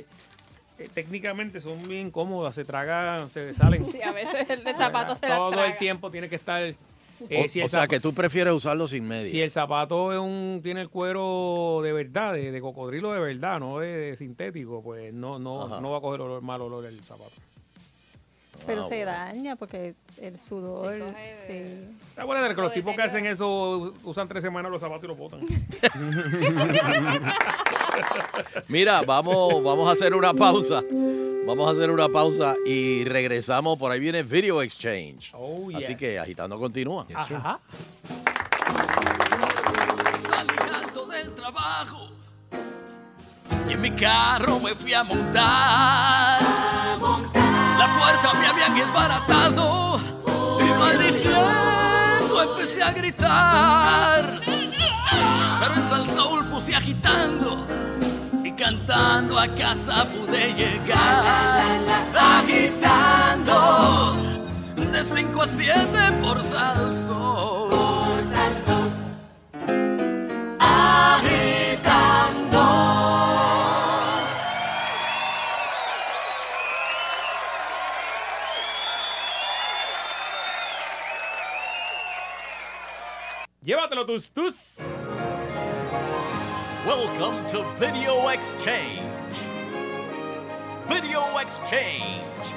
eh, 0.80 0.88
técnicamente 0.94 1.60
son 1.60 1.82
bien 1.90 2.10
cómodas, 2.12 2.56
se 2.56 2.64
tragan, 2.66 3.30
se 3.30 3.54
salen. 3.54 3.84
Sí, 3.92 4.02
a 4.02 4.12
veces 4.12 4.50
el 4.50 4.64
de 4.64 4.74
zapato 4.78 5.16
se 5.16 5.28
la 5.28 5.36
Todo 5.38 5.50
el 5.50 5.56
traga. 5.56 5.78
tiempo 5.78 6.10
tiene 6.12 6.30
que 6.30 6.36
estar. 6.36 6.74
Eh, 7.30 7.44
o, 7.46 7.50
si 7.50 7.60
el 7.60 7.66
o 7.66 7.68
sea, 7.68 7.88
que 7.88 8.00
tú 8.00 8.14
prefieres 8.14 8.54
usarlo 8.54 8.88
sin 8.88 9.08
media. 9.08 9.24
Si 9.24 9.42
el 9.42 9.52
zapato 9.52 10.14
es 10.14 10.20
un, 10.20 10.62
tiene 10.64 10.82
el 10.82 10.90
cuero 10.90 11.82
de 11.84 11.92
verdad, 11.92 12.34
de, 12.34 12.52
de 12.52 12.62
cocodrilo 12.62 13.12
de 13.12 13.20
verdad, 13.20 13.60
no 13.60 13.80
de, 13.80 13.88
de 13.88 14.16
sintético, 14.16 14.82
pues 14.82 15.14
no, 15.14 15.40
no, 15.40 15.66
Ajá. 15.66 15.82
no 15.82 15.92
va 15.92 15.98
a 15.98 16.02
coger 16.02 16.22
olor, 16.22 16.42
mal 16.42 16.62
olor 16.62 16.86
el 16.86 17.00
zapato. 17.04 17.32
Pero 18.66 18.82
Ah, 18.82 18.86
se 18.86 19.04
daña 19.06 19.56
porque 19.56 19.96
el 20.22 20.38
sudor. 20.38 21.14
Sí. 21.48 21.88
¿Te 22.16 22.22
acuerdas 22.22 22.50
de 22.50 22.56
que 22.56 22.62
los 22.62 22.74
tipos 22.74 22.96
que 22.96 23.02
hacen 23.02 23.26
eso 23.26 23.94
usan 24.04 24.28
tres 24.28 24.44
semanas 24.44 24.72
los 24.72 24.82
zapatos 24.82 25.04
y 25.06 25.08
los 25.08 25.18
botan? 25.18 25.40
Mira, 28.68 29.02
vamos, 29.02 29.64
vamos 29.64 29.90
a 29.90 29.94
hacer 29.94 30.14
una 30.14 30.34
pausa. 30.34 30.82
Vamos 31.46 31.68
a 31.68 31.72
hacer 31.72 31.90
una 31.92 32.08
pausa 32.10 32.56
y 32.66 33.04
regresamos. 33.06 33.78
Por 33.78 33.92
ahí 33.92 34.00
viene 34.00 34.24
Video 34.24 34.62
Exchange. 34.62 35.32
Oh, 35.34 35.70
Así 35.76 35.88
yes. 35.88 35.98
que 35.98 36.20
agitando 36.20 36.60
continúa. 36.60 37.06
Ajá. 37.14 37.60
Salí 40.30 40.54
alto 40.84 41.06
del 41.08 41.34
trabajo 41.34 42.10
y 43.68 43.74
en 43.74 43.82
mi 43.82 43.92
carro 43.92 44.60
me 44.60 44.76
fui 44.76 44.94
a 44.94 45.04
montar. 45.04 46.40
La 47.80 47.88
puerta 47.98 48.34
me 48.34 48.46
habían 48.46 48.76
desbaratado 48.76 49.98
y 50.60 50.64
maldiciendo 50.78 52.44
empecé 52.44 52.84
a 52.84 52.92
gritar. 52.92 54.22
Pero 55.62 55.76
en 55.76 55.90
Salsoul 55.90 56.44
puse 56.50 56.76
agitando 56.76 57.66
y 58.44 58.52
cantando 58.52 59.40
a 59.40 59.48
casa 59.48 60.04
pude 60.14 60.54
llegar. 60.56 61.64
Agitando 62.14 63.54
de 64.76 65.02
5 65.02 65.42
a 65.42 65.48
7 65.48 66.12
por 66.22 66.44
Salsoul. 66.44 67.70
Por 67.70 68.24
Salsoul. 68.30 68.92
Agitando. 70.60 72.39
Llévatelo 83.70 84.04
tus 84.04 84.30
tus. 84.30 84.78
Welcome 86.88 87.46
to 87.50 87.64
Video 87.78 88.28
Exchange. 88.30 89.38
Video 90.88 91.22
Exchange. 91.38 92.50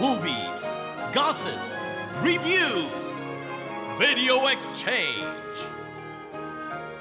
Movies, 0.00 0.68
gossips, 1.12 1.76
reviews. 2.22 3.24
Video 4.00 4.48
Exchange. 4.48 5.56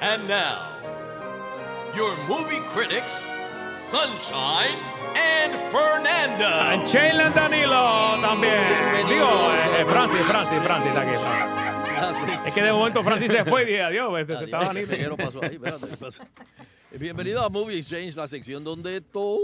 And 0.02 0.28
now, 0.28 0.78
your 1.96 2.16
movie 2.28 2.62
critics, 2.70 3.26
Sunshine 3.76 4.78
and 5.16 5.56
Fernanda. 5.72 6.70
And 6.70 6.84
Shayla 6.84 7.34
Danilo 7.34 8.22
también. 8.22 9.08
Digo, 9.08 9.52
eh, 9.52 9.82
eh, 9.82 9.86
Francis, 9.86 10.22
Francis, 10.28 10.62
Francis 10.62 10.92
está 10.92 11.02
aquí. 11.02 11.18
Francis. 11.18 11.61
Es 12.46 12.54
que 12.54 12.64
de 12.64 12.72
momento 12.74 13.04
Francis 13.04 13.32
se 13.32 13.46
fue 13.46 13.64
y 13.64 13.66
dije, 13.68 13.84
adiós, 13.84 14.12
este, 14.20 14.34
estaba 14.46 14.70
Adiós, 14.72 14.88
Danilo. 14.90 15.16
¿qué 15.18 15.24
pasó 15.26 15.40
ahí? 15.44 15.54
Espérate, 15.56 15.88
¿qué 15.88 15.98
pasó? 16.06 16.24
Bienvenido 16.98 17.44
a 17.44 17.50
Movie 17.50 17.78
Exchange, 17.78 18.16
la 18.16 18.28
sección 18.28 18.64
donde 18.64 19.02
todo 19.02 19.40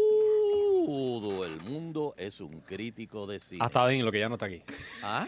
el 1.46 1.62
mundo 1.70 2.16
es 2.18 2.42
un 2.42 2.50
crítico 2.62 3.28
de 3.28 3.40
cine. 3.40 3.64
Hasta 3.64 3.82
Danilo, 3.84 4.12
que 4.12 4.20
ya 4.20 4.28
no 4.30 4.36
está 4.36 4.48
aquí. 4.48 4.64
¿Ah? 5.04 5.26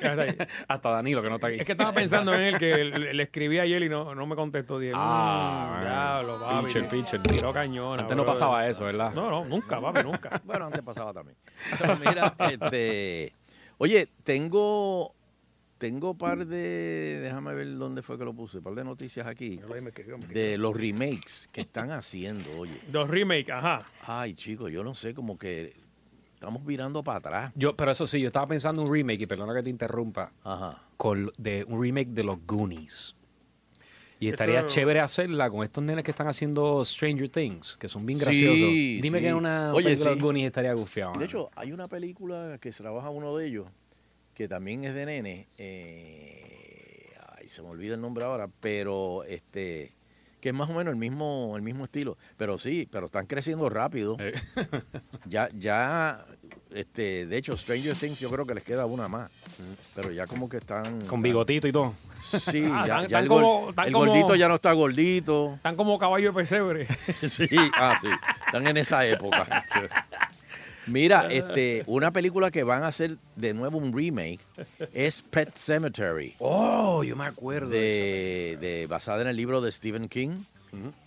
Hasta 0.67 0.89
Danilo, 0.89 1.21
que 1.21 1.29
no 1.29 1.35
está 1.35 1.47
aquí. 1.47 1.57
Es 1.59 1.65
que 1.65 1.73
estaba 1.73 1.93
pensando 1.93 2.33
en 2.33 2.41
él, 2.41 2.57
que 2.57 2.83
le, 2.83 3.13
le 3.13 3.23
escribí 3.23 3.59
ayer 3.59 3.83
y 3.83 3.89
no, 3.89 4.15
no 4.15 4.25
me 4.25 4.35
contestó. 4.35 4.79
Dije, 4.79 4.93
Ah, 4.95 5.79
diablo, 5.81 6.39
papi. 6.39 6.65
pitcher, 6.65 6.87
pitcher. 6.89 7.21
Tiró 7.23 7.53
cañona. 7.53 8.01
Antes 8.01 8.17
no 8.17 8.25
pasaba 8.25 8.67
eso, 8.67 8.85
¿verdad? 8.85 9.13
No, 9.13 9.29
no, 9.29 9.45
nunca, 9.45 9.79
papi, 9.79 10.03
nunca. 10.03 10.41
Bueno, 10.45 10.65
antes 10.65 10.81
pasaba 10.81 11.13
también. 11.13 11.37
Pero 11.77 11.95
mira, 11.97 12.35
este, 12.51 13.33
oye, 13.77 14.07
tengo, 14.23 15.13
tengo 15.79 16.13
par 16.13 16.45
de, 16.45 17.19
déjame 17.23 17.55
ver 17.55 17.75
dónde 17.77 18.01
fue 18.03 18.17
que 18.19 18.25
lo 18.25 18.33
puse, 18.33 18.61
par 18.61 18.75
de 18.75 18.83
noticias 18.83 19.25
aquí 19.25 19.59
de 20.33 20.57
los 20.57 20.75
remakes 20.75 21.49
que 21.51 21.61
están 21.61 21.89
haciendo, 21.91 22.43
oye. 22.59 22.77
Dos 22.91 23.09
remakes, 23.09 23.49
ajá. 23.49 23.79
Ay, 24.05 24.35
chicos, 24.35 24.71
yo 24.71 24.83
no 24.83 24.93
sé, 24.93 25.13
como 25.15 25.39
que 25.39 25.73
estamos 26.35 26.65
virando 26.65 27.01
para 27.03 27.19
atrás. 27.19 27.53
Yo, 27.55 27.75
pero 27.75 27.91
eso 27.91 28.05
sí, 28.05 28.19
yo 28.19 28.27
estaba 28.27 28.45
pensando 28.47 28.81
en 28.81 28.87
un 28.89 28.93
remake, 28.93 29.21
y 29.21 29.25
perdona 29.25 29.53
que 29.55 29.63
te 29.63 29.69
interrumpa, 29.69 30.31
con, 30.97 31.31
de 31.37 31.63
un 31.67 31.81
remake 31.81 32.09
de 32.09 32.23
los 32.23 32.37
Goonies. 32.45 33.15
Y 34.21 34.27
Esto- 34.27 34.43
estaría 34.43 34.65
chévere 34.67 34.99
hacerla 34.99 35.49
con 35.49 35.63
estos 35.63 35.81
nenes 35.81 36.03
que 36.03 36.11
están 36.11 36.27
haciendo 36.27 36.83
Stranger 36.83 37.29
Things, 37.29 37.77
que 37.79 37.87
son 37.87 38.05
bien 38.05 38.19
Sí, 38.19 38.25
graciosos. 38.25 38.59
Dime 39.01 39.19
sí. 39.19 39.23
que 39.23 39.29
en 39.29 39.35
una 39.35 39.73
Oye, 39.73 39.85
película 39.85 40.09
de 40.09 40.15
sí. 40.15 40.19
los 40.19 40.23
Goonies 40.25 40.45
estaría 40.47 40.73
gufiado. 40.73 41.13
De 41.17 41.23
hecho, 41.23 41.49
hay 41.55 41.71
una 41.71 41.87
película 41.87 42.57
que 42.59 42.73
se 42.73 42.83
trabaja 42.83 43.09
uno 43.11 43.37
de 43.37 43.47
ellos, 43.47 43.67
que 44.39 44.47
también 44.47 44.85
es 44.85 44.93
de 44.95 45.05
nene. 45.05 45.47
eh, 45.57 47.13
ay, 47.37 47.49
se 47.49 47.61
me 47.61 47.67
olvida 47.67 47.95
el 47.95 47.99
nombre 47.99 48.23
ahora, 48.23 48.47
pero 48.61 49.25
este 49.25 49.91
que 50.39 50.47
es 50.47 50.55
más 50.55 50.69
o 50.69 50.73
menos 50.73 50.93
el 50.93 50.95
mismo 50.97 51.55
el 51.57 51.61
mismo 51.61 51.83
estilo. 51.83 52.17
Pero 52.37 52.57
sí, 52.57 52.87
pero 52.89 53.07
están 53.07 53.25
creciendo 53.25 53.67
rápido. 53.69 54.15
ya, 55.25 55.49
ya, 55.53 56.25
este, 56.73 57.25
de 57.25 57.35
hecho, 57.37 57.57
Stranger 57.57 57.97
Things 57.97 58.17
yo 58.21 58.31
creo 58.31 58.45
que 58.45 58.55
les 58.55 58.63
queda 58.63 58.85
una 58.85 59.09
más. 59.09 59.29
Pero 59.93 60.09
ya 60.13 60.25
como 60.25 60.47
que 60.47 60.55
están. 60.55 61.01
Con 61.05 61.21
bigotito 61.21 61.67
y 61.67 61.73
todo. 61.73 61.95
Sí, 62.49 62.63
Ah, 62.71 63.05
ya, 63.09 63.19
el, 63.19 63.27
como- 63.27 63.65
gor- 63.65 63.69
están 63.71 63.87
el 63.87 63.91
como- 63.93 64.05
gordito 64.05 64.35
ya 64.37 64.47
no 64.47 64.55
está 64.55 64.71
gordito. 64.71 65.55
Están 65.55 65.75
como 65.75 65.99
caballo 65.99 66.29
de 66.31 66.33
pesebre. 66.33 66.87
Sí, 67.29 67.49
ah, 67.75 67.97
sí. 68.01 68.07
Están 68.45 68.65
en 68.67 68.77
esa 68.77 69.05
época. 69.05 69.65
Mira, 70.89 71.31
este, 71.31 71.83
una 71.87 72.11
película 72.11 72.51
que 72.51 72.63
van 72.63 72.83
a 72.83 72.87
hacer 72.87 73.17
de 73.35 73.53
nuevo 73.53 73.77
un 73.77 73.95
remake 73.95 74.39
es 74.93 75.21
Pet 75.21 75.55
Cemetery. 75.55 76.35
Oh, 76.39 77.03
yo 77.03 77.15
me 77.15 77.25
acuerdo 77.25 77.69
de, 77.69 78.57
de- 78.59 78.87
basada 78.87 79.21
en 79.21 79.27
el 79.27 79.35
libro 79.35 79.61
de 79.61 79.71
Stephen 79.71 80.07
King. 80.09 80.43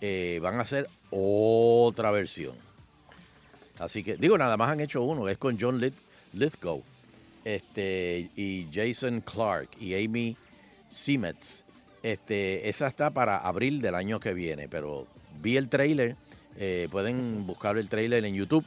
Eh, 0.01 0.39
van 0.41 0.55
a 0.59 0.61
hacer 0.61 0.89
otra 1.09 2.11
versión. 2.11 2.53
Así 3.79 4.03
que, 4.03 4.17
digo, 4.17 4.37
nada 4.37 4.57
más 4.57 4.69
han 4.71 4.79
hecho 4.81 5.01
uno, 5.03 5.27
es 5.29 5.37
con 5.37 5.57
John 5.59 5.79
Lith- 5.79 5.93
Lithgow 6.33 6.83
este, 7.45 8.29
y 8.35 8.67
Jason 8.73 9.21
Clark 9.21 9.69
y 9.79 9.95
Amy 10.05 10.35
Simetz. 10.89 11.63
Este, 12.03 12.67
esa 12.67 12.87
está 12.87 13.09
para 13.11 13.37
abril 13.37 13.81
del 13.81 13.95
año 13.95 14.19
que 14.19 14.33
viene, 14.33 14.67
pero 14.67 15.07
vi 15.41 15.55
el 15.57 15.69
trailer, 15.69 16.15
eh, 16.57 16.87
pueden 16.91 17.47
buscar 17.47 17.77
el 17.77 17.87
trailer 17.89 18.25
en 18.25 18.35
YouTube, 18.35 18.65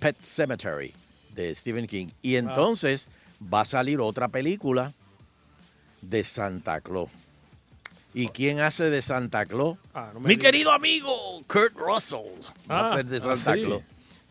Pet 0.00 0.16
Cemetery. 0.22 0.92
de 1.34 1.54
Stephen 1.54 1.86
King. 1.86 2.08
Y 2.22 2.34
entonces 2.36 3.06
va 3.42 3.60
a 3.60 3.64
salir 3.64 4.00
otra 4.00 4.26
película 4.28 4.92
de 6.02 6.24
Santa 6.24 6.80
Claus. 6.80 7.08
¿Y 8.12 8.26
quién 8.28 8.58
hace 8.60 8.90
de 8.90 9.00
Santa 9.00 9.46
Claus? 9.46 9.78
Ah, 9.94 10.10
no 10.12 10.18
Mi 10.20 10.36
querido 10.36 10.72
amigo 10.72 11.38
Kurt 11.46 11.76
Russell 11.76 12.40
va 12.68 12.80
a 12.80 12.92
Ah, 12.92 12.96
ser 12.96 13.06
de 13.06 13.16
ah, 13.18 13.36
Santa 13.36 13.54
sí. 13.54 13.62
Claus. 13.64 13.82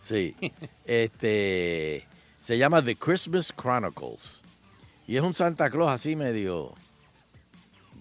Sí. 0.01 0.35
Este 0.85 2.05
se 2.41 2.57
llama 2.57 2.83
The 2.83 2.95
Christmas 2.95 3.53
Chronicles. 3.53 4.41
Y 5.07 5.15
es 5.15 5.23
un 5.23 5.33
Santa 5.33 5.69
Claus 5.69 5.91
así 5.91 6.15
medio 6.17 6.73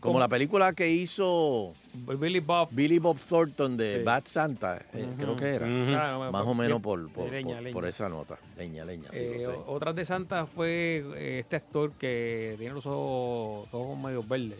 como 0.00 0.12
¿Cómo? 0.14 0.20
la 0.20 0.28
película 0.28 0.72
que 0.72 0.88
hizo 0.90 1.72
Billy 2.20 2.40
Bob. 2.40 2.68
Billy 2.72 2.98
Bob 2.98 3.18
Thornton 3.18 3.76
de 3.76 3.98
Sí. 3.98 4.04
Bad 4.04 4.24
Santa, 4.26 4.82
eh, 4.94 5.06
creo 5.16 5.36
que 5.36 5.46
era. 5.54 5.66
Ah, 5.66 6.12
no, 6.12 6.30
Más 6.30 6.42
por- 6.42 6.50
o 6.50 6.54
menos 6.54 6.80
por, 6.82 7.12
por, 7.12 7.30
leña, 7.30 7.54
por- 7.56 7.62
leña. 7.64 7.72
por 7.74 7.86
esa 7.86 8.08
nota. 8.08 8.38
Leña, 8.56 8.84
leña, 8.84 9.08
sí, 9.12 9.18
Eh, 9.18 9.32
lo 9.34 9.40
sé. 9.40 9.46
o- 9.58 9.64
otras 9.72 9.94
de 9.96 10.04
Santa 10.04 10.46
fue 10.46 11.04
eh, 11.16 11.38
este 11.40 11.56
actor 11.56 11.92
que 11.92 12.54
tiene 12.58 12.74
los 12.74 12.86
ojos, 12.86 13.68
ojos 13.72 13.98
medio 13.98 14.22
verdes. 14.22 14.58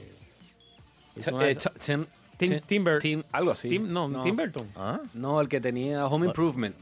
Eh, 1.16 1.56
Tim, 1.78 2.06
Tim- 2.36 2.51
Tim- 2.51 2.60
Timber. 2.66 2.98
Tim- 3.01 3.24
algo 3.32 3.51
así. 3.51 3.69
Tim- 3.69 3.89
no, 3.93 4.23
Tim 4.23 4.36
Burton. 4.36 4.69
¿Ah? 4.77 5.01
No, 5.15 5.40
el 5.40 5.48
que 5.48 5.60
tenía 5.60 6.06
Home 6.06 6.27
Improvement. 6.27 6.77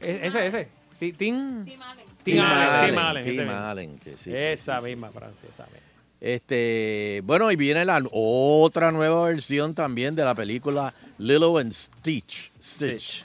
E- 0.00 0.20
ese, 0.26 0.46
ese. 0.46 0.68
Ti- 0.98 1.12
Tim, 1.12 1.64
Tim 1.64 1.82
Allen. 1.82 2.06
Tim 2.22 2.40
Allen. 2.40 2.90
Tim 2.90 2.98
Allen, 2.98 3.26
Allen. 3.28 3.48
Allen, 3.48 4.00
sí, 4.16 4.32
esa 4.34 4.76
sí, 4.78 4.84
sí. 4.84 4.90
misma, 4.90 5.10
Francia, 5.10 5.48
esa 5.50 5.64
misma. 5.64 5.78
Este, 6.20 7.22
bueno, 7.24 7.50
y 7.52 7.56
viene 7.56 7.84
la 7.84 8.02
otra 8.10 8.90
nueva 8.90 9.28
versión 9.28 9.74
también 9.74 10.16
de 10.16 10.24
la 10.24 10.34
película 10.34 10.92
Lilo 11.18 11.58
and 11.58 11.72
Stitch. 11.72 12.50
Stitch. 12.60 13.24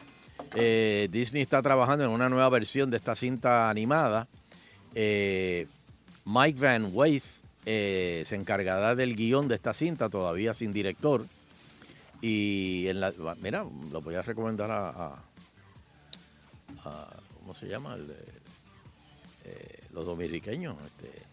Eh, 0.55 1.07
Disney 1.11 1.41
está 1.41 1.61
trabajando 1.63 2.05
en 2.05 2.11
una 2.11 2.29
nueva 2.29 2.49
versión 2.49 2.91
de 2.91 2.97
esta 2.97 3.15
cinta 3.15 3.69
animada. 3.69 4.27
Eh, 4.93 5.65
Mike 6.25 6.59
Van 6.59 6.89
Weiss 6.93 7.41
eh, 7.65 8.23
se 8.27 8.35
encargará 8.35 8.93
del 8.93 9.15
guion 9.15 9.47
de 9.47 9.55
esta 9.55 9.73
cinta, 9.73 10.09
todavía 10.09 10.53
sin 10.53 10.71
director. 10.71 11.25
Y 12.21 12.87
en 12.87 12.99
la, 13.01 13.11
mira, 13.41 13.65
lo 13.91 14.01
voy 14.01 14.15
a 14.15 14.21
recomendar 14.21 14.69
a, 14.71 14.89
a- 14.89 15.23
a- 16.85 17.17
¿cómo 17.39 17.53
se 17.55 17.67
llama? 17.67 17.95
El 17.95 18.07
de- 18.07 18.13
eh, 19.45 19.79
los 19.91 20.05
dominiqueños. 20.05 20.75
Este, 20.85 21.23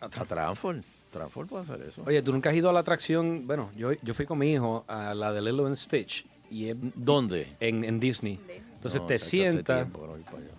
a 0.00 0.08
Transform. 0.26 0.82
Transform 1.12 1.48
puede 1.48 1.62
hacer 1.64 1.88
eso. 1.88 2.02
Oye, 2.06 2.20
tú 2.22 2.32
nunca 2.32 2.50
has 2.50 2.56
ido 2.56 2.68
a 2.68 2.72
la 2.72 2.80
atracción. 2.80 3.46
Bueno, 3.46 3.70
yo, 3.76 3.92
yo 4.02 4.12
fui 4.14 4.26
con 4.26 4.38
mi 4.38 4.50
hijo 4.52 4.84
a 4.88 5.14
la 5.14 5.32
de 5.32 5.40
Lilo 5.42 5.66
and 5.66 5.76
Stitch. 5.76 6.26
Y 6.50 6.68
es- 6.68 6.76
¿Dónde? 6.94 7.48
En, 7.60 7.84
en 7.84 7.98
Disney. 7.98 8.38
Entonces 8.74 9.00
No, 9.00 9.06
te 9.06 9.18
sientas 9.18 9.88
no 9.88 10.16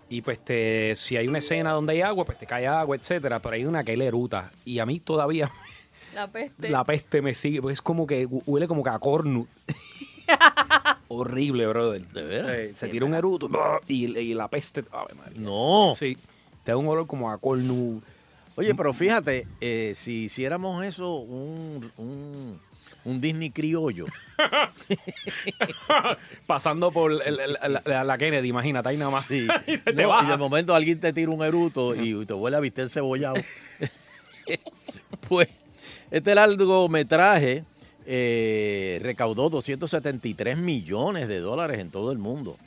y 0.09 0.21
pues 0.21 0.39
te, 0.43 0.95
si 0.95 1.17
hay 1.17 1.27
una 1.27 1.37
escena 1.39 1.71
donde 1.71 1.91
hay 1.93 2.01
agua, 2.01 2.23
pues 2.25 2.37
te 2.39 2.45
cae 2.45 2.65
agua, 2.65 2.95
etcétera. 2.95 3.39
Pero 3.41 3.55
hay 3.55 3.65
una 3.65 3.83
que 3.83 3.91
es 3.93 3.97
la 3.97 4.05
eruta. 4.05 4.51
Y 4.65 4.79
a 4.79 4.85
mí 4.85 4.99
todavía 4.99 5.51
La 6.15 6.27
peste. 6.31 6.69
la 6.69 6.83
peste 6.85 7.21
me 7.21 7.33
sigue. 7.33 7.61
Pues 7.61 7.73
es 7.73 7.81
como 7.81 8.07
que 8.07 8.27
hu- 8.27 8.41
huele 8.45 8.67
como 8.67 8.83
que 8.83 8.89
a 8.89 8.99
cornu. 8.99 9.47
Horrible, 11.09 11.67
brother. 11.67 12.05
¿De 12.09 12.23
veras? 12.23 12.51
Eh, 12.51 12.73
se 12.73 12.87
tira 12.89 13.05
un 13.05 13.13
eruto 13.13 13.49
y, 13.87 14.17
y 14.17 14.33
la 14.33 14.47
peste. 14.49 14.83
ave 14.91 15.13
María. 15.13 15.39
No. 15.39 15.93
Sí. 15.95 16.17
Te 16.63 16.71
da 16.71 16.77
un 16.77 16.87
olor 16.87 17.07
como 17.07 17.29
a 17.31 17.37
cornu. 17.37 18.01
Oye, 18.57 18.73
pero 18.75 18.93
fíjate, 18.93 19.47
eh, 19.61 19.93
si 19.95 20.25
hiciéramos 20.25 20.83
eso, 20.83 21.15
un, 21.17 21.89
un, 21.97 22.59
un 23.05 23.21
Disney 23.21 23.51
criollo. 23.51 24.07
Pasando 26.47 26.91
por 26.91 27.11
el- 27.11 27.21
el- 27.39 27.53
la, 27.53 27.81
la- 27.85 28.03
la 28.03 28.17
Kennedy, 28.17 28.47
imagínate, 28.49 28.89
ahí 28.89 28.97
nada 28.97 29.11
más. 29.11 29.25
Sí. 29.25 29.47
Te 29.85 29.93
No, 29.93 30.09
baja. 30.09 30.27
y 30.27 30.31
de 30.31 30.37
momento 30.37 30.73
alguien 30.75 30.99
te 30.99 31.13
tira 31.13 31.31
un 31.31 31.43
eruto 31.43 31.95
y 31.95 32.25
te 32.25 32.33
huele 32.33 32.57
a 32.57 32.59
bistec 32.59 32.89
cebollado. 32.89 33.35
pues 35.29 35.49
este 36.11 36.35
largometraje 36.35 37.63
eh, 38.05 38.99
recaudó 39.03 39.49
273 39.49 40.57
millones 40.57 41.27
de 41.27 41.39
dólares 41.39 41.79
en 41.79 41.89
todo 41.91 42.11
el 42.11 42.17
mundo. 42.17 42.57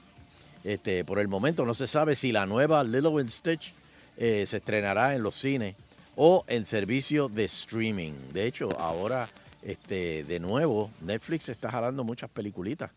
Este, 0.63 1.05
por 1.05 1.19
el 1.19 1.29
momento 1.29 1.65
no 1.65 1.73
se 1.75 1.87
sabe 1.87 2.17
si 2.17 2.33
la 2.33 2.45
nueva 2.47 2.85
Lilo 2.85 3.17
and 3.19 3.31
Stitch 3.31 3.73
eh, 4.21 4.45
se 4.47 4.59
estrenará 4.59 5.17
en 5.17 5.23
los 5.25 5.35
cines 5.35 5.75
o 6.15 6.45
en 6.47 6.65
servicio 6.65 7.29
de 7.29 7.47
streaming. 7.47 8.13
De 8.33 8.47
hecho, 8.47 8.69
ahora 8.79 9.27
este, 9.63 10.25
de 10.25 10.39
nuevo 10.39 10.91
Netflix 11.01 11.49
está 11.49 11.71
jalando 11.71 12.05
muchas 12.05 12.31
peliculitas. 12.31 12.91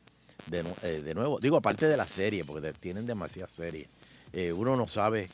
De, 0.47 0.61
eh, 0.81 1.01
de 1.01 1.13
nuevo, 1.13 1.39
digo, 1.39 1.55
aparte 1.55 1.87
de 1.87 1.95
la 1.95 2.05
serie, 2.05 2.43
porque 2.43 2.73
tienen 2.73 3.05
demasiadas 3.05 3.53
series. 3.53 3.87
Eh, 4.33 4.51
uno 4.51 4.75
no 4.75 4.89
sabe, 4.89 5.29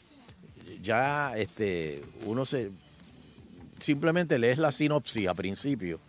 ya 0.83 1.35
este, 1.35 2.03
uno 2.25 2.45
se 2.45 2.69
simplemente 3.81 4.37
lees 4.37 4.59
la 4.59 4.71
sinopsis 4.71 5.27
a 5.27 5.33
principio 5.33 5.99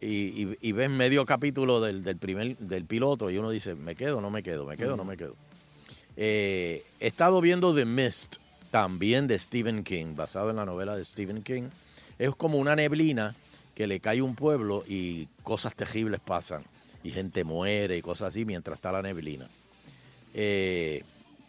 y, 0.00 0.44
y, 0.44 0.58
y 0.62 0.72
ves 0.72 0.88
medio 0.88 1.26
capítulo 1.26 1.80
del, 1.80 2.02
del 2.04 2.16
primer 2.16 2.56
del 2.56 2.84
piloto 2.86 3.28
y 3.28 3.36
uno 3.36 3.50
dice, 3.50 3.74
me 3.74 3.94
quedo, 3.94 4.20
no 4.22 4.30
me 4.30 4.42
quedo, 4.42 4.64
me 4.64 4.76
quedo, 4.78 4.96
no 4.96 5.04
me 5.04 5.18
quedo. 5.18 5.36
Eh, 6.16 6.84
he 7.00 7.06
estado 7.06 7.40
viendo 7.40 7.74
The 7.74 7.84
Mist, 7.84 8.36
también 8.72 9.28
de 9.28 9.38
Stephen 9.38 9.84
King, 9.84 10.16
basado 10.16 10.48
en 10.48 10.56
la 10.56 10.64
novela 10.64 10.96
de 10.96 11.04
Stephen 11.04 11.42
King. 11.42 11.68
Es 12.18 12.34
como 12.34 12.56
una 12.58 12.74
neblina 12.74 13.34
que 13.74 13.86
le 13.86 14.00
cae 14.00 14.22
un 14.22 14.34
pueblo 14.34 14.82
y 14.88 15.28
cosas 15.42 15.76
terribles 15.76 16.20
pasan. 16.20 16.64
Y 17.04 17.10
gente 17.10 17.44
muere 17.44 17.98
y 17.98 18.02
cosas 18.02 18.28
así 18.28 18.46
mientras 18.46 18.76
está 18.78 18.90
la 18.90 19.02
neblina. 19.02 19.46
Eh, 20.32 21.04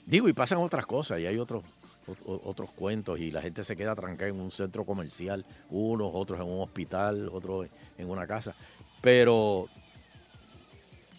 digo, 0.06 0.28
y 0.28 0.34
pasan 0.34 0.58
otras 0.58 0.86
cosas, 0.86 1.22
y 1.22 1.26
hay 1.26 1.38
otros 1.38 1.64
ot- 2.08 2.42
otros 2.44 2.70
cuentos, 2.72 3.20
y 3.22 3.32
la 3.32 3.42
gente 3.42 3.64
se 3.64 3.78
queda 3.78 3.96
trancada 3.96 4.30
en 4.30 4.42
un 4.42 4.52
centro 4.52 4.84
comercial, 4.84 5.46
unos, 5.70 6.12
otros 6.14 6.42
en 6.42 6.48
un 6.48 6.62
hospital, 6.62 7.30
otros 7.32 7.68
en 7.98 8.10
una 8.10 8.28
casa. 8.28 8.54
Pero 9.00 9.70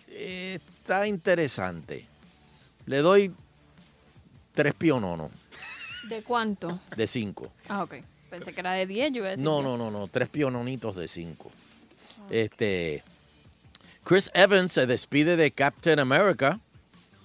eh, 0.08 0.58
está 0.80 1.06
interesante. 1.06 2.06
Le 2.84 2.98
doy 2.98 3.32
tres 4.52 4.74
piononos 4.74 5.30
¿De 6.08 6.22
cuánto? 6.22 6.80
de 6.96 7.06
cinco. 7.06 7.52
Ah, 7.68 7.82
ok. 7.84 7.94
Pensé 8.30 8.52
que 8.52 8.60
era 8.60 8.72
de 8.72 8.86
10, 8.86 9.12
yo 9.12 9.18
iba 9.18 9.28
a 9.28 9.30
decir 9.30 9.44
No, 9.44 9.54
10. 9.56 9.64
no, 9.64 9.76
no, 9.76 9.90
no, 9.90 10.08
tres 10.08 10.28
piononitos 10.28 10.96
de 10.96 11.06
cinco. 11.08 11.50
Este, 12.30 13.02
Chris 14.02 14.30
Evans 14.34 14.72
se 14.72 14.86
despide 14.86 15.36
de 15.36 15.50
Captain 15.52 15.98
America 15.98 16.58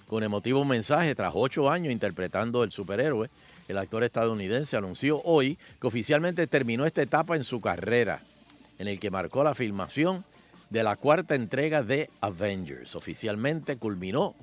con 0.06 0.22
emotivo 0.22 0.64
mensaje 0.64 1.14
tras 1.14 1.32
ocho 1.34 1.70
años 1.70 1.92
interpretando 1.92 2.62
el 2.64 2.70
superhéroe. 2.70 3.28
El 3.68 3.78
actor 3.78 4.02
estadounidense 4.04 4.76
anunció 4.76 5.20
hoy 5.22 5.58
que 5.80 5.86
oficialmente 5.86 6.46
terminó 6.46 6.84
esta 6.86 7.02
etapa 7.02 7.36
en 7.36 7.44
su 7.44 7.60
carrera, 7.60 8.20
en 8.78 8.88
el 8.88 8.98
que 8.98 9.10
marcó 9.10 9.42
la 9.44 9.54
filmación 9.54 10.24
de 10.70 10.82
la 10.84 10.96
cuarta 10.96 11.34
entrega 11.34 11.82
de 11.82 12.10
Avengers. 12.20 12.94
Oficialmente 12.94 13.76
culminó 13.76 14.34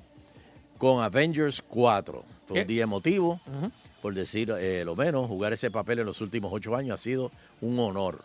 con 0.78 1.02
Avengers 1.02 1.62
4. 1.66 2.24
Fue 2.46 2.54
¿Qué? 2.54 2.60
un 2.62 2.66
día 2.66 2.82
emotivo, 2.84 3.40
por 4.02 4.14
decir 4.14 4.50
eh, 4.58 4.82
lo 4.84 4.94
menos. 4.96 5.26
Jugar 5.28 5.52
ese 5.52 5.70
papel 5.70 5.98
en 6.00 6.06
los 6.06 6.20
últimos 6.20 6.52
ocho 6.52 6.74
años 6.76 7.00
ha 7.00 7.02
sido 7.02 7.30
un 7.60 7.78
honor. 7.78 8.22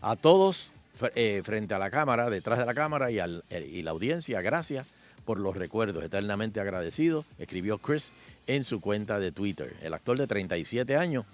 A 0.00 0.16
todos 0.16 0.70
eh, 1.14 1.42
frente 1.44 1.74
a 1.74 1.78
la 1.78 1.90
cámara, 1.90 2.30
detrás 2.30 2.58
de 2.58 2.66
la 2.66 2.74
cámara 2.74 3.10
y, 3.10 3.18
al- 3.18 3.44
eh, 3.50 3.68
y 3.72 3.82
la 3.82 3.90
audiencia, 3.92 4.40
gracias 4.40 4.86
por 5.24 5.38
los 5.38 5.56
recuerdos. 5.56 6.02
Eternamente 6.04 6.60
agradecido, 6.60 7.24
escribió 7.38 7.78
Chris 7.78 8.10
en 8.46 8.64
su 8.64 8.80
cuenta 8.80 9.18
de 9.18 9.30
Twitter. 9.32 9.76
El 9.82 9.94
actor 9.94 10.18
de 10.18 10.26
37 10.26 10.96
años 10.96 11.24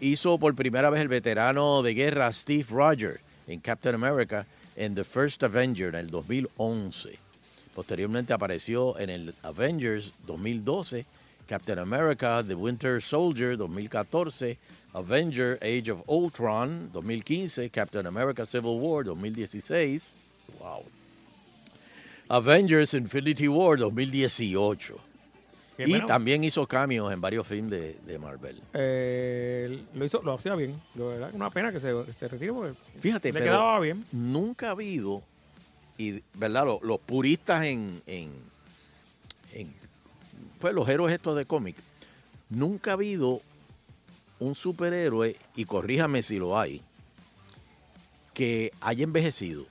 hizo 0.00 0.38
por 0.38 0.54
primera 0.54 0.88
vez 0.90 1.00
el 1.02 1.08
veterano 1.08 1.82
de 1.82 1.94
guerra 1.94 2.32
Steve 2.32 2.64
Rogers 2.70 3.20
en 3.46 3.60
Captain 3.60 3.94
America 3.96 4.46
en 4.76 4.94
The 4.94 5.04
First 5.04 5.42
Avenger 5.42 5.88
en 5.88 5.96
el 5.96 6.06
2011. 6.10 7.18
Posteriormente 7.74 8.32
apareció 8.32 8.98
en 8.98 9.10
el 9.10 9.34
Avengers 9.42 10.12
2012, 10.26 11.04
Captain 11.50 11.80
America 11.80 12.44
The 12.46 12.54
Winter 12.54 13.00
Soldier 13.02 13.56
2014, 13.56 14.56
Avenger 14.94 15.58
Age 15.60 15.90
of 15.90 16.02
Ultron 16.06 16.90
2015, 16.92 17.68
Captain 17.70 18.06
America 18.06 18.46
Civil 18.46 18.78
War 18.78 19.02
2016, 19.04 20.14
wow. 20.60 20.84
Avengers 22.28 22.94
Infinity 22.94 23.48
War 23.48 23.76
2018. 23.76 24.94
Qué 25.76 25.84
Y 25.88 25.90
bueno. 25.90 26.06
también 26.06 26.44
hizo 26.44 26.68
cameos 26.68 27.12
en 27.12 27.20
varios 27.20 27.44
films 27.48 27.70
de, 27.72 27.96
de 28.06 28.18
Marvel. 28.20 28.60
Eh, 28.72 29.82
lo 29.94 30.04
hizo, 30.04 30.22
lo 30.22 30.34
hacía 30.34 30.54
bien. 30.54 30.80
Verdad 30.94 31.30
que 31.30 31.36
una 31.36 31.50
pena 31.50 31.72
que 31.72 31.80
se, 31.80 32.12
se 32.12 32.28
retire 32.28 32.52
porque 32.52 32.74
Fíjate, 33.00 33.28
le 33.28 33.32
pero 33.32 33.44
quedaba 33.46 33.80
bien. 33.80 34.04
nunca 34.12 34.68
ha 34.68 34.70
habido, 34.70 35.20
y 35.98 36.22
verdad, 36.34 36.64
Lo- 36.66 36.78
los, 36.84 37.00
puristas 37.00 37.64
en, 37.64 38.00
en, 38.06 38.30
en, 39.52 39.74
pues 40.60 40.74
los 40.74 40.88
héroes 40.88 41.14
estos 41.14 41.36
de 41.36 41.46
cómic, 41.46 41.76
nunca 42.48 42.90
ha 42.92 42.94
habido 42.94 43.40
un 44.38 44.54
superhéroe, 44.54 45.36
y 45.56 45.64
corríjame 45.64 46.22
si 46.22 46.38
lo 46.38 46.58
hay, 46.58 46.82
que 48.32 48.72
haya 48.80 49.04
envejecido. 49.04 49.66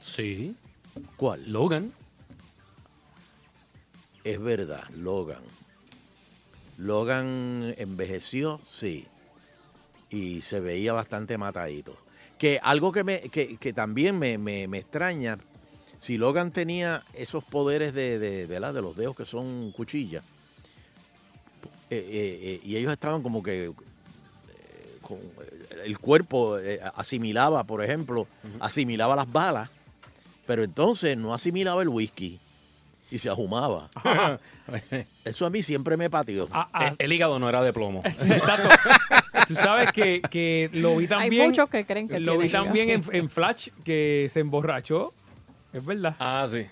Sí. 0.00 0.54
¿Cuál? 1.16 1.50
Logan. 1.50 1.92
Es 4.24 4.40
verdad, 4.40 4.84
Logan. 4.90 5.42
Logan 6.78 7.74
envejeció, 7.78 8.60
sí. 8.68 9.06
Y 10.10 10.42
se 10.42 10.60
veía 10.60 10.92
bastante 10.92 11.38
matadito. 11.38 11.96
Que 12.38 12.60
algo 12.62 12.92
que, 12.92 13.02
me, 13.04 13.20
que, 13.22 13.56
que 13.56 13.72
también 13.72 14.18
me, 14.18 14.38
me- 14.38 14.68
me 14.68 14.78
extraña, 14.78 15.38
si 16.02 16.18
Logan 16.18 16.50
tenía 16.50 17.04
esos 17.14 17.44
poderes 17.44 17.94
de, 17.94 18.18
de, 18.18 18.46
¿verdad? 18.46 18.74
de 18.74 18.82
los 18.82 18.96
dedos 18.96 19.14
que 19.14 19.24
son 19.24 19.70
cuchillas, 19.70 20.24
eh, 21.90 21.96
eh, 22.10 22.38
eh, 22.42 22.60
y 22.64 22.76
ellos 22.76 22.90
estaban 22.92 23.22
como 23.22 23.40
que 23.40 23.66
eh, 23.66 23.72
con 25.00 25.18
eh, 25.18 25.82
el 25.84 25.98
cuerpo 26.00 26.58
eh, 26.58 26.80
asimilaba, 26.96 27.62
por 27.62 27.84
ejemplo, 27.84 28.26
asimilaba 28.58 29.14
las 29.14 29.30
balas, 29.30 29.70
pero 30.44 30.64
entonces 30.64 31.16
no 31.16 31.34
asimilaba 31.34 31.82
el 31.82 31.88
whisky 31.88 32.40
y 33.10 33.18
se 33.18 33.28
ahumaba. 33.28 33.88
Eso 35.24 35.46
a 35.46 35.50
mí 35.50 35.62
siempre 35.62 35.96
me 35.96 36.10
pateó. 36.10 36.48
El, 36.80 36.94
el 36.98 37.12
hígado 37.12 37.38
no 37.38 37.48
era 37.48 37.62
de 37.62 37.72
plomo. 37.72 38.02
Tú 39.46 39.54
sabes 39.54 39.92
que, 39.92 40.20
que 40.30 40.68
lo 40.72 40.96
vi 40.96 41.04
Hay 41.04 41.08
también. 41.08 41.46
muchos 41.46 41.68
que 41.70 41.84
creen 41.86 42.08
que 42.08 42.18
Lo 42.18 42.38
vi 42.38 42.48
también 42.48 42.90
en, 42.90 43.02
en 43.12 43.30
Flash 43.30 43.68
que 43.84 44.26
se 44.30 44.40
emborrachó. 44.40 45.14
Es 45.72 45.84
verdad. 45.84 46.16
Ah, 46.18 46.46
sí. 46.48 46.66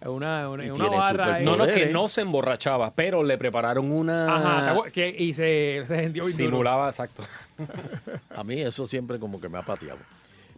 Es 0.00 0.08
una, 0.08 0.48
una, 0.50 0.64
Y 0.66 0.70
una 0.70 0.84
tiene 0.84 0.96
barra. 0.98 1.40
No, 1.40 1.56
no, 1.56 1.66
que 1.66 1.86
no 1.86 2.06
se 2.06 2.20
emborrachaba, 2.20 2.92
pero 2.94 3.22
le 3.22 3.38
prepararon 3.38 3.90
una. 3.90 4.36
Ajá. 4.36 4.90
Que- 4.92 5.08
y 5.16 5.32
se, 5.34 5.84
se 5.88 6.08
duro. 6.10 6.28
Simulaba, 6.28 6.88
exacto. 6.88 7.22
A 8.36 8.44
mí 8.44 8.60
eso 8.60 8.86
siempre 8.86 9.18
como 9.18 9.40
que 9.40 9.48
me 9.48 9.58
ha 9.58 9.62
pateado. 9.62 9.98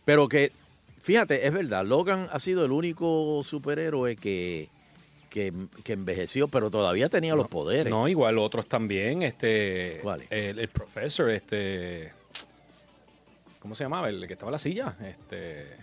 Pero 0.04 0.28
que, 0.28 0.50
fíjate, 1.00 1.46
es 1.46 1.52
verdad, 1.52 1.84
Logan 1.84 2.28
ha 2.32 2.38
sido 2.40 2.64
el 2.64 2.72
único 2.72 3.42
superhéroe 3.44 4.16
que, 4.16 4.68
que, 5.30 5.52
que 5.84 5.92
envejeció, 5.92 6.48
pero 6.48 6.70
todavía 6.70 7.08
tenía 7.08 7.36
los 7.36 7.46
poderes. 7.48 7.90
No, 7.90 8.08
igual 8.08 8.38
otros 8.38 8.66
también. 8.66 9.22
Este. 9.22 10.00
¿Cuál? 10.02 10.24
El, 10.30 10.58
el 10.58 10.68
profesor, 10.68 11.30
este. 11.30 12.12
¿Cómo 13.60 13.74
se 13.76 13.84
llamaba? 13.84 14.08
El 14.08 14.26
que 14.26 14.32
estaba 14.32 14.50
en 14.50 14.52
la 14.52 14.58
silla. 14.58 14.96
Este. 15.00 15.76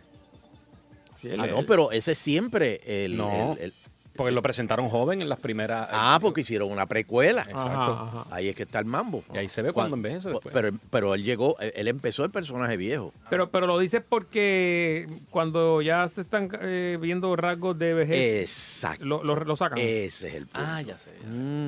Sí, 1.32 1.36
Ah, 1.40 1.48
no, 1.48 1.66
pero 1.66 1.92
ese 1.92 2.12
es 2.14 2.18
siempre 2.18 2.82
el... 3.06 3.18
No, 3.18 3.54
el- 3.60 3.66
el- 3.66 3.74
porque 4.18 4.32
lo 4.32 4.42
presentaron 4.42 4.88
joven 4.88 5.22
en 5.22 5.28
las 5.28 5.42
primeras. 5.42 5.90
ah, 5.92 6.20
porque 6.22 6.40
hicieron 6.40 6.72
una 6.72 6.86
precuela. 6.86 7.42
Exacto. 7.50 7.92
Ajá, 7.92 8.22
ajá. 8.22 8.26
Ahí 8.34 8.48
es 8.48 8.56
que 8.56 8.64
está 8.64 8.80
el 8.80 8.86
mambo. 8.86 9.26
Y 9.34 9.38
ahí 9.40 9.50
se 9.50 9.62
ve 9.62 9.74
cuando 9.74 9.98
envejece 9.98 10.30
después. 10.30 10.54
Pero, 10.54 10.72
pero 10.90 11.14
él 11.16 11.26
llegó, 11.26 11.58
él 11.60 11.86
empezó 11.90 12.24
el 12.24 12.32
personaje 12.32 12.78
viejo. 12.78 13.12
Pero, 13.30 13.50
pero 13.50 13.68
lo 13.68 13.78
dices 13.78 14.02
porque 14.08 15.06
cuando 15.32 15.82
ya 15.82 16.08
se 16.08 16.22
están 16.22 16.50
eh, 16.62 16.98
viendo 17.02 17.36
rasgos 17.36 17.78
de 17.78 17.94
vejez, 17.94 18.40
Exacto. 18.50 19.04
lo, 19.04 19.22
lo- 19.22 19.36
lo 19.36 19.56
sacan. 19.58 19.80
Ese 19.80 20.30
es 20.30 20.36
el 20.36 20.48
punto. 20.48 20.66
Ah, 20.66 20.82
ya 20.82 20.98
sé. 20.98 21.10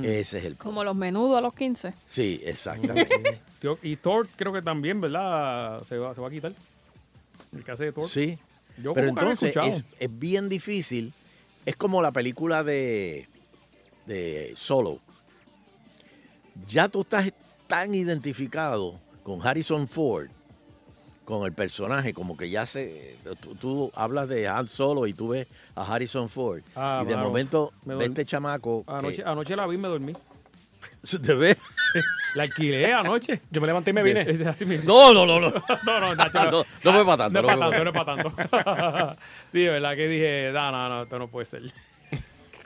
Ese 0.03 0.37
es 0.39 0.45
el 0.45 0.51
punto. 0.53 0.63
Como 0.63 0.85
los 0.85 0.95
menudos 0.95 1.37
a 1.37 1.41
los 1.41 1.53
15. 1.53 1.93
Sí, 2.05 2.39
exactamente. 2.45 3.41
Y 3.83 3.97
Thor 3.97 4.25
creo 4.37 4.53
que 4.53 4.61
también, 4.61 5.01
¿verdad? 5.01 5.83
Se 5.83 5.97
va, 5.97 6.15
se 6.15 6.21
va 6.21 6.27
a 6.27 6.31
quitar. 6.31 6.53
El 7.53 7.63
que 7.65 7.71
hace 7.71 7.83
de 7.85 7.91
Thor. 7.91 8.07
Sí. 8.07 8.37
Yo 8.81 8.93
Pero 8.93 9.07
entonces 9.09 9.55
es, 9.55 9.83
es 9.99 10.19
bien 10.19 10.49
difícil. 10.49 11.13
Es 11.65 11.75
como 11.75 12.01
la 12.01 12.11
película 12.11 12.63
de, 12.63 13.27
de 14.05 14.53
Solo. 14.55 14.99
Ya 16.67 16.87
tú 16.87 17.01
estás 17.01 17.31
tan 17.67 17.93
identificado 17.93 18.99
con 19.23 19.45
Harrison 19.45 19.87
Ford, 19.87 20.29
con 21.25 21.45
el 21.45 21.51
personaje, 21.53 22.13
como 22.13 22.37
que 22.37 22.49
ya 22.49 22.65
se. 22.65 23.17
Tú, 23.41 23.55
tú 23.55 23.91
hablas 23.95 24.29
de 24.29 24.47
Han 24.47 24.67
Solo 24.67 25.07
y 25.07 25.13
tú 25.13 25.29
ves 25.29 25.47
a 25.75 25.83
Harrison 25.93 26.29
Ford. 26.29 26.61
Ah, 26.75 27.01
y 27.03 27.07
de 27.07 27.17
momento 27.17 27.73
dormí. 27.83 28.05
este 28.05 28.25
chamaco. 28.25 28.85
que- 28.85 28.91
Anoche, 28.93 29.23
anoche 29.25 29.55
la 29.55 29.67
vi 29.67 29.75
y 29.75 29.77
me 29.79 29.87
dormí. 29.89 30.13
¿Te 31.25 31.33
ves? 31.33 31.57
La 32.35 32.43
alquilé 32.43 32.93
anoche. 32.93 33.41
Yo 33.51 33.61
me 33.61 33.67
levanté 33.67 33.91
y 33.91 33.93
me 33.93 34.03
vine. 34.03 34.21
Es- 34.21 34.27
es 34.39 34.47
así 34.47 34.65
mismo. 34.65 34.85
No, 34.93 35.13
no, 35.13 35.25
no, 35.25 35.39
no. 35.39 35.49
no, 35.85 35.99
no, 35.99 36.15
Nacho, 36.15 36.51
No, 36.51 36.65
no 36.83 36.91
fue 36.93 37.05
para 37.05 37.17
tanto, 37.29 37.41
No 37.41 37.49
es 37.49 37.55
no 37.55 37.59
para 37.59 37.71
fue 37.71 37.77
tanto, 37.77 37.83
no 37.83 37.89
es 38.43 38.49
para 38.49 38.63
tanto. 38.63 39.21
Sí, 39.51 39.59
de 39.59 39.69
verdad 39.69 39.95
que 39.95 40.07
dije, 40.07 40.51
no, 40.53 40.71
no, 40.71 40.89
no, 40.89 41.03
esto 41.03 41.19
no 41.19 41.27
puede 41.27 41.45
ser. 41.45 41.61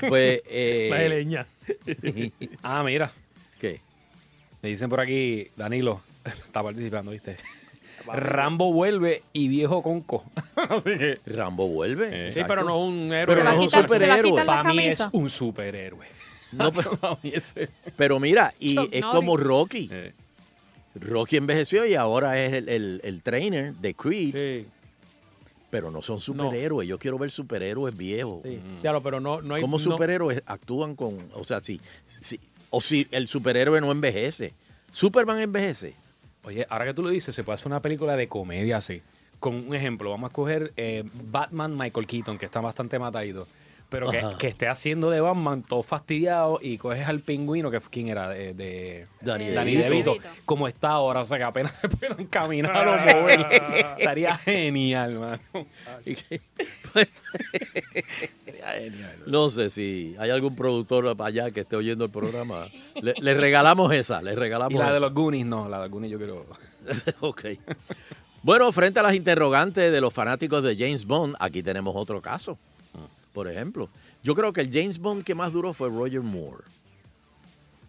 Pues. 0.08 0.42
eh, 0.50 0.88
La 0.90 0.98
de 0.98 1.10
leña. 1.10 1.46
ah, 2.64 2.82
mira. 2.84 3.12
¿Qué? 3.60 3.82
Me 4.62 4.70
dicen 4.70 4.90
por 4.90 5.00
aquí, 5.00 5.48
Danilo, 5.56 6.02
está 6.26 6.64
participando, 6.64 7.12
¿viste? 7.12 7.38
Rambo 8.08 8.74
vuelve 8.74 9.22
y 9.32 9.48
viejo 9.48 9.84
conco. 9.84 10.26
Así 10.56 10.98
que. 10.98 11.20
Rambo 11.28 11.68
vuelve. 11.68 12.32
Sí, 12.32 12.42
pero 12.48 12.64
no 12.64 12.80
un 12.84 13.14
héroe. 13.14 13.36
Pero 13.36 13.44
no 13.48 13.52
es 13.64 13.74
un 13.74 13.84
superhéroe. 13.84 14.44
Para 14.44 14.64
mí 14.64 14.80
es 14.88 15.08
un 15.12 15.30
superhéroe. 15.30 16.08
No, 16.52 16.72
pero- 16.74 16.98
Pero 17.96 18.20
mira, 18.20 18.54
y 18.60 18.76
Chuck 18.76 18.90
es 18.92 19.02
Norris. 19.02 19.16
como 19.20 19.38
Rocky. 19.38 19.90
Eh. 19.92 20.14
Rocky 20.96 21.38
envejeció 21.38 21.86
y 21.86 21.96
ahora 21.96 22.42
es 22.44 22.54
el, 22.54 22.68
el- 22.70 23.02
el 23.04 23.22
trainer 23.22 23.74
de 23.76 23.94
Creed. 23.94 24.66
Pero 25.70 25.90
no 25.90 26.02
son 26.02 26.20
superhéroes. 26.20 26.88
Yo 26.88 27.00
quiero 27.00 27.18
ver 27.18 27.32
superhéroes 27.32 27.96
viejos. 27.96 28.42
Sí. 28.44 28.60
Ya 28.84 28.92
lo, 28.92 29.02
pero 29.02 29.22
no, 29.22 29.42
no 29.42 29.56
hay. 29.56 29.62
¿Cómo 29.62 29.78
no- 29.78 29.84
superhéroes 29.84 30.44
actúan 30.46 30.96
con.? 30.96 31.30
O 31.34 31.44
sea, 31.46 31.62
si, 31.62 31.80
si- 32.06 32.40
O 32.70 32.82
si 32.82 33.08
el 33.12 33.28
superhéroe 33.30 33.80
no 33.80 33.92
envejece. 33.92 34.54
¿Superman 34.92 35.40
envejece? 35.40 35.94
Oye, 36.44 36.66
ahora 36.70 36.86
que 36.86 36.94
tú 36.94 37.04
lo 37.04 37.10
dices, 37.10 37.34
se 37.34 37.44
puede 37.44 37.54
hacer 37.54 37.68
una 37.68 37.82
película 37.82 38.16
de 38.18 38.28
comedia 38.28 38.78
así. 38.78 39.02
Con 39.40 39.56
un 39.56 39.74
ejemplo, 39.76 40.10
vamos 40.10 40.28
a 40.28 40.32
escoger 40.32 40.74
eh, 40.76 41.04
Batman 41.32 41.78
Michael 41.78 42.06
Keaton, 42.06 42.38
que 42.38 42.46
está 42.46 42.60
bastante 42.60 43.00
matadito. 43.00 43.48
Pero 43.92 44.10
que, 44.10 44.20
Ajá. 44.20 44.38
que 44.38 44.48
esté 44.48 44.70
haciendo 44.70 45.10
de 45.10 45.20
Batman 45.20 45.64
todo 45.64 45.84
fastidiado 45.84 46.60
y 46.62 46.78
coges 46.78 47.10
al 47.10 47.20
pingüino, 47.20 47.70
que 47.70 47.82
quién 47.82 48.08
era, 48.08 48.30
de, 48.30 48.54
de 48.54 49.06
Danny 49.20 49.50
Danny 49.50 49.76
DeVito. 49.76 50.14
DeVito, 50.14 50.30
como 50.46 50.70
está 50.70 50.92
ahora, 50.92 51.20
o 51.20 51.26
sea 51.26 51.38
que 51.38 51.44
apenas 51.44 51.74
se 51.82 51.90
puedan 51.90 52.26
caminar 52.28 52.88
o 52.88 52.92
mover. 52.94 53.46
Estaría 53.98 54.34
genial, 54.38 55.20
mano. 55.20 55.42
Estaría 56.06 56.40
genial. 58.80 59.18
No 59.28 59.50
sé 59.50 59.70
si 59.70 60.16
hay 60.18 60.30
algún 60.30 60.56
productor 60.56 61.14
allá 61.20 61.52
que 61.52 61.60
esté 61.60 61.76
oyendo 61.76 62.06
el 62.06 62.12
programa. 62.12 62.64
Le, 63.02 63.14
le 63.20 63.34
regalamos 63.34 63.94
esa, 63.94 64.22
le 64.22 64.36
regalamos 64.36 64.74
Y 64.74 64.78
la 64.78 64.94
de 64.94 65.02
los 65.02 65.14
Goonies, 65.14 65.46
no, 65.46 65.68
la 65.68 65.80
de 65.80 65.84
los 65.84 65.92
Goonies 65.92 66.12
yo 66.14 66.18
quiero... 66.18 66.46
ok. 67.20 67.46
Bueno, 68.44 68.72
frente 68.72 69.00
a 69.00 69.04
las 69.04 69.14
interrogantes 69.14 69.92
de 69.92 70.02
los 70.02 70.14
fanáticos 70.14 70.64
de 70.64 70.76
James 70.76 71.06
Bond, 71.06 71.36
aquí 71.40 71.62
tenemos 71.62 71.94
otro 71.96 72.22
caso. 72.22 72.58
Por 73.34 73.50
ejemplo, 73.50 73.90
yo 74.24 74.36
creo 74.36 74.54
que 74.54 74.62
el 74.62 74.72
James 74.72 75.00
Bond 75.00 75.24
que 75.24 75.36
más 75.36 75.54
duró 75.54 75.74
fue 75.74 75.90
Roger 75.90 76.22
Moore. 76.22 76.64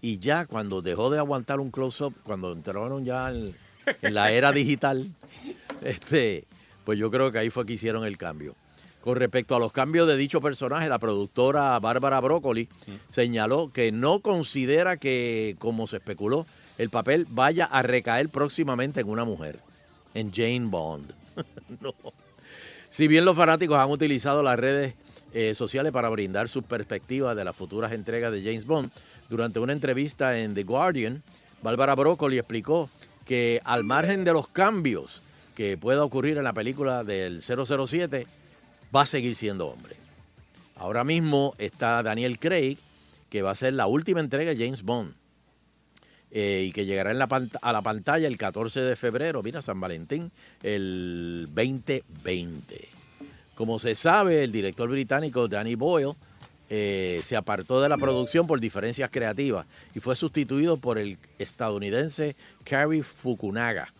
Y 0.00 0.18
ya 0.18 0.46
cuando 0.46 0.82
dejó 0.82 1.10
de 1.10 1.18
aguantar 1.18 1.60
un 1.60 1.70
close-up, 1.70 2.14
cuando 2.24 2.52
entraron 2.52 3.04
ya 3.04 3.30
en, 3.30 3.54
en 4.02 4.14
la 4.14 4.32
era 4.32 4.52
digital, 4.52 5.08
este, 5.82 6.44
pues 6.84 6.98
yo 6.98 7.10
creo 7.10 7.30
que 7.30 7.38
ahí 7.38 7.50
fue 7.50 7.66
que 7.66 7.74
hicieron 7.74 8.04
el 8.04 8.18
cambio. 8.18 8.54
Con 9.02 9.16
respecto 9.16 9.56
a 9.56 9.58
los 9.58 9.72
cambios 9.72 10.06
de 10.06 10.16
dicho 10.16 10.40
personaje, 10.40 10.88
la 10.88 11.00
productora 11.00 11.78
Bárbara 11.80 12.20
Broccoli 12.20 12.68
señaló 13.10 13.72
que 13.72 13.90
no 13.90 14.20
considera 14.20 14.96
que, 14.96 15.56
como 15.58 15.88
se 15.88 15.96
especuló, 15.96 16.46
el 16.78 16.88
papel 16.88 17.26
vaya 17.28 17.64
a 17.64 17.82
recaer 17.82 18.28
próximamente 18.28 19.00
en 19.00 19.08
una 19.08 19.24
mujer, 19.24 19.58
en 20.14 20.32
Jane 20.32 20.66
Bond. 20.66 21.12
no. 21.80 21.94
Si 22.90 23.08
bien 23.08 23.24
los 23.24 23.36
fanáticos 23.36 23.76
han 23.76 23.90
utilizado 23.90 24.42
las 24.44 24.56
redes 24.56 24.94
eh, 25.32 25.54
sociales 25.54 25.92
para 25.92 26.08
brindar 26.08 26.48
sus 26.48 26.64
perspectivas 26.64 27.36
de 27.36 27.44
las 27.44 27.56
futuras 27.56 27.92
entregas 27.92 28.32
de 28.32 28.42
James 28.42 28.66
Bond, 28.66 28.90
durante 29.28 29.58
una 29.58 29.72
entrevista 29.72 30.38
en 30.38 30.54
The 30.54 30.64
Guardian, 30.64 31.22
Bárbara 31.62 31.94
Broccoli 31.94 32.38
explicó 32.38 32.90
que 33.24 33.60
al 33.64 33.84
margen 33.84 34.24
de 34.24 34.32
los 34.32 34.48
cambios 34.48 35.22
que 35.54 35.76
pueda 35.76 36.04
ocurrir 36.04 36.38
en 36.38 36.44
la 36.44 36.52
película 36.52 37.04
del 37.04 37.40
007, 37.42 38.26
va 38.94 39.02
a 39.02 39.06
seguir 39.06 39.36
siendo 39.36 39.68
hombre. 39.68 39.96
Ahora 40.76 41.04
mismo 41.04 41.54
está 41.58 42.02
Daniel 42.02 42.38
Craig, 42.38 42.78
que 43.30 43.42
va 43.42 43.50
a 43.50 43.54
ser 43.54 43.74
la 43.74 43.86
última 43.86 44.20
entrega 44.20 44.54
de 44.54 44.64
James 44.64 44.82
Bond. 44.82 45.14
eh, 46.34 46.64
y 46.66 46.72
que 46.72 46.86
llegará 46.86 47.10
a 47.10 47.72
la 47.72 47.82
pantalla 47.82 48.26
el 48.26 48.38
14 48.38 48.80
de 48.80 48.96
febrero, 48.96 49.42
mira, 49.42 49.60
San 49.60 49.78
Valentín, 49.78 50.32
el 50.62 51.46
2020. 51.54 52.88
Como 53.54 53.78
se 53.78 53.94
sabe, 53.94 54.44
el 54.44 54.52
director 54.52 54.88
británico 54.88 55.48
Danny 55.48 55.74
Boyle 55.74 56.14
eh, 56.70 57.20
se 57.22 57.36
apartó 57.36 57.82
de 57.82 57.88
la 57.88 57.98
producción 57.98 58.46
por 58.46 58.58
diferencias 58.60 59.10
creativas 59.10 59.66
y 59.94 60.00
fue 60.00 60.16
sustituido 60.16 60.78
por 60.78 60.98
el 60.98 61.18
estadounidense 61.38 62.34
Cary 62.64 63.02
Fukunaga. 63.02 63.92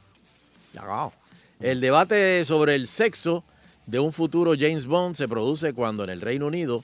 El 1.60 1.80
debate 1.80 2.44
sobre 2.46 2.74
el 2.74 2.88
sexo 2.88 3.44
de 3.86 3.98
un 3.98 4.12
futuro 4.12 4.54
James 4.58 4.86
Bond 4.86 5.16
se 5.16 5.28
produce 5.28 5.74
cuando 5.74 6.02
en 6.02 6.10
el 6.10 6.22
Reino 6.22 6.46
Unido 6.46 6.82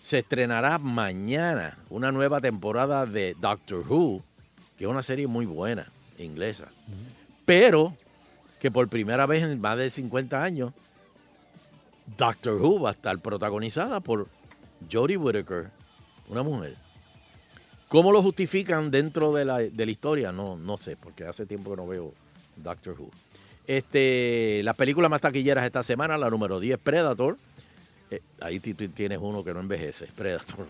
se 0.00 0.18
estrenará 0.18 0.78
mañana 0.78 1.78
una 1.90 2.10
nueva 2.12 2.40
temporada 2.40 3.06
de 3.06 3.36
Doctor 3.40 3.84
Who, 3.88 4.22
que 4.76 4.84
es 4.84 4.90
una 4.90 5.02
serie 5.02 5.26
muy 5.26 5.46
buena, 5.46 5.86
inglesa. 6.18 6.66
Pero 7.46 7.94
que 8.60 8.70
por 8.70 8.88
primera 8.88 9.26
vez 9.26 9.44
en 9.44 9.60
más 9.60 9.78
de 9.78 9.90
50 9.90 10.42
años, 10.42 10.72
Doctor 12.06 12.54
Who 12.60 12.80
va 12.80 12.90
a 12.90 12.92
estar 12.92 13.18
protagonizada 13.18 14.00
por 14.00 14.28
Jodie 14.90 15.16
Whittaker, 15.16 15.70
una 16.28 16.42
mujer. 16.42 16.74
¿Cómo 17.88 18.12
lo 18.12 18.22
justifican 18.22 18.90
dentro 18.90 19.32
de 19.32 19.44
la, 19.44 19.58
de 19.58 19.86
la 19.86 19.90
historia? 19.92 20.32
No, 20.32 20.56
no 20.56 20.76
sé, 20.76 20.96
porque 20.96 21.24
hace 21.24 21.46
tiempo 21.46 21.70
que 21.70 21.76
no 21.76 21.86
veo 21.86 22.12
Doctor 22.56 22.96
Who. 22.98 23.10
Este, 23.66 24.60
las 24.64 24.76
películas 24.76 25.10
más 25.10 25.20
taquilleras 25.20 25.64
esta 25.64 25.82
semana, 25.82 26.18
la 26.18 26.28
número 26.28 26.60
10, 26.60 26.78
Predator. 26.78 27.38
Eh, 28.10 28.20
ahí 28.40 28.60
ti- 28.60 28.74
ti- 28.74 28.88
tienes 28.88 29.18
uno 29.20 29.42
que 29.42 29.54
no 29.54 29.60
envejece, 29.60 30.06
Predator. 30.14 30.66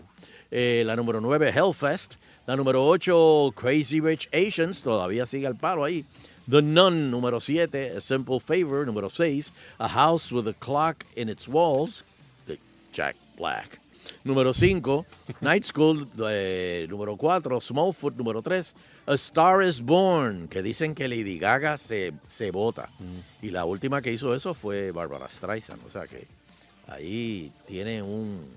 Eh, 0.51 0.83
la 0.85 0.95
número 0.95 1.19
9, 1.19 1.49
Hellfest. 1.53 2.15
La 2.47 2.55
número 2.55 2.85
8, 2.85 3.53
Crazy 3.55 3.99
Rich 3.99 4.29
Asians, 4.31 4.83
todavía 4.83 5.25
sigue 5.25 5.47
al 5.47 5.55
palo 5.55 5.83
ahí. 5.83 6.05
The 6.47 6.61
Nun, 6.61 7.09
número 7.09 7.39
7, 7.39 7.97
A 7.97 8.01
Simple 8.01 8.39
Favor, 8.39 8.85
número 8.85 9.09
6, 9.09 9.51
A 9.79 9.87
House 9.87 10.31
with 10.31 10.47
a 10.47 10.53
Clock 10.53 11.03
in 11.15 11.29
Its 11.29 11.47
Walls, 11.47 12.03
de 12.45 12.59
Jack 12.93 13.15
Black. 13.37 13.79
Número 14.23 14.53
5, 14.53 15.05
Night 15.41 15.63
School, 15.65 16.07
eh, 16.27 16.85
número 16.87 17.17
4, 17.17 17.59
Smallfoot, 17.59 18.15
número 18.15 18.43
3, 18.43 18.75
A 19.07 19.13
Star 19.15 19.63
is 19.63 19.81
Born, 19.81 20.47
que 20.47 20.61
dicen 20.61 20.93
que 20.93 21.07
Lady 21.07 21.39
Gaga 21.39 21.77
se, 21.77 22.13
se 22.27 22.51
vota. 22.51 22.89
Y 23.41 23.49
la 23.49 23.65
última 23.65 24.01
que 24.03 24.11
hizo 24.11 24.35
eso 24.35 24.53
fue 24.53 24.91
Barbara 24.91 25.27
Streisand, 25.27 25.83
o 25.85 25.89
sea 25.89 26.05
que 26.05 26.27
ahí 26.87 27.51
tiene 27.65 28.03
un, 28.03 28.55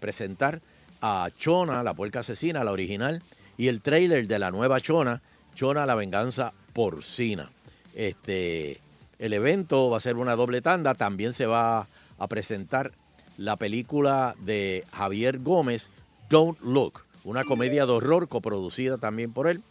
presentar 0.00 0.62
a 1.00 1.30
Chona, 1.38 1.82
la 1.82 1.94
puerca 1.94 2.20
asesina, 2.20 2.62
la 2.64 2.72
original, 2.72 3.22
y 3.58 3.66
el 3.66 3.82
trailer 3.82 4.26
de 4.26 4.38
la 4.38 4.50
nueva 4.50 4.80
Chona, 4.80 5.20
Chona, 5.54 5.84
la 5.84 5.96
venganza 5.96 6.54
porcina. 6.72 7.50
Este, 7.92 8.80
el 9.18 9.32
evento 9.32 9.90
va 9.90 9.98
a 9.98 10.00
ser 10.00 10.16
una 10.16 10.36
doble 10.36 10.62
tanda. 10.62 10.94
También 10.94 11.32
se 11.32 11.44
va 11.44 11.88
a 12.18 12.26
presentar 12.28 12.92
la 13.36 13.56
película 13.56 14.36
de 14.38 14.84
Javier 14.92 15.40
Gómez, 15.40 15.90
Don't 16.30 16.60
Look, 16.60 17.02
una 17.24 17.42
comedia 17.42 17.84
de 17.84 17.92
horror 17.92 18.28
coproducida 18.28 18.96
también 18.96 19.32
por 19.32 19.48
él, 19.48 19.62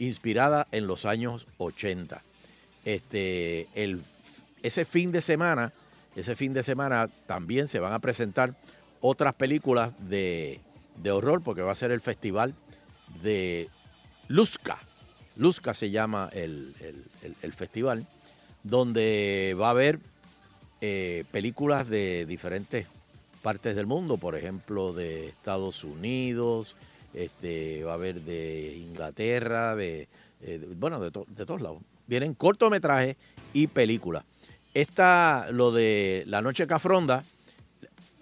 inspirada 0.00 0.66
en 0.72 0.88
los 0.88 1.06
años 1.06 1.46
80. 1.58 2.20
Este, 2.84 3.68
el, 3.74 4.02
ese 4.64 4.84
fin 4.84 5.12
de 5.12 5.20
semana, 5.20 5.72
ese 6.16 6.34
fin 6.34 6.52
de 6.52 6.64
semana 6.64 7.08
también 7.26 7.68
se 7.68 7.78
van 7.78 7.92
a 7.92 8.00
presentar 8.00 8.54
otras 9.00 9.34
películas 9.34 9.92
de, 10.00 10.60
de 10.96 11.10
horror, 11.12 11.42
porque 11.42 11.62
va 11.62 11.70
a 11.70 11.76
ser 11.76 11.92
el 11.92 12.00
festival 12.00 12.54
de 13.22 13.68
Luzca. 14.28 14.78
Luzca 15.36 15.74
se 15.74 15.90
llama 15.90 16.30
el, 16.32 16.74
el- 17.42 17.52
festival, 17.52 18.06
donde 18.62 19.56
va 19.58 19.68
a 19.68 19.70
haber 19.70 20.00
eh, 20.80 21.24
películas 21.30 21.88
de 21.88 22.26
diferentes 22.26 22.86
partes 23.42 23.76
del 23.76 23.86
mundo, 23.86 24.16
por 24.16 24.34
ejemplo, 24.36 24.92
de 24.92 25.28
Estados 25.28 25.84
Unidos, 25.84 26.76
este, 27.14 27.84
va 27.84 27.92
a 27.92 27.94
haber 27.94 28.22
de 28.22 28.76
Inglaterra, 28.76 29.76
de, 29.76 30.08
eh, 30.42 30.66
bueno, 30.76 30.98
de, 31.00 31.10
de 31.10 31.46
todos 31.46 31.60
lados. 31.60 31.78
Vienen 32.06 32.34
cortometrajes 32.34 33.16
y 33.52 33.68
películas. 33.68 34.24
Esta, 34.74 35.48
lo 35.50 35.72
de 35.72 36.24
La 36.26 36.42
Noche 36.42 36.66
Cafronda, 36.66 37.24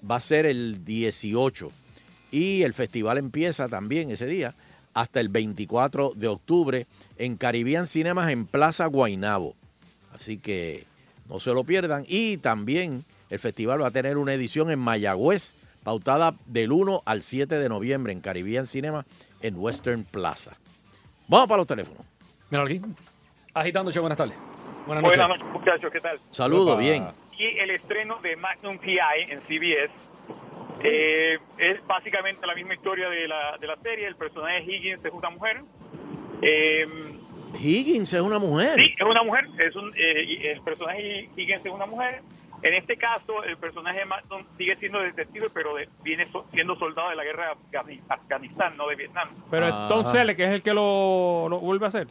va 0.09 0.17
a 0.17 0.21
ser 0.21 0.47
el 0.47 0.85
18 0.85 1.73
y 2.31 2.63
el 2.63 2.75
festival 2.75 3.19
empieza 3.19 3.69
también 3.69 4.11
ese 4.11 4.27
día 4.27 4.55
hasta 4.95 5.21
el 5.21 5.29
24 5.29 6.13
de 6.15 6.29
octubre 6.29 6.87
en 7.19 7.37
Caribbean 7.37 7.87
Cinemas 7.87 8.31
en 8.31 8.47
Plaza 8.47 8.87
Guainabo. 8.87 9.55
Así 10.15 10.39
que 10.39 10.87
no 11.29 11.41
se 11.41 11.53
lo 11.53 11.65
pierdan. 11.65 12.05
Y 12.09 12.39
también 12.39 13.05
el 13.31 13.39
festival 13.39 13.83
va 13.83 13.89
a 13.89 13.91
tener 13.91 14.17
una 14.17 14.33
edición 14.35 14.71
en 14.71 14.79
Mayagüez, 14.79 15.55
pautada 15.83 16.35
del 16.47 16.73
1 16.73 17.03
al 17.05 17.23
7 17.23 17.59
de 17.59 17.69
noviembre 17.69 18.13
en 18.13 18.21
Caribbean 18.21 18.67
Cinema 18.67 19.05
en 19.43 19.57
Western 19.59 20.05
Plaza. 20.05 20.57
Vamos 21.29 21.49
para 21.49 21.59
los 21.59 21.67
teléfonos. 21.67 22.05
Míralo 22.51 22.69
aquí. 22.69 22.81
Agitando, 23.53 23.91
show, 23.91 24.03
buenas 24.03 24.19
tardes. 24.19 24.37
Buenas 24.87 25.03
noches. 25.03 25.19
Buenas 25.19 25.39
noches, 25.39 25.53
muchachos, 25.53 25.93
¿qué 25.93 26.01
tal? 26.01 26.19
Saludos, 26.31 26.79
bien. 26.79 27.07
Y 27.39 27.59
el 27.59 27.71
estreno 27.71 28.19
de 28.23 28.37
Magnum 28.37 28.79
PI 28.79 28.99
en 29.29 29.41
CBS 29.41 29.91
eh, 30.85 31.39
es 31.59 31.87
básicamente 31.87 32.47
la 32.47 32.55
misma 32.55 32.75
historia 32.75 33.09
de 33.09 33.27
la, 33.27 33.57
de 33.59 33.67
la 33.67 33.77
serie. 33.77 34.07
El 34.07 34.17
personaje 34.17 34.63
Higgins 34.63 35.05
es 35.05 35.13
una 35.13 35.31
mujer. 35.31 35.63
Eh, 36.43 36.87
Higgins 37.61 38.13
es 38.13 38.21
una 38.21 38.39
mujer. 38.39 38.75
sí, 38.77 38.95
es 38.99 39.07
una 39.07 39.23
mujer. 39.23 39.47
Es 39.59 39.75
un, 39.77 39.93
eh, 39.97 40.53
el 40.53 40.61
personaje 40.63 41.29
Higgins 41.37 41.65
es 41.65 41.73
una 41.73 41.87
mujer. 41.87 42.21
En 42.63 42.73
este 42.75 42.97
caso, 42.97 43.45
el 43.45 43.59
personaje 43.59 43.99
de 44.01 44.05
Magnum 44.07 44.43
sigue 44.57 44.75
siendo 44.77 44.99
detective, 45.01 45.49
pero 45.53 45.75
de- 45.75 45.89
viene 46.03 46.25
so- 46.31 46.47
siendo 46.53 46.75
soldado 46.77 47.11
de 47.11 47.17
la 47.17 47.25
guerra 47.25 47.49
de 47.49 47.79
Afgani- 47.79 48.01
Afganistán, 48.09 48.77
no 48.77 48.89
de 48.89 48.97
Vietnam. 48.97 49.29
Pero 49.51 49.67
Ah. 49.67 49.83
es 49.83 49.89
Tom 49.95 50.05
Selleck, 50.11 50.37
que 50.37 50.45
es 50.45 50.51
el 50.51 50.63
que 50.63 50.73
lo, 50.73 51.47
lo 51.51 51.59
vuelve 51.61 51.85
a 51.85 51.89
hacer. 51.89 52.07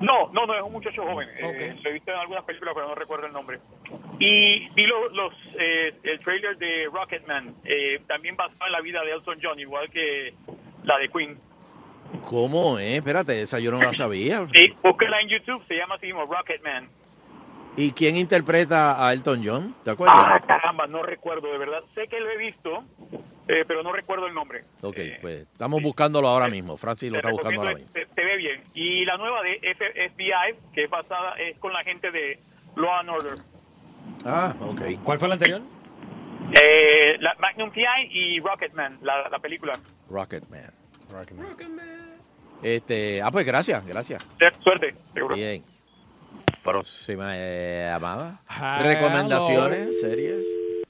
No, 0.00 0.28
no, 0.32 0.44
no, 0.46 0.54
es 0.54 0.62
un 0.62 0.72
muchacho 0.72 1.02
joven. 1.04 1.28
Eh, 1.38 1.76
lo 1.82 1.90
he 1.90 1.92
visto 1.92 2.10
en 2.10 2.18
algunas 2.18 2.44
películas, 2.44 2.74
pero 2.74 2.88
no 2.88 2.94
recuerdo 2.94 3.26
el 3.26 3.32
nombre. 3.32 3.60
Y 4.18 4.68
vi 4.70 4.86
lo- 4.86 5.08
los, 5.10 5.32
eh, 5.58 5.94
el 6.02 6.20
trailer 6.20 6.58
de 6.58 6.88
Rocketman, 6.92 7.54
eh, 7.64 8.00
también 8.06 8.36
basado 8.36 8.66
en 8.66 8.72
la 8.72 8.80
vida 8.80 9.02
de 9.02 9.12
Elton 9.12 9.38
John, 9.42 9.58
igual 9.58 9.88
que 9.90 10.34
la 10.84 10.98
de 10.98 11.08
Queen. 11.08 11.38
¿Cómo 12.26 12.78
es? 12.78 12.98
Espérate, 12.98 13.40
esa 13.42 13.58
yo 13.60 13.70
no 13.70 13.78
la 13.80 13.92
sabía. 13.94 14.46
Sí, 14.52 14.72
búsquela 14.82 15.20
en 15.20 15.28
YouTube, 15.28 15.64
se 15.68 15.74
llama 15.76 15.94
así 15.96 16.06
mismo 16.06 16.26
Rocketman. 16.26 16.88
¿Y 17.76 17.90
quién 17.92 18.16
interpreta 18.16 19.04
a 19.04 19.12
Elton 19.12 19.42
John? 19.44 19.74
¿Te 19.84 19.90
acuerdas? 19.90 20.16
Ah, 20.18 20.40
caramba, 20.46 20.86
no 20.86 21.02
recuerdo, 21.02 21.50
de 21.50 21.58
verdad. 21.58 21.82
Sé 21.94 22.06
que 22.06 22.20
lo 22.20 22.30
he 22.30 22.36
visto, 22.38 22.84
eh, 23.48 23.64
pero 23.66 23.82
no 23.82 23.92
recuerdo 23.92 24.26
el 24.26 24.34
nombre. 24.34 24.64
Ok, 24.82 24.96
pues 25.20 25.42
estamos 25.52 25.82
buscándolo 25.82 26.28
ahora 26.28 26.48
mismo. 26.48 26.76
Francis 26.76 27.10
lo 27.10 27.14
Te 27.14 27.18
está 27.20 27.30
buscando 27.32 27.60
ahora 27.60 27.74
mismo. 27.74 27.90
se, 27.92 28.06
se 28.06 28.24
ve 28.24 28.36
bien. 28.36 28.62
Y 28.74 29.04
la 29.04 29.16
nueva 29.16 29.42
de 29.42 29.58
F- 29.62 30.10
FBI, 30.10 30.56
que 30.72 30.84
es 30.84 30.90
basada, 30.90 31.34
es 31.38 31.58
con 31.58 31.72
la 31.72 31.82
gente 31.84 32.10
de 32.10 32.38
Law 32.76 32.92
and 33.00 33.10
Order. 33.10 33.38
Ah, 34.24 34.54
ok. 34.60 34.82
¿Cuál 35.02 35.18
fue 35.18 35.28
la 35.28 35.34
anterior? 35.34 35.60
Eh, 36.60 37.16
la 37.20 37.34
Magnum 37.38 37.70
PI 37.70 37.82
y 38.10 38.40
Rocketman, 38.40 38.98
la, 39.02 39.28
la 39.28 39.38
película. 39.38 39.72
Rocketman. 40.10 40.70
Este, 42.62 43.20
ah, 43.22 43.30
pues 43.30 43.44
gracias, 43.46 43.84
gracias. 43.86 44.26
Suerte. 44.62 44.94
Bien. 45.34 45.62
Próxima 46.62 47.32
eh, 47.36 47.88
llamada. 47.90 48.40
Hello. 48.48 48.82
Recomendaciones, 48.88 50.00
series. 50.00 50.46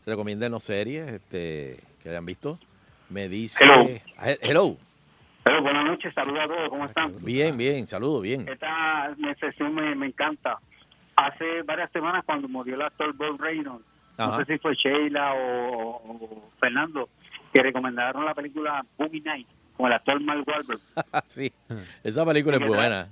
Recomiéndenos 0.07 0.63
series 0.63 1.11
este, 1.11 1.81
que 2.05 2.11
hayan 2.11 2.25
visto. 2.27 2.59
Me 3.09 3.29
dice. 3.29 3.65
Hello. 3.65 3.81
Eh, 3.89 4.39
Hello. 4.43 4.77
Pero 5.43 5.63
buenas 5.63 5.85
noches, 5.87 6.15
saludos 6.15 6.41
a 6.45 6.47
todos, 6.47 6.69
¿cómo 6.71 6.85
están? 6.87 7.13
Bien, 7.25 7.57
bien, 7.57 7.87
saludo, 7.87 8.21
bien. 8.21 8.47
Esta 8.49 9.15
sesión 9.41 9.75
me, 9.75 9.95
me 9.95 10.07
encanta. 10.07 10.59
Hace 11.17 11.63
varias 11.63 11.91
semanas 11.93 12.25
cuando 12.25 12.49
murió 12.49 12.75
el 12.77 12.83
actor 12.83 13.13
Bob 13.15 13.41
Reynolds, 13.41 13.85
Ajá. 14.17 14.39
no 14.39 14.45
sé 14.45 14.53
si 14.55 14.59
fue 14.59 14.75
Sheila 14.75 15.35
o, 15.35 15.97
o 15.97 16.51
Fernando, 16.59 17.09
que 17.53 17.63
recomendaron 17.63 18.25
la 18.25 18.35
película 18.35 18.85
Boogie 18.99 19.21
Night 19.21 19.47
con 19.77 19.87
el 19.87 19.93
actor 19.93 20.19
Mark 20.23 20.45
Wahlberg. 20.47 20.81
sí, 21.27 21.53
esa 22.03 22.25
película 22.25 22.57
es 22.57 22.67
buena. 22.67 23.09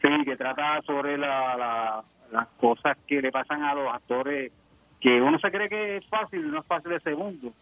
Sí, 0.00 0.08
que 0.24 0.36
trata 0.36 0.80
sobre 0.82 1.18
la, 1.18 1.56
la- 1.56 2.04
las 2.32 2.48
cosas 2.60 2.96
que 3.06 3.20
le 3.20 3.30
pasan 3.30 3.62
a 3.62 3.74
los 3.74 3.92
actores 3.92 4.50
que 5.00 5.20
uno 5.20 5.38
se 5.38 5.50
cree 5.50 5.68
que 5.68 5.96
es 5.98 6.06
fácil, 6.06 6.50
no 6.50 6.60
es 6.60 6.66
fácil 6.66 6.90
de 6.92 7.00
segundo. 7.00 7.52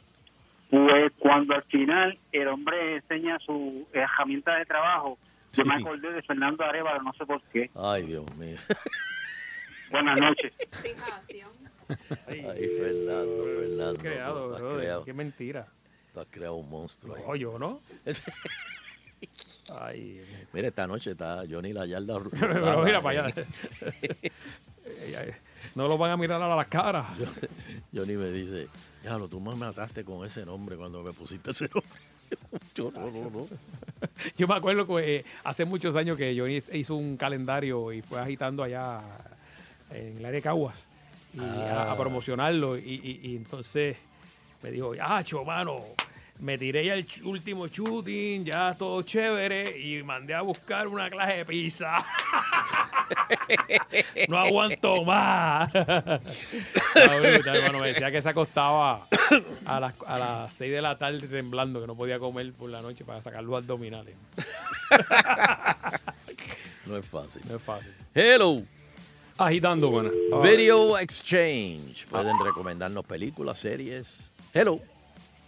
Pues 0.72 1.12
cuando 1.18 1.54
al 1.54 1.64
final 1.64 2.18
el 2.32 2.48
hombre 2.48 2.96
enseña 2.96 3.38
su 3.40 3.86
herramienta 3.92 4.56
de 4.56 4.64
trabajo 4.64 5.18
Yo 5.52 5.66
me 5.66 5.74
acordé 5.74 6.10
de 6.14 6.22
Fernando 6.22 6.64
Arevalo, 6.64 7.02
no 7.02 7.12
sé 7.12 7.26
por 7.26 7.42
qué. 7.52 7.70
Ay, 7.74 8.04
Dios 8.06 8.24
mío. 8.36 8.56
Buenas 9.90 10.18
noches. 10.18 10.50
Ay, 12.26 12.68
Fernando, 12.78 13.44
Fernando. 13.44 13.96
creado, 13.98 14.48
tú 14.48 14.54
has 14.54 14.60
brother, 14.62 14.80
creado- 14.80 15.04
qué 15.04 15.12
mentira. 15.12 15.66
tú 16.14 16.20
has 16.20 16.26
creado 16.30 16.54
un 16.54 16.70
monstruo. 16.70 17.16
ahí. 17.16 17.22
No, 17.26 17.36
yo 17.36 17.58
no. 17.58 17.80
Ay, 19.78 20.24
Mira, 20.54 20.68
esta 20.68 20.86
noche 20.86 21.10
está 21.10 21.42
Johnny 21.48 21.74
La 21.74 21.84
Yarda. 21.84 22.18
pero 22.40 22.82
mira 22.82 23.02
para 23.02 23.26
allá. 23.26 23.34
No 25.74 25.86
lo 25.88 25.96
van 25.98 26.10
a 26.12 26.16
mirar 26.16 26.40
a 26.42 26.56
las 26.56 26.66
caras. 26.66 27.06
Johnny 27.94 28.14
me 28.14 28.30
dice, 28.30 28.68
diablo, 29.02 29.28
tú 29.28 29.40
me 29.40 29.54
mataste 29.54 30.04
con 30.04 30.24
ese 30.26 30.44
nombre 30.46 30.76
cuando 30.76 31.02
me 31.02 31.12
pusiste 31.12 31.50
ese 31.50 31.64
nombre. 31.64 31.90
Yo 32.74 32.90
no, 32.90 33.10
no, 33.10 33.30
no. 33.30 33.48
Yo 34.36 34.48
me 34.48 34.54
acuerdo 34.54 34.86
que 34.86 35.16
eh, 35.16 35.24
hace 35.44 35.64
muchos 35.64 35.96
años 35.96 36.16
que 36.16 36.34
Johnny 36.38 36.62
hizo 36.78 36.94
un 36.94 37.16
calendario 37.16 37.92
y 37.92 38.00
fue 38.02 38.20
agitando 38.20 38.62
allá 38.62 39.00
en 39.90 40.16
el 40.18 40.24
área 40.24 40.30
de 40.36 40.42
Caguas 40.42 40.86
y 41.34 41.40
a, 41.40 41.88
Ah. 41.88 41.92
a 41.92 41.96
promocionarlo. 41.96 42.78
Y, 42.78 42.80
y- 43.02 43.20
y 43.30 43.36
entonces 43.36 43.96
me 44.62 44.70
dijo, 44.70 44.92
ah, 45.00 45.22
mano, 45.44 45.80
me 46.42 46.58
tiré 46.58 46.84
ya 46.84 46.94
el 46.94 47.06
último 47.22 47.68
shooting, 47.68 48.44
ya 48.44 48.74
todo 48.74 49.02
chévere, 49.02 49.78
y 49.78 50.02
mandé 50.02 50.34
a 50.34 50.42
buscar 50.42 50.88
una 50.88 51.08
clase 51.08 51.36
de 51.36 51.44
pizza. 51.44 52.04
no 54.28 54.38
aguanto 54.38 55.04
más. 55.04 55.72
Hermano. 56.94 57.78
Me 57.78 57.88
decía 57.88 58.10
que 58.10 58.20
se 58.20 58.28
acostaba 58.28 59.06
a 59.64 59.80
las, 59.80 59.94
a 60.04 60.18
las 60.18 60.52
6 60.54 60.72
de 60.72 60.82
la 60.82 60.98
tarde 60.98 61.28
temblando, 61.28 61.80
que 61.80 61.86
no 61.86 61.94
podía 61.94 62.18
comer 62.18 62.52
por 62.52 62.68
la 62.70 62.82
noche 62.82 63.04
para 63.04 63.20
sacar 63.20 63.44
los 63.44 63.56
abdominales. 63.56 64.16
No 66.84 66.96
es 66.96 67.06
fácil. 67.06 67.42
No 67.48 67.56
es 67.56 67.62
fácil. 67.62 67.94
Hello. 68.12 68.60
Agitando, 69.38 69.88
bueno. 69.88 70.10
Video 70.42 70.98
Exchange. 70.98 72.06
Pueden 72.10 72.36
recomendarnos 72.44 73.04
películas, 73.06 73.60
series. 73.60 74.28
Hello. 74.52 74.80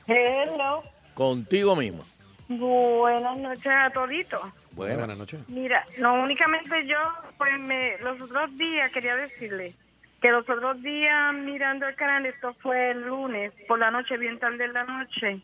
Hello. 0.07 0.83
Contigo 1.15 1.77
mismo. 1.77 2.05
Buenas 2.49 3.39
noches 3.39 3.67
a 3.73 3.91
toditos. 3.91 4.43
Buenas, 4.73 5.17
noches. 5.17 5.49
Mira, 5.49 5.85
no 5.99 6.15
únicamente 6.23 6.87
yo, 6.87 6.99
pues 7.39 7.59
me, 7.61 7.97
los 7.99 8.21
otros 8.21 8.57
días 8.59 8.91
quería 8.93 9.15
decirle 9.17 9.73
que 10.21 10.31
los 10.31 10.49
otros 10.49 10.83
días 10.83 11.33
mirando 11.35 11.87
el 11.87 11.95
canal, 11.95 12.27
esto 12.27 12.55
fue 12.61 12.91
el 12.91 13.03
lunes, 13.03 13.53
por 13.69 13.79
la 13.79 13.91
noche, 13.91 14.17
bien 14.17 14.39
tarde 14.39 14.65
en 14.65 14.73
la 14.73 14.85
noche, 14.85 15.41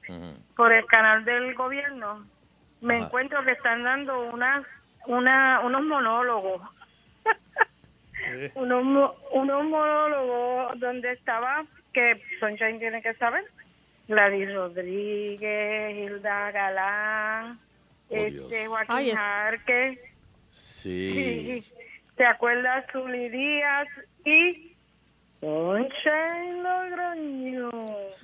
por 0.57 0.73
el 0.73 0.85
canal 0.87 1.25
del 1.25 1.55
gobierno, 1.55 2.27
me 2.81 2.97
Ajá. 2.97 3.05
encuentro 3.07 3.45
que 3.45 3.53
están 3.53 3.85
dando 3.85 4.19
unas, 4.33 4.67
una, 5.07 5.61
unos 5.61 5.83
monólogos. 5.85 6.63
unos, 8.55 8.85
mo- 8.85 9.15
unos 9.33 9.65
monólogos 9.65 10.81
donde 10.81 11.13
estaba, 11.13 11.65
que 11.93 12.21
Sunshine 12.41 12.79
tiene 12.79 13.01
que 13.03 13.15
saber, 13.15 13.45
Gladys 14.11 14.53
Rodríguez, 14.55 15.97
Hilda 15.97 16.51
Galán, 16.51 17.59
Oh, 18.13 18.17
este, 18.17 18.67
Joaquín 18.67 18.87
Ay, 18.97 19.11
es- 19.11 19.19
Jarque, 19.19 19.99
Sí. 20.51 21.65
¿te 22.17 22.27
acuerdas? 22.27 22.85
Zuli 22.93 23.29
Díaz 23.29 23.87
y 24.25 24.75
Sunshine 25.41 26.63
Logroño. 26.63 27.71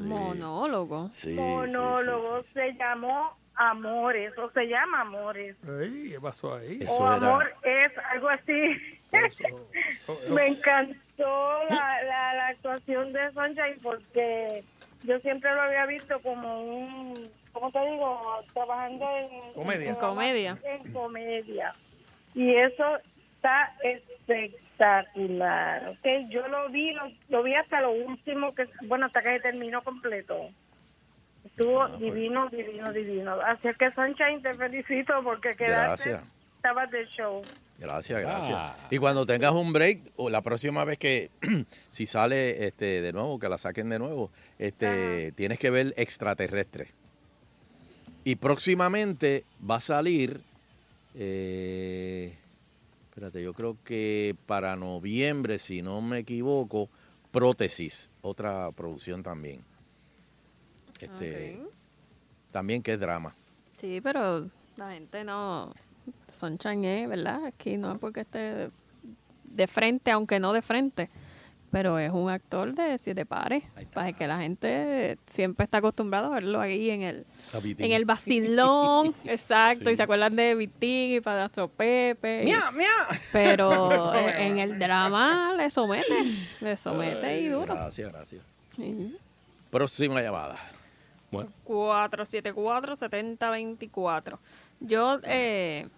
Monólogo. 0.00 1.08
Sí, 1.12 1.34
Monólogo 1.34 2.42
se 2.42 2.72
llamó 2.74 3.36
Amores, 3.54 4.36
o 4.36 4.50
se 4.50 4.66
llama 4.66 5.02
Amores. 5.02 5.56
¿Qué 5.64 6.18
pasó 6.20 6.56
ahí? 6.56 6.80
o 6.88 7.06
Amor 7.06 7.54
es 7.62 7.92
algo 8.12 8.28
así. 8.28 8.76
Me 10.34 10.48
encantó 10.48 11.60
la, 11.70 12.02
la, 12.02 12.34
la 12.34 12.46
actuación 12.48 13.12
de 13.12 13.30
Sunshine 13.32 13.78
porque 13.82 14.64
yo 15.04 15.18
siempre 15.20 15.54
lo 15.54 15.62
había 15.62 15.86
visto 15.86 16.20
como 16.20 16.62
un, 16.62 17.30
¿cómo 17.52 17.70
te 17.70 17.78
digo? 17.90 18.40
Trabajando 18.52 19.06
en 19.16 19.52
Comedia. 19.54 19.88
en 19.90 19.94
Comedia. 19.96 20.58
En 20.64 20.92
comedia. 20.92 21.72
Y 22.34 22.54
eso 22.54 22.98
está 23.36 23.74
espectacular, 23.82 25.88
¿ok? 25.88 26.06
Yo 26.28 26.46
lo 26.48 26.68
vi, 26.68 26.92
lo, 26.92 27.10
lo 27.28 27.42
vi 27.42 27.54
hasta 27.54 27.80
lo 27.80 27.92
último, 27.92 28.54
que 28.54 28.68
bueno, 28.82 29.06
hasta 29.06 29.22
que 29.22 29.34
se 29.36 29.40
terminó 29.40 29.82
completo. 29.82 30.50
Estuvo 31.44 31.82
Ah, 31.82 31.88
pues. 31.88 32.00
divino, 32.00 32.48
divino, 32.48 32.92
divino. 32.92 33.38
Así 33.44 33.68
es 33.68 33.76
que 33.78 33.90
Sunshine, 33.92 34.42
te 34.42 34.52
felicito 34.54 35.22
porque 35.22 35.54
quedaste, 35.56 36.10
Gracias. 36.10 36.32
estabas 36.56 36.90
de 36.90 37.06
show. 37.06 37.40
Gracias, 37.78 38.20
gracias. 38.20 38.54
Ah. 38.54 38.76
Y 38.90 38.98
cuando 38.98 39.26
tengas 39.26 39.52
un 39.52 39.72
break, 39.72 40.12
o 40.16 40.30
la 40.30 40.40
próxima 40.40 40.84
vez 40.84 40.98
que, 40.98 41.30
si 41.90 42.06
sale 42.06 42.66
este 42.66 43.02
de 43.02 43.12
nuevo, 43.12 43.38
que 43.38 43.48
la 43.48 43.58
saquen 43.58 43.88
de 43.90 43.98
nuevo, 43.98 44.30
este 44.58 45.32
tienes 45.32 45.58
que 45.58 45.70
ver 45.70 45.94
extraterrestre. 45.96 46.88
Y 48.24 48.36
próximamente 48.36 49.44
va 49.68 49.76
a 49.76 49.80
salir, 49.80 50.40
eh, 51.14 52.34
espérate, 53.08 53.42
yo 53.42 53.52
creo 53.52 53.76
que 53.84 54.34
para 54.46 54.74
noviembre, 54.74 55.58
si 55.58 55.82
no 55.82 56.00
me 56.00 56.20
equivoco, 56.20 56.88
Prótesis, 57.30 58.08
otra 58.22 58.72
producción 58.72 59.22
también. 59.22 59.62
Este, 61.00 61.60
También 62.50 62.82
que 62.82 62.94
es 62.94 62.98
drama. 62.98 63.34
Sí, 63.76 64.00
pero 64.00 64.48
la 64.76 64.92
gente 64.92 65.22
no. 65.22 65.74
Sunshine 66.28 66.84
es, 66.84 67.08
¿verdad? 67.08 67.44
Aquí 67.46 67.76
no 67.76 67.92
es 67.92 67.98
porque 67.98 68.20
esté 68.20 68.68
de 69.44 69.66
frente, 69.66 70.10
aunque 70.10 70.38
no 70.40 70.52
de 70.52 70.62
frente. 70.62 71.10
Pero 71.70 71.98
es 71.98 72.10
un 72.12 72.30
actor 72.30 72.74
de 72.74 72.96
siete 72.96 73.26
pares. 73.26 73.64
Para 73.92 74.12
que 74.12 74.26
la 74.26 74.38
gente 74.38 75.18
siempre 75.26 75.64
está 75.64 75.78
acostumbrada 75.78 76.28
a 76.28 76.30
verlo 76.30 76.60
ahí 76.60 76.90
en 76.90 77.02
el, 77.02 77.26
en 77.52 77.92
el 77.92 78.04
vacilón. 78.04 79.14
Exacto. 79.24 79.86
Sí. 79.86 79.90
Y 79.90 79.96
se 79.96 80.02
acuerdan 80.02 80.36
de 80.36 80.54
Vitín 80.54 81.16
y 81.16 81.20
Padastro 81.20 81.68
Pepe. 81.68 82.42
y- 82.42 82.46
Mia, 82.46 82.70
mia. 82.70 82.86
Pero 83.32 84.14
en, 84.16 84.58
el 84.58 84.78
drama 84.78 85.54
le 85.56 85.68
somete. 85.68 86.24
Le 86.60 86.76
somete 86.76 87.40
y 87.40 87.48
duro. 87.48 87.74
Gracias, 87.74 88.12
gracias. 88.12 88.42
Sí. 88.76 89.16
Próxima 89.70 90.22
llamada. 90.22 90.56
Bueno. 91.30 91.50
474-7024. 91.66 94.38
Yo 94.80 95.20
eh, 95.24 95.88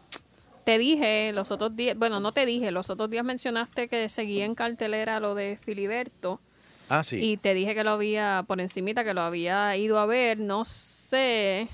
te 0.64 0.78
dije 0.78 1.32
los 1.32 1.50
otros 1.50 1.74
días, 1.76 1.96
bueno, 1.96 2.20
no 2.20 2.32
te 2.32 2.46
dije, 2.46 2.70
los 2.70 2.90
otros 2.90 3.10
días 3.10 3.24
mencionaste 3.24 3.88
que 3.88 4.08
seguía 4.08 4.44
en 4.44 4.54
cartelera 4.54 5.20
lo 5.20 5.34
de 5.34 5.56
Filiberto. 5.56 6.40
Ah, 6.88 7.04
sí. 7.04 7.22
Y 7.22 7.36
te 7.36 7.54
dije 7.54 7.74
que 7.74 7.84
lo 7.84 7.90
había, 7.90 8.44
por 8.46 8.60
encimita, 8.60 9.04
que 9.04 9.14
lo 9.14 9.20
había 9.20 9.76
ido 9.76 9.98
a 9.98 10.06
ver. 10.06 10.38
No 10.38 10.64
sé 10.64 11.68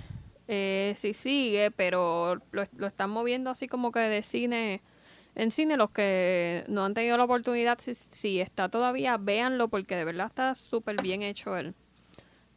eh, 0.48 0.92
si 0.96 1.14
sigue, 1.14 1.70
pero 1.70 2.36
lo, 2.50 2.64
lo 2.76 2.86
están 2.86 3.10
moviendo 3.10 3.50
así 3.50 3.68
como 3.68 3.92
que 3.92 4.00
de 4.00 4.22
cine. 4.22 4.82
En 5.36 5.50
cine, 5.50 5.76
los 5.76 5.90
que 5.90 6.64
no 6.68 6.84
han 6.84 6.94
tenido 6.94 7.16
la 7.16 7.24
oportunidad, 7.24 7.78
si, 7.80 7.94
si 7.94 8.40
está 8.40 8.68
todavía, 8.68 9.16
véanlo 9.16 9.68
porque 9.68 9.96
de 9.96 10.04
verdad 10.04 10.28
está 10.28 10.54
súper 10.54 11.02
bien 11.02 11.22
hecho 11.22 11.56
el, 11.56 11.74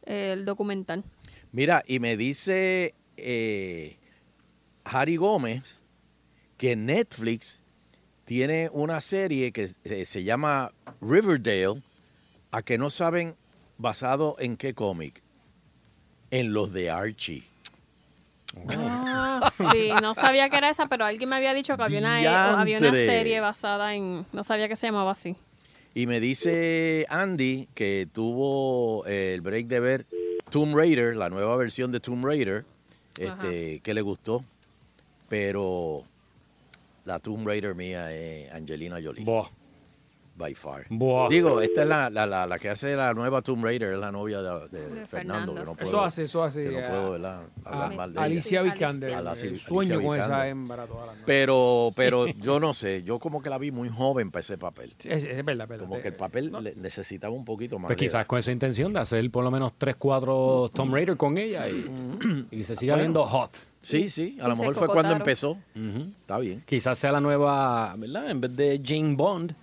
el 0.08 0.44
documental. 0.44 1.04
Mira, 1.52 1.84
y 1.86 2.00
me 2.00 2.16
dice 2.16 2.94
eh, 3.16 3.96
Harry 4.84 5.16
Gómez 5.16 5.80
que 6.56 6.76
Netflix 6.76 7.62
tiene 8.24 8.68
una 8.72 9.00
serie 9.00 9.52
que 9.52 9.70
eh, 9.84 10.04
se 10.04 10.24
llama 10.24 10.72
Riverdale, 11.00 11.82
a 12.50 12.62
que 12.62 12.78
no 12.78 12.90
saben 12.90 13.36
basado 13.78 14.36
en 14.38 14.56
qué 14.56 14.74
cómic. 14.74 15.22
En 16.30 16.52
los 16.52 16.72
de 16.72 16.90
Archie. 16.90 17.44
Ah, 18.76 19.50
sí, 19.52 19.90
no 20.02 20.14
sabía 20.14 20.50
que 20.50 20.56
era 20.56 20.68
esa, 20.68 20.86
pero 20.86 21.04
alguien 21.04 21.28
me 21.28 21.36
había 21.36 21.54
dicho 21.54 21.76
que 21.76 21.82
había 21.82 22.00
una, 22.00 22.22
eh, 22.22 22.28
había 22.28 22.78
una 22.78 22.92
serie 22.92 23.40
basada 23.40 23.94
en... 23.94 24.26
No 24.32 24.44
sabía 24.44 24.68
que 24.68 24.76
se 24.76 24.88
llamaba 24.88 25.12
así. 25.12 25.36
Y 25.94 26.06
me 26.06 26.20
dice 26.20 27.06
Andy 27.08 27.68
que 27.74 28.06
tuvo 28.12 29.04
el 29.06 29.40
break 29.40 29.66
de 29.66 29.80
ver 29.80 30.06
Tomb 30.50 30.74
Raider, 30.76 31.16
la 31.16 31.28
nueva 31.28 31.56
versión 31.56 31.90
de 31.92 32.00
Tomb 32.00 32.24
Raider, 32.24 32.64
este, 33.18 33.80
que 33.80 33.94
le 33.94 34.00
gustó. 34.02 34.44
Pero 35.28 36.04
la 37.04 37.18
Tomb 37.18 37.46
Raider 37.46 37.74
mía 37.74 38.14
es 38.14 38.50
Angelina 38.52 38.98
Jolie. 39.02 39.24
By 40.38 40.54
far. 40.54 40.86
Buah. 40.88 41.28
Digo, 41.28 41.60
esta 41.60 41.82
es 41.82 41.88
la, 41.88 42.08
la, 42.08 42.26
la, 42.26 42.46
la 42.46 42.58
que 42.58 42.70
hace 42.70 42.94
la 42.96 43.12
nueva 43.12 43.42
Tomb 43.42 43.64
Raider, 43.64 43.92
es 43.92 43.98
la 43.98 44.12
novia 44.12 44.40
de, 44.40 44.68
de 44.68 44.88
De 45.00 45.06
Fernando. 45.06 45.52
que 45.54 45.60
no 45.60 45.64
Fernando. 45.64 45.74
puedo- 45.76 45.88
Eso 45.88 46.04
hace, 46.04 46.24
eso 46.24 46.42
hace. 46.44 46.62
que 46.64 46.70
no 46.70 46.78
eh, 46.78 46.86
puedo, 46.88 47.10
¿verdad? 47.12 47.40
hablar 47.64 47.92
a- 47.92 47.96
mal 47.96 48.12
de 48.12 48.18
ella. 48.18 48.24
Alicia 48.24 48.62
Vikander. 48.62 49.14
Alicia 49.14 49.58
sueño 49.58 50.00
con 50.02 50.18
esa 50.18 50.46
hembra 50.48 50.86
toda 50.86 51.06
la 51.06 51.12
noche. 51.12 51.24
Pero, 51.26 51.90
pero 51.96 52.26
yo 52.28 52.60
no 52.60 52.72
sé, 52.72 53.02
yo 53.02 53.18
como 53.18 53.42
que 53.42 53.50
la 53.50 53.58
vi 53.58 53.70
muy 53.72 53.88
joven 53.88 54.30
para 54.30 54.40
ese 54.40 54.56
papel. 54.56 54.94
Es, 55.04 55.24
es 55.24 55.44
verdad, 55.44 55.66
verdad. 55.68 55.86
Como 55.86 56.00
que 56.00 56.08
el 56.08 56.14
papel 56.14 56.52
le- 56.62 56.74
necesitaba 56.76 57.34
un 57.34 57.44
poquito 57.44 57.78
más. 57.78 57.88
Pues 57.88 57.98
quizás 57.98 58.24
con 58.26 58.38
esa 58.38 58.52
intención 58.52 58.92
de 58.92 59.00
hacer 59.00 59.28
por 59.30 59.42
lo 59.44 59.50
menos 59.50 59.72
3, 59.76 59.96
4 59.98 60.70
Tomb 60.72 60.94
Raider 60.94 61.16
con 61.16 61.36
ella 61.36 61.68
y, 61.68 62.46
y 62.52 62.64
se 62.64 62.76
siga 62.76 62.94
Bueno. 62.94 63.02
viendo 63.08 63.24
hot. 63.24 63.50
Sí, 63.82 64.10
sí, 64.10 64.36
a 64.40 64.48
lo 64.48 64.54
mejor 64.56 64.74
fue 64.74 64.86
cuando 64.88 65.12
empezó. 65.12 65.56
Está 66.20 66.38
bien. 66.38 66.62
Quizás 66.66 66.98
sea 66.98 67.10
la 67.12 67.20
nueva, 67.20 67.94
¿verdad? 67.96 68.30
En 68.30 68.40
vez 68.40 68.54
de 68.54 68.80
Jane 68.84 69.14
Bond, 69.16 69.54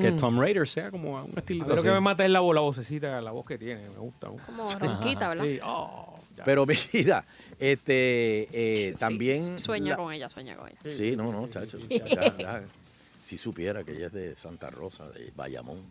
que 0.00 0.10
Mm. 0.12 0.16
Tomb 0.16 0.40
Raider 0.40 0.66
sea 0.68 0.90
como 0.90 1.22
un 1.24 1.32
estilo 1.36 1.66
Pero 1.66 1.82
que 1.82 1.90
me 1.90 2.00
mata 2.00 2.24
es 2.24 2.30
la, 2.30 2.40
voz- 2.40 2.54
la 2.54 2.60
vocecita, 2.60 3.20
la 3.20 3.30
voz 3.32 3.46
que 3.46 3.58
tiene. 3.58 3.82
Me 3.88 3.98
gusta. 3.98 4.28
Como 4.28 4.70
ronquita, 4.78 5.28
¿verdad? 5.30 5.44
Sí, 5.44 5.58
oh. 5.64 6.18
Pero 6.44 6.66
mira, 6.92 7.24
este, 7.60 8.48
eh, 8.52 8.94
también... 8.98 9.60
Sueña 9.60 9.90
la- 9.90 9.96
con 9.96 10.12
ella, 10.12 10.28
sueña 10.28 10.56
con 10.56 10.68
ella. 10.68 10.96
Sí, 10.96 11.14
no, 11.16 11.30
no, 11.32 11.46
chacho. 11.48 11.78
ya- 11.88 12.06
ya- 12.06 12.36
ya. 12.36 12.62
si 13.24 13.38
supiera 13.38 13.84
que 13.84 13.92
ella 13.92 14.06
es 14.08 14.12
de 14.12 14.34
Santa 14.36 14.68
Rosa, 14.70 15.08
de 15.10 15.32
Bayamón. 15.36 15.82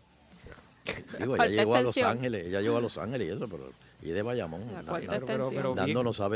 Digo, 1.20 1.36
ella 1.36 1.46
llegó 1.48 1.76
a 1.76 1.82
Los. 1.82 1.98
Ángeles, 1.98 2.48
ella 2.48 2.60
llegó 2.62 2.78
a 2.78 2.82
Los 2.82 2.98
Ángeles 2.98 3.28
y 3.30 3.32
eso, 3.32 3.48
pero 3.48 3.72
es 4.10 4.14
de 4.14 4.22
Bayamón. 4.22 4.66
La 4.68 4.74
Dando- 4.84 4.90
cuarta 4.92 5.08
Pero, 5.12 5.26
pero, 5.26 5.50
pero, 5.50 5.76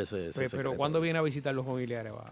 ese, 0.04 0.30
ese 0.30 0.40
Pe- 0.40 0.40
pero 0.40 0.50
secreto. 0.50 0.78
cuando 0.78 1.02
viene 1.02 1.20
a 1.20 1.22
visitar 1.22 1.54
los 1.54 1.66
familiares 1.66 2.14
va. 2.14 2.32